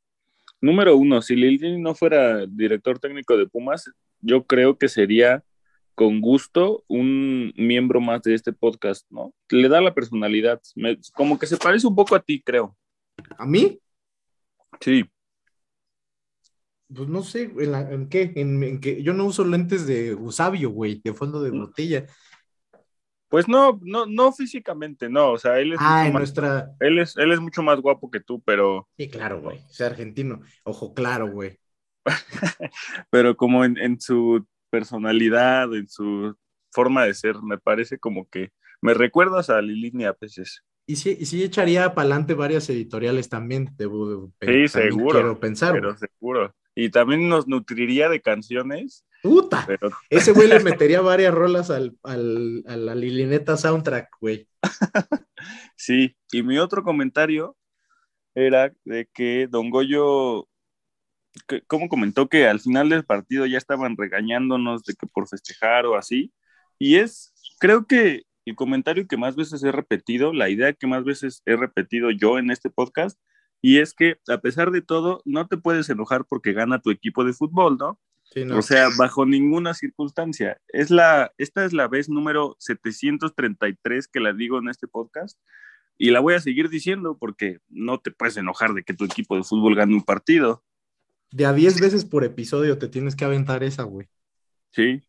número 0.61 0.97
uno, 0.97 1.23
si 1.23 1.37
Lilini 1.37 1.81
no 1.81 1.95
fuera 1.95 2.47
director 2.47 2.99
técnico 2.99 3.37
de 3.37 3.47
Pumas, 3.47 3.91
yo 4.21 4.47
creo 4.47 4.79
que 4.79 4.89
sería 4.89 5.45
con 5.95 6.21
gusto 6.21 6.85
un 6.89 7.53
miembro 7.57 8.01
más 8.01 8.23
de 8.23 8.35
este 8.35 8.53
podcast, 8.53 9.07
¿no? 9.11 9.35
Le 9.51 9.69
da 9.69 9.81
la 9.81 9.95
personalidad, 9.95 10.61
me- 10.75 10.99
como 11.15 11.39
que 11.39 11.47
se 11.47 11.57
parece 11.57 11.87
un 11.87 11.95
poco 11.97 12.15
a 12.15 12.21
ti, 12.21 12.43
creo. 12.43 12.77
¿A 13.39 13.47
mí? 13.47 13.79
Sí, 14.81 15.05
Pues 16.95 17.09
no 17.09 17.23
sé, 17.23 17.45
¿en, 17.59 17.73
la- 17.73 17.91
en 17.91 18.09
qué? 18.09 18.33
En, 18.37 18.81
yo 18.81 19.15
no 19.15 19.25
uso 19.25 19.45
lentes 19.45 19.87
de 19.87 20.17
sabio, 20.31 20.71
güey, 20.71 21.01
de 21.03 21.15
fondo 21.15 21.43
de 21.43 21.51
botella. 21.51 22.07
pues 23.29 23.49
no, 23.49 23.81
no, 23.83 24.05
no 24.05 24.31
físicamente, 24.33 25.09
no, 25.09 25.33
o 25.33 25.39
sea, 25.39 25.59
él 25.59 25.73
es, 25.73 25.79
Ah, 25.81 26.01
mucho 26.01 26.13
más, 26.13 26.21
nuestra. 26.21 26.71
él 26.81 26.99
es, 26.99 27.17
él 27.17 27.33
es 27.33 27.41
mucho 27.41 27.63
más 27.63 27.81
guapo 27.81 28.11
que 28.11 28.21
tú, 28.21 28.43
pero, 28.43 28.89
Sí, 28.99 29.09
claro, 29.09 29.41
güey. 29.41 29.59
O 29.59 29.73
sea, 29.73 29.87
argentino. 29.87 30.43
Ojo 30.65 30.93
claro, 30.93 31.31
güey. 31.33 31.59
pero 33.11 33.37
como 33.37 33.65
en, 33.65 33.79
en 33.79 34.01
su 34.01 34.47
personalidad, 34.73 35.75
en 35.75 35.87
su 35.87 36.35
forma 36.71 37.05
de 37.05 37.13
ser, 37.13 37.37
me 37.43 37.59
parece 37.59 37.99
como 37.99 38.27
que 38.29 38.51
me 38.81 38.95
recuerdas 38.95 39.51
a 39.51 39.61
Lilini 39.61 40.05
a 40.07 40.17
veces. 40.19 40.65
Y 40.87 40.97
sí, 40.97 41.17
y 41.21 41.27
sí 41.27 41.45
echaría 41.45 41.95
para 41.95 42.07
adelante 42.07 42.35
varias 42.35 42.69
editoriales 42.71 43.29
también, 43.29 43.69
debo 43.77 44.31
de 44.41 44.67
Sí, 44.67 44.69
seguro, 44.69 45.21
Quiero 45.21 45.39
pensar, 45.39 45.75
Pero 45.75 45.97
seguro. 45.97 46.55
Y 46.75 46.89
también 46.89 47.29
nos 47.29 47.47
nutriría 47.47 48.09
de 48.09 48.23
canciones, 48.23 49.05
¡Puta! 49.23 49.63
pero 49.67 49.91
Ese 50.09 50.33
güey 50.33 50.49
le 50.49 50.59
metería 50.65 51.03
varias 51.03 51.35
rolas 51.35 51.71
al, 51.71 51.95
al, 52.03 52.65
a 52.67 52.77
la 52.77 52.95
Lilineta 52.95 53.59
soundtrack, 53.59 54.09
güey. 54.21 54.49
sí. 55.77 56.17
Y 56.33 56.43
mi 56.43 56.59
otro 56.59 56.83
comentario 56.83 57.57
era 58.35 58.73
de 58.85 59.07
que 59.13 59.47
Don 59.51 59.69
Goyo, 59.69 60.49
como 61.67 61.89
comentó 61.89 62.29
que 62.29 62.47
al 62.47 62.61
final 62.61 62.89
del 62.89 63.05
partido 63.05 63.47
ya 63.47 63.59
estaban 63.59 63.97
regañándonos 63.97 64.85
de 64.85 64.95
que 64.95 65.07
por 65.07 65.29
festejar 65.29 65.87
o 65.87 65.97
así. 65.97 66.33
Y 66.79 66.97
es, 66.97 67.33
creo 67.59 67.87
que 67.87 68.23
el 68.45 68.57
comentario 68.57 69.07
que 69.07 69.17
más 69.17 69.37
veces 69.37 69.63
he 69.63 69.73
repetido, 69.73 70.33
la 70.33 70.51
idea 70.51 70.73
que 70.73 70.87
más 70.87 71.05
veces 71.05 71.43
he 71.47 71.57
repetido 71.57 72.11
yo 72.11 72.39
en 72.39 72.51
este 72.51 72.71
podcast, 72.71 73.19
y 73.61 73.79
es 73.79 73.95
que 73.95 74.17
a 74.29 74.39
pesar 74.39 74.73
de 74.73 74.83
todo, 74.83 75.23
no 75.25 75.47
te 75.47 75.57
puedes 75.57 75.89
enojar 75.89 76.25
porque 76.25 76.53
gana 76.53 76.81
tu 76.81 76.91
equipo 76.91 77.25
de 77.25 77.33
fútbol, 77.33 77.77
¿no? 77.79 78.01
Sí, 78.25 78.45
no. 78.45 78.59
O 78.59 78.63
sea, 78.63 78.89
bajo 78.99 79.25
ninguna 79.25 79.75
circunstancia. 79.75 80.59
Es 80.69 80.91
la, 80.91 81.33
esta 81.39 81.65
es 81.65 81.73
la 81.73 81.87
vez 81.87 82.09
número 82.09 82.57
733 82.59 84.09
que 84.09 84.21
la 84.21 84.33
digo 84.33 84.59
en 84.59 84.69
este 84.69 84.89
podcast 84.89 85.39
y 85.99 86.11
la 86.11 86.21
voy 86.21 86.35
a 86.35 86.41
seguir 86.41 86.69
diciendo 86.69 87.17
porque 87.19 87.59
no 87.69 88.01
te 88.01 88.11
puedes 88.11 88.37
enojar 88.37 88.73
de 88.73 88.83
que 88.83 88.95
tu 88.95 89.05
equipo 89.05 89.37
de 89.37 89.45
fútbol 89.45 89.77
gane 89.77 89.95
un 89.95 90.03
partido. 90.03 90.65
De 91.33 91.47
a 91.47 91.53
10 91.53 91.81
veces 91.81 92.05
por 92.05 92.25
episodio 92.25 92.79
te 92.79 92.89
tienes 92.89 93.17
que 93.17 93.25
aventar 93.25 93.63
esa, 93.65 93.83
güey. 93.85 94.07
Sí, 94.71 95.03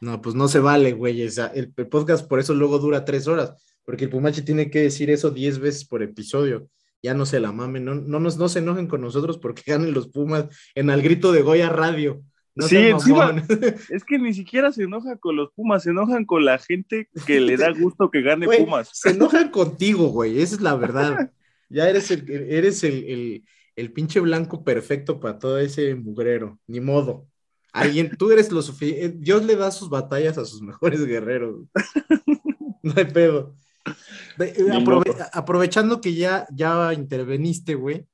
No, 0.00 0.20
pues 0.20 0.34
no 0.34 0.48
se 0.48 0.58
vale, 0.58 0.92
güey. 0.92 1.26
O 1.26 1.30
sea, 1.30 1.46
el, 1.46 1.72
el 1.76 1.88
podcast 1.88 2.26
por 2.28 2.38
eso 2.38 2.54
luego 2.54 2.78
dura 2.78 3.04
tres 3.04 3.26
horas, 3.26 3.54
porque 3.84 4.04
el 4.04 4.10
Pumache 4.10 4.42
tiene 4.42 4.70
que 4.70 4.80
decir 4.80 5.10
eso 5.10 5.30
10 5.30 5.58
veces 5.58 5.84
por 5.86 6.02
episodio. 6.02 6.68
Ya 7.02 7.12
no 7.14 7.26
se 7.26 7.38
la 7.40 7.52
mamen, 7.52 7.84
no, 7.84 7.94
no, 7.94 8.18
nos, 8.20 8.38
no 8.38 8.48
se 8.48 8.60
enojen 8.60 8.86
con 8.86 9.00
nosotros 9.02 9.38
porque 9.38 9.62
ganen 9.66 9.92
los 9.94 10.08
Pumas 10.08 10.46
en 10.74 10.90
al 10.90 11.02
grito 11.02 11.32
de 11.32 11.42
Goya 11.42 11.68
Radio. 11.68 12.22
No 12.56 12.68
Sí, 12.68 12.76
encima- 12.76 13.34
es 13.90 14.04
que 14.04 14.18
ni 14.18 14.32
siquiera 14.32 14.70
se 14.72 14.84
enoja 14.84 15.16
con 15.16 15.34
los 15.36 15.50
Pumas, 15.52 15.82
se 15.82 15.90
enojan 15.90 16.24
con 16.24 16.44
la 16.44 16.58
gente 16.58 17.08
que 17.26 17.40
le 17.40 17.56
da 17.56 17.70
gusto 17.72 18.10
que 18.10 18.22
gane 18.22 18.46
Güey, 18.46 18.60
Pumas. 18.64 18.90
Se 18.92 19.10
enojan 19.10 19.50
contigo, 19.50 20.08
güey. 20.08 20.40
Esa 20.40 20.54
es 20.56 20.60
la 20.60 20.74
verdad. 20.76 21.30
Ya 21.70 21.88
eres 21.88 22.10
el, 22.10 22.30
eres 22.30 22.84
el, 22.84 23.04
el, 23.04 23.44
el 23.76 23.92
pinche 23.92 24.20
blanco 24.20 24.64
perfecto 24.64 25.20
para 25.20 25.38
todo 25.38 25.58
ese 25.58 25.94
mugrero. 25.94 26.58
Ni 26.66 26.80
modo. 26.80 27.26
Alguien, 27.72 28.16
tú 28.16 28.30
eres 28.30 28.52
lo 28.52 28.62
suficiente. 28.62 29.16
Dios 29.20 29.44
le 29.44 29.56
da 29.56 29.70
sus 29.70 29.88
batallas 29.90 30.38
a 30.38 30.44
sus 30.44 30.62
mejores 30.62 31.04
guerreros. 31.06 31.66
No 32.82 32.92
hay 32.96 33.06
pedo. 33.06 33.56
Eh, 34.38 34.54
aprove- 34.70 35.28
aprovechando 35.32 36.02
que 36.02 36.12
ya, 36.14 36.46
ya 36.52 36.92
interveniste, 36.92 37.74
güey. 37.76 38.06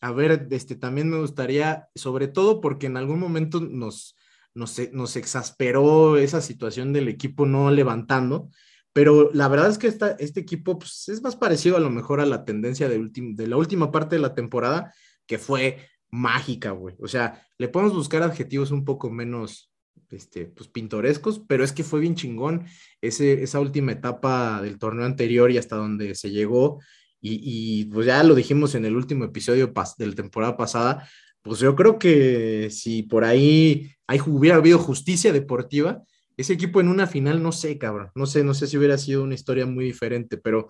A 0.00 0.10
ver, 0.10 0.48
este, 0.50 0.74
también 0.74 1.08
me 1.08 1.20
gustaría, 1.20 1.88
sobre 1.94 2.26
todo 2.26 2.60
porque 2.60 2.86
en 2.86 2.96
algún 2.96 3.20
momento 3.20 3.60
nos, 3.60 4.16
nos, 4.54 4.76
nos 4.92 5.14
exasperó 5.14 6.16
esa 6.16 6.40
situación 6.40 6.92
del 6.92 7.06
equipo 7.06 7.46
no 7.46 7.70
levantando, 7.70 8.50
pero 8.92 9.30
la 9.32 9.48
verdad 9.48 9.70
es 9.70 9.78
que 9.78 9.86
esta, 9.86 10.12
este 10.12 10.40
equipo 10.40 10.78
pues, 10.78 11.08
es 11.08 11.22
más 11.22 11.36
parecido 11.36 11.76
a 11.76 11.80
lo 11.80 11.90
mejor 11.90 12.20
a 12.20 12.26
la 12.26 12.44
tendencia 12.44 12.88
de, 12.88 13.08
de 13.12 13.46
la 13.46 13.56
última 13.56 13.90
parte 13.90 14.16
de 14.16 14.22
la 14.22 14.34
temporada, 14.34 14.92
que 15.26 15.38
fue 15.38 15.78
mágica, 16.10 16.70
güey. 16.70 16.96
O 17.00 17.08
sea, 17.08 17.46
le 17.58 17.68
podemos 17.68 17.94
buscar 17.94 18.22
adjetivos 18.22 18.70
un 18.70 18.84
poco 18.84 19.10
menos 19.10 19.70
este, 20.10 20.46
pues, 20.46 20.68
pintorescos, 20.68 21.42
pero 21.46 21.64
es 21.64 21.72
que 21.72 21.84
fue 21.84 22.00
bien 22.00 22.14
chingón 22.14 22.64
ese, 23.00 23.42
esa 23.42 23.60
última 23.60 23.92
etapa 23.92 24.62
del 24.62 24.78
torneo 24.78 25.04
anterior 25.04 25.50
y 25.50 25.58
hasta 25.58 25.76
donde 25.76 26.14
se 26.14 26.30
llegó. 26.30 26.80
Y, 27.20 27.86
pues 27.86 28.06
ya 28.06 28.22
lo 28.22 28.36
dijimos 28.36 28.76
en 28.76 28.84
el 28.84 28.94
último 28.96 29.24
episodio 29.24 29.72
de 29.98 30.06
la 30.06 30.14
temporada 30.14 30.56
pasada, 30.56 31.08
pues 31.42 31.58
yo 31.58 31.74
creo 31.74 31.98
que 31.98 32.68
si 32.70 33.02
por 33.02 33.24
ahí 33.24 33.90
hay, 34.06 34.20
hubiera 34.24 34.56
habido 34.56 34.78
justicia 34.78 35.32
deportiva, 35.32 36.02
ese 36.38 36.54
equipo 36.54 36.80
en 36.80 36.88
una 36.88 37.06
final, 37.06 37.42
no 37.42 37.52
sé, 37.52 37.76
cabrón, 37.76 38.10
no 38.14 38.24
sé, 38.24 38.44
no 38.44 38.54
sé 38.54 38.68
si 38.68 38.78
hubiera 38.78 38.96
sido 38.96 39.24
una 39.24 39.34
historia 39.34 39.66
muy 39.66 39.84
diferente, 39.84 40.38
pero 40.38 40.68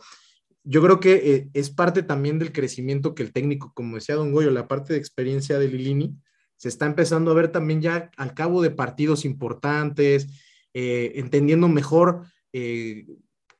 yo 0.64 0.82
creo 0.82 0.98
que 0.98 1.34
eh, 1.34 1.50
es 1.52 1.70
parte 1.70 2.02
también 2.02 2.38
del 2.38 2.52
crecimiento 2.52 3.14
que 3.14 3.22
el 3.22 3.32
técnico, 3.32 3.72
como 3.74 3.96
decía 3.96 4.16
Don 4.16 4.32
Goyo, 4.32 4.50
la 4.50 4.66
parte 4.66 4.94
de 4.94 4.98
experiencia 4.98 5.58
de 5.58 5.68
Lilini, 5.68 6.16
se 6.56 6.68
está 6.68 6.86
empezando 6.86 7.30
a 7.30 7.34
ver 7.34 7.52
también 7.52 7.82
ya 7.82 8.10
al 8.16 8.34
cabo 8.34 8.62
de 8.62 8.70
partidos 8.70 9.26
importantes, 9.26 10.26
eh, 10.72 11.12
entendiendo 11.16 11.68
mejor 11.68 12.24
eh, 12.54 13.06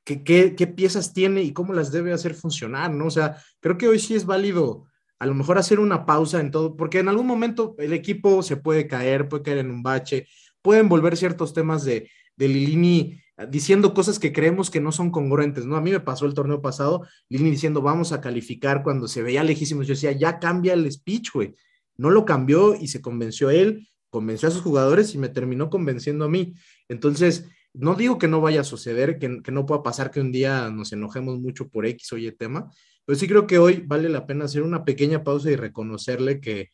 qué, 0.03 0.73
piezas 0.75 1.13
tiene 1.13 1.43
y 1.43 1.53
cómo 1.53 1.75
las 1.75 1.93
debe 1.93 2.13
hacer 2.13 2.35
funcionar, 2.35 2.91
¿no? 2.91 3.07
O 3.07 3.11
sea, 3.11 3.37
creo 3.61 3.77
que 3.77 3.87
hoy 3.87 3.99
sí 3.99 4.15
es 4.15 4.25
válido 4.25 4.87
a 5.21 5.27
lo 5.27 5.35
mejor 5.35 5.59
hacer 5.59 5.79
una 5.81 6.07
pausa 6.07 6.41
en 6.41 6.51
todo, 6.51 6.77
porque 6.77 7.01
en 7.01 7.09
algún 7.09 7.27
momento 7.27 7.75
el 7.79 7.93
equipo 7.93 8.43
se 8.43 8.57
puede 8.57 8.87
caer, 8.87 9.29
puede 9.29 9.43
caer 9.43 9.59
en 9.59 9.71
un 9.71 9.83
bache, 9.83 10.29
pueden 10.63 10.89
volver 10.89 11.17
ciertos 11.17 11.55
temas 11.55 11.85
de, 11.85 12.11
de 12.37 12.49
Lilini 12.49 13.21
diciendo 13.49 13.95
cosas 13.95 14.19
que 14.19 14.33
creemos 14.33 14.71
que 14.71 14.81
no 14.81 14.91
son 14.91 15.11
congruentes, 15.11 15.65
¿no? 15.65 15.77
A 15.77 15.81
mí 15.81 15.91
me 15.91 16.01
pasó 16.01 16.27
el 16.27 16.35
torneo 16.35 16.61
pasado, 16.61 17.07
Lilini 17.29 17.53
diciendo 17.53 17.83
vamos 17.83 18.13
a 18.13 18.21
calificar 18.21 18.83
cuando 18.83 19.07
se 19.07 19.23
veía 19.23 19.45
lejísimos, 19.45 19.87
yo 19.87 19.95
decía, 19.95 20.13
ya 20.13 20.39
cambia 20.41 20.75
el 20.75 20.91
speech, 20.91 21.33
güey, 21.33 21.55
no 21.97 22.11
lo 22.11 22.25
cambió 22.25 22.75
y 22.75 22.89
se 22.89 23.01
convenció 23.01 23.51
él, 23.51 23.89
convenció 24.11 24.49
a 24.49 24.51
sus 24.51 24.63
jugadores 24.63 25.15
y 25.15 25.19
me 25.19 25.29
terminó 25.29 25.71
convenciendo 25.71 26.25
a 26.25 26.29
mí. 26.29 26.55
Entonces, 26.89 27.49
no 27.75 27.95
digo 27.95 28.19
que 28.19 28.29
no 28.29 28.41
vaya 28.41 28.63
a 28.63 28.65
suceder, 28.65 29.19
que, 29.19 29.29
no 29.53 29.67
pueda 29.67 29.83
pasar 29.83 30.11
que 30.11 30.21
un 30.21 30.33
día 30.33 30.71
nos 30.71 30.93
enojemos 30.93 31.39
mucho 31.39 31.69
por 31.69 31.87
X 31.87 32.13
o 32.13 32.19
Y 32.19 32.31
tema, 32.33 32.71
pero 33.05 33.19
sí 33.19 33.29
creo 33.29 33.47
que 33.47 33.59
hoy 33.59 33.85
vale 33.87 34.09
la 34.09 34.27
pena 34.27 34.47
hacer 34.47 34.63
una 34.63 34.85
pequeña 34.85 35.23
pausa 35.23 35.51
y 35.51 35.57
reconocerle 35.57 36.41
que 36.41 36.71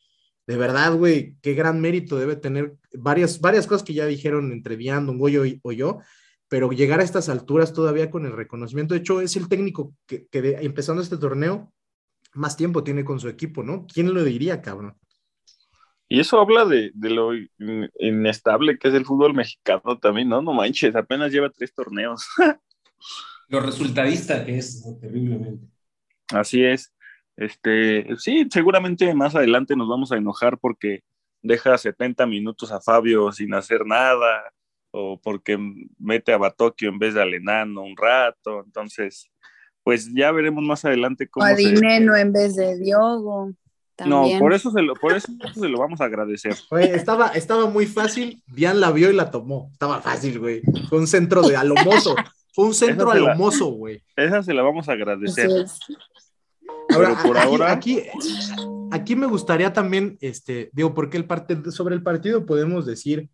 de 0.47 0.57
verdad, 0.57 0.95
güey, 0.95 1.37
qué 1.41 1.55
gran 1.55 1.81
mérito 1.81 2.19
debe 2.19 2.37
tener 2.37 2.75
varias, 2.93 3.41
varias 3.41 3.67
cosas 3.67 3.83
que 3.83 3.95
ya 3.95 4.07
dijeron 4.07 4.53
entre 4.53 4.77
Dian, 4.77 5.07
Don 5.07 5.19
Goyo 5.19 5.45
y, 5.45 5.61
o 5.63 5.73
yo, 5.73 6.01
pero 6.49 6.71
llegar 6.71 7.01
a 7.01 7.05
estas 7.05 7.29
alturas 7.29 7.73
todavía 7.73 8.11
con 8.11 8.27
el 8.27 8.33
reconocimiento. 8.33 8.95
De 8.95 9.01
hecho, 9.01 9.21
es 9.21 9.37
el 9.37 9.49
técnico 9.49 9.95
que, 10.07 10.27
que 10.27 10.59
empezando 10.61 11.03
este 11.03 11.17
torneo 11.17 11.73
más 12.35 12.57
tiempo 12.57 12.85
tiene 12.85 13.05
con 13.05 13.21
su 13.21 13.29
equipo, 13.29 13.63
¿no? 13.63 13.87
¿Quién 13.87 14.13
lo 14.13 14.23
diría, 14.23 14.61
cabrón? 14.61 14.97
Y 16.09 16.21
eso 16.21 16.39
habla 16.39 16.65
de, 16.65 16.93
lo 16.95 17.31
inestable 17.99 18.79
que 18.79 18.89
es 18.89 18.95
el 18.95 19.05
fútbol 19.05 19.35
mexicano 19.35 19.99
también, 19.99 20.29
¿no? 20.29 20.43
No 20.43 20.53
manches, 20.53 20.95
apenas 20.95 21.33
lleva 21.33 21.51
tres 21.51 21.73
torneos. 21.75 22.27
lo 23.49 23.61
resultadista 23.61 24.45
que 24.45 24.59
es, 24.59 24.85
terriblemente. 25.01 25.67
Así 26.31 26.63
es. 26.63 26.94
Este, 27.37 28.07
sí, 28.17 28.47
seguramente 28.51 29.13
más 29.15 29.35
adelante 29.35 29.77
nos 29.77 29.89
vamos 29.89 30.13
a 30.13 30.17
enojar 30.17 30.59
porque 30.59 31.01
deja 31.43 31.77
70 31.77 32.27
minutos 32.27 32.73
a 32.73 32.81
Fabio 32.81 33.31
sin 33.33 33.55
hacer 33.55 33.85
nada, 33.87 34.51
o 34.91 35.21
porque 35.21 35.59
mete 35.99 36.33
a 36.33 36.39
Batokio 36.39 36.89
en 36.89 36.99
vez 36.99 37.15
de 37.15 37.23
al 37.23 37.35
enano 37.35 37.83
un 37.83 37.97
rato. 37.97 38.63
Entonces, 38.65 39.31
pues 39.83 40.11
ya 40.15 40.31
veremos 40.31 40.65
más 40.65 40.85
adelante 40.85 41.29
cómo. 41.29 41.45
O 41.45 41.49
a 41.49 41.55
Dineno 41.55 42.17
en 42.17 42.33
vez 42.33 42.57
de 42.57 42.79
Diogo. 42.79 43.53
No, 44.07 44.27
por 44.41 44.53
eso, 44.53 44.73
se 44.73 44.83
lo, 44.83 44.95
por 44.95 45.13
eso 45.13 45.29
se 45.55 45.69
lo 45.69 45.79
vamos 45.79 46.01
a 46.01 46.07
agradecer. 46.07 46.57
estaba, 46.81 47.29
estaba 47.29 47.67
muy 47.67 47.87
fácil, 47.87 48.43
Dian 48.47 48.81
la 48.81 48.91
vio 48.91 49.11
y 49.11 49.15
la 49.15 49.31
tomó. 49.31 49.71
Estaba 49.73 50.01
fácil, 50.01 50.41
güey. 50.41 50.63
Fue 50.89 50.99
un 50.99 51.07
centro 51.07 51.43
de 51.43 51.57
alomoso. 51.57 52.17
Fue 52.53 52.67
un 52.67 52.75
centro 52.75 53.11
alomoso, 53.11 53.67
güey. 53.67 54.03
Esa 54.17 54.43
se 54.43 54.55
la 54.55 54.63
vamos 54.63 54.89
a 54.89 54.93
agradecer. 54.93 55.51
Ahora, 56.91 57.23
por 57.23 57.37
aquí, 57.37 57.47
ahora... 57.49 57.73
Aquí, 57.73 58.03
aquí, 58.91 59.17
me 59.17 59.27
gustaría 59.27 59.73
también, 59.73 60.19
este, 60.21 60.71
digo, 60.73 60.95
porque 60.95 61.17
el 61.17 61.27
partido, 61.27 61.71
sobre 61.71 61.95
el 61.95 62.03
partido 62.03 62.47
podemos 62.47 62.87
decir 62.87 63.31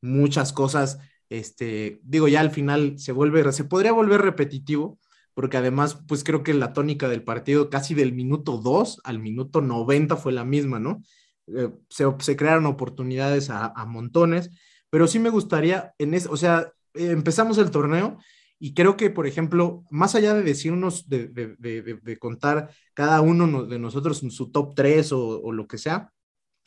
muchas 0.00 0.52
cosas. 0.52 0.98
Este, 1.30 2.00
digo, 2.02 2.28
ya 2.28 2.40
al 2.40 2.50
final 2.50 2.98
se 2.98 3.12
vuelve, 3.12 3.52
se 3.52 3.64
podría 3.64 3.92
volver 3.92 4.22
repetitivo, 4.22 4.98
porque 5.34 5.56
además, 5.56 6.02
pues 6.08 6.24
creo 6.24 6.42
que 6.42 6.54
la 6.54 6.72
tónica 6.72 7.08
del 7.08 7.22
partido 7.22 7.70
casi 7.70 7.94
del 7.94 8.12
minuto 8.12 8.58
2 8.58 9.02
al 9.04 9.18
minuto 9.18 9.60
90 9.60 10.16
fue 10.16 10.32
la 10.32 10.44
misma, 10.44 10.80
¿no? 10.80 11.02
Eh, 11.46 11.70
se, 11.88 12.36
crearon 12.36 12.66
oportunidades 12.66 13.48
a, 13.50 13.72
montones, 13.86 14.50
pero 14.90 15.06
sí 15.06 15.18
me 15.18 15.30
gustaría, 15.30 15.94
en 15.98 16.14
o 16.28 16.36
sea, 16.36 16.72
eh, 16.94 17.10
empezamos 17.10 17.58
el 17.58 17.70
torneo 17.70 18.18
y 18.58 18.74
creo 18.74 18.96
que, 18.96 19.10
por 19.10 19.26
ejemplo, 19.26 19.84
más 19.90 20.14
allá 20.14 20.34
de 20.34 20.42
decirnos, 20.42 21.08
de, 21.08 21.28
de, 21.28 22.18
contar 22.18 22.70
cada 22.92 23.20
uno 23.20 23.64
de 23.64 23.78
nosotros 23.78 24.18
su 24.30 24.50
top 24.50 24.74
3 24.74 25.12
o, 25.12 25.52
lo 25.52 25.66
que 25.68 25.78
sea, 25.78 26.12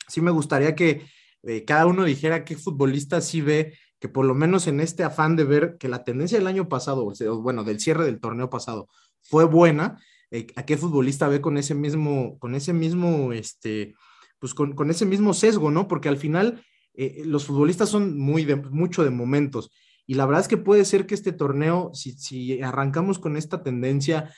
sí 0.08 0.20
me 0.20 0.30
gustaría 0.30 0.74
que 0.74 1.06
eh, 1.42 1.64
cada 1.64 1.86
uno 1.86 2.04
dijera 2.04 2.44
qué 2.44 2.56
futbolista 2.56 3.20
sí 3.20 3.40
ve 3.40 3.76
que 4.00 4.08
por 4.08 4.24
lo 4.24 4.34
menos 4.34 4.66
en 4.66 4.80
este 4.80 5.04
afán 5.04 5.36
de 5.36 5.44
ver 5.44 5.76
que 5.78 5.88
la 5.88 6.02
tendencia 6.02 6.38
del 6.38 6.48
año 6.48 6.68
pasado, 6.68 7.12
bueno, 7.40 7.62
del 7.62 7.78
cierre 7.78 8.04
del 8.04 8.20
torneo 8.20 8.50
pasado, 8.50 8.88
fue 9.20 9.44
buena, 9.44 9.98
eh, 10.30 10.46
¿a 10.56 10.64
qué 10.64 10.76
futbolista 10.76 11.28
ve 11.28 11.40
con 11.40 11.56
ese 11.58 11.74
mismo, 11.74 12.38
con 12.38 12.54
ese 12.54 12.72
mismo, 12.72 13.32
este, 13.32 13.94
pues 14.38 14.54
con, 14.54 14.74
con 14.74 14.90
ese 14.90 15.06
mismo 15.06 15.34
sesgo, 15.34 15.70
¿no? 15.70 15.86
Porque 15.86 16.08
al 16.08 16.16
final 16.16 16.64
eh, 16.94 17.22
los 17.24 17.44
futbolistas 17.44 17.90
son 17.90 18.18
muy 18.18 18.44
de, 18.44 18.56
mucho 18.56 19.04
de 19.04 19.10
momentos. 19.10 19.70
Y 20.06 20.14
la 20.14 20.26
verdad 20.26 20.42
es 20.42 20.48
que 20.48 20.56
puede 20.56 20.84
ser 20.84 21.06
que 21.06 21.14
este 21.14 21.32
torneo, 21.32 21.90
si, 21.94 22.60
arrancamos 22.60 23.18
con 23.18 23.36
esta 23.36 23.62
tendencia, 23.62 24.34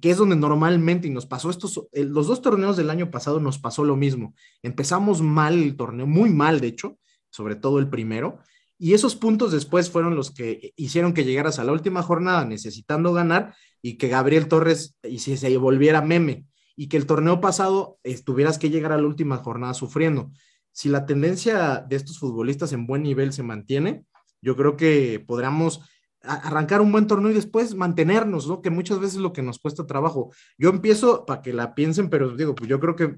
que 0.00 0.10
es 0.10 0.16
donde 0.16 0.36
normalmente, 0.36 1.08
y 1.08 1.10
nos 1.10 1.26
pasó 1.26 1.50
estos, 1.50 1.88
los 1.92 2.26
dos 2.26 2.42
torneos 2.42 2.76
del 2.76 2.90
año 2.90 3.10
pasado 3.10 3.40
nos 3.40 3.58
pasó 3.58 3.84
lo 3.84 3.96
mismo. 3.96 4.34
Empezamos 4.62 5.22
mal 5.22 5.54
el 5.54 5.76
torneo, 5.76 6.06
muy 6.06 6.30
mal, 6.30 6.60
de 6.60 6.68
hecho, 6.68 6.98
sobre 7.30 7.56
todo 7.56 7.78
el 7.78 7.88
primero, 7.88 8.38
y 8.82 8.94
esos 8.94 9.14
puntos 9.14 9.52
después 9.52 9.90
fueron 9.90 10.16
los 10.16 10.32
que 10.32 10.72
hicieron 10.74 11.14
que 11.14 11.24
llegaras 11.24 11.60
a 11.60 11.64
la 11.64 11.70
última 11.70 12.02
jornada 12.02 12.44
necesitando 12.44 13.12
ganar 13.12 13.54
y 13.80 13.96
que 13.96 14.08
Gabriel 14.08 14.48
Torres 14.48 14.96
y 15.04 15.20
si 15.20 15.36
se 15.36 15.56
volviera 15.56 16.02
meme 16.02 16.46
y 16.74 16.88
que 16.88 16.96
el 16.96 17.06
torneo 17.06 17.40
pasado 17.40 18.00
tuvieras 18.24 18.58
que 18.58 18.70
llegar 18.70 18.90
a 18.90 18.96
la 18.96 19.06
última 19.06 19.36
jornada 19.36 19.72
sufriendo. 19.74 20.32
Si 20.72 20.88
la 20.88 21.06
tendencia 21.06 21.84
de 21.88 21.94
estos 21.94 22.18
futbolistas 22.18 22.72
en 22.72 22.88
buen 22.88 23.04
nivel 23.04 23.32
se 23.32 23.44
mantiene, 23.44 24.04
yo 24.42 24.56
creo 24.56 24.76
que 24.76 25.24
podríamos 25.26 25.80
arrancar 26.24 26.80
un 26.80 26.92
buen 26.92 27.06
torneo 27.06 27.30
y 27.30 27.34
después 27.34 27.74
mantenernos, 27.74 28.46
¿no? 28.46 28.62
Que 28.62 28.70
muchas 28.70 29.00
veces 29.00 29.16
es 29.16 29.20
lo 29.20 29.32
que 29.32 29.42
nos 29.42 29.58
cuesta 29.58 29.86
trabajo. 29.86 30.32
Yo 30.56 30.70
empiezo 30.70 31.24
para 31.26 31.42
que 31.42 31.52
la 31.52 31.74
piensen, 31.74 32.10
pero 32.10 32.36
digo, 32.36 32.54
pues 32.54 32.68
yo 32.68 32.78
creo 32.78 32.94
que 32.94 33.16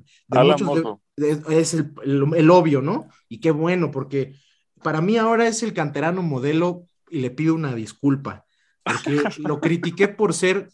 es 1.51 1.75
el, 1.75 1.93
el, 2.35 2.51
obvio, 2.51 2.81
¿no? 2.81 3.09
Y 3.29 3.41
qué 3.41 3.51
bueno, 3.51 3.91
porque 3.91 4.35
para 4.83 5.01
mí 5.01 5.17
ahora 5.17 5.49
es 5.49 5.63
el 5.63 5.75
canterano 5.75 6.23
modelo 6.23 6.87
y 7.11 7.21
le 7.21 7.31
pido 7.31 7.55
una 7.55 7.75
disculpa, 7.75 8.47
porque 8.83 9.23
lo 9.39 9.61
critiqué 9.61 10.09
por 10.09 10.33
ser 10.33 10.69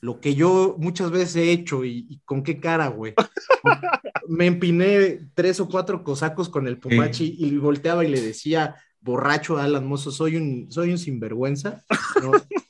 lo 0.00 0.20
que 0.20 0.34
yo 0.34 0.76
muchas 0.78 1.10
veces 1.10 1.36
he 1.36 1.52
hecho 1.52 1.84
y, 1.84 2.20
con 2.24 2.42
qué 2.42 2.58
cara, 2.58 2.88
güey. 2.88 3.14
Me 4.28 4.46
empiné 4.46 5.20
tres 5.34 5.60
o 5.60 5.68
cuatro 5.68 6.02
cosacos 6.02 6.48
con 6.48 6.66
el 6.66 6.78
Pumachi 6.78 7.36
y 7.38 7.56
volteaba 7.56 8.04
y 8.04 8.08
le 8.08 8.20
decía, 8.20 8.76
borracho 9.02 9.58
Alan 9.58 9.86
Mozo, 9.86 10.10
soy 10.10 10.36
un, 10.36 10.70
soy 10.70 10.90
un 10.90 10.98
sinvergüenza. 10.98 11.84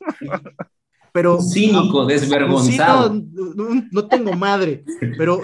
Pero, 1.13 1.43
cínico, 1.43 2.07
desvergonzado. 2.07 3.13
no, 3.13 3.87
no, 3.91 4.09
tengo 4.09 4.33
madre, 4.33 4.83
pero 5.19 5.43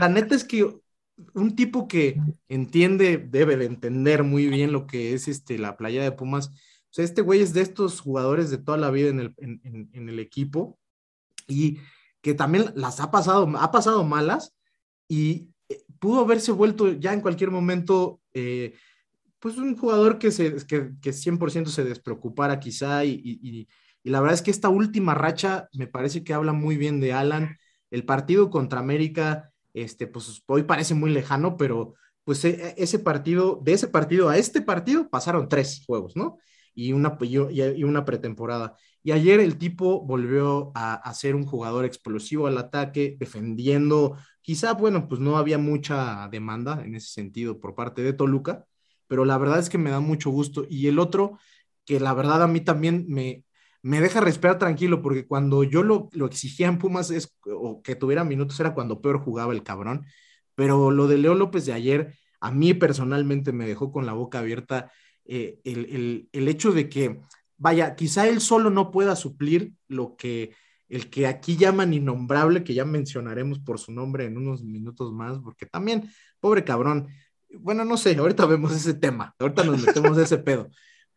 la 0.00 0.08
neta 0.08 0.34
es 0.34 0.44
que 0.44 0.66
un 1.34 1.56
tipo 1.56 1.86
que 1.86 2.20
entiende, 2.48 3.18
debe 3.18 3.56
de 3.58 3.66
entender 3.66 4.22
muy 4.22 4.46
bien 4.46 4.72
lo 4.72 4.86
que 4.86 5.14
es 5.14 5.28
este, 5.28 5.58
la 5.58 5.76
playa 5.76 6.02
de 6.02 6.12
Pumas. 6.12 6.48
O 6.48 6.92
sea, 6.96 7.04
este 7.04 7.22
güey 7.22 7.40
es 7.40 7.52
de 7.52 7.62
estos 7.62 8.00
jugadores 8.00 8.50
de 8.50 8.58
toda 8.58 8.78
la 8.78 8.90
vida 8.90 9.10
en 9.10 9.20
el, 9.20 9.34
en, 9.36 10.08
el 10.08 10.18
equipo 10.18 10.78
y 11.46 11.78
que 12.22 12.34
también 12.34 12.72
las 12.74 13.00
ha 13.00 13.10
pasado, 13.10 13.50
ha 13.58 13.70
pasado 13.70 14.04
malas 14.04 14.54
y 15.08 15.48
eh, 15.68 15.84
pudo 15.98 16.20
haberse 16.20 16.52
vuelto 16.52 16.92
ya 16.92 17.12
en 17.12 17.20
cualquier 17.20 17.50
momento, 17.50 18.20
eh, 18.34 18.74
pues 19.38 19.56
un 19.58 19.76
jugador 19.76 20.18
que, 20.18 20.30
se, 20.30 20.66
que, 20.66 20.90
que 21.00 21.12
100% 21.12 21.66
se 21.66 21.84
despreocupara 21.84 22.60
quizá 22.60 23.04
y, 23.04 23.20
y, 23.24 23.68
la 24.04 24.20
verdad 24.20 24.34
es 24.34 24.42
que 24.42 24.52
esta 24.52 24.68
última 24.68 25.14
racha 25.14 25.68
me 25.72 25.88
parece 25.88 26.22
que 26.22 26.32
habla 26.32 26.52
muy 26.52 26.76
bien 26.76 27.00
de 27.00 27.12
Alan. 27.12 27.56
El 27.90 28.04
partido 28.04 28.50
contra 28.50 28.78
América 28.78 29.52
este, 29.76 30.06
pues 30.06 30.42
hoy 30.46 30.62
parece 30.62 30.94
muy 30.94 31.10
lejano, 31.10 31.56
pero 31.56 31.94
pues 32.24 32.44
e, 32.44 32.74
ese 32.78 32.98
partido, 32.98 33.60
de 33.62 33.74
ese 33.74 33.88
partido 33.88 34.28
a 34.28 34.38
este 34.38 34.62
partido 34.62 35.08
pasaron 35.10 35.48
tres 35.48 35.82
juegos, 35.86 36.16
¿no? 36.16 36.38
Y 36.74 36.92
una, 36.92 37.18
y 37.20 37.84
una 37.84 38.04
pretemporada. 38.04 38.74
Y 39.02 39.12
ayer 39.12 39.40
el 39.40 39.58
tipo 39.58 40.04
volvió 40.04 40.72
a, 40.74 41.12
ser 41.14 41.34
un 41.36 41.46
jugador 41.46 41.84
explosivo 41.84 42.46
al 42.46 42.58
ataque, 42.58 43.16
defendiendo. 43.18 44.16
Quizá, 44.42 44.72
bueno, 44.74 45.08
pues 45.08 45.20
no 45.20 45.36
había 45.36 45.58
mucha 45.58 46.28
demanda 46.28 46.82
en 46.84 46.94
ese 46.96 47.08
sentido 47.12 47.60
por 47.60 47.74
parte 47.74 48.02
de 48.02 48.12
Toluca, 48.12 48.66
pero 49.06 49.24
la 49.24 49.38
verdad 49.38 49.58
es 49.58 49.68
que 49.68 49.78
me 49.78 49.90
da 49.90 50.00
mucho 50.00 50.30
gusto. 50.30 50.66
Y 50.68 50.88
el 50.88 50.98
otro, 50.98 51.38
que 51.84 52.00
la 52.00 52.14
verdad 52.14 52.42
a 52.42 52.46
mí 52.48 52.60
también 52.60 53.06
me, 53.08 53.44
me 53.82 54.00
deja 54.00 54.20
respirar 54.20 54.58
tranquilo, 54.58 55.02
porque 55.02 55.26
cuando 55.26 55.62
yo 55.64 55.82
lo, 55.82 56.08
lo 56.12 56.26
exigía 56.26 56.68
en 56.68 56.78
Pumas 56.78 57.10
es, 57.10 57.36
o 57.44 57.82
que 57.82 57.94
tuviera 57.94 58.24
minutos 58.24 58.58
era 58.60 58.74
cuando 58.74 59.00
peor 59.00 59.18
jugaba 59.18 59.52
el 59.52 59.62
cabrón, 59.62 60.06
pero 60.54 60.90
lo 60.90 61.06
de 61.06 61.18
Leo 61.18 61.34
López 61.34 61.66
de 61.66 61.72
ayer, 61.72 62.14
a 62.40 62.50
mí 62.50 62.74
personalmente 62.74 63.52
me 63.52 63.66
dejó 63.66 63.92
con 63.92 64.06
la 64.06 64.12
boca 64.12 64.40
abierta 64.40 64.90
eh, 65.24 65.60
el, 65.64 66.28
el 66.32 66.48
hecho 66.48 66.72
de 66.72 66.88
que, 66.88 67.20
vaya, 67.56 67.94
quizá 67.96 68.28
él 68.28 68.40
solo 68.40 68.70
no 68.70 68.90
pueda 68.90 69.16
suplir 69.16 69.72
lo 69.88 70.16
que 70.16 70.54
el 70.88 71.10
que 71.10 71.26
aquí 71.26 71.56
llaman 71.56 71.94
innombrable, 71.94 72.64
que 72.64 72.74
ya 72.74 72.84
mencionaremos 72.84 73.58
por 73.58 73.78
su 73.78 73.92
nombre 73.92 74.24
en 74.24 74.36
unos 74.36 74.62
minutos 74.62 75.12
más, 75.12 75.38
porque 75.38 75.66
también, 75.66 76.10
pobre 76.40 76.64
cabrón, 76.64 77.08
bueno, 77.60 77.84
no 77.84 77.96
sé, 77.96 78.16
ahorita 78.16 78.46
vemos 78.46 78.72
ese 78.72 78.94
tema, 78.94 79.34
ahorita 79.38 79.64
nos 79.64 79.84
metemos 79.84 80.18
ese 80.18 80.38
pedo, 80.38 80.68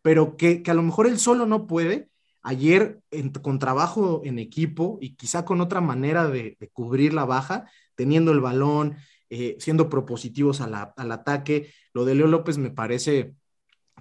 pero 0.02 0.38
que, 0.38 0.64
a 0.68 0.74
lo 0.74 0.82
mejor 0.84 1.08
él 1.08 1.20
solo 1.20 1.46
no 1.46 1.68
puede. 1.68 2.10
Ayer, 2.42 3.02
con 3.42 3.60
trabajo 3.60 4.22
en 4.24 4.40
equipo 4.40 4.98
y 5.02 5.16
quizá 5.16 5.44
con 5.44 5.60
otra 5.60 5.82
manera 5.82 6.28
de, 6.28 6.58
cubrir 6.72 7.14
la 7.14 7.26
baja, 7.26 7.70
teniendo 7.96 8.32
el 8.32 8.40
balón, 8.40 8.96
eh, 9.30 9.58
siendo 9.60 9.90
propositivos 9.90 10.62
al 10.62 11.12
ataque, 11.12 11.74
lo 11.94 12.06
de 12.06 12.16
Leo 12.16 12.28
López 12.28 12.58
me 12.58 12.72
parece 12.72 13.34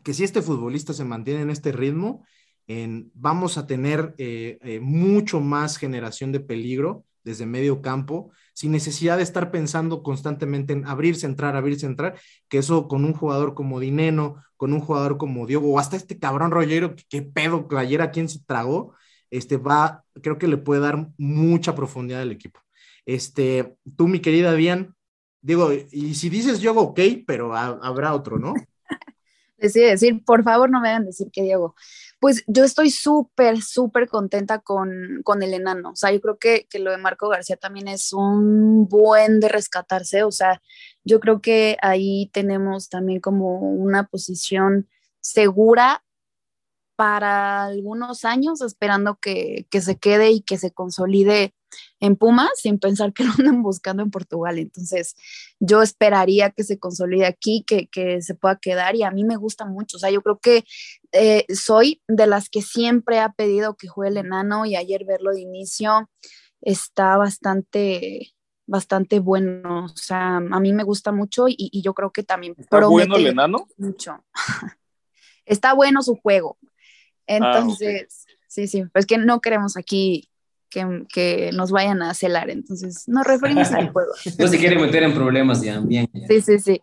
que 0.05 0.14
si 0.14 0.22
este 0.22 0.41
futbolista 0.41 0.93
se 0.93 1.05
mantiene 1.05 1.43
en 1.43 1.51
este 1.51 1.72
ritmo, 1.72 2.24
vamos 3.14 3.57
a 3.57 3.66
tener 3.66 4.14
eh, 4.18 4.59
eh, 4.62 4.80
mucho 4.80 5.41
más 5.41 5.78
generación 5.78 6.32
de 6.32 6.41
peligro 6.41 7.05
desde 7.25 7.47
medio 7.47 7.83
campo, 7.83 8.31
sin 8.55 8.73
necesidad 8.73 9.16
de 9.16 9.23
estar 9.23 9.51
pensando 9.51 10.03
constantemente 10.03 10.73
en 10.73 10.87
abrir, 10.87 11.16
centrar, 11.16 11.57
abrir, 11.57 11.79
centrar, 11.79 12.19
que 12.49 12.59
eso 12.59 12.89
con 12.89 13.05
un 13.05 13.12
jugador 13.12 13.55
como 13.55 13.81
Dineno, 13.81 14.43
con 14.57 14.73
un 14.73 14.81
jugador 14.81 15.19
como 15.19 15.47
Diogo, 15.47 15.73
o 15.73 15.79
hasta 15.79 15.97
este 15.97 16.19
cabrón 16.19 16.51
Rollero, 16.51 16.95
que, 17.09 17.23
pedo, 17.23 17.69
que 17.69 17.77
ayer 17.77 18.03
a 18.03 18.11
quien 18.11 18.29
se 18.29 18.41
tragó, 18.45 18.95
este 19.31 19.57
va, 19.57 20.05
creo 20.23 20.39
que 20.39 20.49
le 20.49 20.57
puede 20.57 20.81
dar 20.81 21.09
mucha 21.16 21.75
profundidad 21.75 22.23
al 22.23 22.33
equipo. 22.33 22.61
Este, 23.07 23.77
tú, 23.97 24.09
mi 24.09 24.21
querida 24.21 24.55
Dian, 24.55 24.95
digo, 25.41 25.71
y 25.73 26.14
si 26.14 26.29
dices 26.29 26.61
Diogo, 26.61 26.83
ok, 26.83 27.01
pero 27.27 27.55
habrá 27.55 28.14
otro, 28.14 28.39
¿no? 28.39 28.55
Decide 29.59 29.91
decir, 29.91 30.25
por 30.25 30.45
favor, 30.45 30.71
no 30.71 30.81
me 30.81 30.89
hagan 30.89 31.07
decir 31.07 31.31
que 31.33 31.43
Diego. 31.43 31.75
Pues 32.21 32.43
yo 32.47 32.64
estoy 32.64 32.91
súper, 32.91 33.62
súper 33.62 34.09
contenta 34.09 34.59
con, 34.59 35.21
con, 35.25 35.43
el 35.43 35.55
enano. 35.55 35.91
O 35.91 35.97
sea, 35.97 36.11
yo 36.12 36.21
creo 36.21 36.39
que, 36.39 36.66
que, 36.69 36.81
lo 36.81 36.91
de 36.91 36.99
Marco 36.99 37.29
García 37.29 37.57
también 37.57 37.87
es 37.87 38.12
un 38.12 38.89
buen 38.89 39.39
de 39.41 39.49
rescatarse. 39.49 40.25
O 40.25 40.33
sea, 40.33 40.61
yo 41.05 41.21
creo 41.21 41.41
que 41.41 41.77
ahí 41.81 42.31
tenemos 42.33 42.89
también 42.89 43.21
como 43.21 43.61
una 43.61 44.09
posición 44.09 44.89
segura 45.21 46.05
para 46.97 47.64
algunos 47.64 48.25
años, 48.25 48.61
esperando 48.61 49.19
que, 49.21 49.69
que 49.71 49.81
se 49.81 49.97
quede 49.97 50.31
y 50.31 50.41
que 50.41 50.59
se 50.59 50.73
consolide 50.73 51.55
en 52.01 52.16
Pumas 52.16 52.51
sin 52.57 52.79
pensar 52.79 53.12
que 53.12 53.25
lo 53.25 53.33
andan 53.39 53.62
buscando 53.62 54.03
en 54.03 54.11
Portugal. 54.11 54.59
Entonces, 54.59 55.14
yo 55.61 55.83
esperaría 55.83 56.51
que 56.51 56.64
se 56.64 56.79
consolide 56.79 57.27
aquí, 57.27 57.64
que, 57.66 57.89
que 57.89 58.23
se 58.23 58.35
pueda 58.35 58.57
quedar 58.57 58.97
y 58.97 59.03
a 59.03 59.11
mí 59.11 59.25
me 59.25 59.37
gusta 59.37 59.64
mucho. 59.64 59.97
O 59.97 60.01
sea, 60.01 60.11
yo 60.11 60.23
creo 60.23 60.39
que 60.39 60.64
eh, 61.12 61.45
soy 61.55 62.03
de 62.09 62.27
las 62.27 62.49
que 62.49 62.62
siempre 62.62 63.19
ha 63.21 63.33
pedido 63.33 63.77
que 63.77 63.89
juegue 63.89 64.11
el 64.11 64.27
enano 64.27 64.66
y 64.66 64.77
ayer 64.77 65.05
verlo 65.05 65.33
de 65.33 65.41
inicio 65.41 66.09
está 66.61 67.16
bastante 67.16 68.35
bastante 68.69 69.19
bueno, 69.19 69.87
o 69.87 69.97
sea, 69.97 70.37
a 70.37 70.61
mí 70.61 70.75
me 70.75 70.85
gusta 70.85 71.11
mucho 71.11 71.47
y, 71.49 71.71
yo 71.83 71.95
creo 71.95 72.12
que 72.12 72.23
también 72.23 72.55
¿Está 72.59 72.87
bueno 72.87 73.16
el 73.16 73.27
enano? 73.27 73.66
Mucho. 73.79 74.23
está 75.47 75.73
bueno 75.73 76.03
su 76.03 76.16
juego. 76.16 76.59
Ah, 77.27 77.37
Entonces, 77.37 78.27
sí, 78.47 78.69
sí, 78.69 78.85
pues 78.93 79.07
que 79.07 79.16
no 79.16 79.41
queremos 79.41 79.79
aquí 79.79 80.29
que, 80.69 81.51
nos 81.53 81.71
vayan 81.71 82.03
a 82.03 82.14
celar. 82.14 82.51
Entonces, 82.51 83.05
nos 83.09 83.27
referimos 83.27 83.71
al 83.73 83.93
juego. 83.93 84.12
No 84.39 84.49
se 84.49 84.59
quiere 84.59 84.79
meter 84.79 85.03
en 85.03 85.14
problemas 85.14 85.62
ya, 85.62 85.81
bien. 85.81 86.09
Sí, 86.29 86.41
sí, 86.41 86.59
sí. 86.59 86.81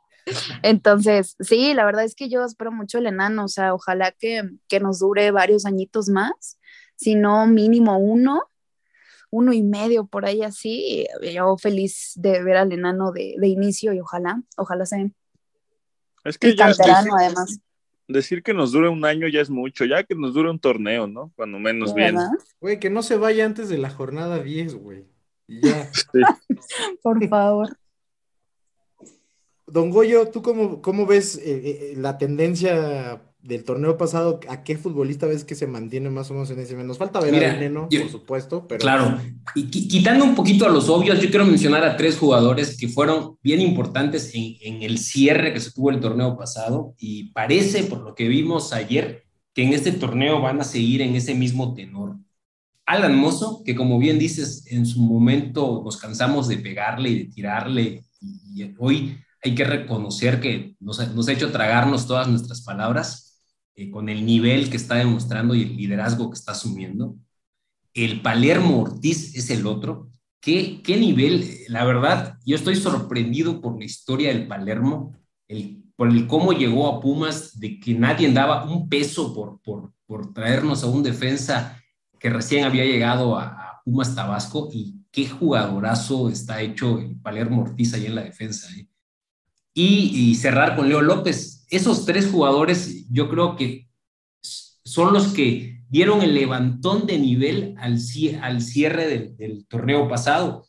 Entonces, 0.63 1.35
sí, 1.39 1.73
la 1.73 1.85
verdad 1.85 2.03
es 2.03 2.15
que 2.15 2.29
yo 2.29 2.43
espero 2.43 2.71
mucho 2.71 2.97
el 2.97 3.07
enano, 3.07 3.45
o 3.45 3.47
sea, 3.47 3.73
ojalá 3.73 4.11
que, 4.11 4.41
nos 4.81 4.99
dure 4.99 5.29
varios 5.31 5.65
añitos 5.65 6.09
más, 6.09 6.59
si 6.95 7.15
no 7.15 7.45
mínimo 7.45 7.97
uno, 7.97 8.41
uno 9.29 9.53
y 9.53 9.61
medio 9.61 10.07
por 10.07 10.25
ahí 10.25 10.41
así. 10.41 11.05
Yo 11.33 11.57
feliz 11.57 12.13
de 12.15 12.43
ver 12.43 12.57
al 12.57 12.71
enano 12.71 13.11
de, 13.11 13.35
inicio 13.47 13.93
y 13.93 13.99
ojalá, 13.99 14.41
ojalá 14.57 14.85
sea. 14.85 15.07
Es 16.23 16.39
que 16.39 16.55
ya, 16.55 16.65
además 16.67 17.59
decir 18.07 18.43
que 18.43 18.53
nos 18.53 18.71
dure 18.71 18.89
un 18.89 19.05
año 19.05 19.27
ya 19.27 19.41
es 19.41 19.49
mucho, 19.49 19.85
ya 19.85 20.03
que 20.03 20.15
nos 20.15 20.33
dure 20.33 20.49
un 20.49 20.59
torneo, 20.59 21.07
¿no? 21.07 21.31
Cuando 21.35 21.59
menos 21.59 21.93
bien. 21.93 22.15
Güey, 22.59 22.79
que 22.79 22.89
no 22.89 23.03
se 23.03 23.17
vaya 23.17 23.45
antes 23.45 23.69
de 23.69 23.77
la 23.77 23.89
jornada 23.89 24.41
10, 24.41 24.75
güey. 24.75 25.05
ya. 25.47 25.89
Por 27.03 27.27
favor. 27.27 27.77
Don 29.67 29.89
Goyo, 29.89 30.29
¿tú 30.29 30.41
cómo, 30.41 30.81
cómo 30.81 31.05
ves 31.05 31.37
eh, 31.37 31.41
eh, 31.43 31.93
la 31.97 32.17
tendencia 32.17 33.21
del 33.45 33.63
torneo 33.63 33.95
pasado, 33.95 34.39
¿a 34.49 34.63
qué 34.63 34.75
futbolista 34.75 35.27
ves 35.27 35.43
que 35.43 35.53
se 35.53 35.67
mantiene 35.67 36.09
más 36.09 36.31
o 36.31 36.33
menos 36.33 36.49
en 36.49 36.59
ese? 36.59 36.75
Nos 36.83 36.97
falta 36.97 37.19
ver 37.19 37.45
a 37.45 37.57
Neno, 37.57 37.87
por 37.87 38.09
supuesto, 38.09 38.67
pero... 38.67 38.79
Claro, 38.79 39.19
y 39.53 39.69
quitando 39.69 40.25
un 40.25 40.33
poquito 40.33 40.65
a 40.65 40.69
los 40.69 40.89
obvios, 40.89 41.21
yo 41.21 41.29
quiero 41.29 41.45
mencionar 41.45 41.83
a 41.83 41.95
tres 41.95 42.17
jugadores 42.17 42.75
que 42.75 42.87
fueron 42.87 43.37
bien 43.43 43.61
importantes 43.61 44.33
en, 44.33 44.55
en, 44.61 44.81
el 44.81 44.97
cierre 44.97 45.53
que 45.53 45.59
se 45.59 45.71
tuvo 45.71 45.91
el 45.91 45.99
torneo 45.99 46.35
pasado 46.35 46.95
y 46.97 47.25
parece, 47.31 47.83
por 47.83 48.01
lo 48.01 48.15
que 48.15 48.27
vimos 48.27 48.73
ayer, 48.73 49.25
que 49.53 49.63
en 49.63 49.73
este 49.73 49.91
torneo 49.91 50.41
van 50.41 50.59
a 50.61 50.63
seguir 50.63 51.03
en 51.03 51.15
ese 51.15 51.35
mismo 51.35 51.75
tenor. 51.75 52.15
Alan 52.87 53.15
Mozo, 53.15 53.61
que 53.63 53.75
como 53.75 53.99
bien 53.99 54.17
dices, 54.17 54.65
en 54.71 54.87
su 54.87 55.01
momento 55.01 55.81
nos 55.85 55.97
cansamos 55.97 56.47
de 56.47 56.57
pegarle 56.57 57.09
y 57.09 57.19
de 57.19 57.25
tirarle 57.25 58.03
y, 58.19 58.63
y 58.63 58.75
hoy 58.79 59.17
hay 59.43 59.53
que 59.53 59.63
reconocer 59.63 60.41
que 60.41 60.75
nos, 60.79 61.13
nos 61.13 61.27
ha 61.27 61.31
hecho 61.31 61.51
tragarnos 61.51 62.07
todas 62.07 62.27
nuestras 62.27 62.61
palabras 62.61 63.24
eh, 63.75 63.91
con 63.91 64.09
el 64.09 64.25
nivel 64.25 64.69
que 64.69 64.77
está 64.77 64.95
demostrando 64.95 65.55
y 65.55 65.63
el 65.63 65.75
liderazgo 65.75 66.29
que 66.29 66.35
está 66.35 66.53
asumiendo. 66.53 67.15
El 67.93 68.21
Palermo 68.21 68.81
Ortiz 68.81 69.35
es 69.35 69.49
el 69.49 69.67
otro. 69.67 70.09
¿Qué, 70.39 70.81
qué 70.83 70.97
nivel? 70.97 71.45
La 71.69 71.85
verdad, 71.85 72.37
yo 72.45 72.55
estoy 72.55 72.75
sorprendido 72.75 73.61
por 73.61 73.77
la 73.79 73.85
historia 73.85 74.29
del 74.29 74.47
Palermo, 74.47 75.15
el, 75.47 75.83
por 75.95 76.09
el 76.09 76.27
cómo 76.27 76.53
llegó 76.53 76.87
a 76.87 77.01
Pumas, 77.01 77.59
de 77.59 77.79
que 77.79 77.93
nadie 77.93 78.31
daba 78.31 78.63
un 78.63 78.87
peso 78.89 79.33
por, 79.33 79.61
por, 79.61 79.93
por 80.05 80.33
traernos 80.33 80.83
a 80.83 80.87
un 80.87 81.03
defensa 81.03 81.81
que 82.19 82.29
recién 82.29 82.65
había 82.65 82.85
llegado 82.85 83.37
a, 83.37 83.61
Pumas 83.85 84.15
Tabasco 84.15 84.69
y 84.73 84.95
qué 85.11 85.29
jugadorazo 85.29 86.29
está 86.29 86.59
hecho 86.59 86.97
el 86.97 87.15
Palermo 87.17 87.61
Ortiz 87.61 87.93
ahí 87.93 88.07
en 88.07 88.15
la 88.15 88.23
defensa. 88.23 88.67
¿eh? 88.75 88.87
Y, 89.75 90.31
y, 90.31 90.33
cerrar 90.33 90.75
con 90.75 90.89
Leo 90.89 91.03
López, 91.03 91.54
esos 91.69 92.05
tres 92.05 92.29
jugadores 92.29 93.05
yo 93.09 93.29
creo 93.29 93.55
que 93.55 93.87
son 94.83 95.13
los 95.13 95.29
que 95.29 95.75
dieron 95.89 96.21
el 96.21 96.33
levantón 96.33 97.07
de 97.07 97.17
nivel 97.17 97.75
al, 97.77 97.99
cierre 97.99 99.35
del, 99.37 99.65
torneo 99.67 100.07
pasado. 100.07 100.65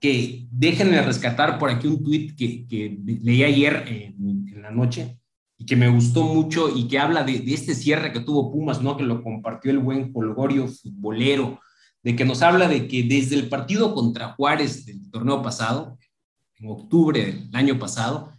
Que 0.00 0.46
déjenme 0.50 1.00
rescatar 1.00 1.58
por 1.58 1.70
aquí 1.70 1.86
un 1.86 2.02
tuit 2.02 2.36
que, 2.36 2.98
leí 3.04 3.44
ayer 3.44 3.84
en, 3.86 4.60
la 4.60 4.70
noche 4.70 5.18
y 5.58 5.64
que 5.64 5.76
me 5.76 5.88
gustó 5.88 6.24
mucho 6.24 6.68
y 6.74 6.88
que 6.88 6.98
habla 6.98 7.24
de, 7.24 7.42
este 7.46 7.74
cierre 7.74 8.12
que 8.12 8.20
tuvo 8.20 8.50
Pumas, 8.50 8.82
¿no? 8.82 8.96
Que 8.96 9.04
lo 9.04 9.22
compartió 9.22 9.70
el 9.70 9.78
buen 9.78 10.12
Colgorio 10.12 10.66
futbolero, 10.66 11.60
de 12.02 12.16
que 12.16 12.24
nos 12.24 12.42
habla 12.42 12.68
de 12.68 12.88
que 12.88 13.04
desde 13.04 13.36
el 13.36 13.48
partido 13.48 13.94
contra 13.94 14.32
Juárez 14.34 14.86
del 14.86 15.08
torneo 15.10 15.40
pasado, 15.40 15.98
en 16.58 16.68
octubre 16.68 17.24
del 17.24 17.54
año 17.54 17.78
pasado, 17.78 18.32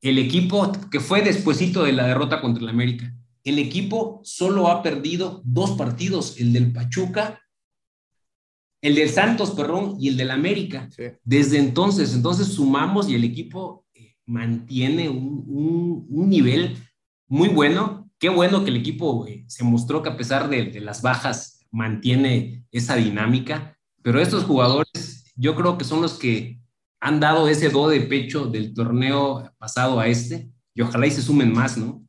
el 0.00 0.18
equipo 0.18 0.72
que 0.90 1.00
fue 1.00 1.22
despuesito 1.22 1.84
de 1.84 1.92
la 1.92 2.06
derrota 2.06 2.40
contra 2.40 2.62
el 2.62 2.68
América, 2.68 3.14
el 3.44 3.58
equipo 3.58 4.20
solo 4.24 4.68
ha 4.68 4.82
perdido 4.82 5.42
dos 5.44 5.72
partidos, 5.72 6.38
el 6.38 6.52
del 6.52 6.72
Pachuca, 6.72 7.40
el 8.80 8.94
del 8.94 9.08
Santos, 9.08 9.52
perdón, 9.52 9.96
y 9.98 10.08
el 10.08 10.16
del 10.16 10.30
América. 10.30 10.88
Desde 11.24 11.58
entonces, 11.58 12.14
entonces 12.14 12.48
sumamos 12.48 13.08
y 13.08 13.14
el 13.14 13.24
equipo 13.24 13.86
eh, 13.94 14.14
mantiene 14.26 15.08
un, 15.08 16.06
nivel 16.28 16.76
muy 17.26 17.48
bueno. 17.48 18.10
Qué 18.18 18.28
bueno 18.28 18.64
que 18.64 18.70
el 18.70 18.76
equipo 18.76 19.26
eh, 19.26 19.44
se 19.48 19.64
mostró 19.64 20.02
que 20.02 20.10
a 20.10 20.16
pesar 20.16 20.48
de, 20.48 20.66
de 20.66 20.80
las 20.80 21.02
bajas 21.02 21.66
mantiene 21.70 22.64
esa 22.70 22.96
dinámica, 22.96 23.78
pero 24.02 24.20
estos 24.20 24.44
jugadores 24.44 25.32
yo 25.36 25.54
creo 25.54 25.78
que 25.78 25.84
son 25.84 26.02
los 26.02 26.18
que 26.18 26.60
han 27.00 27.20
dado 27.20 27.48
ese 27.48 27.70
do 27.70 27.88
de 27.88 28.00
pecho 28.02 28.46
del 28.46 28.74
torneo 28.74 29.52
pasado 29.58 30.00
a 30.00 30.08
este 30.08 30.48
y 30.74 30.82
ojalá 30.82 31.06
y 31.06 31.10
se 31.10 31.22
sumen 31.22 31.52
más, 31.52 31.78
¿no? 31.78 32.04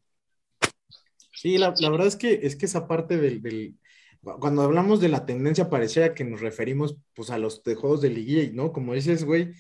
Sí, 1.34 1.58
la, 1.58 1.70
verdad 1.70 2.08
es 2.08 2.16
que, 2.16 2.40
es 2.44 2.56
que 2.56 2.66
esa 2.66 2.88
parte 2.88 3.18
del, 3.18 3.78
Cuando 4.22 4.64
hablamos 4.64 5.00
de 5.00 5.10
la 5.10 5.26
tendencia, 5.26 5.70
parecía 5.70 6.14
que 6.14 6.26
nos 6.26 6.42
referimos 6.42 6.98
pues 7.14 7.30
a 7.30 7.38
los 7.38 7.62
juegos 7.64 8.02
de 8.02 8.10
liguilla, 8.10 8.52
¿no? 8.54 8.74
Como 8.74 8.94
dices, 8.94 9.24
güey, 9.24 9.54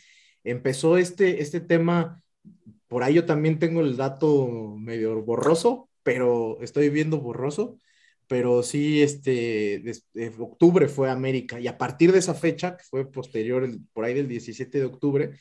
empezó 0.43 0.97
este, 0.97 1.41
este 1.41 1.61
tema 1.61 2.21
por 2.89 3.03
ahí 3.03 3.13
yo 3.13 3.25
también 3.25 3.59
tengo 3.59 3.81
el 3.81 3.95
dato 3.95 4.75
medio 4.77 5.21
borroso, 5.23 5.89
pero 6.03 6.57
estoy 6.61 6.89
viendo 6.89 7.19
borroso, 7.19 7.77
pero 8.29 8.61
sí, 8.61 9.01
este, 9.01 9.81
de, 10.13 10.31
octubre 10.37 10.87
fue 10.87 11.09
América 11.09 11.59
y 11.59 11.67
a 11.67 11.79
partir 11.79 12.11
de 12.11 12.19
esa 12.19 12.35
fecha, 12.35 12.77
que 12.77 12.83
fue 12.83 13.11
posterior, 13.11 13.67
por 13.91 14.05
ahí 14.05 14.13
del 14.13 14.27
17 14.27 14.77
de 14.77 14.85
octubre, 14.85 15.31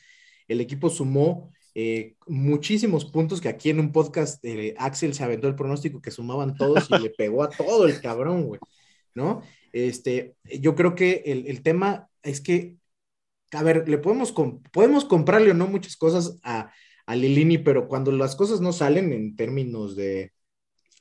el 0.47 0.59
equipo 0.59 0.89
sumó 0.89 1.51
eh, 1.75 2.15
muchísimos 2.25 3.05
puntos 3.05 3.41
que 3.41 3.47
aquí 3.47 3.69
en 3.69 3.79
un 3.79 3.91
podcast 3.91 4.43
eh, 4.43 4.73
Axel 4.79 5.13
se 5.13 5.23
aventó 5.23 5.47
el 5.47 5.53
pronóstico 5.53 6.01
que 6.01 6.09
sumaban 6.09 6.55
todos 6.55 6.89
y 6.89 6.97
le 6.97 7.11
pegó 7.11 7.43
a 7.43 7.51
todo 7.51 7.85
el 7.85 8.01
cabrón, 8.01 8.45
güey, 8.45 8.59
¿no? 9.13 9.43
Este, 9.71 10.35
yo 10.59 10.73
creo 10.73 10.95
que 10.95 11.21
el, 11.27 11.45
el, 11.45 11.61
tema 11.61 12.09
es 12.23 12.41
que, 12.41 12.77
a 13.51 13.61
ver, 13.61 13.87
le 13.87 13.99
podemos, 13.99 14.33
podemos 14.73 15.05
comprarle 15.05 15.51
o 15.51 15.53
no 15.53 15.67
muchas 15.67 15.95
cosas 15.95 16.39
a, 16.41 16.73
a 17.05 17.15
Lilini, 17.15 17.59
pero 17.59 17.87
cuando 17.87 18.11
las 18.11 18.35
cosas 18.35 18.61
no 18.61 18.73
salen 18.73 19.13
en 19.13 19.35
términos 19.35 19.95
de, 19.95 20.33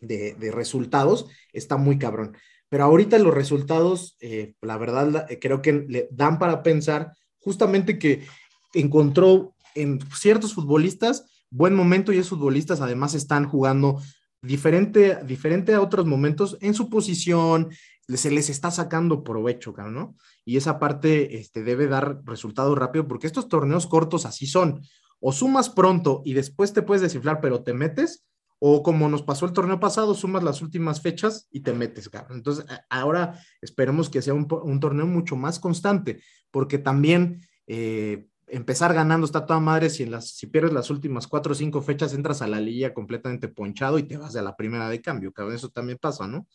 de, 0.01 0.51
resultados, 0.53 1.27
está 1.53 1.77
muy 1.77 1.99
cabrón. 1.99 2.37
Pero 2.69 2.85
ahorita 2.85 3.19
los 3.19 3.35
resultados, 3.35 4.17
eh, 4.21 4.55
la 4.61 4.77
verdad, 4.77 5.31
eh, 5.31 5.39
creo 5.41 5.63
que 5.63 5.73
le 5.73 6.09
dan 6.11 6.39
para 6.39 6.63
pensar 6.63 7.13
justamente 7.39 7.99
que 7.99 8.27
encontró 8.75 9.55
en 9.75 10.01
ciertos 10.13 10.55
futbolistas 10.55 11.25
buen 11.51 11.75
momento 11.75 12.13
y 12.13 12.19
esos 12.19 12.31
futbolistas 12.31 12.81
además 12.81 13.15
están 13.15 13.47
jugando 13.47 14.01
diferente, 14.43 15.19
diferente 15.25 15.75
a 15.75 15.81
otros 15.81 16.07
momentos 16.07 16.57
en 16.61 16.75
su 16.75 16.89
posición, 16.89 17.71
se 18.09 18.31
les 18.31 18.49
está 18.49 18.71
sacando 18.71 19.23
provecho, 19.23 19.75
¿no? 19.77 20.17
Y 20.45 20.57
esa 20.57 20.79
parte 20.79 21.39
este, 21.39 21.63
debe 21.63 21.89
dar 21.89 22.21
resultado 22.25 22.75
rápido 22.75 23.07
porque 23.07 23.27
estos 23.27 23.49
torneos 23.49 23.87
cortos 23.87 24.25
así 24.25 24.47
son. 24.47 24.83
O 25.21 25.33
sumas 25.33 25.69
pronto 25.69 26.23
y 26.25 26.33
después 26.33 26.73
te 26.73 26.83
puedes 26.83 27.03
desinflar, 27.03 27.41
pero 27.41 27.63
te 27.63 27.75
metes, 27.75 28.25
o 28.59 28.83
como 28.83 29.09
nos 29.09 29.23
pasó 29.23 29.47
el 29.47 29.53
torneo 29.53 29.79
pasado, 29.79 30.15
sumas 30.15 30.43
las 30.43 30.63
últimas 30.63 31.01
fechas 31.01 31.47
y 31.51 31.61
te 31.61 31.73
metes, 31.73 32.09
cabrón. 32.09 32.39
Entonces, 32.39 32.65
ahora 32.91 33.41
esperemos 33.61 34.11
que 34.11 34.23
sea 34.23 34.35
un, 34.35 34.49
torneo 34.81 35.07
mucho 35.07 35.37
más 35.37 35.61
constante, 35.61 36.23
porque 36.51 36.79
también 36.79 37.41
eh, 37.67 38.27
empezar 38.49 38.95
ganando 38.95 39.27
está 39.27 39.47
toda 39.47 39.61
madre 39.61 39.91
si, 39.91 40.03
en 40.03 40.11
las, 40.11 40.31
si 40.31 40.49
pierdes 40.49 40.73
las 40.73 40.91
últimas 40.91 41.29
cuatro 41.29 41.53
o 41.53 41.55
cinco 41.55 41.83
fechas, 41.83 42.15
entras 42.15 42.43
a 42.43 42.49
la 42.49 42.61
liga 42.61 42.93
completamente 42.93 43.49
ponchado 43.49 43.99
y 43.99 44.05
te 44.05 44.17
vas 44.17 44.35
a 44.35 44.43
la 44.43 44.57
primera 44.57 44.89
de 44.89 45.01
cambio, 45.01 45.33
cabrón. 45.33 45.55
Eso 45.55 45.69
también 45.69 45.99
pasa, 46.01 46.27
¿no? 46.27 46.49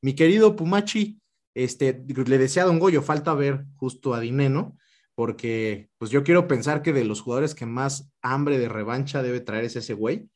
Mi 0.00 0.14
querido 0.14 0.54
Pumachi, 0.54 1.20
este, 1.54 2.04
le 2.06 2.38
decía 2.38 2.62
a 2.62 2.66
Don 2.66 2.78
Goyo, 2.78 3.02
falta 3.02 3.34
ver 3.34 3.64
justo 3.74 4.14
a 4.14 4.20
Dineno, 4.20 4.78
porque 5.16 5.90
pues 5.98 6.12
yo 6.12 6.22
quiero 6.22 6.46
pensar 6.46 6.82
que 6.82 6.92
de 6.92 7.04
los 7.04 7.20
jugadores 7.20 7.56
que 7.56 7.66
más 7.66 8.12
hambre 8.22 8.60
de 8.60 8.68
revancha 8.68 9.24
debe 9.24 9.40
traer 9.40 9.64
es 9.64 9.74
ese 9.74 9.94
güey 9.94 10.30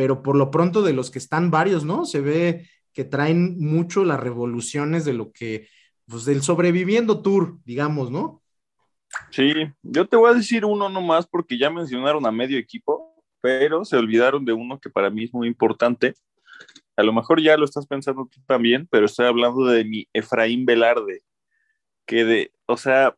pero 0.00 0.22
por 0.22 0.34
lo 0.34 0.50
pronto 0.50 0.80
de 0.80 0.94
los 0.94 1.10
que 1.10 1.18
están 1.18 1.50
varios, 1.50 1.84
¿no? 1.84 2.06
Se 2.06 2.22
ve 2.22 2.66
que 2.94 3.04
traen 3.04 3.58
mucho 3.58 4.02
las 4.02 4.18
revoluciones 4.18 5.04
de 5.04 5.12
lo 5.12 5.30
que, 5.30 5.68
pues 6.06 6.24
del 6.24 6.40
sobreviviendo 6.40 7.20
tour, 7.20 7.58
digamos, 7.66 8.10
¿no? 8.10 8.42
Sí, 9.30 9.52
yo 9.82 10.08
te 10.08 10.16
voy 10.16 10.30
a 10.30 10.34
decir 10.34 10.64
uno 10.64 10.88
nomás 10.88 11.26
porque 11.26 11.58
ya 11.58 11.68
mencionaron 11.68 12.24
a 12.24 12.32
medio 12.32 12.56
equipo, 12.56 13.22
pero 13.42 13.84
se 13.84 13.98
olvidaron 13.98 14.42
de 14.46 14.54
uno 14.54 14.80
que 14.80 14.88
para 14.88 15.10
mí 15.10 15.24
es 15.24 15.34
muy 15.34 15.46
importante. 15.46 16.14
A 16.96 17.02
lo 17.02 17.12
mejor 17.12 17.42
ya 17.42 17.58
lo 17.58 17.66
estás 17.66 17.86
pensando 17.86 18.26
tú 18.26 18.40
también, 18.46 18.88
pero 18.90 19.04
estoy 19.04 19.26
hablando 19.26 19.66
de 19.66 19.84
mi 19.84 20.08
Efraín 20.14 20.64
Velarde, 20.64 21.20
que 22.06 22.24
de, 22.24 22.52
o 22.64 22.78
sea, 22.78 23.14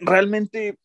realmente, 0.00 0.80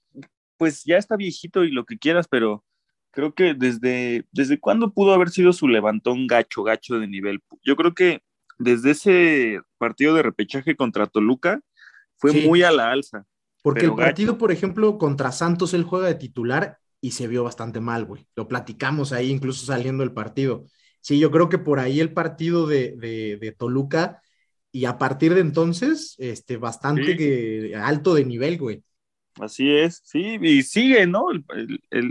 pues 0.57 0.83
ya 0.83 0.97
está 0.97 1.15
viejito 1.15 1.63
y 1.63 1.71
lo 1.71 1.85
que 1.85 1.97
quieras, 1.97 2.27
pero 2.29 2.63
creo 3.11 3.33
que 3.33 3.53
desde, 3.53 4.25
desde 4.31 4.59
cuándo 4.59 4.93
pudo 4.93 5.13
haber 5.13 5.29
sido 5.29 5.53
su 5.53 5.67
levantón 5.67 6.27
gacho, 6.27 6.63
gacho 6.63 6.99
de 6.99 7.07
nivel. 7.07 7.41
Yo 7.63 7.75
creo 7.75 7.93
que 7.93 8.21
desde 8.57 8.91
ese 8.91 9.61
partido 9.77 10.13
de 10.13 10.23
repechaje 10.23 10.75
contra 10.75 11.07
Toluca 11.07 11.61
fue 12.17 12.33
muy 12.33 12.63
a 12.63 12.71
la 12.71 12.91
alza. 12.91 13.25
Porque 13.61 13.85
el 13.85 13.95
partido, 13.95 14.37
por 14.37 14.51
ejemplo, 14.51 14.97
contra 14.97 15.31
Santos, 15.31 15.73
él 15.73 15.83
juega 15.83 16.07
de 16.07 16.15
titular 16.15 16.77
y 17.01 17.11
se 17.11 17.27
vio 17.27 17.43
bastante 17.43 17.79
mal, 17.79 18.05
güey. 18.05 18.27
Lo 18.35 18.47
platicamos 18.47 19.11
ahí, 19.11 19.29
incluso 19.29 19.65
saliendo 19.65 20.03
del 20.03 20.13
partido. 20.13 20.65
Sí, 21.01 21.19
yo 21.19 21.31
creo 21.31 21.49
que 21.49 21.57
por 21.57 21.79
ahí 21.79 21.99
el 21.99 22.13
partido 22.13 22.67
de, 22.67 22.95
de, 22.97 23.55
Toluca 23.57 24.21
y 24.71 24.85
a 24.85 24.97
partir 24.97 25.33
de 25.33 25.41
entonces, 25.41 26.15
este, 26.19 26.57
bastante 26.57 27.73
alto 27.75 28.13
de 28.13 28.25
nivel, 28.25 28.57
güey. 28.57 28.83
Así 29.35 29.71
es, 29.71 30.01
sí, 30.03 30.37
y 30.41 30.63
sigue, 30.63 31.07
¿no? 31.07 31.27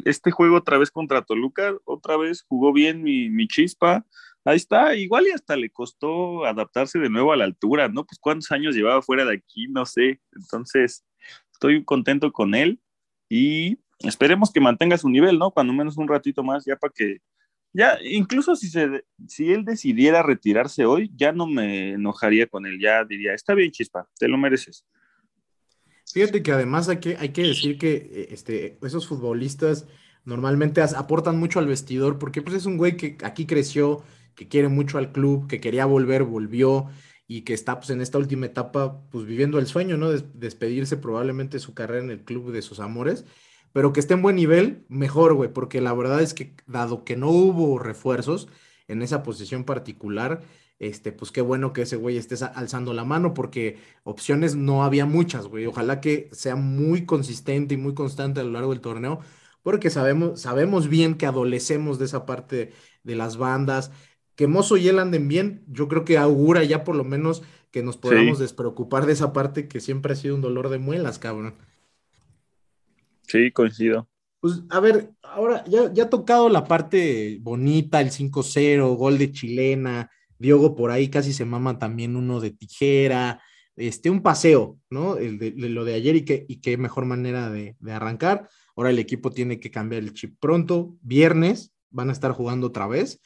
este 0.04 0.30
juego 0.30 0.56
otra 0.56 0.78
vez 0.78 0.90
contra 0.90 1.22
Toluca, 1.22 1.74
otra 1.84 2.16
vez 2.16 2.42
jugó 2.48 2.72
bien 2.72 3.02
mi, 3.02 3.46
chispa, 3.48 4.06
ahí 4.44 4.56
está, 4.56 4.94
igual 4.94 5.26
y 5.26 5.32
hasta 5.32 5.56
le 5.56 5.68
costó 5.68 6.46
adaptarse 6.46 6.98
de 6.98 7.10
nuevo 7.10 7.32
a 7.32 7.36
la 7.36 7.44
altura, 7.44 7.88
¿no? 7.88 8.06
Pues 8.06 8.18
cuántos 8.18 8.50
años 8.50 8.74
llevaba 8.74 9.02
fuera 9.02 9.26
de 9.26 9.34
aquí, 9.34 9.68
no 9.68 9.84
sé, 9.84 10.20
entonces 10.32 11.04
estoy 11.52 11.84
contento 11.84 12.32
con 12.32 12.54
él 12.54 12.80
y 13.28 13.78
esperemos 13.98 14.50
que 14.50 14.60
mantenga 14.60 14.96
su 14.96 15.10
nivel, 15.10 15.38
¿no? 15.38 15.50
Cuando 15.50 15.74
menos 15.74 15.98
un 15.98 16.08
ratito 16.08 16.42
más, 16.42 16.64
ya 16.64 16.76
para 16.76 16.92
que, 16.94 17.18
ya, 17.74 17.98
incluso 18.02 18.56
si, 18.56 18.68
se, 18.68 19.04
si 19.26 19.52
él 19.52 19.64
decidiera 19.64 20.22
retirarse 20.22 20.86
hoy, 20.86 21.10
ya 21.14 21.32
no 21.32 21.46
me 21.46 21.90
enojaría 21.90 22.46
con 22.46 22.64
él, 22.64 22.80
ya 22.80 23.04
diría, 23.04 23.34
está 23.34 23.52
bien, 23.54 23.70
chispa, 23.70 24.08
te 24.18 24.28
lo 24.28 24.38
mereces. 24.38 24.86
Fíjate 26.11 26.42
que 26.42 26.52
además 26.52 26.88
hay 26.88 26.98
que, 27.00 27.16
hay 27.18 27.30
que 27.30 27.42
decir 27.42 27.78
que 27.78 27.94
eh, 27.96 28.28
este, 28.30 28.78
esos 28.82 29.06
futbolistas 29.06 29.86
normalmente 30.24 30.80
aportan 30.82 31.38
mucho 31.38 31.59
al 31.59 31.66
vestidor 31.66 32.18
porque 32.18 32.42
pues 32.42 32.56
es 32.56 32.66
un 32.66 32.76
güey 32.76 32.96
que 32.96 33.16
aquí 33.22 33.46
creció, 33.46 34.02
que 34.34 34.48
quiere 34.48 34.68
mucho 34.68 34.98
al 34.98 35.12
club, 35.12 35.46
que 35.48 35.61
quería 35.61 35.86
volver, 35.86 36.24
volvió 36.24 36.86
y 37.26 37.42
que 37.42 37.54
está 37.54 37.78
pues 37.78 37.90
en 37.90 38.00
esta 38.00 38.18
última 38.18 38.46
etapa 38.46 39.02
pues 39.11 39.26
viviendo 39.26 39.59
el 39.59 39.66
sueño, 39.66 39.96
¿no? 39.98 40.11
De 40.11 40.24
despedirse 40.34 40.96
probablemente 40.96 41.59
su 41.59 41.74
carrera 41.74 42.02
en 42.04 42.11
el 42.11 42.24
club 42.24 42.52
de 42.52 42.62
sus 42.62 42.80
amores, 42.80 43.24
pero 43.72 43.92
que 43.92 44.00
esté 44.00 44.14
en 44.14 44.22
buen 44.22 44.36
nivel, 44.36 44.84
mejor, 44.88 45.34
güey, 45.34 45.52
porque 45.52 45.80
la 45.80 45.92
verdad 45.94 46.22
es 46.22 46.34
que 46.34 46.54
dado 46.66 47.04
que 47.04 47.16
no 47.16 47.30
hubo 47.30 47.78
refuerzos 47.78 48.48
en 48.88 49.02
esa 49.02 49.22
posición 49.22 49.64
particular, 49.64 50.42
este, 50.79 51.12
pues 51.12 51.33
qué 51.33 51.41
bueno 51.41 51.72
que 51.72 51.83
ese 51.83 51.97
güey 51.97 52.16
esté 52.16 52.37
alzando 52.55 52.95
la 52.95 53.05
mano 53.05 53.35
porque 53.35 53.79
opciones 54.05 54.55
no 54.55 54.85
había 54.85 55.07
muchas, 55.07 55.47
güey. 55.49 55.66
Ojalá 55.66 56.01
que 56.01 56.29
sea 56.33 56.57
muy 56.57 57.05
consistente 57.05 57.74
y 57.74 57.76
muy 57.76 57.95
constante 57.95 58.41
a 58.41 58.45
lo 58.45 58.51
largo 58.51 58.70
del 58.70 58.81
torneo, 58.81 59.20
porque 59.62 59.91
sabemos, 59.91 60.41
sabemos 60.41 60.89
bien 60.89 61.16
que 61.16 61.26
adolecemos 61.26 61.99
de 61.99 62.05
esa 62.05 62.26
parte 62.26 62.72
de 63.03 63.16
las 63.16 63.37
bandas. 63.37 63.91
Que 64.37 64.47
Mozo 64.47 64.76
y 64.76 64.87
él 64.87 65.01
anden 65.01 65.26
bien, 65.26 65.64
yo 65.66 65.89
creo 65.89 66.05
que 66.05 66.16
augura 66.16 66.62
ya 66.62 66.85
por 66.85 66.95
lo 66.95 67.03
menos 67.03 67.43
que 67.72 67.83
nos 67.83 67.97
podamos 67.97 68.39
despreocupar 68.39 69.05
de 69.05 69.12
esa 69.12 69.33
parte 69.33 69.66
que 69.66 69.81
siempre 69.81 70.12
ha 70.12 70.16
sido 70.16 70.37
un 70.37 70.41
dolor 70.41 70.68
de 70.68 70.79
muelas, 70.79 71.18
cabrón. 71.18 71.55
Sí, 73.22 73.51
coincido. 73.51 74.09
Pues 74.41 74.62
a 74.70 74.79
ver, 74.79 75.11
ahora 75.22 75.64
ya, 75.66 75.93
ya 75.93 76.05
ha 76.05 76.11
tocado 76.11 76.49
la 76.49 76.64
parte 76.64 77.39
bonita, 77.43 78.01
el 78.01 78.11
5-0, 78.11 78.97
gol 78.97 79.18
de 79.18 79.33
chilena, 79.33 80.11
Diogo 80.39 80.76
por 80.76 80.91
ahí 80.91 81.09
casi 81.09 81.32
se 81.32 81.45
mama 81.45 81.78
también 81.78 82.16
uno 82.16 82.41
de 82.41 82.51
tijera, 82.51 83.43
este, 83.78 84.11
un 84.11 84.22
paseo, 84.22 84.78
¿no? 84.91 85.16
El 85.16 85.39
de, 85.39 85.53
lo 85.53 85.84
de 85.84 85.95
ayer 85.95 86.16
y, 86.16 86.24
que, 86.24 86.45
y 86.49 86.61
qué 86.61 86.76
mejor 86.76 87.05
manera 87.05 87.51
de, 87.51 87.76
arrancar. 87.89 88.49
Ahora 88.76 88.91
el 88.91 88.99
equipo 88.99 89.30
tiene 89.30 89.61
que 89.61 89.70
cambiar 89.70 90.03
el 90.03 90.14
chip 90.14 90.36
pronto, 90.41 90.97
viernes 91.01 91.72
van 91.91 92.11
a 92.11 92.12
estar 92.12 92.32
jugando 92.32 92.66
otra 92.66 92.86
vez 92.86 93.20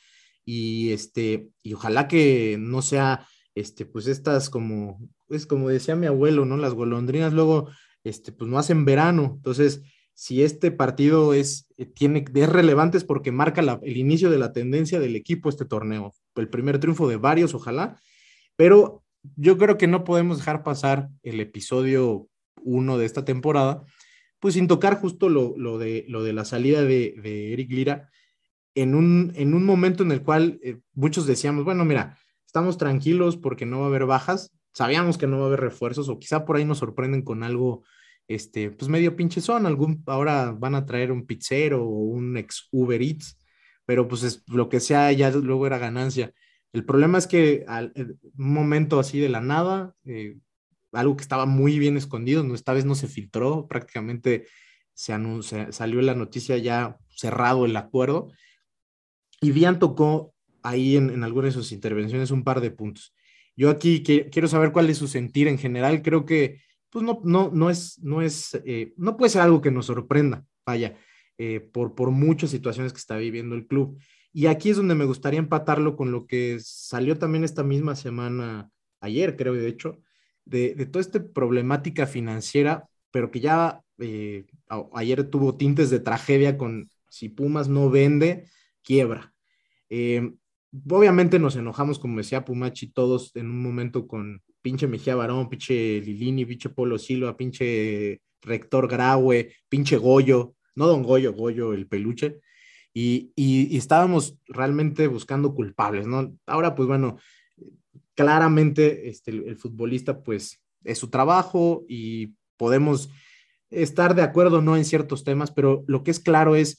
y 0.45 0.93
este, 0.93 1.49
y 1.63 1.75
ojalá 1.75 2.07
que 2.09 2.57
no 2.59 2.83
sea, 2.83 3.27
este, 3.55 3.87
pues 3.87 4.07
estas 4.07 4.51
como, 4.51 4.99
es 5.29 5.47
como 5.47 5.69
decía 5.69 5.97
mi 5.97 6.07
abuelo, 6.07 6.45
¿no? 6.45 6.57
Las 6.57 6.75
golondrinas 6.75 7.33
luego, 7.33 7.71
este, 8.05 8.33
pues 8.33 8.51
no 8.51 8.59
hacen 8.59 8.85
verano, 8.85 9.35
entonces 9.37 9.83
si 10.15 10.43
este 10.43 10.71
partido 10.71 11.35
es, 11.35 11.67
eh, 11.77 11.87
tiene, 11.87 12.25
es 12.35 12.49
relevante 12.49 12.99
es 12.99 13.05
porque 13.05 13.33
marca 13.33 13.81
el 13.83 13.97
inicio 13.97 14.31
de 14.31 14.39
la 14.39 14.53
tendencia 14.53 15.01
del 15.01 15.17
equipo 15.17 15.49
este 15.49 15.65
torneo. 15.65 16.15
El 16.35 16.49
primer 16.49 16.78
triunfo 16.78 17.09
de 17.09 17.16
varios, 17.16 17.55
ojalá. 17.55 18.01
Pero 18.57 19.03
yo 19.37 19.59
creo 19.59 19.78
que 19.78 19.87
no 19.87 20.05
podemos 20.05 20.39
dejar 20.39 20.62
pasar 20.62 21.09
el 21.22 21.41
episodio 21.41 22.28
1 22.64 22.99
de 22.99 23.07
esta 23.07 23.24
temporada, 23.24 23.85
pues 24.41 24.55
sin 24.55 24.66
tocar 24.66 25.01
justo 25.01 25.28
lo, 25.28 25.78
de, 25.78 26.05
lo 26.09 26.22
de 26.22 26.33
la 26.33 26.45
salida 26.45 26.83
de, 26.83 27.53
Eric 27.53 27.70
Lira 27.70 28.11
en 28.74 28.95
un, 28.95 29.33
en 29.37 29.55
un 29.55 29.64
momento 29.64 30.03
en 30.03 30.12
el 30.12 30.22
cual 30.22 30.59
eh, 30.62 30.80
muchos 30.95 31.26
decíamos, 31.26 31.64
bueno, 31.64 31.85
mira, 31.85 32.18
estamos 32.47 32.78
tranquilos 32.78 33.37
porque 33.37 33.66
no 33.66 33.80
va 33.80 33.85
a 33.85 33.89
haber 33.89 34.07
bajas, 34.07 34.51
sabíamos 34.72 35.18
que 35.18 35.26
no 35.26 35.39
va 35.39 35.45
a 35.45 35.47
haber 35.49 35.61
refuerzos 35.61 36.09
o 36.09 36.18
quizá 36.18 36.45
por 36.45 36.57
ahí 36.57 36.64
nos 36.64 36.78
sorprenden 36.78 37.22
con 37.22 37.43
algo 37.43 37.85
este, 38.28 38.70
pues 38.70 38.89
medio 38.89 39.14
pinche 39.14 39.41
son, 39.41 39.66
algún, 39.66 40.03
ahora 40.07 40.53
van 40.53 40.74
a 40.74 40.87
traer 40.87 41.12
un 41.12 41.26
pizzero 41.26 41.85
o 41.85 41.89
un 41.89 42.37
ex 42.37 42.68
Uber 42.70 43.01
Eats, 43.01 43.37
pero 43.87 44.09
pues 44.09 44.22
es, 44.22 44.43
lo 44.47 44.68
que 44.68 44.80
sea 44.80 45.12
ya 45.12 45.30
luego 45.30 45.66
era 45.66 45.78
ganancia. 45.78 46.33
El 46.72 46.85
problema 46.85 47.18
es 47.18 47.26
que 47.26 47.64
al, 47.68 47.93
un 47.97 48.53
momento 48.53 48.99
así 48.99 49.18
de 49.20 49.28
la 49.28 49.41
nada, 49.41 49.95
eh, 50.05 50.39
algo 50.93 51.16
que 51.16 51.22
estaba 51.22 51.47
muy 51.47 51.78
bien 51.78 51.97
escondido, 51.97 52.43
no, 52.45 52.55
esta 52.55 52.72
vez 52.72 52.85
no 52.85 52.95
se 52.95 53.09
filtró, 53.09 53.66
prácticamente 53.68 54.47
se, 54.95 55.14
salió 55.72 56.03
la 56.03 56.14
noticia 56.14 56.57
ya 56.59 56.99
cerrado 57.09 57.64
el 57.66 57.76
acuerdo, 57.76 58.28
Y 59.41 59.51
Dian 59.53 59.78
tocó 59.78 60.35
ahí 60.62 60.97
en, 60.97 61.11
en 61.11 61.24
algunas 61.24 61.55
de 61.55 61.61
sus 61.61 61.72
intervenciones 61.72 62.30
un 62.30 62.45
par 62.45 62.61
de 62.61 62.70
puntos. 62.70 63.14
Yo 63.57 63.70
aquí 63.70 64.03
quiero 64.03 64.49
saber 64.49 64.72
cuál 64.72 64.89
es 64.89 64.99
su 64.99 65.09
sentir 65.09 65.49
en 65.49 65.59
general. 65.59 66.03
Creo 66.03 66.24
que 66.24 66.62
pues 66.93 67.05
no, 67.05 67.20
no, 67.24 67.51
no 67.53 67.70
es, 67.70 67.99
no 68.03 68.20
es, 68.20 68.55
eh, 68.66 68.93
no 68.99 69.16
puede 69.16 69.30
ser 69.30 69.41
algo 69.41 69.62
que 69.62 69.70
nos 69.70 69.87
sorprenda, 69.87 70.45
vaya, 70.66 70.95
eh, 71.45 71.59
por, 71.59 71.97
por 71.97 72.12
muchas 72.12 72.51
situaciones 72.51 72.93
que 72.93 73.01
está 73.01 73.16
viviendo 73.16 73.57
el 73.57 73.66
club. 73.66 73.99
Y 74.32 74.47
aquí 74.47 74.70
es 74.70 74.76
donde 74.76 74.95
me 74.95 75.07
gustaría 75.07 75.40
empatarlo 75.40 75.97
con 75.97 76.12
lo 76.12 76.24
que 76.28 76.59
salió 76.61 77.18
también 77.18 77.43
esta 77.43 77.64
misma 77.64 77.97
semana, 77.97 78.70
ayer 79.01 79.36
creo, 79.36 79.55
de 79.55 79.66
hecho, 79.66 79.99
de, 80.45 80.76
de 80.76 80.86
toda 80.86 81.01
esta 81.01 81.20
problemática 81.32 82.07
financiera, 82.07 82.88
pero 83.11 83.32
que 83.32 83.40
ya 83.40 83.82
eh, 83.99 84.47
ayer 84.95 85.24
tuvo 85.24 85.57
tintes 85.57 85.90
de 85.90 85.99
tragedia 85.99 86.57
con 86.57 86.88
si 87.09 87.28
Pumas 87.28 87.68
no 87.68 87.90
vende, 87.90 88.47
quiebra. 88.84 89.34
Eh, 89.90 90.34
obviamente 90.88 91.40
nos 91.40 91.57
enojamos, 91.57 91.99
como 91.99 92.18
decía 92.18 92.45
Pumachi, 92.45 92.93
todos 92.93 93.34
en 93.34 93.51
un 93.51 93.61
momento 93.61 94.07
con 94.07 94.43
pinche 94.61 94.86
Mejía 94.86 95.16
Barón, 95.16 95.49
pinche 95.49 96.01
Lilini, 96.01 96.47
pinche 96.47 96.68
Polo 96.68 96.99
Silva, 96.99 97.36
pinche 97.36 98.20
Rector 98.43 98.86
Graue, 98.86 99.53
pinche 99.68 99.97
Goyo, 99.97 100.55
no 100.75 100.87
Don 100.87 101.03
Goyo, 101.03 101.33
Goyo 101.33 101.73
el 101.73 101.87
peluche, 101.87 102.41
y, 102.95 103.33
y, 103.37 103.77
estábamos 103.77 104.37
realmente 104.47 105.07
buscando 105.07 105.55
culpables, 105.55 106.07
¿no? 106.07 106.37
Ahora, 106.45 106.75
pues 106.75 106.87
bueno, 106.87 107.16
claramente 108.14 109.09
este, 109.09 109.31
el, 109.31 109.57
futbolista, 109.57 110.23
pues 110.23 110.62
es 110.85 110.99
su 110.99 111.09
trabajo 111.09 111.85
y 111.89 112.35
podemos 112.57 113.11
estar 113.70 114.14
de 114.14 114.23
acuerdo 114.23 114.61
no 114.61 114.77
en 114.77 114.85
ciertos 114.85 115.25
temas, 115.25 115.51
pero 115.51 115.85
lo 115.87 116.05
que 116.05 116.11
es 116.11 116.20
claro 116.20 116.57
es, 116.57 116.79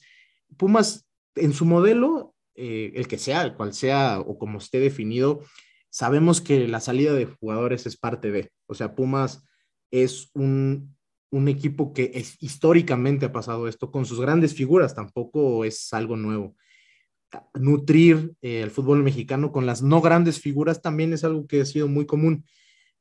Pumas 0.56 1.08
en 1.34 1.52
su 1.52 1.64
modelo, 1.64 2.34
eh, 2.54 2.92
el 2.94 3.08
que 3.08 3.18
sea, 3.18 3.42
el 3.42 3.54
cual 3.54 3.74
sea 3.74 4.20
o 4.20 4.38
como 4.38 4.58
esté 4.58 4.78
definido, 4.78 5.40
sabemos 5.90 6.40
que 6.40 6.68
la 6.68 6.78
salida 6.80 7.12
de 7.12 7.26
jugadores 7.26 7.86
es 7.86 7.96
parte 7.96 8.30
de, 8.30 8.52
o 8.66 8.74
sea, 8.74 8.94
Pumas 8.94 9.44
es 9.90 10.30
un, 10.34 10.93
un 11.34 11.48
equipo 11.48 11.92
que 11.92 12.12
es, 12.14 12.36
históricamente 12.40 13.26
ha 13.26 13.32
pasado 13.32 13.66
esto 13.66 13.90
con 13.90 14.06
sus 14.06 14.20
grandes 14.20 14.54
figuras, 14.54 14.94
tampoco 14.94 15.64
es 15.64 15.92
algo 15.92 16.16
nuevo. 16.16 16.54
Nutrir 17.54 18.34
eh, 18.40 18.60
el 18.62 18.70
fútbol 18.70 19.02
mexicano 19.02 19.50
con 19.50 19.66
las 19.66 19.82
no 19.82 20.00
grandes 20.00 20.40
figuras 20.40 20.80
también 20.80 21.12
es 21.12 21.24
algo 21.24 21.48
que 21.48 21.60
ha 21.60 21.64
sido 21.64 21.88
muy 21.88 22.06
común. 22.06 22.44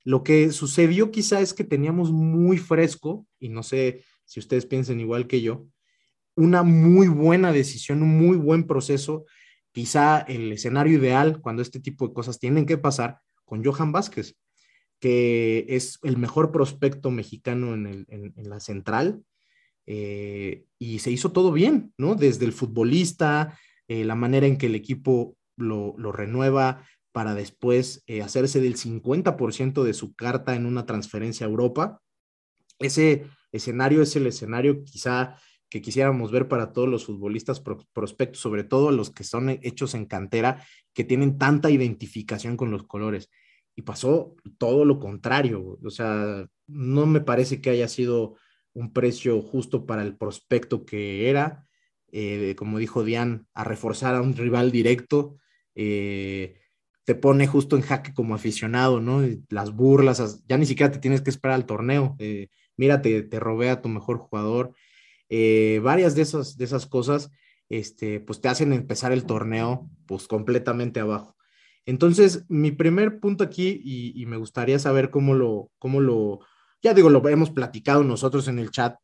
Lo 0.04 0.24
que 0.24 0.52
sucedió 0.52 1.12
quizá 1.12 1.42
es 1.42 1.54
que 1.54 1.64
teníamos 1.64 2.12
muy 2.12 2.58
fresco, 2.58 3.28
y 3.40 3.50
no 3.50 3.62
sé 3.62 4.04
si 4.26 4.40
ustedes 4.40 4.66
piensen 4.66 5.00
igual 5.00 5.28
que 5.28 5.42
yo, 5.42 5.68
una 6.36 6.64
muy 6.64 7.08
buena 7.08 7.52
decisión, 7.52 8.02
un 8.02 8.18
muy 8.18 8.36
buen 8.36 8.66
proceso, 8.66 9.26
quizá 9.72 10.22
el 10.22 10.52
escenario 10.52 10.98
ideal 10.98 11.40
cuando 11.40 11.62
este 11.62 11.80
tipo 11.80 12.08
de 12.08 12.14
cosas 12.16 12.40
tienen 12.40 12.66
que 12.66 12.80
pasar 12.80 13.20
con 13.46 13.64
Johan 13.64 13.92
Vázquez 13.92 14.36
que 15.04 15.66
es 15.68 16.00
el 16.04 16.16
mejor 16.16 16.54
prospecto 16.54 17.12
mexicano 17.12 17.74
en, 17.74 18.34
la 18.38 18.62
central, 18.62 19.22
eh, 19.86 20.64
y 20.80 21.00
se 21.00 21.12
hizo 21.12 21.34
todo 21.34 21.52
bien, 21.52 21.94
¿no? 21.98 22.16
Desde 22.16 22.46
el 22.46 22.54
futbolista, 22.54 23.60
eh, 23.90 24.06
la 24.06 24.16
manera 24.16 24.48
en 24.48 24.58
que 24.58 24.68
el 24.68 24.76
equipo 24.76 25.36
lo, 25.58 25.94
renueva 26.14 26.86
para 27.12 27.36
después 27.36 28.06
eh, 28.08 28.22
hacerse 28.22 28.62
del 28.62 28.78
50% 28.78 29.84
de 29.84 29.94
su 29.94 30.16
carta 30.16 30.56
en 30.56 30.66
una 30.66 30.86
transferencia 30.86 31.46
a 31.46 31.50
Europa. 31.50 32.00
Ese 32.80 33.26
escenario 33.52 34.04
es 34.04 34.16
el 34.16 34.26
escenario 34.26 34.86
quizá 34.86 35.36
que 35.70 35.82
quisiéramos 35.82 36.32
ver 36.32 36.48
para 36.48 36.72
todos 36.72 36.88
los 36.88 37.08
futbolistas 37.08 37.60
prospectos, 37.60 38.40
sobre 38.40 38.64
todo 38.64 38.90
los 38.92 39.10
que 39.10 39.26
son 39.26 39.50
hechos 39.50 39.96
en 39.96 40.06
cantera, 40.06 40.66
que 40.94 41.04
tienen 41.04 41.38
tanta 41.38 41.70
identificación 41.70 42.56
con 42.56 42.72
los 42.72 42.84
colores 42.84 43.30
y 43.76 43.82
pasó 43.84 44.36
todo 44.58 44.86
lo 44.86 45.00
contrario. 45.00 45.78
O 45.84 45.90
sea, 45.90 46.48
no 46.68 47.06
me 47.06 47.22
parece 47.22 47.62
que 47.62 47.70
haya 47.70 47.88
sido 47.88 48.36
un 48.74 48.94
precio 48.94 49.42
justo 49.42 49.86
para 49.86 50.04
el 50.04 50.18
prospecto 50.18 50.86
que 50.86 51.30
era. 51.30 51.68
Eh, 52.12 52.56
como 52.58 52.78
dijo 52.78 53.04
Diane, 53.04 53.42
a 53.54 53.64
reforzar 53.64 54.16
a 54.16 54.22
un 54.22 54.36
rival 54.36 54.72
directo, 54.72 55.38
eh, 55.76 56.60
te 57.06 57.16
pone 57.16 57.48
justo 57.48 57.76
en 57.76 57.82
jaque 57.82 58.14
como 58.14 58.36
aficionado, 58.36 59.02
¿no? 59.02 59.24
Las 59.50 59.76
burlas, 59.76 60.44
ya 60.48 60.58
ni 60.58 60.66
siquiera 60.66 60.92
te 60.92 61.00
tienes 61.00 61.22
que 61.22 61.32
esperar 61.32 61.56
al 61.56 61.66
torneo. 61.66 62.16
Eh, 62.20 62.50
mira, 62.78 63.02
te, 63.02 63.28
robé 63.40 63.70
a 63.70 63.82
tu 63.82 63.90
mejor 63.90 64.18
jugador. 64.18 64.74
varias 65.82 66.16
de 66.16 66.22
esas, 66.22 66.58
de 66.58 66.66
esas 66.66 66.86
cosas, 66.86 67.32
este, 67.70 68.20
pues 68.20 68.40
te 68.42 68.50
hacen 68.50 68.74
empezar 68.74 69.12
el 69.12 69.26
torneo, 69.26 69.90
pues 70.06 70.28
completamente 70.28 71.00
abajo. 71.00 71.36
Entonces, 71.86 72.46
mi 72.48 72.72
primer 72.72 73.20
punto 73.20 73.44
aquí, 73.44 73.82
y, 73.84 74.26
me 74.26 74.38
gustaría 74.38 74.80
saber 74.80 75.10
cómo 75.10 75.34
lo, 75.34 75.70
cómo 75.80 76.00
lo, 76.00 76.40
ya 76.82 76.94
digo, 76.94 77.10
lo 77.10 77.28
hemos 77.28 77.50
platicado 77.50 78.04
nosotros 78.04 78.48
en 78.48 78.60
el 78.60 78.72
chat, 78.72 78.96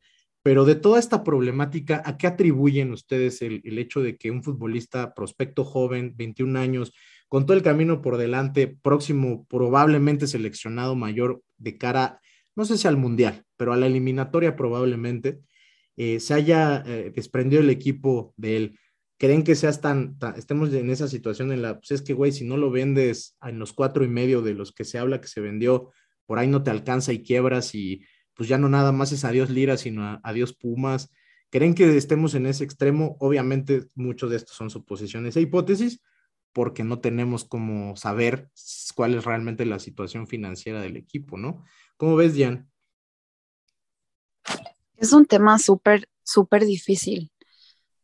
pero 0.41 0.63
de 0.63 0.75
toda 0.75 0.99
esta 0.99 1.23
problemática, 1.23 2.01
¿a 2.05 2.17
qué 2.17 2.27
atribuyen 2.27 2.91
ustedes 2.91 3.41
el, 3.41 3.61
hecho 3.77 4.01
de 4.01 4.17
que 4.17 4.31
un 4.31 4.43
futbolista 4.43 5.13
prospecto 5.13 5.65
joven, 5.65 6.13
21 6.15 6.57
años, 6.57 6.93
con 7.27 7.45
todo 7.45 7.57
el 7.57 7.63
camino 7.63 8.01
por 8.01 8.17
delante, 8.17 8.67
próximo, 8.67 9.45
probablemente 9.49 10.27
seleccionado 10.27 10.95
mayor 10.95 11.41
de 11.57 11.77
cara, 11.77 12.21
no 12.55 12.65
sé 12.65 12.77
si 12.77 12.87
al 12.87 12.97
Mundial, 12.97 13.43
pero 13.57 13.73
a 13.73 13.77
la 13.77 13.87
eliminatoria 13.87 14.55
probablemente, 14.55 15.39
eh, 15.97 16.21
se 16.21 16.33
haya 16.33 16.81
eh, 16.85 17.11
desprendido 17.13 17.61
el 17.61 17.69
equipo 17.69 18.33
de 18.37 18.55
él? 18.55 18.79
Creen 19.19 19.43
que 19.43 19.55
seas 19.55 19.81
tan, 19.81 20.17
estemos 20.37 20.73
en 20.73 20.89
esa 20.89 21.09
situación 21.09 21.51
en 21.51 21.61
la, 21.61 21.77
pues 21.79 21.91
es 21.91 22.01
que, 22.01 22.13
güey, 22.13 22.31
si 22.31 22.45
no 22.45 22.55
lo 22.55 22.71
vendes 22.71 23.37
en 23.41 23.59
los 23.59 23.73
cuatro 23.73 24.05
y 24.05 24.07
medio 24.07 24.41
de 24.41 24.53
los 24.53 24.71
que 24.71 24.85
se 24.85 24.97
habla 24.97 25.19
que 25.19 25.27
se 25.27 25.41
vendió, 25.41 25.91
por 26.25 26.39
ahí 26.39 26.47
no 26.47 26.63
te 26.63 26.71
alcanza 26.71 27.11
y 27.11 27.21
quiebras 27.21 27.75
y 27.75 28.01
pues 28.33 28.47
ya 28.47 28.57
no 28.57 28.69
nada 28.69 28.93
más 28.93 29.11
es 29.11 29.25
adiós 29.25 29.49
Lira, 29.49 29.75
sino 29.75 30.21
adiós 30.23 30.53
Pumas. 30.53 31.11
¿Creen 31.49 31.75
que 31.75 31.97
estemos 31.97 32.33
en 32.33 32.45
ese 32.45 32.63
extremo? 32.63 33.17
Obviamente 33.19 33.87
muchos 33.93 34.29
de 34.29 34.37
estos 34.37 34.55
son 34.55 34.69
suposiciones 34.69 35.35
e 35.35 35.41
hipótesis, 35.41 36.01
porque 36.53 36.85
no 36.85 37.01
tenemos 37.01 37.43
como 37.43 37.97
saber 37.97 38.49
cuál 38.95 39.15
es 39.15 39.25
realmente 39.25 39.65
la 39.65 39.79
situación 39.79 40.27
financiera 40.27 40.79
del 40.79 40.95
equipo, 40.95 41.37
¿no? 41.37 41.65
¿Cómo 41.97 42.15
ves, 42.15 42.35
Jan? 42.37 42.71
Es 44.95 45.11
un 45.11 45.25
tema 45.25 45.59
súper, 45.59 46.07
súper 46.23 46.65
difícil 46.65 47.33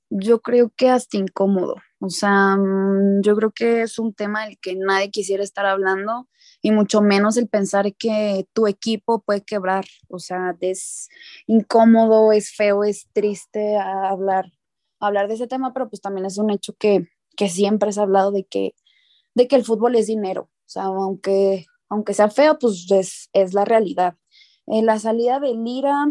yo 0.10 0.42
creo 0.42 0.72
que 0.76 0.90
hasta 0.90 1.18
incómodo. 1.18 1.76
O 2.00 2.10
sea, 2.10 2.56
mm, 2.58 3.22
yo 3.22 3.36
creo 3.36 3.52
que 3.52 3.82
es 3.82 4.00
un 4.00 4.14
tema 4.14 4.46
del 4.46 4.60
que 4.60 4.76
nadie 4.76 5.12
quisiera 5.12 5.44
estar 5.44 5.66
hablando 5.66 6.28
y 6.62 6.72
mucho 6.72 7.02
menos 7.02 7.38
el 7.38 7.48
pensar 7.48 7.96
que 7.96 8.48
tu 8.54 8.68
equipo 8.68 9.22
puede 9.22 9.44
quebrar. 9.44 9.86
O 10.10 10.20
sea, 10.20 10.56
es 10.62 11.10
incómodo, 11.48 12.32
es 12.32 12.52
feo, 12.56 12.84
es 12.84 13.08
triste 13.14 13.78
hablar, 13.78 14.52
hablar 15.00 15.28
de 15.28 15.36
ese 15.36 15.48
tema, 15.48 15.74
pero 15.74 15.90
pues 15.90 16.02
también 16.02 16.26
es 16.26 16.38
un 16.38 16.50
hecho 16.50 16.74
que, 16.78 17.08
que 17.38 17.50
siempre 17.50 17.92
se 17.92 18.00
ha 18.00 18.04
hablado 18.04 18.32
de 18.32 18.46
que, 18.46 18.76
de 19.36 19.48
que 19.48 19.56
el 19.56 19.66
fútbol 19.66 19.96
es 19.96 20.08
dinero. 20.08 20.44
O 20.44 20.68
sea, 20.70 20.84
aunque, 20.86 21.66
aunque 21.90 22.14
sea 22.14 22.30
feo, 22.30 22.58
pues 22.60 22.90
es, 22.92 23.30
es 23.34 23.54
la 23.54 23.66
realidad. 23.66 24.16
Eh, 24.68 24.82
la 24.82 25.00
salida 25.00 25.40
de 25.40 25.54
Lira, 25.54 26.08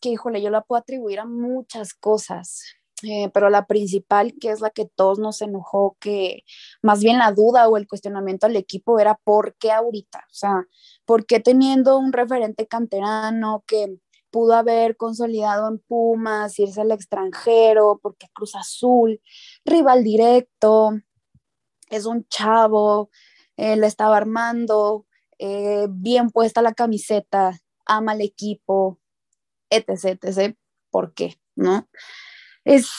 que, 0.00 0.10
híjole, 0.10 0.42
yo 0.42 0.50
la 0.50 0.62
puedo 0.62 0.80
atribuir 0.80 1.20
a 1.20 1.26
muchas 1.26 1.94
cosas, 1.94 2.62
eh, 3.02 3.30
pero 3.32 3.50
la 3.50 3.66
principal, 3.66 4.34
que 4.40 4.50
es 4.50 4.60
la 4.60 4.70
que 4.70 4.86
todos 4.86 5.18
nos 5.18 5.40
enojó, 5.40 5.96
que 6.00 6.42
más 6.82 7.00
bien 7.00 7.18
la 7.18 7.32
duda 7.32 7.68
o 7.68 7.76
el 7.76 7.86
cuestionamiento 7.86 8.46
al 8.46 8.56
equipo 8.56 8.98
era 8.98 9.14
por 9.22 9.54
qué 9.56 9.70
ahorita, 9.70 10.18
o 10.18 10.34
sea, 10.34 10.66
por 11.04 11.24
qué 11.26 11.40
teniendo 11.40 11.98
un 11.98 12.12
referente 12.12 12.66
canterano 12.66 13.62
que 13.66 13.98
pudo 14.30 14.54
haber 14.54 14.96
consolidado 14.96 15.68
en 15.68 15.78
Pumas, 15.78 16.58
irse 16.58 16.80
al 16.80 16.92
extranjero, 16.92 18.00
porque 18.02 18.28
Cruz 18.32 18.54
Azul, 18.56 19.20
rival 19.64 20.04
directo, 20.04 20.92
es 21.88 22.06
un 22.06 22.26
chavo, 22.28 23.10
él 23.56 23.84
estaba 23.84 24.16
armando, 24.16 25.06
eh, 25.38 25.86
bien 25.90 26.30
puesta 26.30 26.62
la 26.62 26.74
camiseta, 26.74 27.58
ama 27.86 28.12
al 28.12 28.20
equipo, 28.20 28.98
etc., 29.70 30.56
¿por 30.90 31.14
qué? 31.14 31.40
¿No? 31.56 31.88
Es 32.64 32.90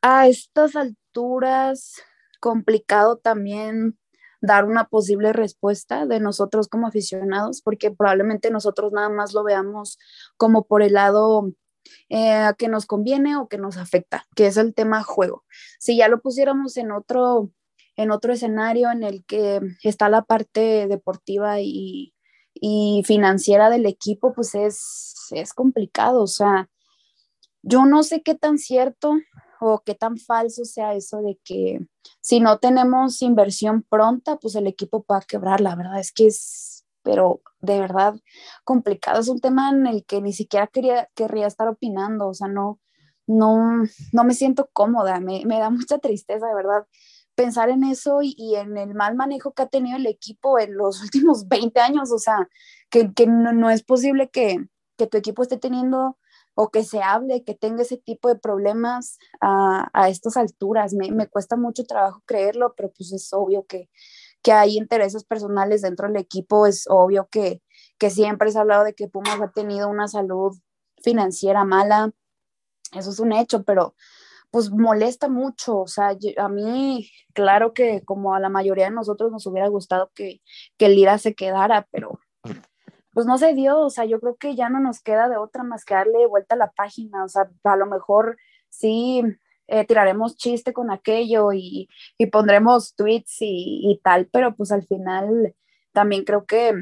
a 0.00 0.28
estas 0.28 0.76
alturas 0.76 2.02
complicado 2.40 3.16
también 3.18 3.98
dar 4.40 4.64
una 4.64 4.88
posible 4.88 5.32
respuesta 5.32 6.04
de 6.04 6.20
nosotros 6.20 6.68
como 6.68 6.88
aficionados, 6.88 7.62
porque 7.62 7.92
probablemente 7.92 8.50
nosotros 8.50 8.92
nada 8.92 9.08
más 9.08 9.32
lo 9.32 9.44
veamos 9.44 9.98
como 10.36 10.66
por 10.66 10.82
el 10.82 10.94
lado 10.94 11.52
eh, 12.08 12.50
que 12.58 12.68
nos 12.68 12.86
conviene 12.86 13.36
o 13.36 13.48
que 13.48 13.58
nos 13.58 13.76
afecta, 13.76 14.26
que 14.34 14.46
es 14.46 14.56
el 14.56 14.74
tema 14.74 15.02
juego. 15.04 15.44
Si 15.78 15.96
ya 15.96 16.08
lo 16.08 16.20
pusiéramos 16.20 16.76
en 16.76 16.90
otro, 16.90 17.50
en 17.96 18.10
otro 18.10 18.32
escenario 18.32 18.90
en 18.90 19.04
el 19.04 19.24
que 19.24 19.60
está 19.84 20.08
la 20.08 20.22
parte 20.22 20.88
deportiva 20.88 21.60
y, 21.60 22.12
y 22.54 23.02
financiera 23.06 23.70
del 23.70 23.86
equipo, 23.86 24.32
pues 24.32 24.54
es, 24.54 25.28
es 25.30 25.52
complicado. 25.52 26.22
O 26.22 26.26
sea, 26.26 26.68
yo 27.62 27.84
no 27.86 28.02
sé 28.02 28.22
qué 28.22 28.34
tan 28.34 28.58
cierto 28.58 29.14
o 29.60 29.82
qué 29.84 29.94
tan 29.94 30.18
falso 30.18 30.64
sea 30.64 30.94
eso 30.94 31.22
de 31.22 31.38
que 31.44 31.80
si 32.20 32.40
no 32.40 32.58
tenemos 32.58 33.22
inversión 33.22 33.82
pronta, 33.82 34.36
pues 34.36 34.54
el 34.56 34.66
equipo 34.66 35.02
pueda 35.04 35.20
quebrar. 35.20 35.60
La 35.60 35.76
verdad 35.76 36.00
es 36.00 36.12
que 36.12 36.26
es, 36.26 36.84
pero 37.02 37.40
de 37.60 37.78
verdad 37.80 38.14
complicado. 38.64 39.20
Es 39.20 39.28
un 39.28 39.40
tema 39.40 39.70
en 39.70 39.86
el 39.86 40.04
que 40.04 40.20
ni 40.20 40.32
siquiera 40.32 40.66
quería, 40.66 41.08
querría 41.14 41.46
estar 41.46 41.68
opinando, 41.68 42.28
o 42.28 42.34
sea, 42.34 42.48
no, 42.48 42.80
no, 43.26 43.84
no 44.12 44.24
me 44.24 44.34
siento 44.34 44.68
cómoda, 44.72 45.20
me, 45.20 45.44
me 45.46 45.58
da 45.58 45.70
mucha 45.70 45.98
tristeza, 45.98 46.46
de 46.46 46.54
verdad 46.54 46.86
pensar 47.34 47.70
en 47.70 47.84
eso 47.84 48.18
y, 48.22 48.54
en 48.56 48.76
el 48.76 48.94
mal 48.94 49.14
manejo 49.14 49.52
que 49.52 49.62
ha 49.62 49.66
tenido 49.68 49.96
el 49.96 50.06
equipo 50.06 50.58
en 50.58 50.76
los 50.76 51.00
últimos 51.02 51.48
20 51.48 51.80
años, 51.80 52.12
o 52.12 52.18
sea, 52.18 52.48
que, 52.90 53.26
no, 53.26 53.70
es 53.70 53.82
posible 53.82 54.30
que, 54.30 54.66
tu 55.10 55.18
equipo 55.18 55.42
esté 55.42 55.56
teniendo 55.56 56.16
o 56.54 56.70
que 56.70 56.84
se 56.84 57.02
hable, 57.02 57.42
que 57.42 57.54
tenga 57.54 57.82
ese 57.82 57.96
tipo 57.96 58.28
de 58.28 58.36
problemas 58.36 59.18
a, 59.40 60.08
estas 60.08 60.36
alturas. 60.36 60.94
Me, 60.94 61.26
cuesta 61.26 61.56
mucho 61.56 61.82
trabajo 61.84 62.22
creerlo, 62.24 62.74
pero 62.76 62.92
pues 62.96 63.12
es 63.12 63.32
obvio 63.32 63.66
que, 63.66 63.90
que 64.42 64.52
hay 64.52 64.76
intereses 64.76 65.24
personales 65.24 65.82
dentro 65.82 66.06
del 66.06 66.18
equipo, 66.18 66.66
es 66.66 66.84
obvio 66.88 67.28
que, 67.32 67.62
que 67.98 68.10
siempre 68.10 68.52
se 68.52 68.58
ha 68.58 68.60
hablado 68.60 68.84
de 68.84 68.94
que 68.94 69.08
Pumas 69.08 69.40
ha 69.40 69.50
tenido 69.50 69.88
una 69.88 70.06
salud 70.06 70.56
financiera 71.02 71.64
mala, 71.64 72.12
eso 72.92 73.10
es 73.10 73.18
un 73.18 73.32
hecho, 73.32 73.64
pero 73.64 73.94
pues 74.52 74.70
molesta 74.70 75.30
mucho, 75.30 75.78
o 75.80 75.86
sea, 75.86 76.14
a 76.36 76.48
mí, 76.50 77.10
claro 77.32 77.72
que 77.72 78.02
como 78.04 78.34
a 78.34 78.40
la 78.40 78.50
mayoría 78.50 78.84
de 78.84 78.90
nosotros 78.90 79.32
nos 79.32 79.46
hubiera 79.46 79.66
gustado 79.68 80.12
que, 80.14 80.42
que 80.76 80.90
Lira 80.90 81.16
se 81.16 81.34
quedara, 81.34 81.88
pero 81.90 82.20
pues 83.14 83.24
no 83.24 83.38
se 83.38 83.54
dio, 83.54 83.80
o 83.80 83.88
sea, 83.88 84.04
yo 84.04 84.20
creo 84.20 84.36
que 84.36 84.54
ya 84.54 84.68
no 84.68 84.78
nos 84.78 85.00
queda 85.00 85.30
de 85.30 85.38
otra 85.38 85.64
más 85.64 85.86
que 85.86 85.94
darle 85.94 86.26
vuelta 86.26 86.54
a 86.54 86.58
la 86.58 86.70
página, 86.70 87.24
o 87.24 87.28
sea, 87.28 87.50
a 87.64 87.76
lo 87.76 87.86
mejor 87.86 88.36
sí 88.68 89.22
eh, 89.68 89.86
tiraremos 89.86 90.36
chiste 90.36 90.74
con 90.74 90.90
aquello 90.90 91.54
y, 91.54 91.88
y 92.18 92.26
pondremos 92.26 92.94
tweets 92.94 93.40
y, 93.40 93.90
y, 93.90 94.00
tal, 94.04 94.28
pero 94.30 94.54
pues 94.54 94.70
al 94.70 94.86
final 94.86 95.54
también 95.92 96.24
creo 96.24 96.44
que 96.44 96.74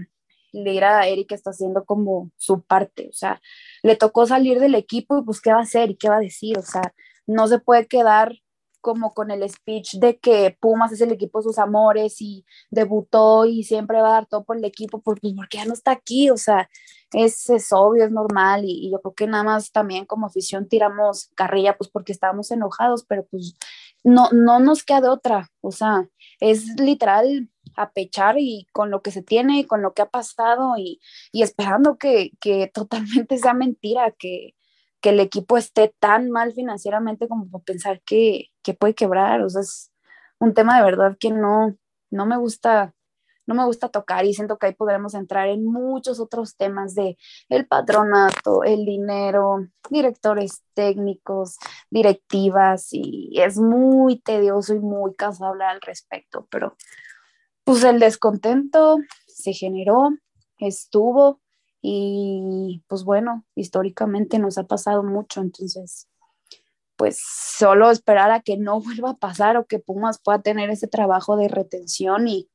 Lira 0.53 1.07
Eric 1.07 1.31
está 1.31 1.51
haciendo 1.51 1.85
como 1.85 2.33
su 2.37 2.63
parte, 2.63 3.09
o 3.11 3.13
sea, 3.13 3.41
le 3.85 3.95
tocó 3.95 4.27
salir 4.27 4.59
del 4.59 4.75
equipo 4.75 5.19
y 5.19 5.23
pues 5.23 5.41
qué 5.41 5.53
va 5.53 5.61
a 5.61 5.63
hacer 5.63 5.91
y 5.91 5.97
qué 5.97 6.09
va 6.09 6.17
a 6.17 6.21
decir, 6.21 6.59
o 6.59 6.63
sea, 6.63 6.93
no 7.27 7.49
se 7.49 7.59
puede 7.59 7.87
quedar 7.87 8.35
como 8.81 9.13
con 9.13 9.31
el 9.31 9.49
speech 9.49 9.95
de 9.99 10.19
que 10.19 10.57
Pumas 10.61 10.93
es 10.93 11.01
el 11.01 11.13
equipo 11.13 11.39
de 11.39 11.45
sus 11.45 11.59
amores 11.59 12.21
y 12.21 12.45
debutó 12.71 13.45
y 13.45 13.65
siempre 13.65 14.01
va 14.01 14.09
a 14.09 14.13
dar 14.13 14.27
todo 14.27 14.45
por 14.45 14.57
el 14.57 14.65
equipo 14.65 15.01
porque, 15.03 15.33
porque 15.37 15.59
ya 15.59 15.65
no 15.67 15.75
está 15.75 15.93
aquí, 15.93 16.31
o 16.31 16.37
sea, 16.37 16.69
es, 17.13 17.51
es 17.51 17.73
obvio, 17.73 18.05
es 18.05 18.11
normal 18.11 18.65
y, 18.65 18.87
y, 18.87 18.93
yo 18.93 19.01
creo 19.01 19.15
que 19.15 19.27
nada 19.27 19.45
más 19.45 19.73
también 19.73 20.07
como 20.07 20.27
afición 20.27 20.69
tiramos 20.69 21.31
carrilla 21.35 21.77
pues 21.77 21.91
porque 21.91 22.13
estábamos 22.13 22.51
enojados, 22.51 23.05
pero 23.05 23.27
pues 23.31 23.55
no, 24.05 24.31
no 24.33 24.61
nos 24.61 24.83
queda 24.85 25.03
de 25.03 25.09
otra, 25.09 25.51
o 25.61 25.73
sea, 25.73 26.09
es 26.41 26.67
literal 26.81 27.51
a 27.77 27.93
pechar 27.93 28.37
y 28.39 28.67
con 28.73 28.91
lo 28.91 29.03
que 29.03 29.11
se 29.11 29.23
tiene, 29.23 29.67
con 29.67 29.83
lo 29.83 29.93
que 29.93 30.03
ha 30.03 30.11
pasado 30.11 30.77
y, 30.77 31.01
y 31.33 31.43
esperando 31.43 31.99
que, 31.99 32.33
que 32.41 32.71
totalmente 32.75 33.39
sea 33.39 33.55
mentira, 33.55 34.13
que, 34.19 34.55
que 35.01 35.11
el 35.11 35.21
equipo 35.21 35.57
esté 35.57 35.95
tan 35.99 36.31
mal 36.31 36.53
financieramente 36.53 37.29
como 37.29 37.63
pensar 37.63 38.03
que, 38.03 38.49
que, 38.63 38.75
puede 38.75 38.95
quebrar. 38.95 39.43
O 39.43 39.49
sea, 39.49 39.63
es 39.63 39.93
un 40.39 40.55
tema 40.55 40.79
de 40.79 40.85
verdad 40.85 41.17
que 41.19 41.31
no, 41.31 41.77
no 42.11 42.27
me 42.27 42.37
gusta 42.37 42.95
no 43.51 43.57
me 43.57 43.65
gusta 43.65 43.89
tocar 43.89 44.25
y 44.25 44.33
siento 44.33 44.59
que 44.59 44.67
ahí 44.67 44.75
podremos 44.75 45.13
entrar 45.15 45.49
en 45.49 45.65
muchos 45.65 46.21
otros 46.21 46.57
temas 46.57 46.95
de 46.95 47.19
el 47.49 47.67
patronato, 47.67 48.63
el 48.63 48.85
dinero, 48.85 49.67
directores 49.91 50.63
técnicos, 50.73 51.57
directivas 51.91 52.91
y 52.93 53.33
es 53.41 53.59
muy 53.59 54.21
tedioso 54.21 54.73
y 54.75 54.79
muy 54.79 55.17
cansado 55.17 55.51
hablar 55.51 55.71
al 55.71 55.81
respecto, 55.81 56.47
pero 56.49 56.77
pues 57.65 57.83
el 57.83 57.99
descontento 57.99 58.99
se 59.27 59.53
generó, 59.53 60.11
estuvo, 60.59 61.41
y 61.83 62.83
pues 62.89 63.05
bueno, 63.05 63.45
históricamente 63.55 64.39
nos 64.39 64.59
ha 64.59 64.65
pasado 64.65 65.03
mucho, 65.03 65.41
entonces 65.41 66.09
pues 67.01 67.19
solo 67.23 67.91
esperar 67.91 68.31
a 68.31 68.41
que 68.41 68.59
no 68.59 68.79
vuelva 68.83 69.11
a 69.13 69.17
pasar 69.17 69.57
o 69.57 69.67
que 69.67 69.79
Pumas 69.79 70.21
pueda 70.23 70.43
tener 70.43 70.69
ese 70.69 70.87
trabajo 70.87 71.39
de 71.39 71.49
retención 71.49 72.29
y, 72.29 72.51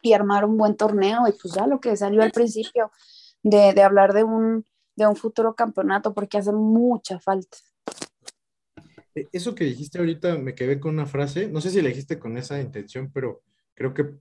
y 0.00 0.14
armar 0.14 0.46
un 0.46 0.56
buen 0.56 0.74
torneo 0.74 1.28
y 1.28 1.32
pues 1.32 1.52
ya 1.54 1.66
lo 1.66 1.80
que 1.80 1.94
salió 1.94 2.22
al 2.22 2.30
principio 2.30 2.90
de, 3.42 3.74
de 3.74 3.82
hablar 3.82 4.14
de 4.14 4.24
un, 4.24 4.64
de 4.96 5.06
un 5.06 5.16
futuro 5.16 5.54
campeonato 5.54 6.14
porque 6.14 6.38
hace 6.38 6.52
mucha 6.52 7.20
falta. 7.20 7.58
E, 9.14 9.28
eso 9.32 9.54
que 9.54 9.64
dijiste 9.64 9.98
ahorita 9.98 10.38
me 10.38 10.54
quedé 10.54 10.80
con 10.80 10.94
una 10.94 11.04
frase, 11.04 11.48
no 11.48 11.60
sé 11.60 11.68
si 11.68 11.82
la 11.82 11.88
dijiste 11.88 12.18
con 12.18 12.38
esa 12.38 12.60
intención, 12.62 13.10
pero 13.12 13.42
creo 13.74 13.92
que 13.92 14.14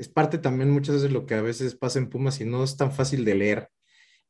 es 0.00 0.08
parte 0.08 0.38
también 0.38 0.70
muchas 0.70 0.96
veces 0.96 1.12
lo 1.12 1.26
que 1.26 1.34
a 1.34 1.42
veces 1.42 1.74
pasa 1.74 1.98
en 1.98 2.08
Pumas 2.08 2.40
y 2.40 2.46
no 2.46 2.64
es 2.64 2.76
tan 2.76 2.90
fácil 2.90 3.24
de 3.26 3.34
leer. 3.34 3.68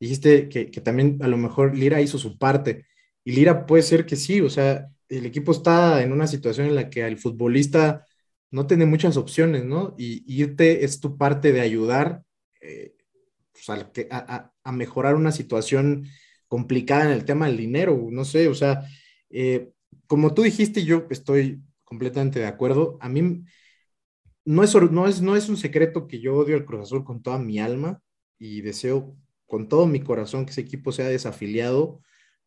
Dijiste 0.00 0.48
que, 0.48 0.70
que 0.70 0.80
también 0.80 1.18
a 1.22 1.28
lo 1.28 1.36
mejor 1.36 1.76
Lira 1.76 2.00
hizo 2.00 2.18
su 2.18 2.38
parte 2.38 2.86
y 3.24 3.32
Lira 3.32 3.66
puede 3.66 3.84
ser 3.84 4.04
que 4.04 4.16
sí, 4.16 4.40
o 4.40 4.50
sea, 4.50 4.88
el 5.08 5.26
equipo 5.26 5.52
está 5.52 6.02
en 6.02 6.12
una 6.12 6.26
situación 6.26 6.66
en 6.66 6.74
la 6.74 6.90
que 6.90 7.06
el 7.06 7.18
futbolista 7.18 8.04
no 8.50 8.66
tiene 8.66 8.84
muchas 8.84 9.16
opciones, 9.16 9.64
¿no? 9.64 9.94
Y 9.96 10.24
irte 10.26 10.84
es 10.84 10.98
tu 10.98 11.16
parte 11.16 11.52
de 11.52 11.60
ayudar 11.60 12.24
eh, 12.60 12.96
pues 13.52 13.68
a, 14.10 14.72
mejorar 14.72 15.14
una 15.14 15.30
situación 15.30 16.08
complicada 16.48 17.04
en 17.04 17.12
el 17.12 17.24
tema 17.24 17.46
del 17.46 17.56
dinero, 17.56 18.08
no 18.10 18.24
sé, 18.24 18.48
o 18.48 18.54
sea, 18.54 18.82
eh, 19.30 19.70
como 20.08 20.34
tú 20.34 20.42
dijiste, 20.42 20.84
yo 20.84 21.06
estoy 21.10 21.62
completamente 21.84 22.40
de 22.40 22.46
acuerdo. 22.46 22.98
A 23.00 23.08
mí 23.08 23.44
no 24.50 24.64
es, 24.64 24.74
no, 24.90 25.06
es, 25.06 25.22
no 25.22 25.36
es 25.36 25.48
un 25.48 25.56
secreto 25.56 26.08
que 26.08 26.20
yo 26.20 26.34
odio 26.34 26.56
al 26.56 26.64
Cruz 26.64 26.82
Azul 26.82 27.04
con 27.04 27.22
toda 27.22 27.38
mi 27.38 27.60
alma 27.60 28.02
y 28.36 28.62
deseo 28.62 29.16
con 29.46 29.68
todo 29.68 29.86
mi 29.86 30.00
corazón 30.00 30.44
que 30.44 30.50
ese 30.50 30.62
equipo 30.62 30.90
sea 30.90 31.06
desafiliado 31.06 32.00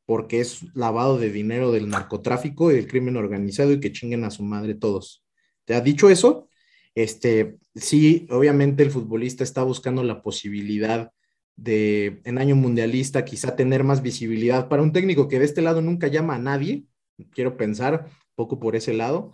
porque 0.05 0.41
es 0.41 0.65
lavado 0.75 1.17
de 1.17 1.31
dinero 1.31 1.71
del 1.71 1.87
narcotráfico 1.87 2.71
y 2.71 2.75
del 2.75 2.87
crimen 2.87 3.15
organizado 3.15 3.71
y 3.71 3.79
que 3.79 3.93
chinguen 3.93 4.25
a 4.25 4.31
su 4.31 4.43
madre 4.43 4.75
todos. 4.75 5.23
¿Te 5.63 5.75
ha 5.75 5.81
dicho 5.81 6.09
eso? 6.09 6.49
Este, 6.93 7.57
sí, 7.73 8.27
obviamente 8.29 8.83
el 8.83 8.91
futbolista 8.91 9.45
está 9.45 9.63
buscando 9.63 10.03
la 10.03 10.21
posibilidad 10.21 11.13
de, 11.55 12.19
en 12.25 12.37
año 12.37 12.57
mundialista, 12.57 13.23
quizá 13.23 13.55
tener 13.55 13.85
más 13.85 14.01
visibilidad 14.01 14.67
para 14.67 14.83
un 14.83 14.91
técnico 14.91 15.29
que 15.29 15.39
de 15.39 15.45
este 15.45 15.61
lado 15.61 15.81
nunca 15.81 16.07
llama 16.07 16.35
a 16.35 16.39
nadie, 16.39 16.83
quiero 17.31 17.55
pensar 17.55 18.09
poco 18.35 18.59
por 18.59 18.75
ese 18.75 18.93
lado, 18.93 19.31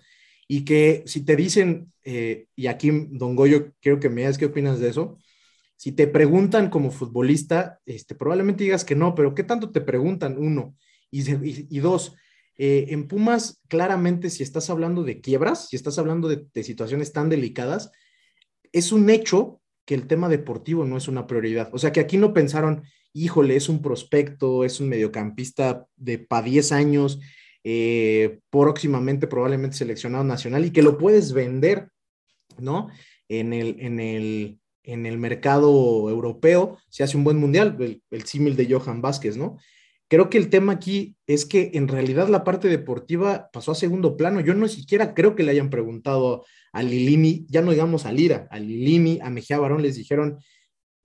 y 0.52 0.66
que 0.66 1.04
si 1.06 1.24
te 1.24 1.36
dicen, 1.36 1.94
eh, 2.04 2.48
y 2.56 2.66
aquí, 2.68 2.90
don 3.12 3.36
Goyo, 3.36 3.72
quiero 3.80 4.00
que 4.00 4.10
me 4.10 4.22
digas 4.22 4.40
qué 4.40 4.48
opinas 4.48 4.80
de 4.80 4.90
eso, 4.90 5.20
si 5.78 5.92
te 5.92 6.08
preguntan 6.08 6.72
como 6.72 6.90
futbolista, 6.90 7.80
este, 7.86 8.16
probablemente 8.16 8.64
digas 8.64 8.84
que 8.84 8.96
no, 8.96 9.14
pero 9.14 9.36
¿qué 9.36 9.44
tanto 9.44 9.72
te 9.72 9.80
preguntan? 9.80 10.38
Uno. 10.40 10.76
Y, 11.12 11.80
dos, 11.80 12.16
eh, 12.58 12.88
en 12.90 13.08
Pumas, 13.08 13.62
claramente, 13.68 14.32
si 14.32 14.42
estás 14.42 14.72
hablando 14.72 15.04
de 15.04 15.22
quiebras, 15.22 15.70
si 15.70 15.76
estás 15.76 16.00
hablando 16.00 16.28
de, 16.28 16.48
de 16.52 16.64
situaciones 16.64 17.14
tan 17.14 17.30
delicadas, 17.30 17.92
es 18.72 18.92
un 18.92 19.08
hecho 19.12 19.62
que 19.86 19.94
el 19.94 20.08
tema 20.08 20.30
deportivo 20.30 20.84
no 20.84 20.98
es 20.98 21.08
una 21.08 21.28
prioridad. 21.28 21.70
O 21.74 21.78
sea, 21.78 21.92
que 21.92 22.00
aquí 22.00 22.18
no 22.18 22.34
pensaron, 22.34 22.84
híjole, 23.14 23.56
es 23.56 23.70
un 23.70 23.84
prospecto, 23.84 24.64
es 24.64 24.80
un 24.80 24.90
mediocampista 24.90 25.86
de 25.96 26.18
para 26.18 26.46
10 26.48 26.72
años, 26.72 27.20
eh, 27.64 28.40
próximamente 28.50 29.28
probablemente 29.28 29.78
seleccionado 29.78 30.24
nacional 30.24 30.66
y 30.66 30.72
que 30.72 30.82
lo 30.82 30.98
puedes 30.98 31.34
vender, 31.34 31.90
¿no? 32.58 32.90
En 33.28 33.54
el, 33.54 33.76
en 33.80 34.00
el, 34.00 34.60
en 34.84 35.06
el 35.06 35.18
mercado 35.18 36.10
europeo, 36.10 36.78
se 36.90 37.04
hace 37.04 37.18
un 37.18 37.24
buen 37.24 37.38
mundial, 37.38 37.78
el, 37.80 38.02
el 38.10 38.26
símil 38.26 38.56
de 38.56 38.72
Johan 38.72 39.02
Vázquez, 39.02 39.38
¿no? 39.38 39.58
Creo 40.10 40.32
que 40.32 40.40
el 40.40 40.50
tema 40.50 40.74
aquí 40.74 41.16
es 41.28 41.46
que 41.46 41.70
en 41.76 41.88
realidad 41.88 42.30
la 42.30 42.44
parte 42.44 42.68
deportiva 42.68 43.50
pasó 43.54 43.74
a 43.74 43.76
segundo 43.76 44.18
plano. 44.18 44.40
Yo 44.40 44.56
no 44.56 44.68
siquiera 44.68 45.14
creo 45.14 45.36
que 45.36 45.44
le 45.44 45.52
hayan 45.52 45.70
preguntado 45.70 46.46
a 46.74 46.82
Lilini, 46.82 47.46
ya 47.48 47.62
no 47.62 47.72
digamos 47.72 48.08
a 48.08 48.12
Lira, 48.12 48.48
a 48.50 48.58
Lilini, 48.60 49.20
a 49.22 49.30
Mejía 49.30 49.60
Barón, 49.60 49.84
les 49.84 49.96
dijeron, 49.96 50.40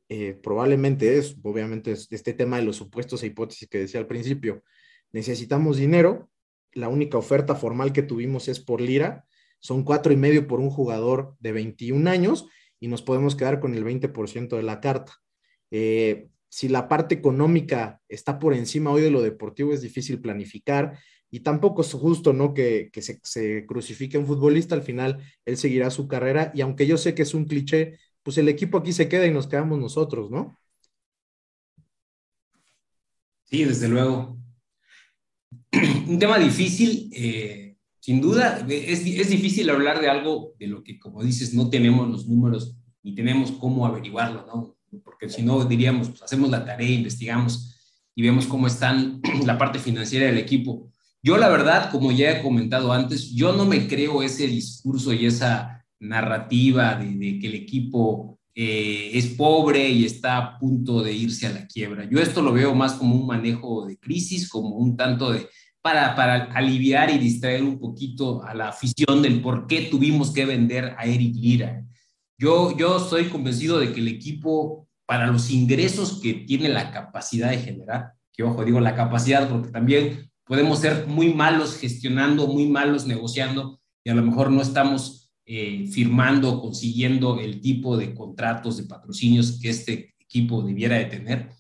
eh, 0.09 0.39
probablemente 0.43 1.19
es, 1.19 1.37
obviamente, 1.43 1.93
es 1.93 2.09
este 2.11 2.33
tema 2.33 2.57
de 2.57 2.65
los 2.65 2.77
supuestos 2.77 3.23
e 3.23 3.27
hipótesis 3.27 3.69
que 3.69 3.79
decía 3.79 4.01
al 4.01 4.07
principio, 4.07 4.63
necesitamos 5.13 5.77
dinero, 5.77 6.31
la 6.75 6.89
única 6.89 7.19
oferta 7.19 7.55
formal 7.55 7.93
que 7.93 8.03
tuvimos 8.03 8.49
es 8.49 8.61
por 8.61 8.81
Lira, 8.81 9.25
son 9.61 9.83
cuatro 9.83 10.13
y 10.13 10.17
medio 10.17 10.47
por 10.47 10.61
un 10.61 10.71
jugador 10.71 11.37
de 11.41 11.53
21 11.53 12.11
años 12.11 12.47
y 12.81 12.89
nos 12.89 13.01
podemos 13.01 13.35
quedar 13.35 13.61
con 13.61 13.75
el 13.75 13.85
20% 13.85 14.57
de 14.57 14.63
la 14.63 14.81
carta. 14.81 15.15
Eh, 15.71 16.29
si 16.51 16.69
la 16.69 16.87
parte 16.87 17.15
económica 17.15 18.01
está 18.09 18.39
por 18.39 18.55
encima 18.55 18.91
hoy 18.91 19.03
de 19.03 19.11
lo 19.11 19.23
deportivo, 19.23 19.73
es 19.73 19.81
difícil 19.81 20.21
planificar 20.21 20.99
y 21.31 21.41
tampoco 21.41 21.83
es 21.83 21.93
justo, 21.93 22.33
¿no? 22.33 22.55
Que, 22.55 22.91
se, 22.93 23.67
crucifique 23.67 24.19
un 24.19 24.27
futbolista, 24.27 24.75
al 24.75 24.83
final 24.83 25.21
él 25.45 25.57
seguirá 25.57 25.91
su 25.91 26.07
carrera 26.07 26.53
y 26.55 26.61
aunque 26.61 26.87
yo 26.87 26.97
sé 26.97 27.15
que 27.15 27.23
es 27.23 27.35
un 27.35 27.47
cliché, 27.47 27.99
pues 28.23 28.39
el 28.39 28.49
equipo 28.49 28.79
aquí 28.79 28.93
se 28.93 29.09
queda 29.09 29.27
y 29.27 29.33
nos 29.33 29.49
quedamos 29.49 29.79
nosotros, 29.79 30.31
¿no? 30.31 30.57
Sí, 33.45 33.65
desde 33.65 33.89
luego. 33.89 34.44
un 36.09 36.19
tema 36.19 36.39
difícil, 36.39 37.11
eh, 37.13 37.77
sin 38.01 38.21
duda. 38.21 38.65
Es, 38.69 39.07
es, 39.07 39.31
difícil 39.31 39.71
hablar 39.71 40.01
de 40.01 40.09
algo 40.09 40.53
de 40.59 40.67
lo 40.67 40.83
que, 40.83 40.99
como 40.99 41.23
dices, 41.23 41.55
no 41.55 41.71
tenemos 41.71 42.09
los 42.09 42.27
números 42.27 42.77
ni 43.03 43.15
tenemos 43.15 43.53
cómo 43.53 43.87
averiguarlo, 43.87 44.47
¿no? 44.47 44.77
Porque 45.05 45.29
si 45.29 45.43
no, 45.43 45.65
diríamos, 45.65 46.09
pues 46.09 46.23
hacemos 46.23 46.51
la 46.51 46.65
tarea, 46.65 46.89
investigamos 46.89 47.75
y 48.15 48.23
vemos 48.23 48.47
cómo 48.47 48.67
están 48.67 49.21
la 49.45 49.59
parte 49.59 49.79
financiera 49.79 50.27
del 50.27 50.39
equipo. 50.39 50.91
Yo, 51.23 51.37
la 51.39 51.49
verdad, 51.49 51.91
como 51.91 52.13
ya 52.13 52.31
he 52.33 52.43
comentado 52.43 52.93
antes, 52.93 53.31
yo 53.31 53.53
no 53.55 53.65
me 53.65 53.87
creo 53.89 54.23
ese 54.23 54.47
discurso 54.47 55.13
y 55.13 55.27
esa 55.27 55.85
narrativa 55.99 56.97
de, 56.97 57.39
que 57.39 57.47
el 57.47 57.55
equipo 57.55 58.39
eh, 58.55 59.11
es 59.15 59.29
pobre 59.29 59.89
y 59.89 60.05
está 60.05 60.37
a 60.37 60.59
punto 60.59 61.03
de 61.03 61.13
irse 61.13 61.47
a 61.47 61.53
la 61.53 61.67
quiebra. 61.67 62.09
Yo 62.11 62.21
esto 62.21 62.43
lo 62.43 62.53
veo 62.53 62.75
más 62.75 62.95
como 62.95 63.17
un 63.17 63.27
manejo 63.27 63.87
de 63.87 63.99
crisis, 63.99 64.49
como 64.49 64.77
un 64.77 64.97
tanto 64.97 65.33
de 65.33 65.49
para, 65.85 66.15
para 66.15 66.45
aliviar 66.55 67.11
y 67.11 67.19
distraer 67.19 67.63
un 67.63 67.79
poquito 67.79 68.43
a 68.43 68.55
la 68.55 68.69
afición 68.69 69.21
del 69.21 69.43
por 69.43 69.67
qué 69.67 69.83
tuvimos 69.83 70.33
que 70.33 70.47
vender 70.47 70.95
a 70.97 71.05
Eric 71.05 71.35
Lira. 71.37 71.85
Yo, 72.39 72.75
yo 72.75 72.97
estoy 72.97 73.27
convencido 73.27 73.79
de 73.79 73.93
que 73.93 74.01
el 74.01 74.09
equipo, 74.09 74.89
para 75.05 75.27
los 75.27 75.51
ingresos 75.51 76.23
que 76.23 76.33
tiene 76.33 76.71
la 76.71 76.91
capacidad 76.91 77.51
de 77.51 77.59
generar, 77.59 78.15
que 78.33 78.43
ojo, 78.43 78.65
digo 78.65 78.81
la 78.81 78.95
capacidad 78.95 79.47
porque 79.47 79.69
también 79.69 80.31
podemos 80.47 80.79
ser 80.79 81.07
muy 81.07 81.35
malos 81.35 81.77
gestionando, 81.77 82.47
muy 82.47 82.67
malos 82.67 83.07
negociando 83.07 83.79
y 84.03 84.09
a 84.09 84.15
lo 84.15 84.23
mejor 84.23 84.51
no 84.51 84.63
estamos 84.63 85.35
eh, 85.45 85.87
firmando, 85.93 86.63
consiguiendo 86.63 87.39
el 87.39 87.61
tipo 87.61 87.99
de 87.99 88.15
contratos, 88.15 88.79
de 88.79 88.85
patrocinios 88.85 89.61
que 89.61 89.69
este 89.69 90.15
equipo 90.19 90.63
debiera 90.63 90.97
de 90.97 91.05
tener. 91.05 91.51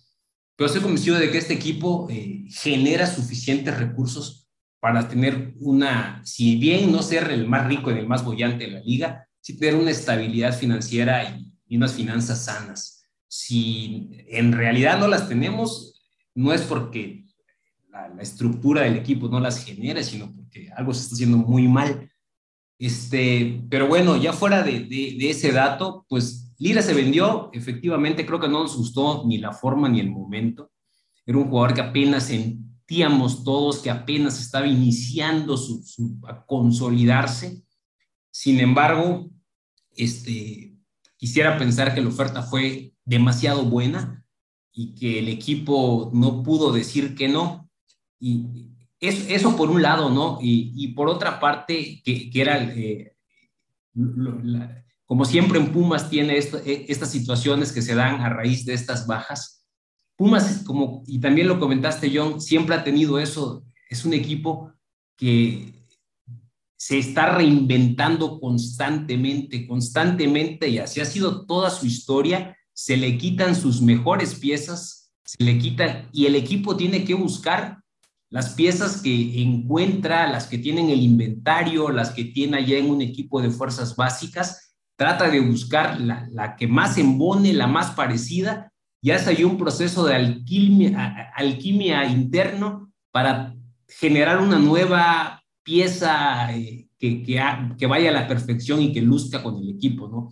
Pero 0.56 0.66
estoy 0.66 0.82
convencido 0.82 1.18
de 1.18 1.30
que 1.30 1.38
este 1.38 1.54
equipo 1.54 2.06
eh, 2.10 2.44
genera 2.48 3.06
suficientes 3.06 3.76
recursos 3.76 4.48
para 4.78 5.08
tener 5.08 5.54
una, 5.60 6.20
si 6.24 6.56
bien 6.56 6.92
no 6.92 7.02
ser 7.02 7.30
el 7.30 7.48
más 7.48 7.66
rico 7.66 7.90
y 7.90 7.98
el 7.98 8.06
más 8.06 8.24
bollante 8.24 8.66
de 8.66 8.70
la 8.72 8.80
liga, 8.80 9.26
sí 9.40 9.58
tener 9.58 9.74
una 9.74 9.90
estabilidad 9.90 10.56
financiera 10.56 11.24
y, 11.24 11.50
unas 11.76 11.94
finanzas 11.94 12.44
sanas. 12.44 13.04
Si 13.26 14.08
en 14.28 14.52
realidad 14.52 14.96
no 14.96 15.08
las 15.08 15.28
tenemos, 15.28 16.00
no 16.32 16.52
es 16.52 16.60
porque 16.62 17.24
la, 17.90 18.14
estructura 18.20 18.82
del 18.82 18.94
equipo 18.94 19.28
no 19.28 19.40
las 19.40 19.64
genere, 19.64 20.04
sino 20.04 20.32
porque 20.32 20.70
algo 20.76 20.94
se 20.94 21.00
está 21.00 21.14
haciendo 21.14 21.38
muy 21.38 21.66
mal. 21.66 22.12
Este, 22.78 23.60
pero 23.68 23.88
bueno, 23.88 24.16
ya 24.22 24.32
fuera 24.32 24.62
de, 24.62 24.80
de 24.80 25.30
ese 25.30 25.50
dato, 25.50 26.06
pues 26.08 26.43
Lira 26.64 26.80
se 26.80 26.94
vendió, 26.94 27.50
efectivamente, 27.52 28.24
creo 28.24 28.40
que 28.40 28.48
no 28.48 28.62
nos 28.62 28.74
gustó 28.74 29.24
ni 29.26 29.36
la 29.36 29.52
forma 29.52 29.86
ni 29.86 30.00
el 30.00 30.10
momento. 30.10 30.72
Era 31.26 31.36
un 31.36 31.50
jugador 31.50 31.74
que 31.74 31.82
apenas 31.82 32.24
sentíamos 32.24 33.44
todos 33.44 33.80
que 33.80 33.90
apenas 33.90 34.40
estaba 34.40 34.66
iniciando 34.66 35.58
su, 35.58 35.84
a 36.26 36.42
consolidarse. 36.46 37.62
Sin 38.30 38.60
embargo, 38.60 39.28
este, 39.94 40.78
quisiera 41.18 41.58
pensar 41.58 41.94
que 41.94 42.00
la 42.00 42.08
oferta 42.08 42.40
fue 42.40 42.94
demasiado 43.04 43.66
buena 43.66 44.24
y 44.72 44.94
que 44.94 45.18
el 45.18 45.28
equipo 45.28 46.10
no 46.14 46.42
pudo 46.42 46.72
decir 46.72 47.14
que 47.14 47.28
no. 47.28 47.68
Y 48.18 48.70
eso, 49.00 49.54
por 49.54 49.68
un 49.68 49.82
lado, 49.82 50.08
¿no? 50.08 50.38
Y, 50.40 50.88
por 50.94 51.10
otra 51.10 51.38
parte, 51.38 52.00
que, 52.02 52.30
era 52.32 52.62
eh, 52.62 53.18
la, 53.92 54.83
como 55.06 55.24
siempre 55.24 55.58
en 55.58 55.72
Pumas 55.72 56.08
tiene 56.08 56.38
e, 56.38 56.86
estas 56.88 57.10
situaciones 57.10 57.72
que 57.72 57.82
se 57.82 57.94
dan 57.94 58.20
a 58.20 58.28
raíz 58.28 58.64
de 58.64 58.74
estas 58.74 59.06
bajas. 59.06 59.66
Pumas, 60.16 60.62
como, 60.64 61.02
y 61.06 61.18
también 61.18 61.48
lo 61.48 61.58
comentaste, 61.58 62.10
John, 62.14 62.40
siempre 62.40 62.74
ha 62.74 62.84
tenido 62.84 63.18
eso. 63.18 63.64
Es 63.90 64.04
un 64.04 64.14
equipo 64.14 64.72
que 65.16 65.72
se 66.76 66.98
está 66.98 67.34
reinventando 67.34 68.38
constantemente, 68.40 69.66
constantemente, 69.66 70.68
y 70.68 70.78
así 70.78 71.00
ha 71.00 71.04
sido 71.04 71.46
toda 71.46 71.70
su 71.70 71.86
historia. 71.86 72.56
Se 72.72 72.96
le 72.96 73.18
quitan 73.18 73.54
sus 73.54 73.80
mejores 73.82 74.34
piezas, 74.34 75.12
se 75.24 75.42
le 75.42 75.58
quitan, 75.58 76.08
y 76.12 76.26
el 76.26 76.34
equipo 76.34 76.76
tiene 76.76 77.04
que 77.04 77.14
buscar 77.14 77.78
las 78.30 78.50
piezas 78.50 79.00
que 79.00 79.42
encuentra, 79.42 80.28
las 80.28 80.46
que 80.46 80.58
tienen 80.58 80.90
el 80.90 81.00
inventario, 81.00 81.90
las 81.90 82.10
que 82.10 82.24
tiene 82.24 82.58
allá 82.58 82.78
en 82.78 82.90
un 82.90 83.00
equipo 83.00 83.40
de 83.40 83.50
fuerzas 83.50 83.94
básicas, 83.94 84.63
trata 84.96 85.28
de 85.28 85.40
buscar 85.40 86.00
la, 86.00 86.56
que 86.56 86.66
más 86.66 86.98
embone, 86.98 87.52
la 87.52 87.66
más 87.66 87.92
parecida, 87.92 88.72
y 89.02 89.10
hace 89.10 89.30
ahí 89.30 89.44
un 89.44 89.58
proceso 89.58 90.06
de 90.06 90.14
alquimia, 90.14 91.32
alquimia 91.36 92.06
interno 92.06 92.92
para 93.10 93.54
generar 93.88 94.40
una 94.40 94.58
nueva 94.58 95.42
pieza 95.62 96.52
eh, 96.54 96.88
que, 96.98 97.86
vaya 97.86 98.10
a 98.10 98.12
la 98.12 98.28
perfección 98.28 98.80
y 98.80 98.92
que 98.92 99.02
luzca 99.02 99.42
con 99.42 99.56
el 99.58 99.68
equipo, 99.68 100.08
¿no? 100.08 100.30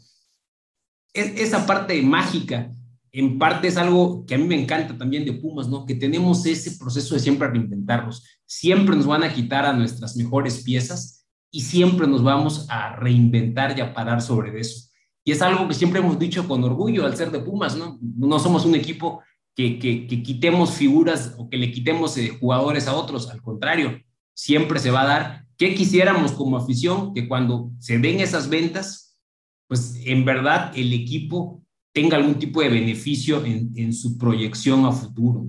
esa 1.15 1.67
parte 1.67 2.01
mágica, 2.01 2.73
en 3.13 3.39
parte 3.39 3.69
es 3.69 3.77
algo 3.77 4.25
que 4.25 4.35
a 4.35 4.39
mí 4.39 4.45
me 4.45 4.61
encanta 4.61 4.97
también 4.97 5.27
de 5.27 5.35
Pumas, 5.35 5.69
¿no? 5.69 5.85
Que 5.85 5.95
tenemos 5.95 6.47
ese 6.47 6.79
proceso 6.79 7.15
de 7.15 7.21
siempre 7.21 7.49
reinventarnos. 7.49 8.25
Siempre 8.47 8.97
nos 8.97 9.07
van 9.07 9.23
a 9.23 9.35
quitar 9.35 9.67
a 9.67 9.75
nuestras 9.75 10.17
mejores 10.17 10.63
piezas, 10.63 11.22
y 11.55 11.61
siempre 11.61 12.09
nos 12.09 12.25
vamos 12.25 12.67
a 12.71 12.97
reinventar 12.97 13.77
y 13.79 13.83
a 13.83 13.93
parar 13.93 14.23
sobre 14.23 14.59
eso. 14.59 14.89
Y 15.23 15.31
es 15.33 15.43
algo 15.43 15.69
que 15.69 15.75
siempre 15.75 16.01
hemos 16.01 16.19
dicho 16.19 16.49
con 16.49 16.65
orgullo 16.65 17.07
al 17.07 17.17
ser 17.17 17.31
de 17.31 17.39
Pumas, 17.39 17.77
¿no? 17.77 17.99
No 18.01 18.39
somos 18.41 18.65
un 18.65 18.75
equipo 18.75 19.23
que, 19.55 19.79
que, 19.79 20.23
quitemos 20.23 20.71
figuras 20.71 21.35
o 21.39 21.49
que 21.49 21.59
le 21.59 21.71
quitemos 21.71 22.17
eh, 22.17 22.37
jugadores 22.41 22.89
a 22.89 22.95
otros, 22.95 23.31
al 23.31 23.43
contrario, 23.43 24.01
siempre 24.35 24.81
se 24.81 24.91
va 24.91 25.03
a 25.03 25.07
dar. 25.07 25.47
¿Qué 25.59 25.75
quisiéramos 25.75 26.33
como 26.33 26.57
afición? 26.57 27.13
Que 27.13 27.29
cuando 27.29 27.71
se 27.79 27.99
den 27.99 28.21
esas 28.21 28.49
ventas, 28.49 29.19
pues 29.69 30.01
en 30.07 30.25
verdad 30.25 30.73
el 30.75 30.93
equipo 30.95 31.63
tenga 31.93 32.17
algún 32.17 32.37
tipo 32.37 32.63
de 32.63 32.71
beneficio 32.71 33.45
en, 33.45 33.71
en 33.77 33.93
su 33.93 34.17
proyección 34.17 34.87
a 34.87 34.93
futuro. 34.93 35.45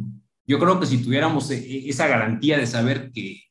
Yo 0.46 0.60
creo 0.60 0.80
que 0.82 0.86
si 0.86 0.98
tuviéramos 0.98 1.50
eh, 1.50 1.88
esa 1.88 2.08
garantía 2.08 2.58
de 2.58 2.68
saber 2.68 3.12
que, 3.14 3.42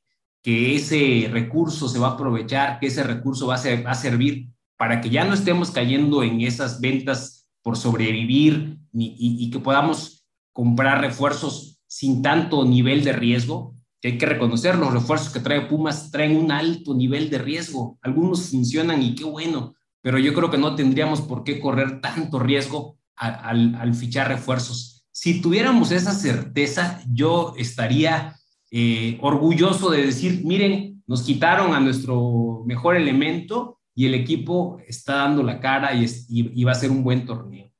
que 0.42 0.74
ese 0.74 1.28
recurso 1.30 1.88
se 1.88 1.98
va 1.98 2.08
a 2.08 2.10
aprovechar, 2.12 2.80
que 2.80 2.88
ese 2.88 3.04
recurso 3.04 3.46
va 3.46 3.54
a, 3.54 3.94
servir 3.94 4.48
para 4.76 5.00
que 5.00 5.08
ya 5.08 5.24
no 5.24 5.34
estemos 5.34 5.70
cayendo 5.70 6.22
en 6.24 6.40
esas 6.40 6.80
ventas 6.80 7.48
por 7.62 7.76
sobrevivir 7.76 8.78
y, 8.92 9.50
que 9.50 9.60
podamos 9.60 10.26
comprar 10.52 11.00
refuerzos 11.00 11.80
sin 11.86 12.22
tanto 12.22 12.64
nivel 12.64 13.04
de 13.04 13.12
riesgo, 13.12 13.76
hay 14.02 14.18
que 14.18 14.26
reconocer, 14.26 14.76
los 14.76 14.92
refuerzos 14.92 15.32
que 15.32 15.38
trae 15.38 15.68
Pumas 15.68 16.10
traen 16.10 16.36
un 16.36 16.50
alto 16.50 16.92
nivel 16.92 17.30
de 17.30 17.38
riesgo, 17.38 17.98
algunos 18.02 18.50
funcionan 18.50 19.00
y 19.00 19.14
qué 19.14 19.22
bueno, 19.22 19.74
pero 20.00 20.18
yo 20.18 20.34
creo 20.34 20.50
que 20.50 20.58
no 20.58 20.74
tendríamos 20.74 21.20
por 21.20 21.44
qué 21.44 21.60
correr 21.60 22.00
tanto 22.00 22.40
riesgo 22.40 22.98
al 23.14 23.94
fichar 23.94 24.26
refuerzos. 24.26 25.06
Si 25.12 25.40
tuviéramos 25.40 25.92
esa 25.92 26.14
certeza, 26.14 27.00
yo 27.06 27.54
estaría 27.56 28.34
eh, 28.74 29.18
orgulloso 29.20 29.90
de 29.90 30.06
decir, 30.06 30.40
miren, 30.44 31.02
nos 31.06 31.22
quitaron 31.24 31.74
a 31.74 31.80
nuestro 31.80 32.62
mejor 32.64 32.96
elemento 32.96 33.78
y 33.94 34.06
el 34.06 34.14
equipo 34.14 34.78
está 34.88 35.16
dando 35.16 35.42
la 35.42 35.60
cara 35.60 35.90
y, 35.94 36.64
va 36.64 36.72
a 36.72 36.76
ser 36.76 36.90
un 36.90 37.04
buen 37.04 37.26
torneo. 37.26 37.70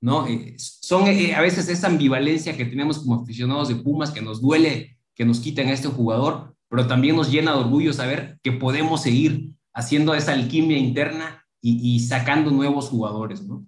¿no? 0.00 0.26
Eh, 0.26 0.56
son 0.58 1.06
eh, 1.06 1.36
a 1.36 1.40
veces 1.40 1.68
esa 1.68 1.86
ambivalencia 1.86 2.56
que 2.56 2.64
tenemos 2.64 2.98
como 2.98 3.22
aficionados 3.22 3.68
de 3.68 3.76
Pumas 3.76 4.10
que 4.10 4.22
nos 4.22 4.40
duele 4.40 4.98
que 5.14 5.24
nos 5.24 5.38
quiten 5.38 5.68
a 5.68 5.72
este 5.72 5.86
jugador, 5.86 6.56
pero 6.68 6.86
también 6.88 7.14
nos 7.14 7.30
llena 7.30 7.52
de 7.52 7.58
orgullo 7.58 7.92
saber 7.92 8.40
que 8.42 8.50
podemos 8.50 9.02
seguir 9.02 9.50
haciendo 9.72 10.14
esa 10.14 10.32
alquimia 10.32 10.78
interna 10.78 11.46
y, 11.60 11.94
y 11.94 12.00
sacando 12.00 12.50
nuevos 12.50 12.88
jugadores, 12.88 13.46
¿no? 13.46 13.64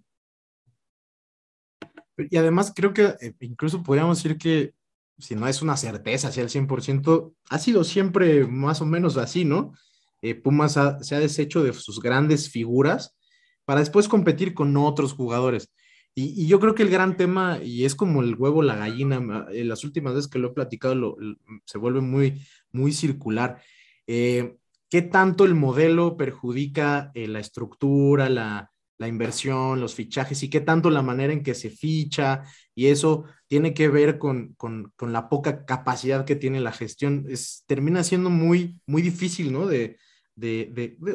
Y 2.16 2.36
además 2.36 2.72
creo 2.74 2.92
que 2.92 3.14
incluso 3.40 3.82
podríamos 3.82 4.20
decir 4.20 4.36
que 4.36 4.74
si 5.22 5.36
no 5.36 5.46
es 5.46 5.62
una 5.62 5.76
certeza 5.76 6.28
hacia 6.28 6.42
el 6.42 6.48
100%, 6.48 7.32
ha 7.48 7.58
sido 7.58 7.84
siempre 7.84 8.46
más 8.46 8.80
o 8.80 8.86
menos 8.86 9.16
así, 9.16 9.44
¿no? 9.44 9.72
Eh, 10.20 10.34
Pumas 10.34 10.78
se 11.00 11.14
ha 11.14 11.20
deshecho 11.20 11.62
de 11.62 11.72
sus 11.72 12.00
grandes 12.00 12.50
figuras 12.50 13.16
para 13.64 13.80
después 13.80 14.08
competir 14.08 14.52
con 14.52 14.76
otros 14.76 15.12
jugadores. 15.12 15.72
Y, 16.14 16.46
yo 16.46 16.60
creo 16.60 16.74
que 16.74 16.82
el 16.82 16.90
gran 16.90 17.16
tema, 17.16 17.60
y 17.62 17.84
es 17.84 17.94
como 17.94 18.20
el 18.20 18.34
huevo, 18.34 18.62
la 18.62 18.76
gallina, 18.76 19.46
en 19.50 19.68
las 19.68 19.84
últimas 19.84 20.14
veces 20.14 20.30
que 20.30 20.38
lo 20.38 20.48
he 20.48 20.54
platicado, 20.54 21.16
se 21.64 21.78
vuelve 21.78 22.00
muy, 22.00 22.42
muy 22.72 22.92
circular. 22.92 23.62
Eh, 24.06 24.56
¿Qué 24.90 25.02
tanto 25.02 25.44
el 25.44 25.54
modelo 25.54 26.16
perjudica 26.18 27.12
eh, 27.14 27.28
la 27.28 27.40
estructura, 27.40 28.28
la, 28.28 28.71
la 29.02 29.08
inversión, 29.08 29.80
los 29.80 29.96
fichajes 29.96 30.42
y 30.42 30.48
qué 30.48 30.60
tanto 30.60 30.88
la 30.88 31.02
manera 31.02 31.32
en 31.32 31.42
que 31.42 31.54
se 31.54 31.70
ficha 31.70 32.44
y 32.74 32.86
eso 32.86 33.24
tiene 33.48 33.74
que 33.74 33.88
ver 33.88 34.16
con, 34.16 34.56
la 35.00 35.28
poca 35.28 35.64
capacidad 35.66 36.24
que 36.24 36.36
tiene 36.36 36.60
la 36.60 36.70
gestión. 36.70 37.26
Es, 37.28 37.64
termina 37.66 38.04
siendo 38.04 38.30
muy, 38.30 38.80
muy 38.86 39.02
difícil, 39.02 39.52
¿no? 39.52 39.66
De, 39.66 39.98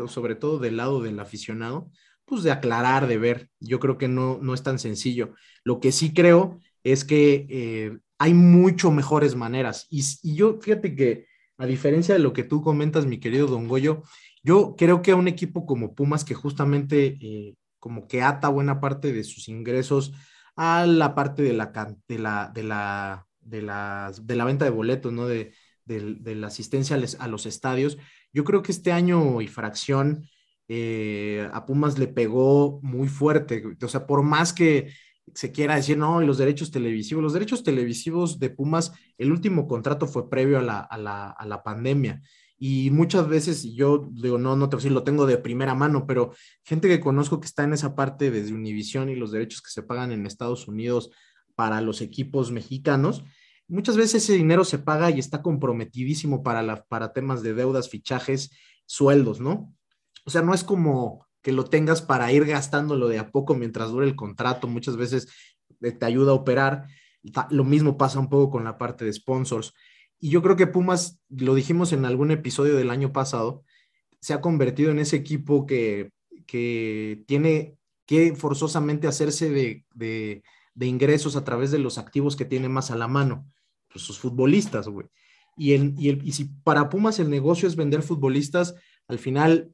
sobre 0.08 0.36
todo 0.36 0.60
del 0.60 0.78
lado 0.78 1.02
del 1.02 1.18
aficionado, 1.20 1.90
pues 2.26 2.44
de 2.44 2.52
aclarar, 2.52 3.08
de 3.08 3.18
ver. 3.18 3.50
Yo 3.62 3.80
creo 3.80 3.98
que 3.98 4.10
no, 4.10 4.38
no 4.42 4.54
es 4.54 4.64
tan 4.64 4.80
sencillo. 4.80 5.34
Lo 5.64 5.80
que 5.80 5.94
sí 5.94 6.14
creo 6.14 6.60
es 6.84 7.06
que 7.06 7.48
eh, 7.50 7.98
hay 8.20 8.34
mucho 8.34 8.92
mejores 8.92 9.36
maneras. 9.36 9.88
Y, 9.90 10.04
y 10.24 10.36
yo, 10.36 10.60
fíjate 10.62 10.94
que 10.94 11.26
a 11.58 11.66
diferencia 11.66 12.14
de 12.14 12.20
lo 12.20 12.34
que 12.34 12.44
tú 12.44 12.62
comentas, 12.62 13.06
mi 13.06 13.20
querido 13.20 13.48
Don 13.48 13.68
Goyo, 13.70 14.04
yo 14.44 14.76
creo 14.78 15.02
que 15.02 15.12
a 15.12 15.16
un 15.16 15.28
equipo 15.28 15.66
como 15.66 15.96
Pumas 15.96 16.24
que 16.24 16.36
justamente 16.36 17.18
eh, 17.22 17.56
como 17.80 18.08
que 18.08 18.22
ata 18.22 18.50
buena 18.50 18.80
parte 18.80 19.14
de 19.14 19.24
sus 19.24 19.48
ingresos 19.50 20.14
a 20.56 20.86
la 20.86 21.14
parte 21.16 21.44
de 21.44 21.54
la, 21.54 21.72
de 22.08 22.20
la, 22.20 22.52
de 22.54 22.64
la, 22.64 23.26
de 23.44 23.62
la, 24.36 24.46
venta 24.46 24.66
de 24.66 24.72
boletos, 24.72 25.14
¿no? 25.14 25.28
De, 25.28 25.54
de, 25.86 26.36
la 26.36 26.48
asistencia 26.48 26.98
a 27.20 27.28
los 27.28 27.46
estadios. 27.46 27.98
Yo 28.34 28.44
creo 28.44 28.62
que 28.62 28.72
este 28.72 28.92
año 28.92 29.42
y 29.42 29.48
fracción 29.48 30.28
eh, 30.68 31.48
a 31.54 31.66
Pumas 31.66 31.98
le 31.98 32.08
pegó 32.08 32.80
muy 32.82 33.08
fuerte. 33.08 33.64
O 33.82 33.88
sea, 33.88 34.06
por 34.06 34.24
más 34.24 34.52
que 34.52 34.92
se 35.34 35.52
quiera 35.52 35.76
decir, 35.76 35.98
no, 35.98 36.22
los 36.22 36.38
derechos 36.38 36.72
televisivos, 36.72 37.24
los 37.24 37.34
derechos 37.34 37.64
televisivos 37.64 38.40
de 38.40 38.50
Pumas, 38.50 38.94
el 39.18 39.32
último 39.32 39.68
contrato 39.68 40.08
fue 40.08 40.30
previo 40.30 40.60
a 40.60 40.62
la, 40.62 40.80
a 40.80 40.98
la, 40.98 41.30
a 41.32 41.46
la 41.46 41.64
pandemia. 41.64 42.22
Y 42.60 42.90
muchas 42.90 43.28
veces, 43.28 43.64
yo 43.76 44.10
digo, 44.12 44.38
no, 44.38 44.56
no 44.56 44.68
te 44.70 44.90
lo 44.90 45.04
tengo 45.04 45.26
de 45.26 45.38
primera 45.38 45.76
mano, 45.76 46.08
pero 46.08 46.34
gente 46.64 46.88
que 46.88 47.00
conozco 47.00 47.40
que 47.40 47.46
está 47.46 47.64
en 47.64 47.74
esa 47.74 47.96
parte 47.96 48.32
desde 48.32 48.54
Univision 48.54 49.10
y 49.10 49.16
los 49.16 49.32
derechos 49.32 49.62
que 49.62 49.70
se 49.70 49.84
pagan 49.84 50.12
en 50.12 50.26
Estados 50.26 50.68
Unidos 50.68 51.12
para 51.56 51.82
los 51.82 52.02
equipos 52.02 52.52
mexicanos, 52.52 53.24
muchas 53.68 53.98
veces 53.98 54.24
ese 54.24 54.34
dinero 54.34 54.64
se 54.64 54.80
paga 54.80 55.12
y 55.12 55.20
está 55.20 55.42
comprometidísimo 55.42 56.42
para, 56.42 56.86
para 56.86 57.14
temas 57.14 57.44
de 57.44 57.54
deudas, 57.54 57.90
fichajes, 57.90 58.52
sueldos, 58.86 59.40
¿no? 59.40 59.74
O 60.26 60.30
sea, 60.30 60.42
no 60.42 60.54
es 60.54 60.64
como 60.64 61.28
que 61.42 61.52
lo 61.52 61.66
tengas 61.66 62.02
para 62.02 62.32
ir 62.32 62.46
gastándolo 62.46 63.08
de 63.08 63.20
a 63.20 63.32
poco 63.32 63.56
mientras 63.56 63.92
dure 63.92 64.08
el 64.08 64.16
contrato, 64.16 64.68
muchas 64.68 64.98
veces 64.98 65.28
eh, 65.82 65.92
te 65.92 66.06
ayuda 66.06 66.32
a 66.32 66.36
operar. 66.36 66.88
Lo 67.50 67.64
mismo 67.64 67.98
pasa 67.98 68.20
un 68.20 68.30
poco 68.30 68.50
con 68.50 68.64
la 68.64 68.78
parte 68.78 69.06
de 69.06 69.14
sponsors. 69.14 69.74
Y 70.20 70.30
yo 70.30 70.42
creo 70.42 70.56
que 70.56 70.68
Pumas, 70.68 71.20
lo 71.30 71.54
dijimos 71.56 71.94
en 71.94 72.06
algún 72.06 72.32
episodio 72.32 72.76
del 72.76 72.90
año 72.90 73.12
pasado, 73.12 73.64
se 74.20 74.34
ha 74.34 74.42
convertido 74.42 74.92
en 74.92 75.00
ese 75.00 75.16
equipo 75.16 75.66
que, 75.66 76.12
que 76.46 77.24
tiene 77.28 77.76
que 78.06 78.36
forzosamente 78.36 79.08
hacerse 79.08 79.50
de, 79.50 79.86
de, 79.94 80.86
ingresos 80.86 81.36
a 81.36 81.44
través 81.44 81.72
de 81.72 81.80
los 81.80 81.98
activos 81.98 82.36
que 82.36 82.46
tiene 82.46 82.70
más 82.70 82.90
a 82.90 82.96
la 82.96 83.08
mano, 83.08 83.46
pues 83.92 84.04
sus 84.06 84.18
futbolistas, 84.18 84.88
güey. 84.88 85.08
Y, 85.58 85.74
el, 85.74 85.94
y, 85.98 86.10
el, 86.10 86.26
y 86.26 86.32
si 86.32 86.46
para 86.46 86.90
Pumas 86.90 87.20
el 87.20 87.30
negocio 87.30 87.68
es 87.68 87.76
vender 87.76 88.04
futbolistas, 88.04 88.76
al 89.08 89.20
final 89.20 89.72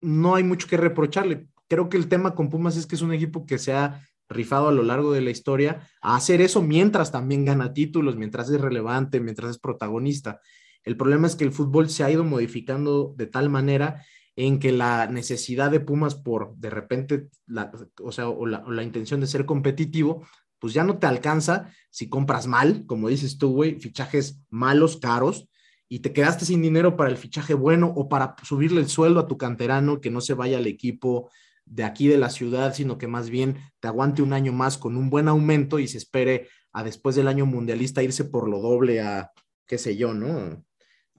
no 0.00 0.34
hay 0.34 0.44
mucho 0.44 0.68
que 0.68 0.76
reprocharle. 0.76 1.48
Creo 1.68 1.88
que 1.88 1.96
el 1.96 2.08
tema 2.08 2.34
con 2.34 2.48
Pumas 2.48 2.76
es 2.76 2.86
que 2.86 2.94
es 2.94 3.02
un 3.02 3.12
equipo 3.12 3.44
que 3.44 3.58
se 3.58 3.72
ha 3.72 4.00
rifado 4.30 4.68
a 4.68 4.72
lo 4.72 4.82
largo 4.82 5.12
de 5.12 5.20
la 5.20 5.30
historia 5.30 5.86
a 6.00 6.16
hacer 6.16 6.40
eso 6.40 6.62
mientras 6.62 7.12
también 7.12 7.44
gana 7.44 7.74
títulos, 7.74 8.16
mientras 8.16 8.48
es 8.48 8.60
relevante, 8.60 9.20
mientras 9.20 9.50
es 9.50 9.58
protagonista. 9.58 10.40
El 10.84 10.96
problema 10.96 11.26
es 11.26 11.36
que 11.36 11.44
el 11.44 11.52
fútbol 11.52 11.90
se 11.90 12.04
ha 12.04 12.10
ido 12.10 12.24
modificando 12.24 13.12
de 13.16 13.26
tal 13.26 13.50
manera 13.50 14.02
en 14.36 14.58
que 14.58 14.72
la 14.72 15.06
necesidad 15.06 15.70
de 15.70 15.80
Pumas 15.80 16.14
por 16.14 16.54
de 16.56 16.70
repente, 16.70 17.28
la, 17.46 17.70
o 18.02 18.12
sea, 18.12 18.24
la, 18.46 18.60
o 18.64 18.70
la 18.70 18.82
intención 18.82 19.20
de 19.20 19.26
ser 19.26 19.44
competitivo, 19.44 20.26
pues 20.58 20.72
ya 20.72 20.84
no 20.84 20.98
te 20.98 21.06
alcanza 21.06 21.70
si 21.90 22.08
compras 22.08 22.46
mal, 22.46 22.86
como 22.86 23.08
dices 23.08 23.36
tú, 23.36 23.52
güey, 23.52 23.80
fichajes 23.80 24.40
malos, 24.48 24.98
caros, 24.98 25.48
y 25.88 25.98
te 25.98 26.12
quedaste 26.12 26.44
sin 26.44 26.62
dinero 26.62 26.96
para 26.96 27.10
el 27.10 27.16
fichaje 27.16 27.52
bueno 27.52 27.92
o 27.96 28.08
para 28.08 28.36
subirle 28.44 28.80
el 28.80 28.88
sueldo 28.88 29.18
a 29.18 29.26
tu 29.26 29.36
canterano, 29.36 30.00
que 30.00 30.10
no 30.10 30.20
se 30.20 30.34
vaya 30.34 30.58
al 30.58 30.68
equipo 30.68 31.30
de 31.70 31.84
aquí 31.84 32.08
de 32.08 32.18
la 32.18 32.30
ciudad, 32.30 32.74
sino 32.74 32.98
que 32.98 33.06
más 33.06 33.30
bien 33.30 33.56
te 33.78 33.88
aguante 33.88 34.22
un 34.22 34.32
año 34.32 34.52
más 34.52 34.76
con 34.76 34.96
un 34.96 35.08
buen 35.08 35.28
aumento 35.28 35.78
y 35.78 35.86
se 35.86 35.98
espere 35.98 36.48
a 36.72 36.82
después 36.82 37.16
del 37.16 37.28
año 37.28 37.46
mundialista 37.46 38.02
irse 38.02 38.24
por 38.24 38.48
lo 38.48 38.60
doble 38.60 39.00
a, 39.00 39.30
qué 39.66 39.78
sé 39.78 39.96
yo, 39.96 40.12
¿no? 40.12 40.64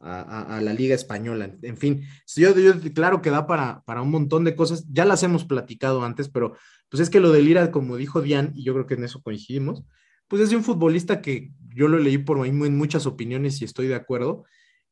A, 0.04 0.60
la 0.62 0.74
Liga 0.74 0.96
Española. 0.96 1.56
En 1.62 1.78
fin, 1.78 2.04
yo, 2.36 2.54
claro 2.94 3.22
que 3.22 3.30
da 3.30 3.46
para, 3.46 3.84
para 3.86 4.02
un 4.02 4.10
montón 4.10 4.44
de 4.44 4.56
cosas, 4.56 4.86
ya 4.92 5.06
las 5.06 5.22
hemos 5.22 5.46
platicado 5.46 6.04
antes, 6.04 6.28
pero 6.28 6.56
pues 6.90 7.02
es 7.02 7.10
que 7.10 7.20
lo 7.20 7.32
del 7.32 7.46
Lira, 7.46 7.72
como 7.72 7.98
dijo 7.98 8.20
Dian, 8.20 8.52
y 8.56 8.64
yo 8.64 8.74
creo 8.74 8.88
que 8.88 8.96
en 8.96 9.04
eso 9.04 9.22
coincidimos, 9.22 9.84
pues 10.28 10.42
es 10.42 10.50
de 10.50 10.56
un 10.56 10.64
futbolista 10.64 11.22
que 11.22 11.52
yo 11.70 11.88
lo 11.88 12.00
leí 12.00 12.18
por 12.18 12.42
ahí 12.42 12.50
en 12.50 12.78
muchas 12.78 13.06
opiniones 13.06 13.62
y 13.62 13.66
estoy 13.66 13.88
de 13.88 13.96
acuerdo, 13.96 14.44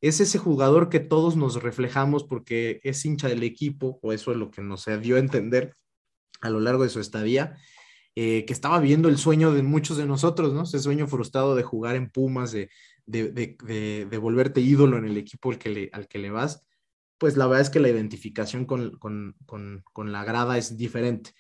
es 0.02 0.20
ese 0.22 0.38
jugador 0.38 0.90
que 0.90 1.00
todos 1.00 1.36
nos 1.36 1.62
reflejamos 1.62 2.24
porque 2.24 2.80
es 2.84 3.04
hincha 3.06 3.28
del 3.28 3.44
equipo, 3.44 4.00
o 4.02 4.14
eso 4.14 4.32
es 4.32 4.38
lo 4.38 4.52
que 4.52 4.62
nos 4.62 4.86
dio 5.02 5.18
a 5.18 5.20
entender 5.20 5.74
a 6.42 6.50
lo 6.50 6.60
largo 6.60 6.84
de 6.84 6.90
su 6.90 7.00
estadía, 7.00 7.58
eh, 8.16 8.46
que 8.46 8.54
estaba 8.54 8.80
viendo 8.80 9.10
el 9.10 9.18
sueño 9.18 9.52
de 9.52 9.64
muchos 9.64 9.98
de 9.98 10.06
nosotros, 10.06 10.54
¿no? 10.54 10.64
Ese 10.64 10.80
sueño 10.80 11.08
frustrado 11.08 11.56
de 11.56 11.64
jugar 11.64 11.96
en 11.96 12.10
Pumas, 12.10 12.52
de, 12.52 12.70
de, 13.06 14.18
volverte 14.20 14.62
ídolo 14.62 14.98
en 14.98 15.06
el 15.06 15.18
equipo 15.18 15.52
al 15.52 15.58
que, 15.58 15.70
le, 15.70 15.90
al 15.94 16.08
que 16.08 16.20
le 16.20 16.30
vas, 16.30 16.66
pues 17.18 17.36
la 17.36 17.48
verdad 17.48 17.62
es 17.62 17.70
que 17.70 17.80
la 17.80 17.90
identificación 17.90 18.66
con, 18.66 18.98
con, 18.98 19.36
con 19.46 20.12
la 20.12 20.24
grada 20.24 20.58
es 20.58 20.78
diferente 20.78 21.32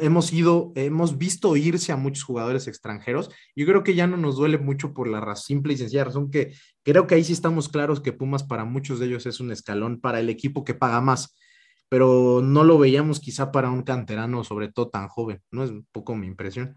hemos 0.00 0.32
ido, 0.32 0.72
hemos 0.74 1.16
visto 1.16 1.56
irse 1.56 1.92
a 1.92 1.96
muchos 1.96 2.24
jugadores 2.24 2.66
extranjeros. 2.68 3.30
Yo 3.56 3.66
creo 3.66 3.82
que 3.82 3.94
ya 3.94 4.06
no 4.06 4.16
nos 4.16 4.36
duele 4.36 4.58
mucho 4.58 4.92
por 4.92 5.08
la 5.08 5.36
simple 5.36 5.72
y 5.72 5.76
sencilla 5.76 6.04
razón 6.04 6.30
que 6.30 6.54
creo 6.82 7.06
que 7.06 7.14
ahí 7.14 7.24
sí 7.24 7.32
estamos 7.32 7.68
claros 7.68 8.00
que 8.00 8.12
Pumas 8.12 8.44
para 8.44 8.64
muchos 8.64 8.98
de 8.98 9.06
ellos 9.06 9.26
es 9.26 9.40
un 9.40 9.50
escalón 9.52 10.00
para 10.00 10.20
el 10.20 10.28
equipo 10.28 10.64
que 10.64 10.74
paga 10.74 11.00
más, 11.00 11.34
pero 11.88 12.42
no 12.42 12.64
lo 12.64 12.78
veíamos 12.78 13.20
quizá 13.20 13.52
para 13.52 13.70
un 13.70 13.82
canterano, 13.82 14.44
sobre 14.44 14.70
todo 14.70 14.90
tan 14.90 15.08
joven, 15.08 15.40
¿no? 15.50 15.64
Es 15.64 15.70
un 15.70 15.86
poco 15.92 16.14
mi 16.14 16.26
impresión. 16.26 16.76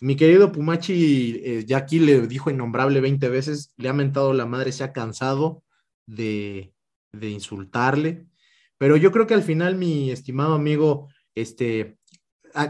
Mi 0.00 0.14
querido 0.14 0.52
Pumachi, 0.52 1.40
eh, 1.44 1.64
ya 1.66 1.78
aquí 1.78 1.98
le 1.98 2.26
dijo 2.26 2.50
innombrable 2.50 3.00
20 3.00 3.28
veces, 3.30 3.72
le 3.76 3.88
ha 3.88 3.92
mentado 3.92 4.32
la 4.32 4.46
madre, 4.46 4.72
se 4.72 4.84
ha 4.84 4.92
cansado 4.92 5.64
de, 6.06 6.72
de 7.12 7.30
insultarle, 7.30 8.26
pero 8.78 8.96
yo 8.96 9.10
creo 9.10 9.26
que 9.26 9.34
al 9.34 9.42
final, 9.42 9.76
mi 9.76 10.10
estimado 10.10 10.54
amigo, 10.54 11.08
este, 11.34 11.97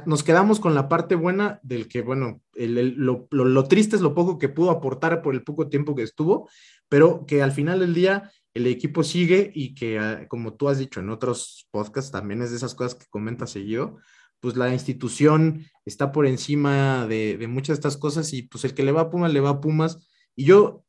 nos 0.07 0.23
quedamos 0.23 0.61
con 0.61 0.75
la 0.75 0.89
parte 0.89 1.15
buena 1.15 1.61
del 1.63 1.89
que, 1.89 2.03
bueno, 2.03 2.41
lo, 2.55 3.65
triste 3.69 3.97
es 3.97 4.03
lo 4.03 4.15
poco 4.15 4.39
que 4.39 4.49
pudo 4.49 4.71
aportar 4.71 5.23
por 5.23 5.35
el 5.35 5.43
poco 5.43 5.69
tiempo 5.69 5.95
que 5.95 6.03
estuvo, 6.03 6.49
pero 6.89 7.27
que 7.27 7.43
al 7.43 7.53
final 7.53 7.81
del 7.81 7.95
día 7.95 8.31
el 8.55 8.67
equipo 8.67 9.03
sigue 9.05 9.51
y 9.55 9.75
que, 9.75 9.99
ah, 9.99 10.27
como 10.29 10.55
tú 10.55 10.69
has 10.69 10.79
dicho 10.79 11.01
en 11.01 11.11
otros 11.11 11.69
podcasts, 11.71 12.11
también 12.11 12.43
es 12.43 12.51
de 12.51 12.57
esas 12.57 12.75
cosas 12.75 12.95
que 12.95 13.07
comenta 13.11 13.47
seguido, 13.47 13.99
pues 14.41 14.57
la 14.57 14.73
institución 14.73 15.67
está 15.85 16.13
por 16.13 16.27
encima 16.27 17.07
de, 17.07 17.45
muchas 17.49 17.77
de 17.77 17.81
estas 17.81 17.97
cosas 17.97 18.33
y 18.33 18.43
pues 18.43 18.65
el 18.65 18.75
que 18.75 18.85
le 18.85 18.93
va 18.93 19.03
a 19.03 19.11
Pumas, 19.11 19.33
le 19.33 19.41
va 19.41 19.51
a 19.51 19.61
Pumas. 19.61 20.09
Y 20.35 20.45
yo, 20.45 20.85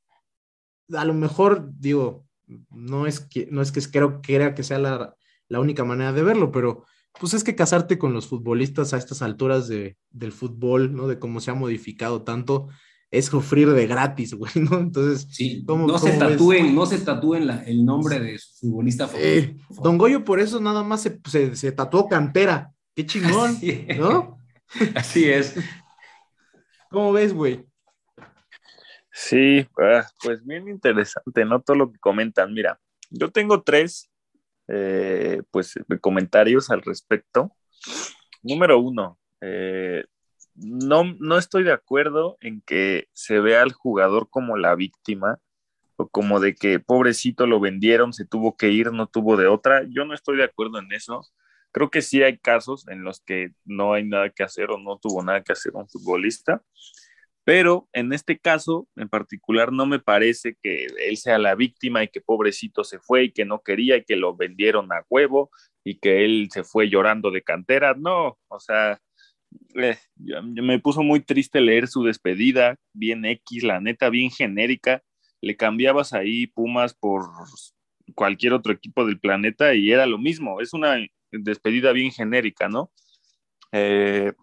a 0.94 1.06
lo 1.06 1.14
mejor, 1.14 1.70
digo, 1.78 2.26
no 2.70 3.07
es 3.07 3.20
que, 3.20 3.48
no 3.52 3.61
es 3.61 3.72
que 3.72 3.82
creo 3.82 4.22
era 4.28 4.56
que 4.56 4.64
sea 4.64 4.80
la, 4.80 5.16
la 5.48 5.60
única 5.60 5.84
manera 5.84 6.14
de 6.14 6.24
verlo, 6.24 6.52
pero 6.52 6.86
pues 7.19 7.34
es 7.34 7.44
que 7.44 7.56
casarte 7.56 7.98
con 7.98 8.14
los 8.14 8.27
futbolistas 8.27 8.94
a 8.94 8.98
estas 8.98 9.22
alturas 9.22 9.68
de, 9.68 9.98
del 10.11 10.31
fútbol, 10.31 10.95
¿no? 10.95 11.07
De 11.07 11.19
cómo 11.19 11.40
se 11.40 11.52
ha 11.52 11.56
modificado 11.56 12.23
tanto, 12.23 12.68
es 13.11 13.26
sufrir 13.26 13.69
de 13.72 13.88
gratis, 13.88 14.34
güey, 14.36 14.52
¿no? 14.56 14.80
Entonces, 14.80 15.27
sí, 15.31 15.64
no, 15.68 15.98
se 15.98 16.18
tatúen, 16.18 16.76
no 16.76 16.86
se 16.86 16.99
tatúen 16.99 17.49
el 17.65 17.86
nombre 17.86 18.19
de 18.19 18.38
su 18.38 18.68
futbolista 18.68 19.07
favorito. 19.07 19.64
don 19.81 19.98
Goyo 19.98 20.23
por 20.23 20.40
eso 20.40 20.60
nada 20.60 20.84
más 20.84 21.02
se, 21.02 21.56
se, 21.56 21.72
tatuó 21.72 22.07
cantera. 22.07 22.72
Qué 22.95 23.06
chingón, 23.06 23.57
¿no? 23.98 24.38
Así 24.95 25.30
es. 25.30 25.56
¿Cómo 26.90 27.14
ves, 27.14 27.34
güey? 27.34 27.65
Sí, 29.11 29.68
ah, 29.77 30.07
pues 30.23 30.45
bien 30.45 30.68
interesante, 30.68 31.44
¿no? 31.44 31.61
Todo 31.61 31.76
lo 31.76 31.91
que 31.91 31.99
comentan. 31.99 32.53
Mira, 32.53 32.80
yo 33.10 33.30
tengo 33.30 33.64
tres 33.64 34.09
eh, 34.71 35.41
pues, 35.51 35.73
comentarios 35.99 36.69
al 36.69 36.81
respecto. 36.81 37.55
Número 38.43 38.79
uno, 38.79 39.19
eh, 39.41 40.03
no, 40.55 41.15
no 41.19 41.37
estoy 41.37 41.63
de 41.63 41.71
acuerdo 41.71 42.37
en 42.41 42.61
que 42.61 43.07
se 43.13 43.39
vea 43.39 43.61
al 43.61 43.73
jugador 43.73 44.29
como 44.29 44.57
la 44.57 44.75
víctima 44.75 45.39
o 45.95 46.07
como 46.07 46.39
de 46.39 46.55
que 46.55 46.79
pobrecito 46.79 47.47
lo 47.47 47.59
vendieron, 47.59 48.13
se 48.13 48.25
tuvo 48.25 48.55
que 48.55 48.69
ir, 48.69 48.91
no 48.91 49.07
tuvo 49.07 49.37
de 49.37 49.47
otra. 49.47 49.83
Yo 49.89 50.05
no 50.05 50.13
estoy 50.13 50.37
de 50.37 50.45
acuerdo 50.45 50.79
en 50.79 50.91
eso. 50.93 51.21
Creo 51.71 51.89
que 51.89 52.01
sí 52.01 52.23
hay 52.23 52.37
casos 52.37 52.87
en 52.87 53.03
los 53.03 53.21
que 53.21 53.51
no 53.65 53.93
hay 53.93 54.05
nada 54.05 54.29
que 54.29 54.43
hacer 54.43 54.71
o 54.71 54.77
no 54.77 54.97
tuvo 54.97 55.23
nada 55.23 55.43
que 55.43 55.51
hacer 55.51 55.73
un 55.75 55.89
futbolista, 55.89 56.63
pero 57.49 57.89
en 57.93 58.13
este 58.13 58.38
caso 58.38 58.88
en 58.95 59.09
particular 59.09 59.71
no 59.71 59.88
me 59.88 59.97
parece 59.97 60.55
que 60.61 60.85
él 60.85 61.17
sea 61.17 61.39
la 61.39 61.55
víctima 61.55 62.03
y 62.03 62.07
que 62.07 62.21
pobrecito 62.21 62.84
se 62.84 62.99
fue 62.99 63.23
y 63.23 63.31
que 63.31 63.43
no 63.43 63.63
quería 63.65 63.97
y 63.97 64.03
que 64.03 64.17
lo 64.17 64.35
vendieron 64.35 64.93
a 64.93 65.03
huevo 65.09 65.49
y 65.84 65.97
que 65.97 66.23
él 66.26 66.49
se 66.51 66.63
fue 66.63 66.91
llorando 66.91 67.31
de 67.31 67.41
cantera. 67.41 67.95
No, 67.97 68.38
o 68.49 68.59
sea, 68.59 69.01
eh, 69.73 69.97
me 70.61 70.77
puso 70.77 71.01
muy 71.01 71.21
triste 71.21 71.59
leer 71.59 71.88
su 71.88 72.03
despedida, 72.03 72.76
bien 72.93 73.26
X, 73.26 73.63
la 73.63 73.81
neta, 73.81 74.11
bien 74.11 74.30
genérica. 74.30 75.01
Le 75.41 75.57
cambiabas 75.57 76.13
ahí 76.13 76.45
Pumas 76.45 76.93
por 76.93 77.23
cualquier 78.13 78.53
otro 78.53 78.73
equipo 78.73 79.07
del 79.07 79.19
planeta 79.19 79.73
y 79.73 79.91
era 79.91 80.05
lo 80.05 80.19
mismo. 80.19 80.61
Es 80.61 80.73
una 80.73 81.03
despedida 81.31 81.93
bien 81.93 82.11
genérica, 82.11 82.69
¿no? 82.69 82.91
Eh, 83.71 84.34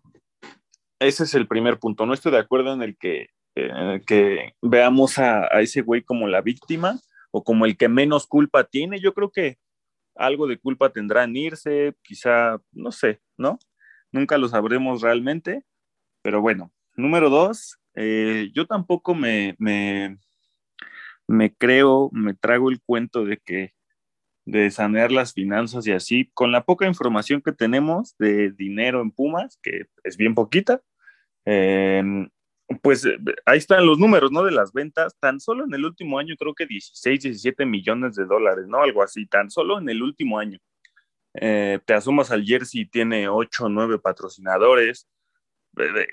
ese 0.99 1.25
es 1.25 1.35
el 1.35 1.47
primer 1.47 1.79
punto. 1.79 2.07
No 2.07 2.15
estoy 2.15 2.33
de 2.33 2.39
acuerdo 2.39 2.73
en 2.73 2.83
el 2.83 2.97
que, 2.97 3.29
que 4.07 4.55
veamos 4.63 5.19
a, 5.19 5.47
ese 5.61 5.83
güey 5.83 6.03
como 6.03 6.29
la 6.29 6.41
víctima 6.41 6.99
o 7.31 7.45
como 7.45 7.67
el 7.67 7.77
que 7.77 7.89
menos 7.89 8.27
culpa 8.27 8.65
tiene. 8.65 9.01
Yo 9.01 9.15
creo 9.15 9.31
que 9.31 9.59
algo 10.15 10.47
de 10.47 10.59
culpa 10.59 10.91
tendrá 10.91 11.25
en 11.25 11.37
irse, 11.37 11.95
quizá, 12.03 12.59
no 12.73 12.93
sé, 12.93 13.21
¿no? 13.37 13.59
Nunca 14.13 14.39
lo 14.39 14.49
sabremos 14.49 15.03
realmente, 15.03 15.65
pero 16.23 16.41
bueno. 16.41 16.73
Número 16.95 17.29
dos, 17.29 17.79
eh, 17.95 18.51
yo 18.55 18.67
tampoco 18.67 19.15
me, 19.15 19.55
me, 19.59 20.17
me 21.27 21.55
creo, 21.55 22.09
me 22.13 22.33
trago 22.33 22.71
el 22.71 22.81
cuento 22.81 23.27
de 23.27 23.37
que 23.37 23.76
de 24.47 24.71
sanear 24.71 25.11
las 25.13 25.33
finanzas 25.33 25.87
y 25.87 25.93
así, 25.93 26.31
con 26.33 26.53
la 26.53 26.65
poca 26.65 26.87
información 26.87 27.43
que 27.43 27.53
tenemos 27.53 28.17
de 28.19 28.53
dinero 28.53 29.03
en 29.03 29.11
Pumas, 29.11 29.59
que 29.63 29.87
es 30.05 30.17
bien 30.17 30.35
poquita, 30.37 30.81
em, 31.45 32.31
pues 32.83 33.05
eh, 33.05 33.19
ahí 33.45 33.59
están 33.59 33.87
los 33.87 33.99
números, 33.99 34.31
¿no? 34.33 34.45
De 34.45 34.53
las 34.53 34.73
ventas, 34.73 35.17
tan 35.21 35.41
solo 35.41 35.65
en 35.65 35.75
el 35.75 35.85
último 35.85 36.19
año 36.19 36.37
creo 36.39 36.55
que 36.55 36.67
16, 36.67 37.23
17 37.23 37.67
millones 37.67 38.15
de 38.15 38.25
dólares, 38.25 38.67
¿no? 38.69 38.83
Algo 38.83 39.03
así, 39.03 39.27
tan 39.27 39.51
solo 39.51 39.79
en 39.81 39.89
el 39.89 40.03
último 40.03 40.39
año. 40.39 40.59
Eh, 41.35 41.81
te 41.85 41.95
asomas 41.95 42.31
al 42.31 42.45
jersey, 42.45 42.87
tiene 42.87 43.29
8 43.29 43.67
o 43.67 43.69
9 43.69 43.99
patrocinadores. 43.99 45.09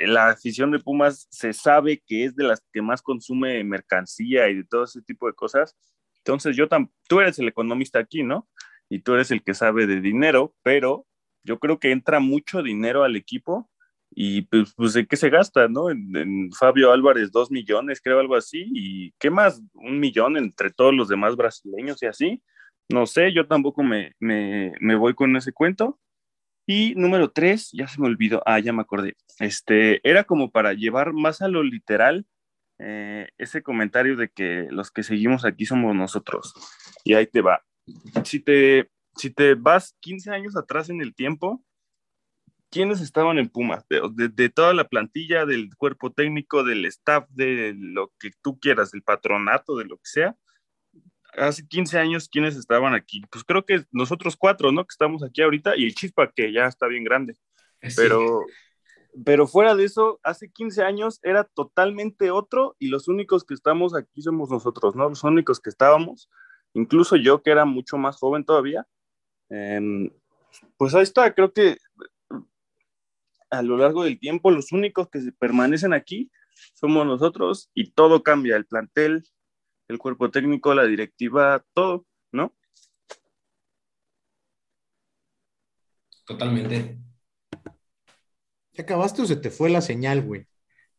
La 0.08 0.30
afición 0.30 0.72
de 0.72 0.80
Pumas 0.80 1.28
se 1.32 1.54
sabe 1.54 2.04
que 2.06 2.26
es 2.26 2.36
de 2.36 2.44
las 2.44 2.62
que 2.74 2.82
más 2.82 3.02
consume 3.02 3.64
mercancía 3.64 4.50
y 4.50 4.56
de 4.56 4.64
todo 4.66 4.84
ese 4.86 5.02
tipo 5.02 5.28
de 5.28 5.34
cosas 5.34 5.76
entonces, 6.26 6.56
yo 6.56 6.68
tú 7.10 7.20
eres 7.20 7.38
el 7.40 7.50
economista 7.50 8.00
aquí, 8.00 8.24
¿no? 8.24 8.48
Y 8.90 9.00
tú 9.00 9.14
eres 9.14 9.30
el 9.32 9.44
que 9.44 9.54
sabe 9.54 9.88
de 9.88 10.00
dinero, 10.00 10.56
pero 10.64 11.06
yo 11.44 11.60
creo 11.60 11.80
que 11.80 11.92
entra 11.92 12.22
mucho 12.22 12.64
dinero 12.64 13.04
al 13.04 13.18
equipo 13.18 13.70
y 14.10 14.44
pues, 14.44 14.74
pues 14.76 14.94
¿de 14.94 15.06
qué 15.06 15.18
se 15.18 15.30
gasta, 15.30 15.68
no? 15.68 15.90
En, 15.90 16.50
Fabio 16.54 16.94
Álvarez, 16.94 17.32
dos 17.32 17.52
millones, 17.52 18.00
creo, 18.02 18.20
algo 18.20 18.36
así, 18.38 18.66
y 18.74 19.12
¿qué 19.20 19.30
más? 19.30 19.62
Un 19.74 20.00
millón 20.00 20.38
entre 20.38 20.72
todos 20.72 20.94
los 20.94 21.10
demás 21.10 21.36
brasileños 21.36 22.02
y 22.02 22.06
así. 22.06 22.44
No 22.90 23.06
sé, 23.06 23.34
yo 23.34 23.48
tampoco 23.48 23.84
me, 23.84 24.14
me, 24.20 24.74
me 24.80 24.96
voy 24.96 25.16
con 25.16 25.36
ese 25.36 25.52
cuento. 25.52 26.00
Y 26.66 26.94
número 26.96 27.32
tres, 27.32 27.70
ya 27.74 27.88
se 27.88 28.00
me 28.00 28.08
olvidó, 28.08 28.42
ah, 28.46 28.60
ya 28.60 28.72
me 28.72 28.82
acordé, 28.82 29.18
este, 29.40 30.00
era 30.10 30.24
como 30.24 30.50
para 30.52 30.74
llevar 30.74 31.12
más 31.12 31.42
a 31.42 31.50
lo 31.50 31.62
literal 31.64 32.26
eh, 32.86 33.30
ese 33.38 33.64
comentario 33.64 34.18
de 34.18 34.30
que 34.30 34.68
los 34.70 34.92
que 34.92 35.04
seguimos 35.04 35.46
aquí 35.46 35.66
somos 35.66 35.96
nosotros. 35.96 36.54
Y 37.06 37.14
ahí 37.14 37.28
te 37.28 37.42
va. 37.42 37.64
Si 38.26 38.42
te, 38.42 38.92
si 39.16 39.30
te 39.30 39.56
vas 39.56 39.96
15 40.02 40.32
años 40.32 40.58
atrás 40.58 40.90
en 40.90 41.02
el 41.02 41.16
tiempo, 41.16 41.64
¿quiénes 42.70 43.00
estaban 43.00 43.38
en 43.38 43.48
Pumas? 43.48 43.86
De, 43.88 44.50
toda 44.50 44.74
la 44.74 44.90
plantilla, 44.90 45.46
del 45.46 45.70
cuerpo 45.78 46.12
técnico, 46.12 46.66
del 46.66 46.86
staff, 46.86 47.26
de 47.30 47.74
lo 47.78 48.12
que 48.20 48.32
tú 48.42 48.60
quieras, 48.60 48.92
del 48.92 49.04
patronato, 49.04 49.78
de 49.78 49.86
lo 49.86 49.96
que 49.96 50.06
sea. 50.06 50.36
Hace 51.38 51.66
15 51.66 51.98
años, 52.00 52.28
¿quiénes 52.28 52.58
estaban 52.58 52.94
aquí? 52.94 53.22
Pues 53.32 53.46
creo 53.46 53.66
que 53.66 53.86
nosotros 53.92 54.36
cuatro, 54.36 54.74
¿no? 54.74 54.84
Que 54.84 54.92
estamos 54.92 55.24
aquí 55.24 55.42
ahorita 55.42 55.78
y 55.78 55.86
el 55.86 55.96
Chispa, 55.96 56.32
que 56.32 56.52
ya 56.52 56.68
está 56.68 56.88
bien 56.88 57.06
grande. 57.06 57.36
Pero 57.96 58.42
pero 59.26 59.48
fuera 59.48 59.76
de 59.76 59.86
eso, 59.86 60.20
hace 60.24 60.52
15 60.52 60.84
años 60.84 61.20
era 61.24 61.44
totalmente 61.44 62.32
otro 62.32 62.76
y 62.80 62.88
los 62.88 63.08
únicos 63.08 63.44
que 63.44 63.54
estamos 63.54 63.96
aquí 63.96 64.22
somos 64.22 64.50
nosotros, 64.50 64.96
¿no? 64.96 65.10
Los 65.10 65.24
únicos 65.24 65.60
que 65.60 65.70
estábamos, 65.70 66.30
incluso 66.74 67.16
yo 67.16 67.42
que 67.44 67.52
era 67.52 67.66
mucho 67.66 67.98
más 67.98 68.18
joven 68.18 68.44
todavía. 68.44 68.88
Em, 69.50 70.10
pues 70.78 70.96
ahí 70.96 71.04
está, 71.04 71.34
creo 71.34 71.54
que 71.54 71.78
a 73.50 73.62
lo 73.62 73.78
largo 73.78 74.04
del 74.04 74.20
tiempo 74.20 74.50
los 74.50 74.72
únicos 74.72 75.10
que 75.10 75.20
permanecen 75.38 75.94
aquí 75.94 76.32
somos 76.74 77.06
nosotros 77.06 77.70
y 77.74 77.92
todo 77.92 78.24
cambia, 78.24 78.56
el 78.56 78.66
plantel, 78.66 79.24
el 79.88 79.98
cuerpo 80.00 80.32
técnico, 80.32 80.74
la 80.74 80.86
directiva, 80.86 81.64
todo, 81.74 82.06
¿no? 82.32 82.54
Totalmente. 86.26 86.98
¿Ya 88.74 88.84
acabaste 88.84 89.22
o 89.22 89.26
se 89.26 89.36
te 89.36 89.50
fue 89.50 89.70
la 89.70 89.82
señal, 89.82 90.22
güey? 90.24 90.48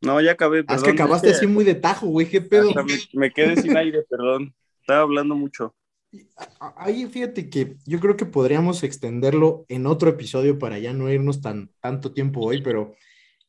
No, 0.00 0.20
ya 0.20 0.32
acabé. 0.32 0.62
Perdón. 0.62 0.74
Ah, 0.74 0.76
es 0.76 0.82
que 0.82 0.90
acabaste 0.90 1.30
así 1.30 1.46
muy 1.46 1.64
de 1.64 1.74
tajo, 1.74 2.06
güey, 2.06 2.28
qué 2.28 2.40
pedo. 2.40 2.70
Me, 3.12 3.32
quedé 3.32 3.60
sin 3.60 3.76
aire, 3.76 4.02
perdón. 4.08 4.54
Estaba 4.80 5.00
hablando 5.00 5.34
mucho. 5.34 5.74
Ahí 6.76 7.06
fíjate 7.06 7.50
que 7.50 7.76
yo 7.86 7.98
creo 7.98 8.16
que 8.16 8.26
podríamos 8.26 8.84
extenderlo 8.84 9.64
en 9.68 9.86
otro 9.86 10.10
episodio 10.10 10.58
para 10.58 10.78
ya 10.78 10.92
no 10.92 11.10
irnos 11.10 11.40
tan 11.40 11.70
tanto 11.80 12.12
tiempo 12.12 12.40
hoy, 12.40 12.62
pero 12.62 12.94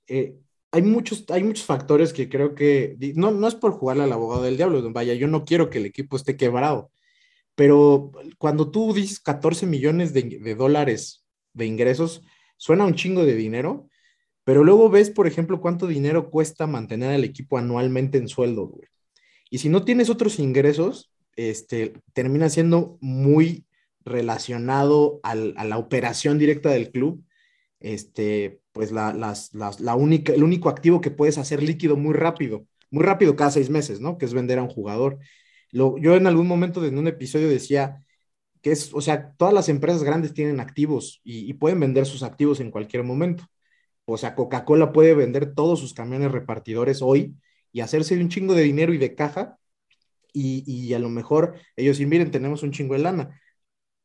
eh, 0.08 0.36
hay, 0.72 0.82
muchos, 0.82 1.26
hay 1.30 1.44
muchos 1.44 1.66
factores 1.66 2.12
que 2.12 2.28
creo 2.28 2.56
que, 2.56 2.98
no, 3.16 3.30
no 3.30 3.48
es 3.48 3.54
por 3.54 3.74
jugarle 3.74 4.04
al 4.04 4.14
abogado 4.14 4.42
del 4.42 4.58
diablo, 4.58 4.82
vaya, 4.92 5.14
yo 5.14 5.28
no 5.28 5.46
quiero 5.46 5.70
que 5.70 5.78
el 5.78 5.86
equipo 5.86 6.16
esté 6.16 6.38
quebrado, 6.38 6.92
pero 7.54 8.12
cuando 8.40 8.72
tú 8.72 8.94
dices 8.96 9.20
14 9.20 9.68
millones 9.68 10.12
de, 10.14 10.24
de 10.24 10.56
dólares 10.56 11.24
de 11.54 11.68
ingresos, 11.68 12.24
suena 12.58 12.86
un 12.86 12.96
chingo 12.96 13.26
de 13.26 13.36
dinero, 13.36 13.90
pero 14.46 14.64
luego 14.64 14.90
ves, 14.90 15.10
por 15.10 15.26
ejemplo, 15.28 15.60
cuánto 15.60 15.88
dinero 15.88 16.30
cuesta 16.30 16.68
mantener 16.68 17.12
al 17.12 17.24
equipo 17.24 17.58
anualmente 17.58 18.20
en 18.20 18.28
sueldo. 18.28 18.72
Y 19.50 19.58
si 19.58 19.70
no 19.70 19.84
tienes 19.84 20.12
otros 20.12 20.40
ingresos, 20.40 21.12
este, 21.36 21.94
termina 22.14 22.48
siendo 22.50 22.98
muy 23.02 23.66
relacionado 24.06 25.20
a 25.24 25.34
la 25.34 25.78
operación 25.80 26.38
directa 26.38 26.70
del 26.70 26.92
club. 26.92 27.24
Este, 27.80 28.62
pues 28.72 28.92
la, 28.92 29.14
la 29.80 29.96
única, 29.96 30.32
el 30.32 30.44
único 30.44 30.70
activo 30.70 31.02
que 31.02 31.12
puedes 31.12 31.40
hacer 31.40 31.64
líquido 31.64 31.98
muy 31.98 32.14
rápido, 32.14 32.68
muy 32.92 33.04
rápido 33.04 33.36
cada 33.36 33.50
seis 33.50 33.72
meses, 33.72 34.00
¿no? 34.00 34.20
Que 34.20 34.26
es 34.26 34.34
vender 34.34 34.60
a 34.60 34.64
un 34.64 34.70
jugador. 34.70 35.18
Lo, 35.72 35.98
yo 35.98 36.16
en 36.16 36.28
algún 36.28 36.48
momento 36.48 36.86
en 36.86 37.00
un 37.00 37.08
episodio 37.08 37.50
decía 37.50 38.06
que 38.62 38.72
es, 38.72 38.94
o 38.94 39.02
sea, 39.02 39.34
todas 39.38 39.56
las 39.56 39.70
empresas 39.70 40.04
grandes 40.04 40.34
tienen 40.36 40.60
activos 40.60 41.22
y 41.24 41.52
pueden 41.54 41.80
vender 41.80 42.06
sus 42.06 42.22
activos 42.22 42.60
en 42.60 42.70
cualquier 42.70 43.04
momento. 43.04 43.46
O 44.06 44.18
sea, 44.18 44.36
Coca-Cola 44.36 44.92
puede 44.92 45.16
vender 45.16 45.54
todos 45.56 45.80
sus 45.80 45.94
camiones 45.94 46.32
repartidores 46.32 47.02
hoy 47.02 47.36
y 47.72 47.82
hacerse 47.82 48.18
un 48.20 48.30
chingo 48.30 48.54
de 48.54 48.64
dinero 48.64 48.94
y 48.94 48.98
de 48.98 49.16
caja. 49.16 49.58
Y, 50.34 50.94
a 50.94 51.00
lo 51.00 51.10
mejor 51.10 51.56
ellos 51.76 51.98
dicen, 51.98 52.10
miren, 52.10 52.32
tenemos 52.32 52.62
un 52.64 52.72
chingo 52.72 52.94
de 52.94 53.00
lana. 53.00 53.42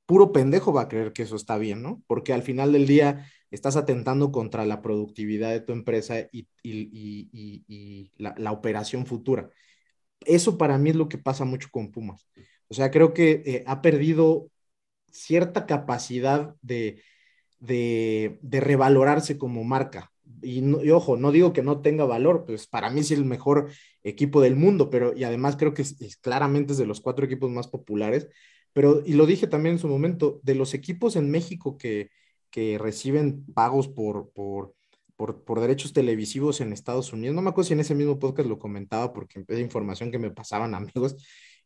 Puro 0.07 0.33
pendejo 0.33 0.73
va 0.73 0.83
a 0.83 0.89
creer 0.89 1.13
que 1.13 1.23
eso 1.23 1.37
está 1.37 1.59
bien, 1.59 1.83
¿no? 1.83 2.03
Porque 2.07 2.33
al 2.33 2.43
final 2.43 2.73
del 2.73 2.87
día 2.87 3.27
estás 3.51 3.77
atentando 3.77 4.33
contra 4.33 4.65
la 4.65 4.81
productividad 4.81 5.51
de 5.51 5.61
tu 5.61 5.73
empresa 5.73 6.17
y, 6.33 6.49
la, 8.17 8.53
operación 8.53 9.07
futura. 9.07 9.51
Eso 10.21 10.59
para 10.59 10.79
mí 10.79 10.91
es 10.91 10.97
lo 10.97 11.09
que 11.09 11.19
pasa 11.19 11.45
mucho 11.45 11.69
con 11.71 11.91
Pumas. 11.91 12.29
O 12.69 12.75
sea, 12.75 12.91
creo 12.91 13.13
que 13.15 13.43
eh, 13.45 13.65
ha 13.67 13.83
perdido 13.83 14.51
cierta 15.11 15.67
capacidad 15.67 16.55
de, 16.63 17.03
de, 17.61 18.39
revalorarse 18.43 19.39
como 19.39 19.65
marca. 19.65 20.13
Y, 20.43 20.63
ojo, 20.91 21.17
no 21.17 21.33
digo 21.33 21.53
que 21.53 21.63
no 21.63 21.83
tenga 21.83 22.05
valor, 22.05 22.45
pues 22.47 22.67
para 22.67 22.91
mí 22.91 23.01
es 23.01 23.11
el 23.11 23.25
mejor 23.25 23.71
equipo 24.03 24.41
del 24.41 24.57
mundo, 24.57 24.91
pero 24.91 25.15
y 25.15 25.25
además 25.25 25.57
creo 25.57 25.75
que 25.75 25.83
es, 25.83 25.97
claramente 26.23 26.73
es 26.73 26.79
de 26.79 26.87
los 26.87 27.01
cuatro 27.01 27.25
equipos 27.27 27.51
más 27.51 27.69
populares. 27.69 28.29
Pero, 28.73 29.03
y 29.05 29.15
lo 29.15 29.27
dije 29.27 29.47
también 29.47 29.75
en 29.75 29.79
su 29.79 29.89
momento, 29.89 30.41
de 30.43 30.55
los 30.55 30.75
equipos 30.75 31.17
en 31.17 31.31
México 31.31 31.77
que, 31.77 32.11
que 32.51 32.79
reciben 32.79 33.45
pagos 33.53 33.89
por, 33.89 34.31
por, 34.33 34.75
por, 35.17 35.61
derechos 35.61 35.93
televisivos 35.93 36.61
en 36.61 36.73
Estados 36.73 37.13
Unidos, 37.13 37.35
no 37.35 37.43
me 37.43 37.51
acuerdo 37.51 37.69
si 37.69 37.75
en 37.75 37.81
ese 37.81 37.95
mismo 37.95 38.19
podcast 38.19 38.49
lo 38.49 38.59
comentaba 38.59 39.13
porque 39.13 39.45
es 39.47 39.59
información 39.59 40.11
que 40.11 40.19
me 40.19 40.31
pasaban 40.31 40.75
amigos, 40.75 41.17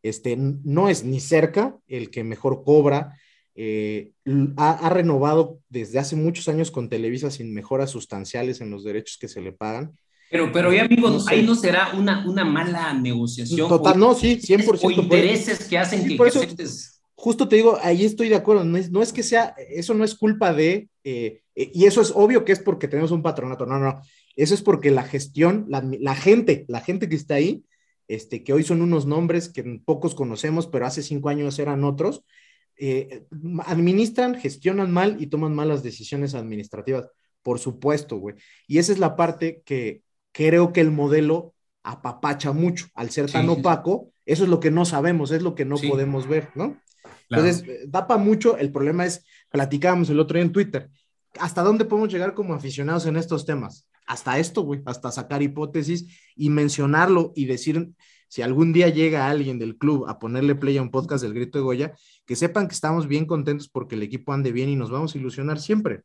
este, 0.03 0.37
no 0.37 0.89
es 0.89 1.05
ni 1.05 1.21
cerca 1.21 1.79
el 1.87 2.11
que 2.11 2.25
mejor 2.25 2.63
cobra, 2.65 3.17
eh, 3.57 4.11
ha, 4.57 4.89
renovado 4.91 5.61
desde 5.69 5.99
hace 5.99 6.17
muchos 6.17 6.49
años 6.49 6.71
con 6.71 6.89
Televisa 6.89 7.31
sin 7.31 7.55
mejoras 7.55 7.91
sustanciales 7.91 8.61
en 8.61 8.71
los 8.71 8.85
derechos 8.85 9.17
que 9.19 9.29
se 9.29 9.41
le 9.41 9.53
pagan. 9.53 9.97
Pero, 10.31 10.51
pero 10.51 10.71
amigos, 10.71 11.27
ahí 11.29 11.43
no 11.45 11.55
será 11.55 11.93
una, 11.95 12.27
una 12.27 12.45
mala 12.45 12.93
negociación. 12.95 13.69
Total, 13.69 13.99
no, 13.99 14.15
sí, 14.15 14.41
100%. 14.41 14.81
O 14.83 14.91
intereses 14.91 15.69
que 15.69 15.79
hacen 15.79 16.07
que, 16.09 16.17
Justo 17.17 17.47
te 17.47 17.57
digo, 17.57 17.79
ahí 17.81 18.05
estoy 18.05 18.29
de 18.29 18.35
acuerdo, 18.35 18.65
no 18.65 18.77
es, 18.77 18.91
no 18.91 19.01
es 19.01 19.13
que 19.13 19.23
sea, 19.23 19.55
eso 19.71 19.95
no 19.95 20.05
es 20.05 20.17
culpa 20.17 20.53
de, 20.53 20.89
eh, 21.05 21.41
eh, 21.55 21.71
y 21.73 21.85
eso 21.85 22.03
es 22.03 22.13
obvio 22.15 22.45
que 22.45 22.53
es 22.53 22.59
porque 22.59 22.89
tenemos 22.89 23.13
un 23.13 23.23
patronato, 23.23 23.67
no, 23.67 23.79
no, 23.79 24.03
eso 24.37 24.53
es 24.53 24.63
porque 24.63 24.91
la 24.91 25.05
gestión, 25.05 25.65
la, 25.69 25.83
la 26.01 26.17
gente, 26.17 26.65
la 26.69 26.81
gente 26.81 27.09
que 27.09 27.15
está 27.15 27.37
ahí, 27.37 27.65
este, 28.09 28.43
que 28.43 28.53
hoy 28.53 28.65
son 28.65 28.83
unos 28.83 29.07
nombres 29.07 29.49
que 29.49 29.63
pocos 29.85 30.15
conocemos, 30.15 30.67
pero 30.67 30.87
hace 30.87 31.03
cinco 31.03 31.29
años 31.29 31.59
eran 31.59 31.85
otros, 31.85 32.25
eh, 32.77 33.25
administran, 33.67 34.35
gestionan 34.35 34.91
mal 34.91 35.17
y 35.21 35.27
toman 35.27 35.55
malas 35.55 35.83
decisiones 35.83 36.35
administrativas, 36.35 37.09
por 37.43 37.59
supuesto, 37.59 38.17
güey. 38.17 38.37
Y 38.67 38.79
esa 38.79 38.93
es 38.93 38.99
la 38.99 39.17
parte 39.17 39.63
que 39.65 40.03
creo 40.33 40.73
que 40.73 40.81
el 40.81 40.91
modelo 40.91 41.55
apapacha 41.83 42.53
mucho 42.53 42.87
al 42.95 43.11
ser 43.11 43.31
tan 43.31 43.49
opaco. 43.49 44.11
Eso 44.27 44.45
es 44.45 44.51
lo 44.51 44.59
que 44.59 44.71
no 44.71 44.85
sabemos, 44.85 45.31
es 45.31 45.43
lo 45.43 45.55
que 45.55 45.65
no 45.65 45.77
podemos 45.77 46.27
ver, 46.27 46.49
¿no? 46.55 46.81
Entonces, 47.29 47.65
tapa 47.91 48.17
mucho. 48.17 48.57
El 48.57 48.73
problema 48.73 49.05
es, 49.05 49.25
platicábamos 49.51 50.11
el 50.11 50.19
otro 50.19 50.37
día 50.37 50.45
en 50.45 50.53
Twitter, 50.53 50.91
¿hasta 51.39 51.63
dónde 51.63 51.85
podemos 51.85 52.13
llegar 52.13 52.35
como 52.35 52.55
aficionados 52.55 53.07
en 53.07 53.17
estos 53.17 53.45
temas? 53.45 53.89
Hasta 54.07 54.39
esto, 54.39 54.63
güey, 54.63 54.83
hasta 54.85 55.11
sacar 55.11 55.43
hipótesis 55.43 56.07
y 56.37 56.51
mencionarlo 56.51 57.33
y 57.35 57.47
decir 57.47 57.91
si 58.35 58.43
algún 58.43 58.73
día 58.73 58.89
llega 58.89 59.31
alguien 59.31 59.61
del 59.61 59.79
club 59.79 60.07
a 60.09 60.19
ponerle 60.19 60.57
play 60.57 60.77
a 60.77 60.83
un 60.83 60.91
podcast 60.91 61.23
del 61.23 61.35
Grito 61.35 61.57
de 61.57 61.63
Goya, 61.63 61.95
que 62.27 62.35
sepan 62.35 62.67
que 62.67 62.75
estamos 62.75 63.07
bien 63.07 63.27
contentos 63.27 63.69
porque 63.69 63.95
el 63.95 64.03
equipo 64.03 64.33
ande 64.33 64.51
bien 64.51 64.69
y 64.69 64.75
nos 64.75 64.91
vamos 64.91 65.15
a 65.15 65.19
ilusionar 65.19 65.61
siempre. 65.61 66.03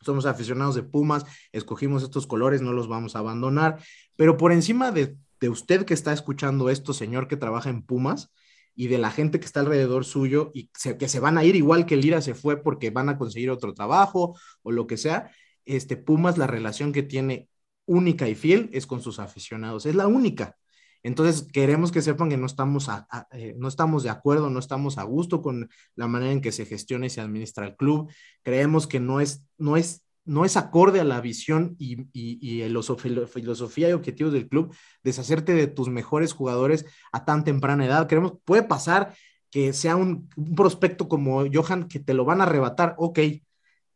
Somos 0.00 0.24
aficionados 0.24 0.76
de 0.76 0.82
Pumas, 0.82 1.26
escogimos 1.52 2.02
estos 2.02 2.26
colores, 2.26 2.62
no 2.62 2.72
los 2.72 2.88
vamos 2.88 3.16
a 3.16 3.18
abandonar, 3.18 3.82
pero 4.16 4.38
por 4.38 4.52
encima 4.52 4.92
de, 4.92 5.18
de 5.40 5.48
usted 5.50 5.84
que 5.84 5.92
está 5.92 6.14
escuchando 6.14 6.70
esto, 6.70 6.94
señor 6.94 7.28
que 7.28 7.36
trabaja 7.36 7.68
en 7.68 7.82
Pumas, 7.82 8.30
y 8.74 8.86
de 8.86 8.96
la 8.96 9.10
gente 9.10 9.38
que 9.38 9.44
está 9.44 9.60
alrededor 9.60 10.06
suyo 10.06 10.50
y 10.54 10.70
que 10.98 11.06
se 11.06 11.20
van 11.20 11.36
a 11.36 11.44
ir 11.44 11.54
igual 11.54 11.84
que 11.84 11.96
Lira 11.96 12.22
se 12.22 12.32
fue 12.32 12.62
porque 12.62 12.88
van 12.88 13.10
a 13.10 13.18
conseguir 13.18 13.50
otro 13.50 13.74
trabajo 13.74 14.38
o 14.62 14.72
lo 14.72 14.86
que 14.86 14.96
sea, 14.96 15.30
este 15.66 15.98
Pumas 15.98 16.38
la 16.38 16.46
relación 16.46 16.92
que 16.92 17.02
tiene 17.02 17.50
única 17.84 18.26
y 18.26 18.34
fiel 18.34 18.70
es 18.72 18.86
con 18.86 19.02
sus 19.02 19.18
aficionados, 19.18 19.84
es 19.84 19.94
la 19.94 20.06
única. 20.06 20.56
Entonces 21.02 21.46
queremos 21.52 21.92
que 21.92 22.02
sepan 22.02 22.28
que 22.28 22.36
no 22.36 22.46
estamos, 22.46 22.88
eh, 23.32 23.54
no 23.56 23.68
estamos 23.68 24.02
de 24.02 24.10
acuerdo, 24.10 24.50
no 24.50 24.58
estamos 24.58 24.98
a 24.98 25.04
gusto 25.04 25.42
con 25.42 25.68
la 25.94 26.08
manera 26.08 26.32
en 26.32 26.40
que 26.40 26.52
se 26.52 26.66
gestiona 26.66 27.06
y 27.06 27.10
se 27.10 27.20
administra 27.20 27.66
el 27.66 27.76
club. 27.76 28.10
Creemos 28.42 28.86
que 28.86 29.00
no 29.00 29.20
es, 29.20 29.44
no 29.56 29.76
es 29.76 30.04
no 30.28 30.44
es 30.44 30.58
acorde 30.58 31.00
a 31.00 31.04
la 31.04 31.22
visión 31.22 31.74
y, 31.78 32.02
y, 32.12 32.38
y 32.42 32.68
la 32.68 33.26
filosofía 33.26 33.88
y 33.88 33.92
objetivos 33.92 34.30
del 34.34 34.46
club 34.46 34.74
deshacerte 35.02 35.54
de 35.54 35.68
tus 35.68 35.88
mejores 35.88 36.34
jugadores 36.34 36.84
a 37.12 37.24
tan 37.24 37.44
temprana 37.44 37.86
edad. 37.86 38.06
Creemos, 38.06 38.34
puede 38.44 38.62
pasar 38.62 39.14
que 39.50 39.72
sea 39.72 39.96
un, 39.96 40.28
prospecto 40.54 41.08
como 41.08 41.44
Johan 41.50 41.88
que 41.88 41.98
te 41.98 42.14
lo 42.14 42.24
van 42.24 42.40
a 42.40 42.44
arrebatar, 42.44 42.94
ok, 42.98 43.20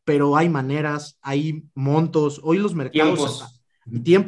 pero 0.05 0.37
hay 0.37 0.49
maneras, 0.49 1.19
hay 1.21 1.65
montos, 1.75 2.41
hoy 2.43 2.59
los 2.59 2.75
mercados, 2.75 3.19
tiempos, 3.19 3.62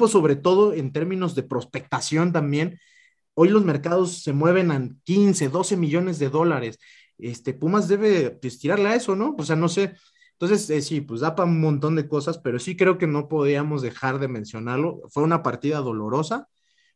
sobre 0.09 0.37
todo 0.37 0.73
en 0.75 0.93
términos 0.93 1.35
de 1.35 1.43
prospectación 1.43 2.33
también, 2.33 2.79
hoy 3.35 3.49
los 3.49 3.65
mercados 3.65 4.23
se 4.23 4.33
mueven 4.33 4.71
a 4.71 4.89
15, 5.05 5.49
12 5.49 5.77
millones 5.77 6.19
de 6.19 6.31
dólares. 6.31 6.79
Este, 7.19 7.55
Pumas 7.55 7.89
debe 7.89 8.39
estirarle 8.43 8.89
a 8.89 8.95
eso, 8.97 9.17
¿no? 9.17 9.35
O 9.39 9.45
sea, 9.45 9.57
no 9.57 9.69
sé, 9.69 9.95
entonces, 10.39 10.69
eh, 10.71 10.83
sí, 10.83 11.01
pues 11.01 11.21
da 11.21 11.35
para 11.35 11.49
un 11.49 11.61
montón 11.61 11.97
de 11.97 12.09
cosas, 12.09 12.39
pero 12.39 12.59
sí 12.59 12.77
creo 12.77 12.99
que 12.99 13.07
no 13.07 13.29
podíamos 13.29 13.83
dejar 13.83 14.19
de 14.19 14.29
mencionarlo. 14.29 15.03
Fue 15.09 15.23
una 15.23 15.43
partida 15.43 15.79
dolorosa, 15.79 16.49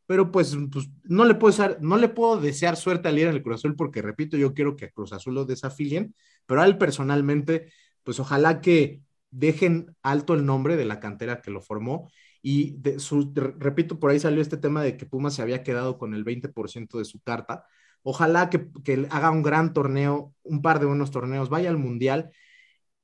pero 0.06 0.30
pues, 0.32 0.56
pues 0.72 0.88
no, 1.04 1.24
le 1.24 1.34
puedo 1.34 1.52
desear, 1.52 1.78
no 1.80 1.96
le 1.98 2.08
puedo 2.08 2.40
desear 2.40 2.76
suerte 2.76 3.08
al 3.08 3.18
ir 3.18 3.28
en 3.28 3.34
el 3.34 3.42
Cruz 3.42 3.56
Azul 3.56 3.76
porque, 3.76 4.02
repito, 4.02 4.36
yo 4.36 4.54
quiero 4.54 4.76
que 4.76 4.86
a 4.86 4.90
Cruz 4.90 5.12
Azul 5.12 5.34
lo 5.34 5.44
desafilien, 5.44 6.14
pero 6.46 6.62
a 6.62 6.66
él 6.66 6.78
personalmente, 6.78 7.72
pues 8.02 8.20
ojalá 8.20 8.60
que 8.60 9.02
dejen 9.30 9.96
alto 10.02 10.34
el 10.34 10.44
nombre 10.46 10.76
de 10.76 10.84
la 10.86 11.00
cantera 11.00 11.40
que 11.40 11.50
lo 11.50 11.60
formó. 11.60 12.10
Y 12.42 12.72
de 12.78 13.00
su, 13.00 13.32
repito, 13.34 13.98
por 13.98 14.10
ahí 14.10 14.20
salió 14.20 14.40
este 14.40 14.56
tema 14.56 14.82
de 14.82 14.96
que 14.96 15.06
Pumas 15.06 15.34
se 15.34 15.42
había 15.42 15.62
quedado 15.62 15.98
con 15.98 16.14
el 16.14 16.24
20% 16.24 16.98
de 16.98 17.04
su 17.04 17.20
carta. 17.20 17.64
Ojalá 18.02 18.50
que, 18.50 18.68
que 18.84 19.06
haga 19.10 19.30
un 19.30 19.42
gran 19.42 19.72
torneo, 19.72 20.34
un 20.42 20.62
par 20.62 20.80
de 20.80 20.86
buenos 20.86 21.10
torneos, 21.10 21.48
vaya 21.48 21.70
al 21.70 21.78
Mundial 21.78 22.30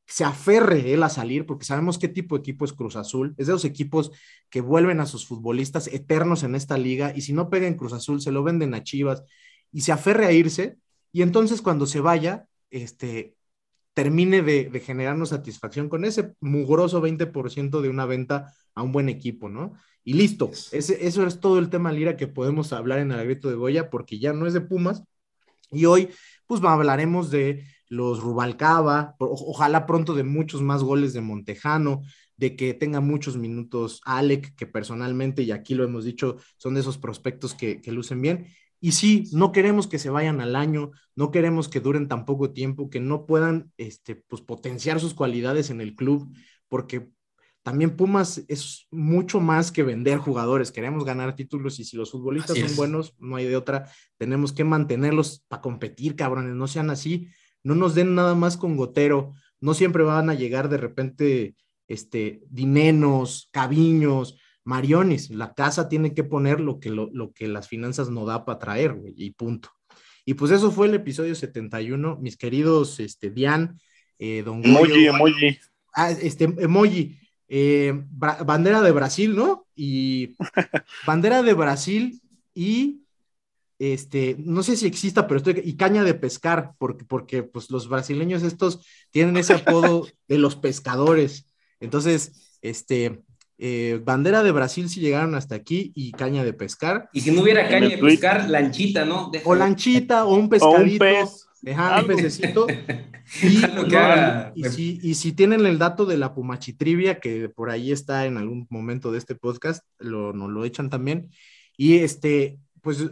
se 0.07 0.25
aferre 0.25 0.93
él 0.93 1.03
a 1.03 1.09
salir, 1.09 1.47
porque 1.47 1.65
sabemos 1.65 1.99
qué 1.99 2.09
tipo 2.09 2.37
de 2.37 2.41
equipo 2.41 2.65
es 2.65 2.73
Cruz 2.73 2.97
Azul. 2.97 3.35
Es 3.39 3.47
de 3.47 3.53
los 3.55 3.65
equipos 3.65 4.11
que 4.51 4.61
vuelven 4.61 5.01
a 5.01 5.07
sus 5.07 5.27
futbolistas 5.27 5.89
eternos 5.89 6.43
en 6.43 6.55
esta 6.55 6.77
liga 6.77 7.13
y 7.17 7.23
si 7.23 7.33
no 7.33 7.49
pega 7.51 7.67
en 7.67 7.77
Cruz 7.77 7.93
Azul, 7.93 8.21
se 8.21 8.33
lo 8.33 8.43
venden 8.43 8.75
a 8.75 8.83
Chivas 8.83 9.25
y 9.73 9.81
se 9.81 9.93
aferre 9.93 10.27
a 10.27 10.33
irse. 10.33 10.79
Y 11.13 11.23
entonces 11.23 11.63
cuando 11.63 11.87
se 11.87 12.01
vaya, 12.01 12.47
este, 12.71 13.35
termine 13.95 14.43
de, 14.43 14.69
generarnos 14.81 15.31
satisfacción 15.31 15.89
con 15.89 16.05
ese 16.05 16.35
mugroso 16.41 17.01
20% 17.01 17.81
de 17.81 17.89
una 17.89 18.07
venta 18.07 18.53
a 18.75 18.83
un 18.83 18.93
buen 18.93 19.09
equipo, 19.09 19.49
¿no? 19.49 19.75
Y 20.03 20.15
listo, 20.15 20.51
ese, 20.73 21.07
eso 21.07 21.27
es 21.27 21.41
todo 21.41 21.59
el 21.59 21.71
tema 21.71 21.93
Lira 21.93 22.17
que 22.17 22.27
podemos 22.27 22.73
hablar 22.73 22.99
en 22.99 23.13
el 23.13 23.25
grito 23.25 23.49
de 23.49 23.55
Goya, 23.55 23.89
porque 23.91 24.19
ya 24.19 24.33
no 24.33 24.47
es 24.47 24.53
de 24.53 24.61
Pumas. 24.61 25.03
Y 25.71 25.87
hoy, 25.87 26.11
pues 26.47 26.63
hablaremos 26.63 27.31
de 27.31 27.65
los 27.89 28.21
Rubalcaba, 28.21 29.15
ojalá 29.19 29.87
pronto 29.87 30.15
de 30.15 30.25
muchos 30.25 30.63
más 30.63 30.83
goles 30.83 31.13
de 31.13 31.21
Montejano, 31.21 32.03
de 32.37 32.57
que 32.57 32.75
tenga 32.75 33.01
muchos 33.01 33.37
minutos 33.37 34.01
Alec, 34.05 34.55
que 34.57 34.67
personalmente, 34.67 35.43
y 35.43 35.53
aquí 35.53 35.75
lo 35.75 35.85
hemos 35.85 36.05
dicho, 36.05 36.37
son 36.57 36.75
de 36.75 36.81
esos 36.81 36.99
prospectos 36.99 37.55
que, 37.55 37.81
lucen 37.87 38.21
bien. 38.21 38.49
Y 38.85 38.93
sí, 38.93 39.31
no 39.33 39.51
queremos 39.51 39.87
que 39.87 39.99
se 39.99 40.11
vayan 40.11 40.43
al 40.43 40.55
año, 40.55 40.91
no 41.17 41.31
queremos 41.31 41.71
que 41.71 41.81
duren 41.81 42.07
tan 42.07 42.27
poco 42.27 42.51
tiempo, 42.51 42.91
que 42.91 43.01
no 43.01 43.25
puedan 43.25 43.73
este, 43.79 44.15
pues, 44.15 44.43
potenciar 44.43 45.01
sus 45.01 45.15
cualidades 45.15 45.71
en 45.71 45.81
el 45.81 45.95
club, 45.95 46.31
porque 46.69 47.09
también 47.63 47.97
Pumas 47.97 48.45
es 48.47 48.87
mucho 48.91 49.41
más 49.41 49.73
que 49.73 49.85
vender 49.85 50.19
jugadores, 50.19 50.71
queremos 50.71 51.07
ganar 51.07 51.35
títulos 51.35 51.81
y 51.81 51.85
si 51.85 51.97
los 51.97 52.11
futbolistas 52.11 52.59
son 52.59 52.77
buenos, 52.77 53.15
no 53.19 53.37
hay 53.37 53.47
de 53.47 53.57
otra, 53.57 53.89
tenemos 54.19 54.53
que 54.53 54.65
mantenerlos 54.65 55.43
para 55.49 55.63
competir, 55.63 56.15
cabrones, 56.15 56.55
no 56.55 56.69
sean 56.69 56.91
así, 56.91 57.29
no 57.63 57.75
nos 57.75 57.95
den 57.95 58.15
nada 58.15 58.35
más 58.35 58.59
con 58.59 58.77
gotero, 58.77 59.33
no 59.63 59.73
siempre 59.73 60.03
van 60.03 60.29
a 60.29 60.35
llegar 60.35 60.69
de 60.69 60.77
repente 60.77 61.57
este, 61.89 62.43
dinenos, 62.51 63.49
caviños, 63.51 64.39
mariones, 64.65 65.31
la 65.31 65.55
casa 65.55 65.89
tiene 65.89 66.15
que 66.15 66.25
poner 66.25 66.61
lo 66.61 66.81
que, 66.81 66.91
lo, 66.91 67.33
que 67.33 67.49
las 67.49 67.69
finanzas 67.69 68.11
no 68.11 68.25
da 68.25 68.45
para 68.45 68.59
traer, 68.59 68.95
güey, 68.95 69.15
y 69.17 69.31
punto. 69.31 69.71
Y 70.25 70.35
pues 70.35 70.51
eso 70.51 70.71
fue 70.71 70.87
el 70.87 70.95
episodio 70.95 71.35
71, 71.35 72.17
mis 72.21 72.37
queridos, 72.37 72.99
este, 72.99 73.31
Dian, 73.31 73.79
eh, 74.19 74.43
Don 74.43 74.65
Emoji, 74.65 75.07
emoji. 75.07 75.59
Ah, 75.95 76.11
este, 76.11 76.45
emoji, 76.45 77.19
eh, 77.49 77.93
bandera 78.11 78.81
de 78.81 78.91
Brasil, 78.91 79.37
¿no? 79.37 79.67
Y 79.77 80.35
bandera 81.07 81.43
de 81.43 81.53
Brasil 81.53 82.21
y 82.55 83.05
este, 83.79 84.37
no 84.39 84.63
sé 84.63 84.77
si 84.77 84.87
exista, 84.87 85.27
pero 85.27 85.39
estoy, 85.39 85.61
y 85.63 85.77
caña 85.77 86.05
de 86.05 86.15
pescar, 86.15 86.73
porque, 86.79 87.05
porque 87.05 87.43
pues 87.43 87.71
los 87.71 87.89
brasileños 87.89 88.43
estos 88.43 88.87
tienen 89.11 89.37
ese 89.37 89.55
apodo 89.55 90.07
de 90.29 90.39
los 90.39 90.57
pescadores. 90.57 91.47
Entonces, 91.81 92.59
este, 92.63 93.23
eh, 93.59 94.01
bandera 94.05 94.43
de 94.43 94.53
Brasil 94.53 94.89
si 94.89 95.01
llegaron 95.01 95.35
hasta 95.35 95.55
aquí 95.55 95.93
y 95.95 96.13
caña 96.13 96.45
de 96.45 96.53
pescar. 96.53 97.09
Y 97.13 97.21
si 97.21 97.31
no 97.31 97.43
hubiera 97.43 97.69
caña 97.69 97.89
de 97.89 97.99
pescar, 97.99 98.49
lanchita, 98.49 99.05
¿no? 99.05 99.31
O 99.45 99.55
lanchita 99.55 100.25
o 100.25 100.35
un 100.35 100.49
pescadito. 100.49 101.05
un, 101.05 102.07
pececito. 102.07 102.67
Y, 103.43 104.65
si, 104.69 105.01
y, 105.03 105.15
si, 105.15 105.33
tienen 105.33 105.65
el 105.65 105.79
dato 105.79 106.05
de 106.05 106.19
la 106.19 106.35
pumachitrivia, 106.35 107.21
que 107.21 107.49
por 107.49 107.71
ahí 107.71 107.91
está 107.91 108.27
en 108.27 108.37
algún 108.37 108.67
momento 108.69 109.11
de 109.11 109.19
este 109.19 109.35
podcast, 109.35 109.83
lo, 109.99 110.35
nos 110.35 110.51
lo 110.51 110.63
echan 110.67 110.91
también. 110.91 111.31
Y 111.75 111.97
este, 111.97 112.59
pues 112.83 113.03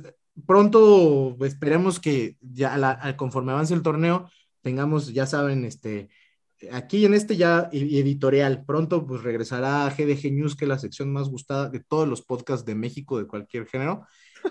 pronto 0.46 1.36
esperemos 1.40 1.98
que 1.98 2.36
ya 2.40 3.14
conforme 3.16 3.52
avance 3.52 3.72
el 3.72 3.82
torneo 3.82 4.28
tengamos, 4.60 5.12
ya 5.12 5.26
saben, 5.26 5.64
este, 5.64 6.08
aquí 6.70 7.04
en 7.04 7.14
este 7.14 7.36
ya 7.36 7.68
e, 7.72 7.78
editorial, 7.78 8.64
pronto 8.64 9.06
pues 9.06 9.22
regresará 9.22 9.88
GDG 9.88 10.32
News, 10.32 10.56
que 10.56 10.64
es 10.64 10.68
la 10.68 10.78
sección 10.78 11.12
más 11.12 11.28
gustada 11.28 11.68
de 11.68 11.80
todos 11.80 12.08
los 12.08 12.22
podcasts 12.22 12.64
de 12.64 12.74
México 12.74 13.18
de 13.18 13.26
cualquier 13.26 13.66
género. 13.66 14.06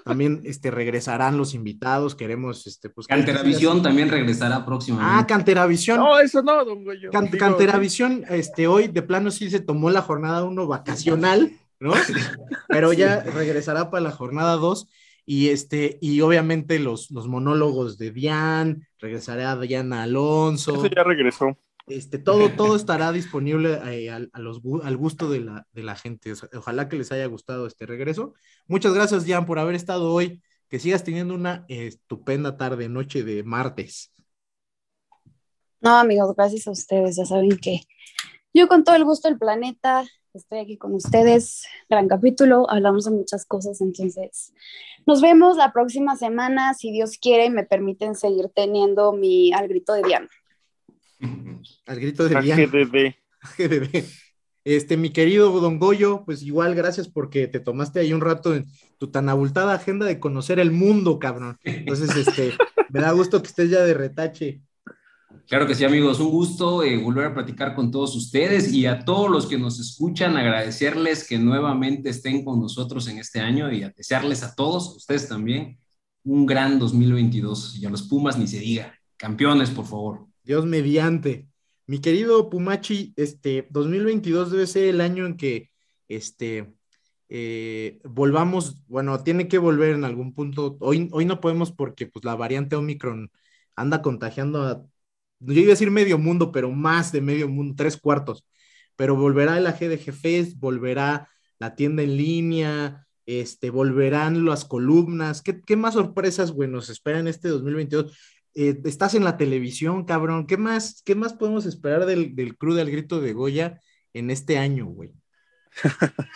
También 0.06 0.42
este, 0.46 0.72
regresarán 0.72 1.38
los 1.38 1.54
invitados, 1.54 2.16
queremos 2.16 2.66
este, 2.66 2.90
pues... 2.90 3.08
Canteravisión 3.08 3.82
también 3.82 4.10
regresará 4.10 4.66
próximamente. 4.66 5.16
Ah, 5.20 5.28
Canteravisión. 5.28 5.98
No, 5.98 6.20
eso 6.20 6.42
no, 6.42 6.64
don 6.64 6.84
Goyo. 6.84 7.12
Canteravisión, 7.12 8.24
este, 8.30 8.68
hoy 8.68 8.88
de 8.88 9.02
plano 9.02 9.32
sí 9.32 9.50
se 9.50 9.60
tomó 9.60 9.90
la 9.90 10.02
jornada 10.02 10.44
1 10.44 10.68
vacacional, 10.68 11.52
¿no? 11.80 11.94
Pero 12.70 12.94
ya 12.94 13.22
regresará 13.22 13.90
para 13.90 14.04
la 14.04 14.12
jornada 14.12 14.56
2 14.56 14.88
y, 15.26 15.50
este, 15.50 15.98
y 16.02 16.22
obviamente 16.22 16.80
los, 16.80 17.12
los 17.12 17.28
monólogos 17.28 17.98
de 17.98 18.12
Dian, 18.12 18.88
regresará 19.00 19.56
Diana 19.58 20.04
Alonso. 20.04 20.74
Eso 20.74 20.88
ya 20.88 21.04
regresó. 21.04 21.58
Este, 21.92 22.18
todo, 22.18 22.50
todo 22.52 22.76
estará 22.76 23.12
disponible 23.12 23.80
eh, 23.86 24.10
al, 24.10 24.98
gusto 24.98 25.30
de 25.30 25.42
la, 25.42 25.96
gente. 25.96 26.34
Ojalá 26.56 26.88
que 26.88 26.96
les 26.96 27.12
haya 27.12 27.26
gustado 27.26 27.68
este 27.68 27.86
regreso. 27.86 28.34
Muchas 28.68 28.94
gracias, 28.94 29.26
Dian, 29.26 29.46
por 29.46 29.60
haber 29.60 29.76
estado 29.76 30.14
hoy. 30.14 30.42
Que 30.70 30.80
sigas 30.80 31.04
teniendo 31.04 31.36
una 31.36 31.66
estupenda 31.68 32.56
tarde, 32.56 32.88
noche 32.88 33.24
de 33.24 33.44
martes. 33.44 34.14
No, 35.82 35.98
amigos, 35.98 36.34
gracias 36.36 36.66
a 36.68 36.72
ustedes. 36.72 37.18
Ya 37.18 37.26
saben 37.26 37.58
que 37.58 37.82
yo 38.54 38.70
con 38.70 38.86
todo 38.86 38.96
el 38.96 39.04
gusto 39.04 39.28
del 39.28 39.38
planeta 39.38 40.06
estoy 40.34 40.60
aquí 40.60 40.78
con 40.78 40.94
ustedes. 40.94 41.66
Gran 41.90 42.08
capítulo, 42.08 42.70
hablamos 42.70 43.06
de 43.06 43.12
muchas 43.12 43.46
cosas, 43.46 43.82
entonces 43.82 44.54
nos 45.06 45.22
vemos 45.22 45.58
la 45.58 45.74
próxima 45.74 46.16
semana, 46.16 46.74
si 46.74 46.92
Dios 46.92 47.18
quiere 47.18 47.48
y 47.48 47.50
me 47.50 47.66
permiten 47.66 48.16
seguir 48.16 48.50
teniendo 48.56 49.12
mi 49.12 49.52
al 49.52 49.68
grito 49.68 49.94
de 49.94 50.04
Diana. 50.04 50.30
Al 51.86 52.00
grito 52.00 52.28
de 52.28 52.42
Diana. 52.42 52.66
GDB. 52.66 53.16
Este, 54.64 54.96
mi 54.96 55.10
querido 55.10 55.60
Don 55.60 55.80
Goyo, 55.80 56.24
pues 56.24 56.44
igual 56.44 56.76
gracias 56.76 57.08
porque 57.08 57.48
te 57.48 57.60
tomaste 57.60 58.00
ahí 58.00 58.14
un 58.14 58.22
rato 58.22 58.54
en 58.54 58.68
tu 59.00 59.10
tan 59.10 59.28
abultada 59.28 59.74
agenda 59.74 60.06
de 60.06 60.20
conocer 60.20 60.60
el 60.60 60.72
mundo, 60.72 61.18
cabrón. 61.18 61.58
Entonces, 61.64 62.16
este, 62.16 62.54
me 62.90 63.02
da 63.02 63.12
gusto 63.12 63.42
que 63.42 63.48
estés 63.48 63.72
ya 63.72 63.80
de 63.80 63.96
retache. 63.96 64.62
Claro 65.48 65.66
que 65.66 65.74
sí, 65.74 65.84
amigos, 65.84 66.20
un 66.20 66.30
gusto 66.30 66.84
eh, 66.84 66.98
volver 66.98 67.26
a 67.26 67.34
platicar 67.34 67.74
con 67.74 67.90
todos 67.90 68.16
ustedes 68.16 68.72
y 68.72 68.86
a 68.86 69.04
todos 69.04 69.30
los 69.30 69.48
que 69.48 69.58
nos 69.58 69.80
escuchan, 69.80 70.38
agradecerles 70.38 71.28
que 71.28 71.40
nuevamente 71.40 72.10
estén 72.10 72.46
con 72.46 72.62
nosotros 72.62 73.08
en 73.08 73.18
este 73.18 73.40
año 73.40 73.72
y 73.72 73.84
a 73.84 73.90
desearles 73.90 74.44
a 74.44 74.54
todos, 74.54 74.96
ustedes 74.96 75.28
también, 75.28 75.80
un 76.24 76.46
gran 76.46 76.78
2022 76.78 77.80
y 77.80 77.86
a 77.86 77.90
los 77.90 78.04
Pumas 78.04 78.38
ni 78.38 78.48
se 78.48 78.60
diga. 78.60 78.94
Campeones, 79.18 79.72
por 79.72 79.86
favor. 79.86 80.28
Dios 80.44 80.66
mediante. 80.66 81.51
Mi 81.92 82.00
querido 82.00 82.50
Pumachi, 82.50 83.14
este 83.18 83.68
2022 83.70 84.50
debe 84.50 84.66
ser 84.66 84.86
el 84.86 85.02
año 85.02 85.26
en 85.26 85.36
que 85.36 85.72
este 86.08 86.74
eh, 87.28 88.00
volvamos, 88.06 88.82
bueno, 88.88 89.22
tiene 89.26 89.50
que 89.50 89.58
volver 89.58 89.96
en 89.96 90.06
algún 90.06 90.34
punto. 90.34 90.78
Hoy, 90.80 91.10
hoy 91.12 91.26
no 91.26 91.42
podemos 91.42 91.74
porque 91.74 92.08
pues 92.08 92.24
la 92.24 92.36
variante 92.36 92.78
Omicron 92.78 93.30
anda 93.76 94.02
contagiando 94.02 94.64
a, 94.64 94.86
yo 95.40 95.54
iba 95.54 95.68
a 95.68 95.72
decir 95.72 95.92
medio 95.92 96.18
mundo, 96.18 96.54
pero 96.54 96.72
más 96.72 97.12
de 97.12 97.20
medio 97.20 97.50
mundo, 97.50 97.74
tres 97.76 97.98
cuartos. 97.98 98.46
Pero 98.96 99.18
volverá 99.18 99.58
el 99.58 99.68
AGDG 99.68 100.14
Fest, 100.14 100.60
volverá 100.60 101.28
la 101.60 101.76
tienda 101.76 102.04
en 102.04 102.16
línea, 102.16 103.06
este, 103.26 103.70
volverán 103.70 104.46
las 104.46 104.64
columnas. 104.64 105.42
¿Qué, 105.42 105.60
qué 105.60 105.76
más 105.76 105.96
sorpresas, 105.96 106.54
güey, 106.54 106.70
nos 106.70 106.90
esperan 106.90 107.28
este 107.28 107.50
2022? 107.50 108.18
Eh, 108.56 108.82
estás 108.86 109.16
en 109.16 109.24
la 109.24 109.38
televisión, 109.38 110.06
cabrón. 110.06 110.48
¿Qué 110.48 110.58
más, 110.58 111.02
qué 111.06 111.16
más 111.16 111.34
podemos 111.34 111.66
esperar 111.66 112.06
del, 112.06 112.36
del 112.36 112.58
crew 112.58 112.74
del 112.74 112.92
grito 112.92 113.22
de 113.22 113.34
Goya 113.34 113.80
en 114.14 114.30
este 114.30 114.58
año, 114.58 114.86
güey? 114.86 115.14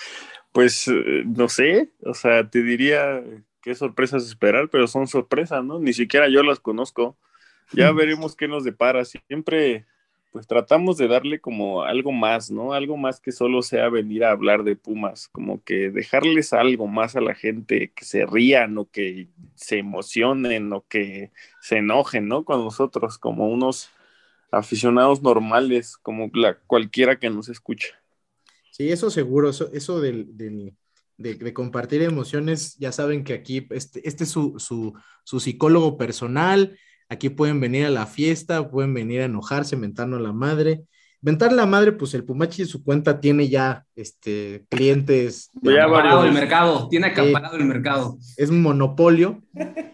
pues 0.51 0.87
eh, 0.87 1.23
no 1.25 1.49
sé, 1.49 1.91
o 2.03 2.13
sea, 2.13 2.49
te 2.49 2.61
diría 2.61 3.21
qué 3.61 3.75
sorpresas 3.75 4.25
esperar, 4.25 4.69
pero 4.69 4.87
son 4.87 5.07
sorpresas, 5.07 5.63
¿no? 5.63 5.79
Ni 5.79 5.93
siquiera 5.93 6.29
yo 6.29 6.43
las 6.43 6.59
conozco. 6.59 7.17
Ya 7.73 7.91
veremos 7.91 8.35
qué 8.35 8.47
nos 8.47 8.63
depara. 8.63 9.03
Siempre 9.05 9.85
pues 10.35 10.47
tratamos 10.47 10.97
de 10.97 11.07
darle 11.07 11.39
como 11.39 11.83
algo 11.83 12.11
más, 12.11 12.51
¿no? 12.51 12.73
Algo 12.73 12.97
más 12.97 13.21
que 13.21 13.31
solo 13.31 13.61
sea 13.61 13.87
venir 13.87 14.25
a 14.25 14.31
hablar 14.31 14.65
de 14.65 14.75
Pumas, 14.75 15.29
como 15.29 15.63
que 15.63 15.89
dejarles 15.89 16.51
algo 16.51 16.87
más 16.87 17.15
a 17.15 17.21
la 17.21 17.33
gente, 17.33 17.93
que 17.95 18.03
se 18.03 18.25
rían 18.25 18.77
o 18.77 18.83
que 18.91 19.29
se 19.53 19.77
emocionen 19.77 20.73
o 20.73 20.85
que 20.89 21.31
se 21.61 21.77
enojen, 21.77 22.27
¿no? 22.27 22.43
Con 22.43 22.65
nosotros, 22.65 23.17
como 23.17 23.47
unos 23.47 23.89
aficionados 24.51 25.21
normales, 25.21 25.95
como 25.95 26.29
la, 26.33 26.57
cualquiera 26.67 27.17
que 27.17 27.29
nos 27.29 27.47
escucha. 27.47 27.87
Sí, 28.71 28.91
eso 28.91 29.09
seguro, 29.09 29.51
eso, 29.51 30.01
del, 30.01 30.35
de, 31.15 31.53
compartir 31.53 32.01
emociones, 32.01 32.75
ya 32.77 32.91
saben 32.91 33.23
que 33.23 33.35
aquí 33.35 33.65
este, 33.69 34.05
este 34.05 34.25
es 34.25 34.31
su, 34.31 34.59
su, 34.59 34.95
su 35.23 35.39
psicólogo 35.39 35.95
personal, 35.95 36.77
Aquí 37.09 37.29
pueden 37.29 37.59
venir 37.59 37.85
a 37.85 37.89
la 37.89 38.05
fiesta, 38.05 38.69
pueden 38.69 38.93
venir 38.93 39.21
a 39.21 39.25
enojarse, 39.25 39.75
mentarnos 39.75 40.21
la 40.21 40.33
madre. 40.33 40.83
Mentar 41.21 41.53
la 41.53 41.65
madre, 41.65 41.91
pues 41.91 42.13
el 42.13 42.23
Pumachi 42.23 42.63
en 42.63 42.67
su 42.67 42.83
cuenta 42.83 43.19
tiene 43.19 43.49
ya 43.49 43.85
este, 43.95 44.65
clientes. 44.69 45.49
Ya 45.63 45.85
acaparado 45.85 46.23
el 46.23 46.31
mercado, 46.31 46.87
tiene 46.87 47.07
acaparado 47.07 47.57
el 47.57 47.65
mercado. 47.65 48.17
Es 48.37 48.49
un 48.49 48.61
monopolio. 48.61 49.41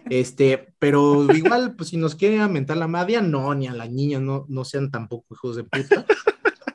Este, 0.09 0.73
pero 0.77 1.33
igual, 1.33 1.75
pues 1.77 1.89
si 1.89 1.97
nos 1.97 2.15
quieren 2.15 2.51
mentar 2.51 2.75
la 2.75 2.87
madre, 2.87 3.21
no, 3.21 3.53
ni 3.55 3.67
a 3.67 3.73
la 3.73 3.87
niña, 3.87 4.19
no, 4.19 4.45
no 4.49 4.65
sean 4.65 4.91
tampoco 4.91 5.33
hijos 5.33 5.55
de 5.55 5.63
puta. 5.63 6.05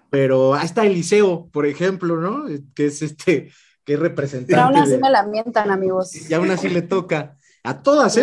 Pero 0.08 0.54
ahí 0.54 0.64
está 0.64 0.86
Eliseo, 0.86 1.50
por 1.52 1.66
ejemplo, 1.66 2.18
¿no? 2.18 2.46
Que 2.74 2.86
es 2.86 3.02
este, 3.02 3.50
que 3.84 3.94
es 3.94 3.98
representante. 3.98 4.54
Y 4.54 4.58
aún 4.58 4.76
así 4.76 4.96
me 4.96 5.10
la 5.10 5.26
mientan, 5.26 5.70
amigos. 5.70 6.30
Y 6.30 6.32
aún 6.32 6.50
así 6.50 6.70
le 6.70 6.80
toca. 6.80 7.36
A 7.66 7.82
todas, 7.82 8.16
¿eh? 8.16 8.22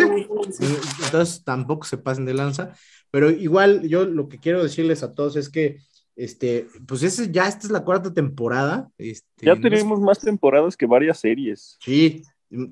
Entonces 1.04 1.44
tampoco 1.44 1.84
se 1.84 1.98
pasen 1.98 2.24
de 2.24 2.32
lanza. 2.32 2.74
Pero 3.10 3.30
igual 3.30 3.86
yo 3.86 4.06
lo 4.06 4.26
que 4.26 4.38
quiero 4.38 4.62
decirles 4.62 5.02
a 5.02 5.14
todos 5.14 5.36
es 5.36 5.50
que, 5.50 5.80
este, 6.16 6.66
pues 6.86 7.02
ese, 7.02 7.30
ya 7.30 7.46
esta 7.46 7.66
es 7.66 7.70
la 7.70 7.84
cuarta 7.84 8.14
temporada. 8.14 8.90
Este, 8.96 9.44
ya 9.44 9.54
tenemos 9.60 10.00
más 10.00 10.18
temporadas 10.18 10.78
que 10.78 10.86
varias 10.86 11.20
series. 11.20 11.76
Sí, 11.80 12.22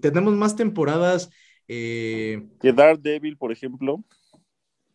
tenemos 0.00 0.32
más 0.34 0.56
temporadas. 0.56 1.28
Eh, 1.68 2.48
que 2.58 2.72
Daredevil, 2.72 3.36
por 3.36 3.52
ejemplo. 3.52 4.02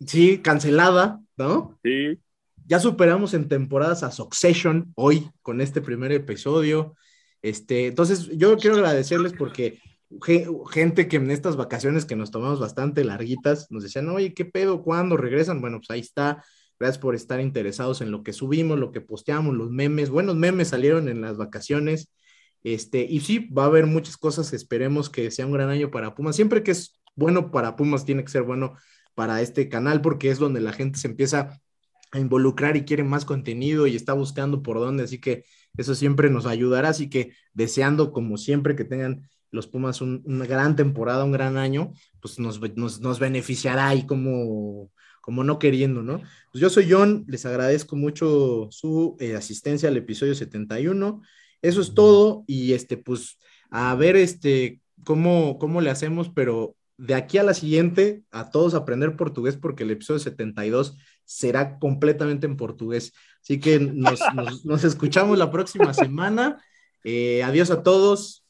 Sí, 0.03 0.39
cancelada, 0.39 1.21
¿no? 1.37 1.77
Sí. 1.83 2.17
Ya 2.65 2.79
superamos 2.79 3.35
en 3.35 3.47
temporadas 3.47 4.01
a 4.01 4.09
Succession 4.09 4.91
hoy 4.95 5.29
con 5.43 5.61
este 5.61 5.81
primer 5.81 6.11
episodio. 6.11 6.95
Este, 7.43 7.85
entonces, 7.85 8.29
yo 8.35 8.57
quiero 8.57 8.77
agradecerles 8.77 9.33
porque 9.33 9.79
gente 10.71 11.07
que 11.07 11.17
en 11.17 11.31
estas 11.31 11.55
vacaciones 11.55 12.05
que 12.05 12.15
nos 12.15 12.31
tomamos 12.31 12.59
bastante 12.59 13.03
larguitas, 13.03 13.69
nos 13.71 13.84
decían, 13.84 14.09
oye, 14.09 14.34
¿qué 14.34 14.45
pedo? 14.45 14.84
¿Cuándo 14.84 15.17
regresan? 15.17 15.61
Bueno, 15.61 15.79
pues 15.79 15.89
ahí 15.91 15.99
está. 15.99 16.43
Gracias 16.79 16.99
por 16.99 17.15
estar 17.15 17.41
interesados 17.41 18.01
en 18.01 18.11
lo 18.11 18.23
que 18.23 18.34
subimos, 18.34 18.77
lo 18.77 18.91
que 18.91 19.01
posteamos, 19.01 19.55
los 19.55 19.71
memes. 19.71 20.09
Buenos 20.09 20.35
memes 20.35 20.69
salieron 20.69 21.09
en 21.09 21.21
las 21.21 21.38
vacaciones. 21.38 22.11
Este, 22.63 23.05
y 23.09 23.21
sí, 23.21 23.49
va 23.49 23.63
a 23.63 23.67
haber 23.67 23.85
muchas 23.85 24.17
cosas. 24.17 24.53
Esperemos 24.53 25.09
que 25.09 25.31
sea 25.31 25.45
un 25.45 25.53
gran 25.53 25.69
año 25.69 25.89
para 25.91 26.13
Pumas. 26.15 26.35
Siempre 26.35 26.63
que 26.63 26.71
es 26.71 26.99
bueno 27.15 27.51
para 27.51 27.75
Pumas, 27.75 28.05
tiene 28.05 28.23
que 28.23 28.31
ser 28.31 28.43
bueno 28.43 28.75
para 29.15 29.41
este 29.41 29.69
canal, 29.69 30.01
porque 30.01 30.29
es 30.29 30.38
donde 30.38 30.61
la 30.61 30.73
gente 30.73 30.99
se 30.99 31.07
empieza 31.07 31.59
a 32.11 32.19
involucrar 32.19 32.77
y 32.77 32.85
quiere 32.85 33.03
más 33.03 33.25
contenido 33.25 33.88
y 33.88 33.95
está 33.95 34.13
buscando 34.13 34.61
por 34.61 34.79
dónde. 34.79 35.03
Así 35.03 35.19
que 35.19 35.45
eso 35.77 35.95
siempre 35.95 36.29
nos 36.29 36.45
ayudará. 36.45 36.89
Así 36.89 37.09
que 37.09 37.34
deseando, 37.53 38.11
como 38.11 38.38
siempre, 38.38 38.75
que 38.75 38.85
tengan 38.85 39.27
los 39.51 39.67
Pumas 39.67 40.01
una 40.01 40.45
gran 40.45 40.75
temporada, 40.75 41.23
un 41.23 41.31
gran 41.31 41.57
año, 41.57 41.93
pues 42.21 42.39
nos, 42.39 42.59
nos, 42.77 43.19
beneficiará 43.19 43.87
ahí 43.87 44.05
como, 44.05 44.91
como 45.21 45.43
no 45.43 45.59
queriendo, 45.59 46.03
¿no? 46.03 46.21
Pues 46.51 46.61
yo 46.61 46.69
soy 46.69 46.87
John, 46.89 47.25
les 47.27 47.45
agradezco 47.45 47.95
mucho 47.95 48.67
su 48.71 49.15
eh, 49.19 49.35
asistencia 49.35 49.89
al 49.89 49.97
episodio 49.97 50.35
71. 50.35 51.21
Eso 51.61 51.81
es 51.81 51.93
todo 51.93 52.43
y 52.47 52.73
este, 52.73 52.97
pues 52.97 53.37
a 53.69 53.95
ver 53.95 54.15
este, 54.15 54.81
cómo, 55.03 55.57
cómo 55.59 55.81
le 55.81 55.89
hacemos, 55.89 56.29
pero 56.29 56.75
de 56.97 57.13
aquí 57.13 57.37
a 57.37 57.43
la 57.43 57.53
siguiente, 57.53 58.23
a 58.31 58.49
todos 58.49 58.73
aprender 58.73 59.15
portugués 59.15 59.55
porque 59.55 59.83
el 59.83 59.91
episodio 59.91 60.19
72 60.19 60.97
será 61.25 61.77
completamente 61.77 62.47
en 62.47 62.57
portugués. 62.57 63.13
Así 63.41 63.59
que 63.59 63.79
nos, 63.79 64.19
nos, 64.65 64.83
escuchamos 64.83 65.37
la 65.37 65.51
próxima 65.51 65.93
semana. 65.93 66.61
Eh, 67.03 67.43
adiós 67.43 67.69
a 67.71 67.83
todos. 67.83 68.46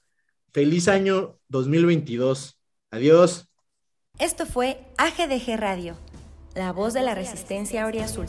Feliz 0.54 0.88
año 0.88 1.38
2022. 1.50 2.58
Adiós. 2.92 3.48
Esto 4.20 4.46
fue 4.46 4.80
AGDG 4.98 5.58
Radio, 5.58 5.96
la 6.56 6.72
voz 6.72 6.94
de 6.94 7.02
la 7.02 7.14
resistencia 7.14 7.86
Azul. 7.86 8.26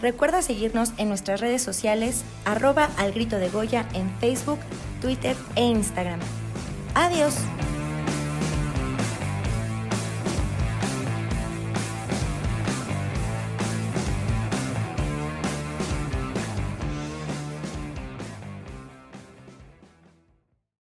Recuerda 0.00 0.42
seguirnos 0.42 0.92
en 0.98 1.08
nuestras 1.08 1.40
redes 1.40 1.62
sociales, 1.62 2.24
arroba 2.44 2.90
al 2.96 3.12
grito 3.12 3.36
de 3.36 3.48
Goya 3.48 3.88
en 3.94 4.10
Facebook, 4.20 4.58
Twitter 5.00 5.36
e 5.56 5.62
Instagram. 5.62 6.20
Adiós. 6.94 7.34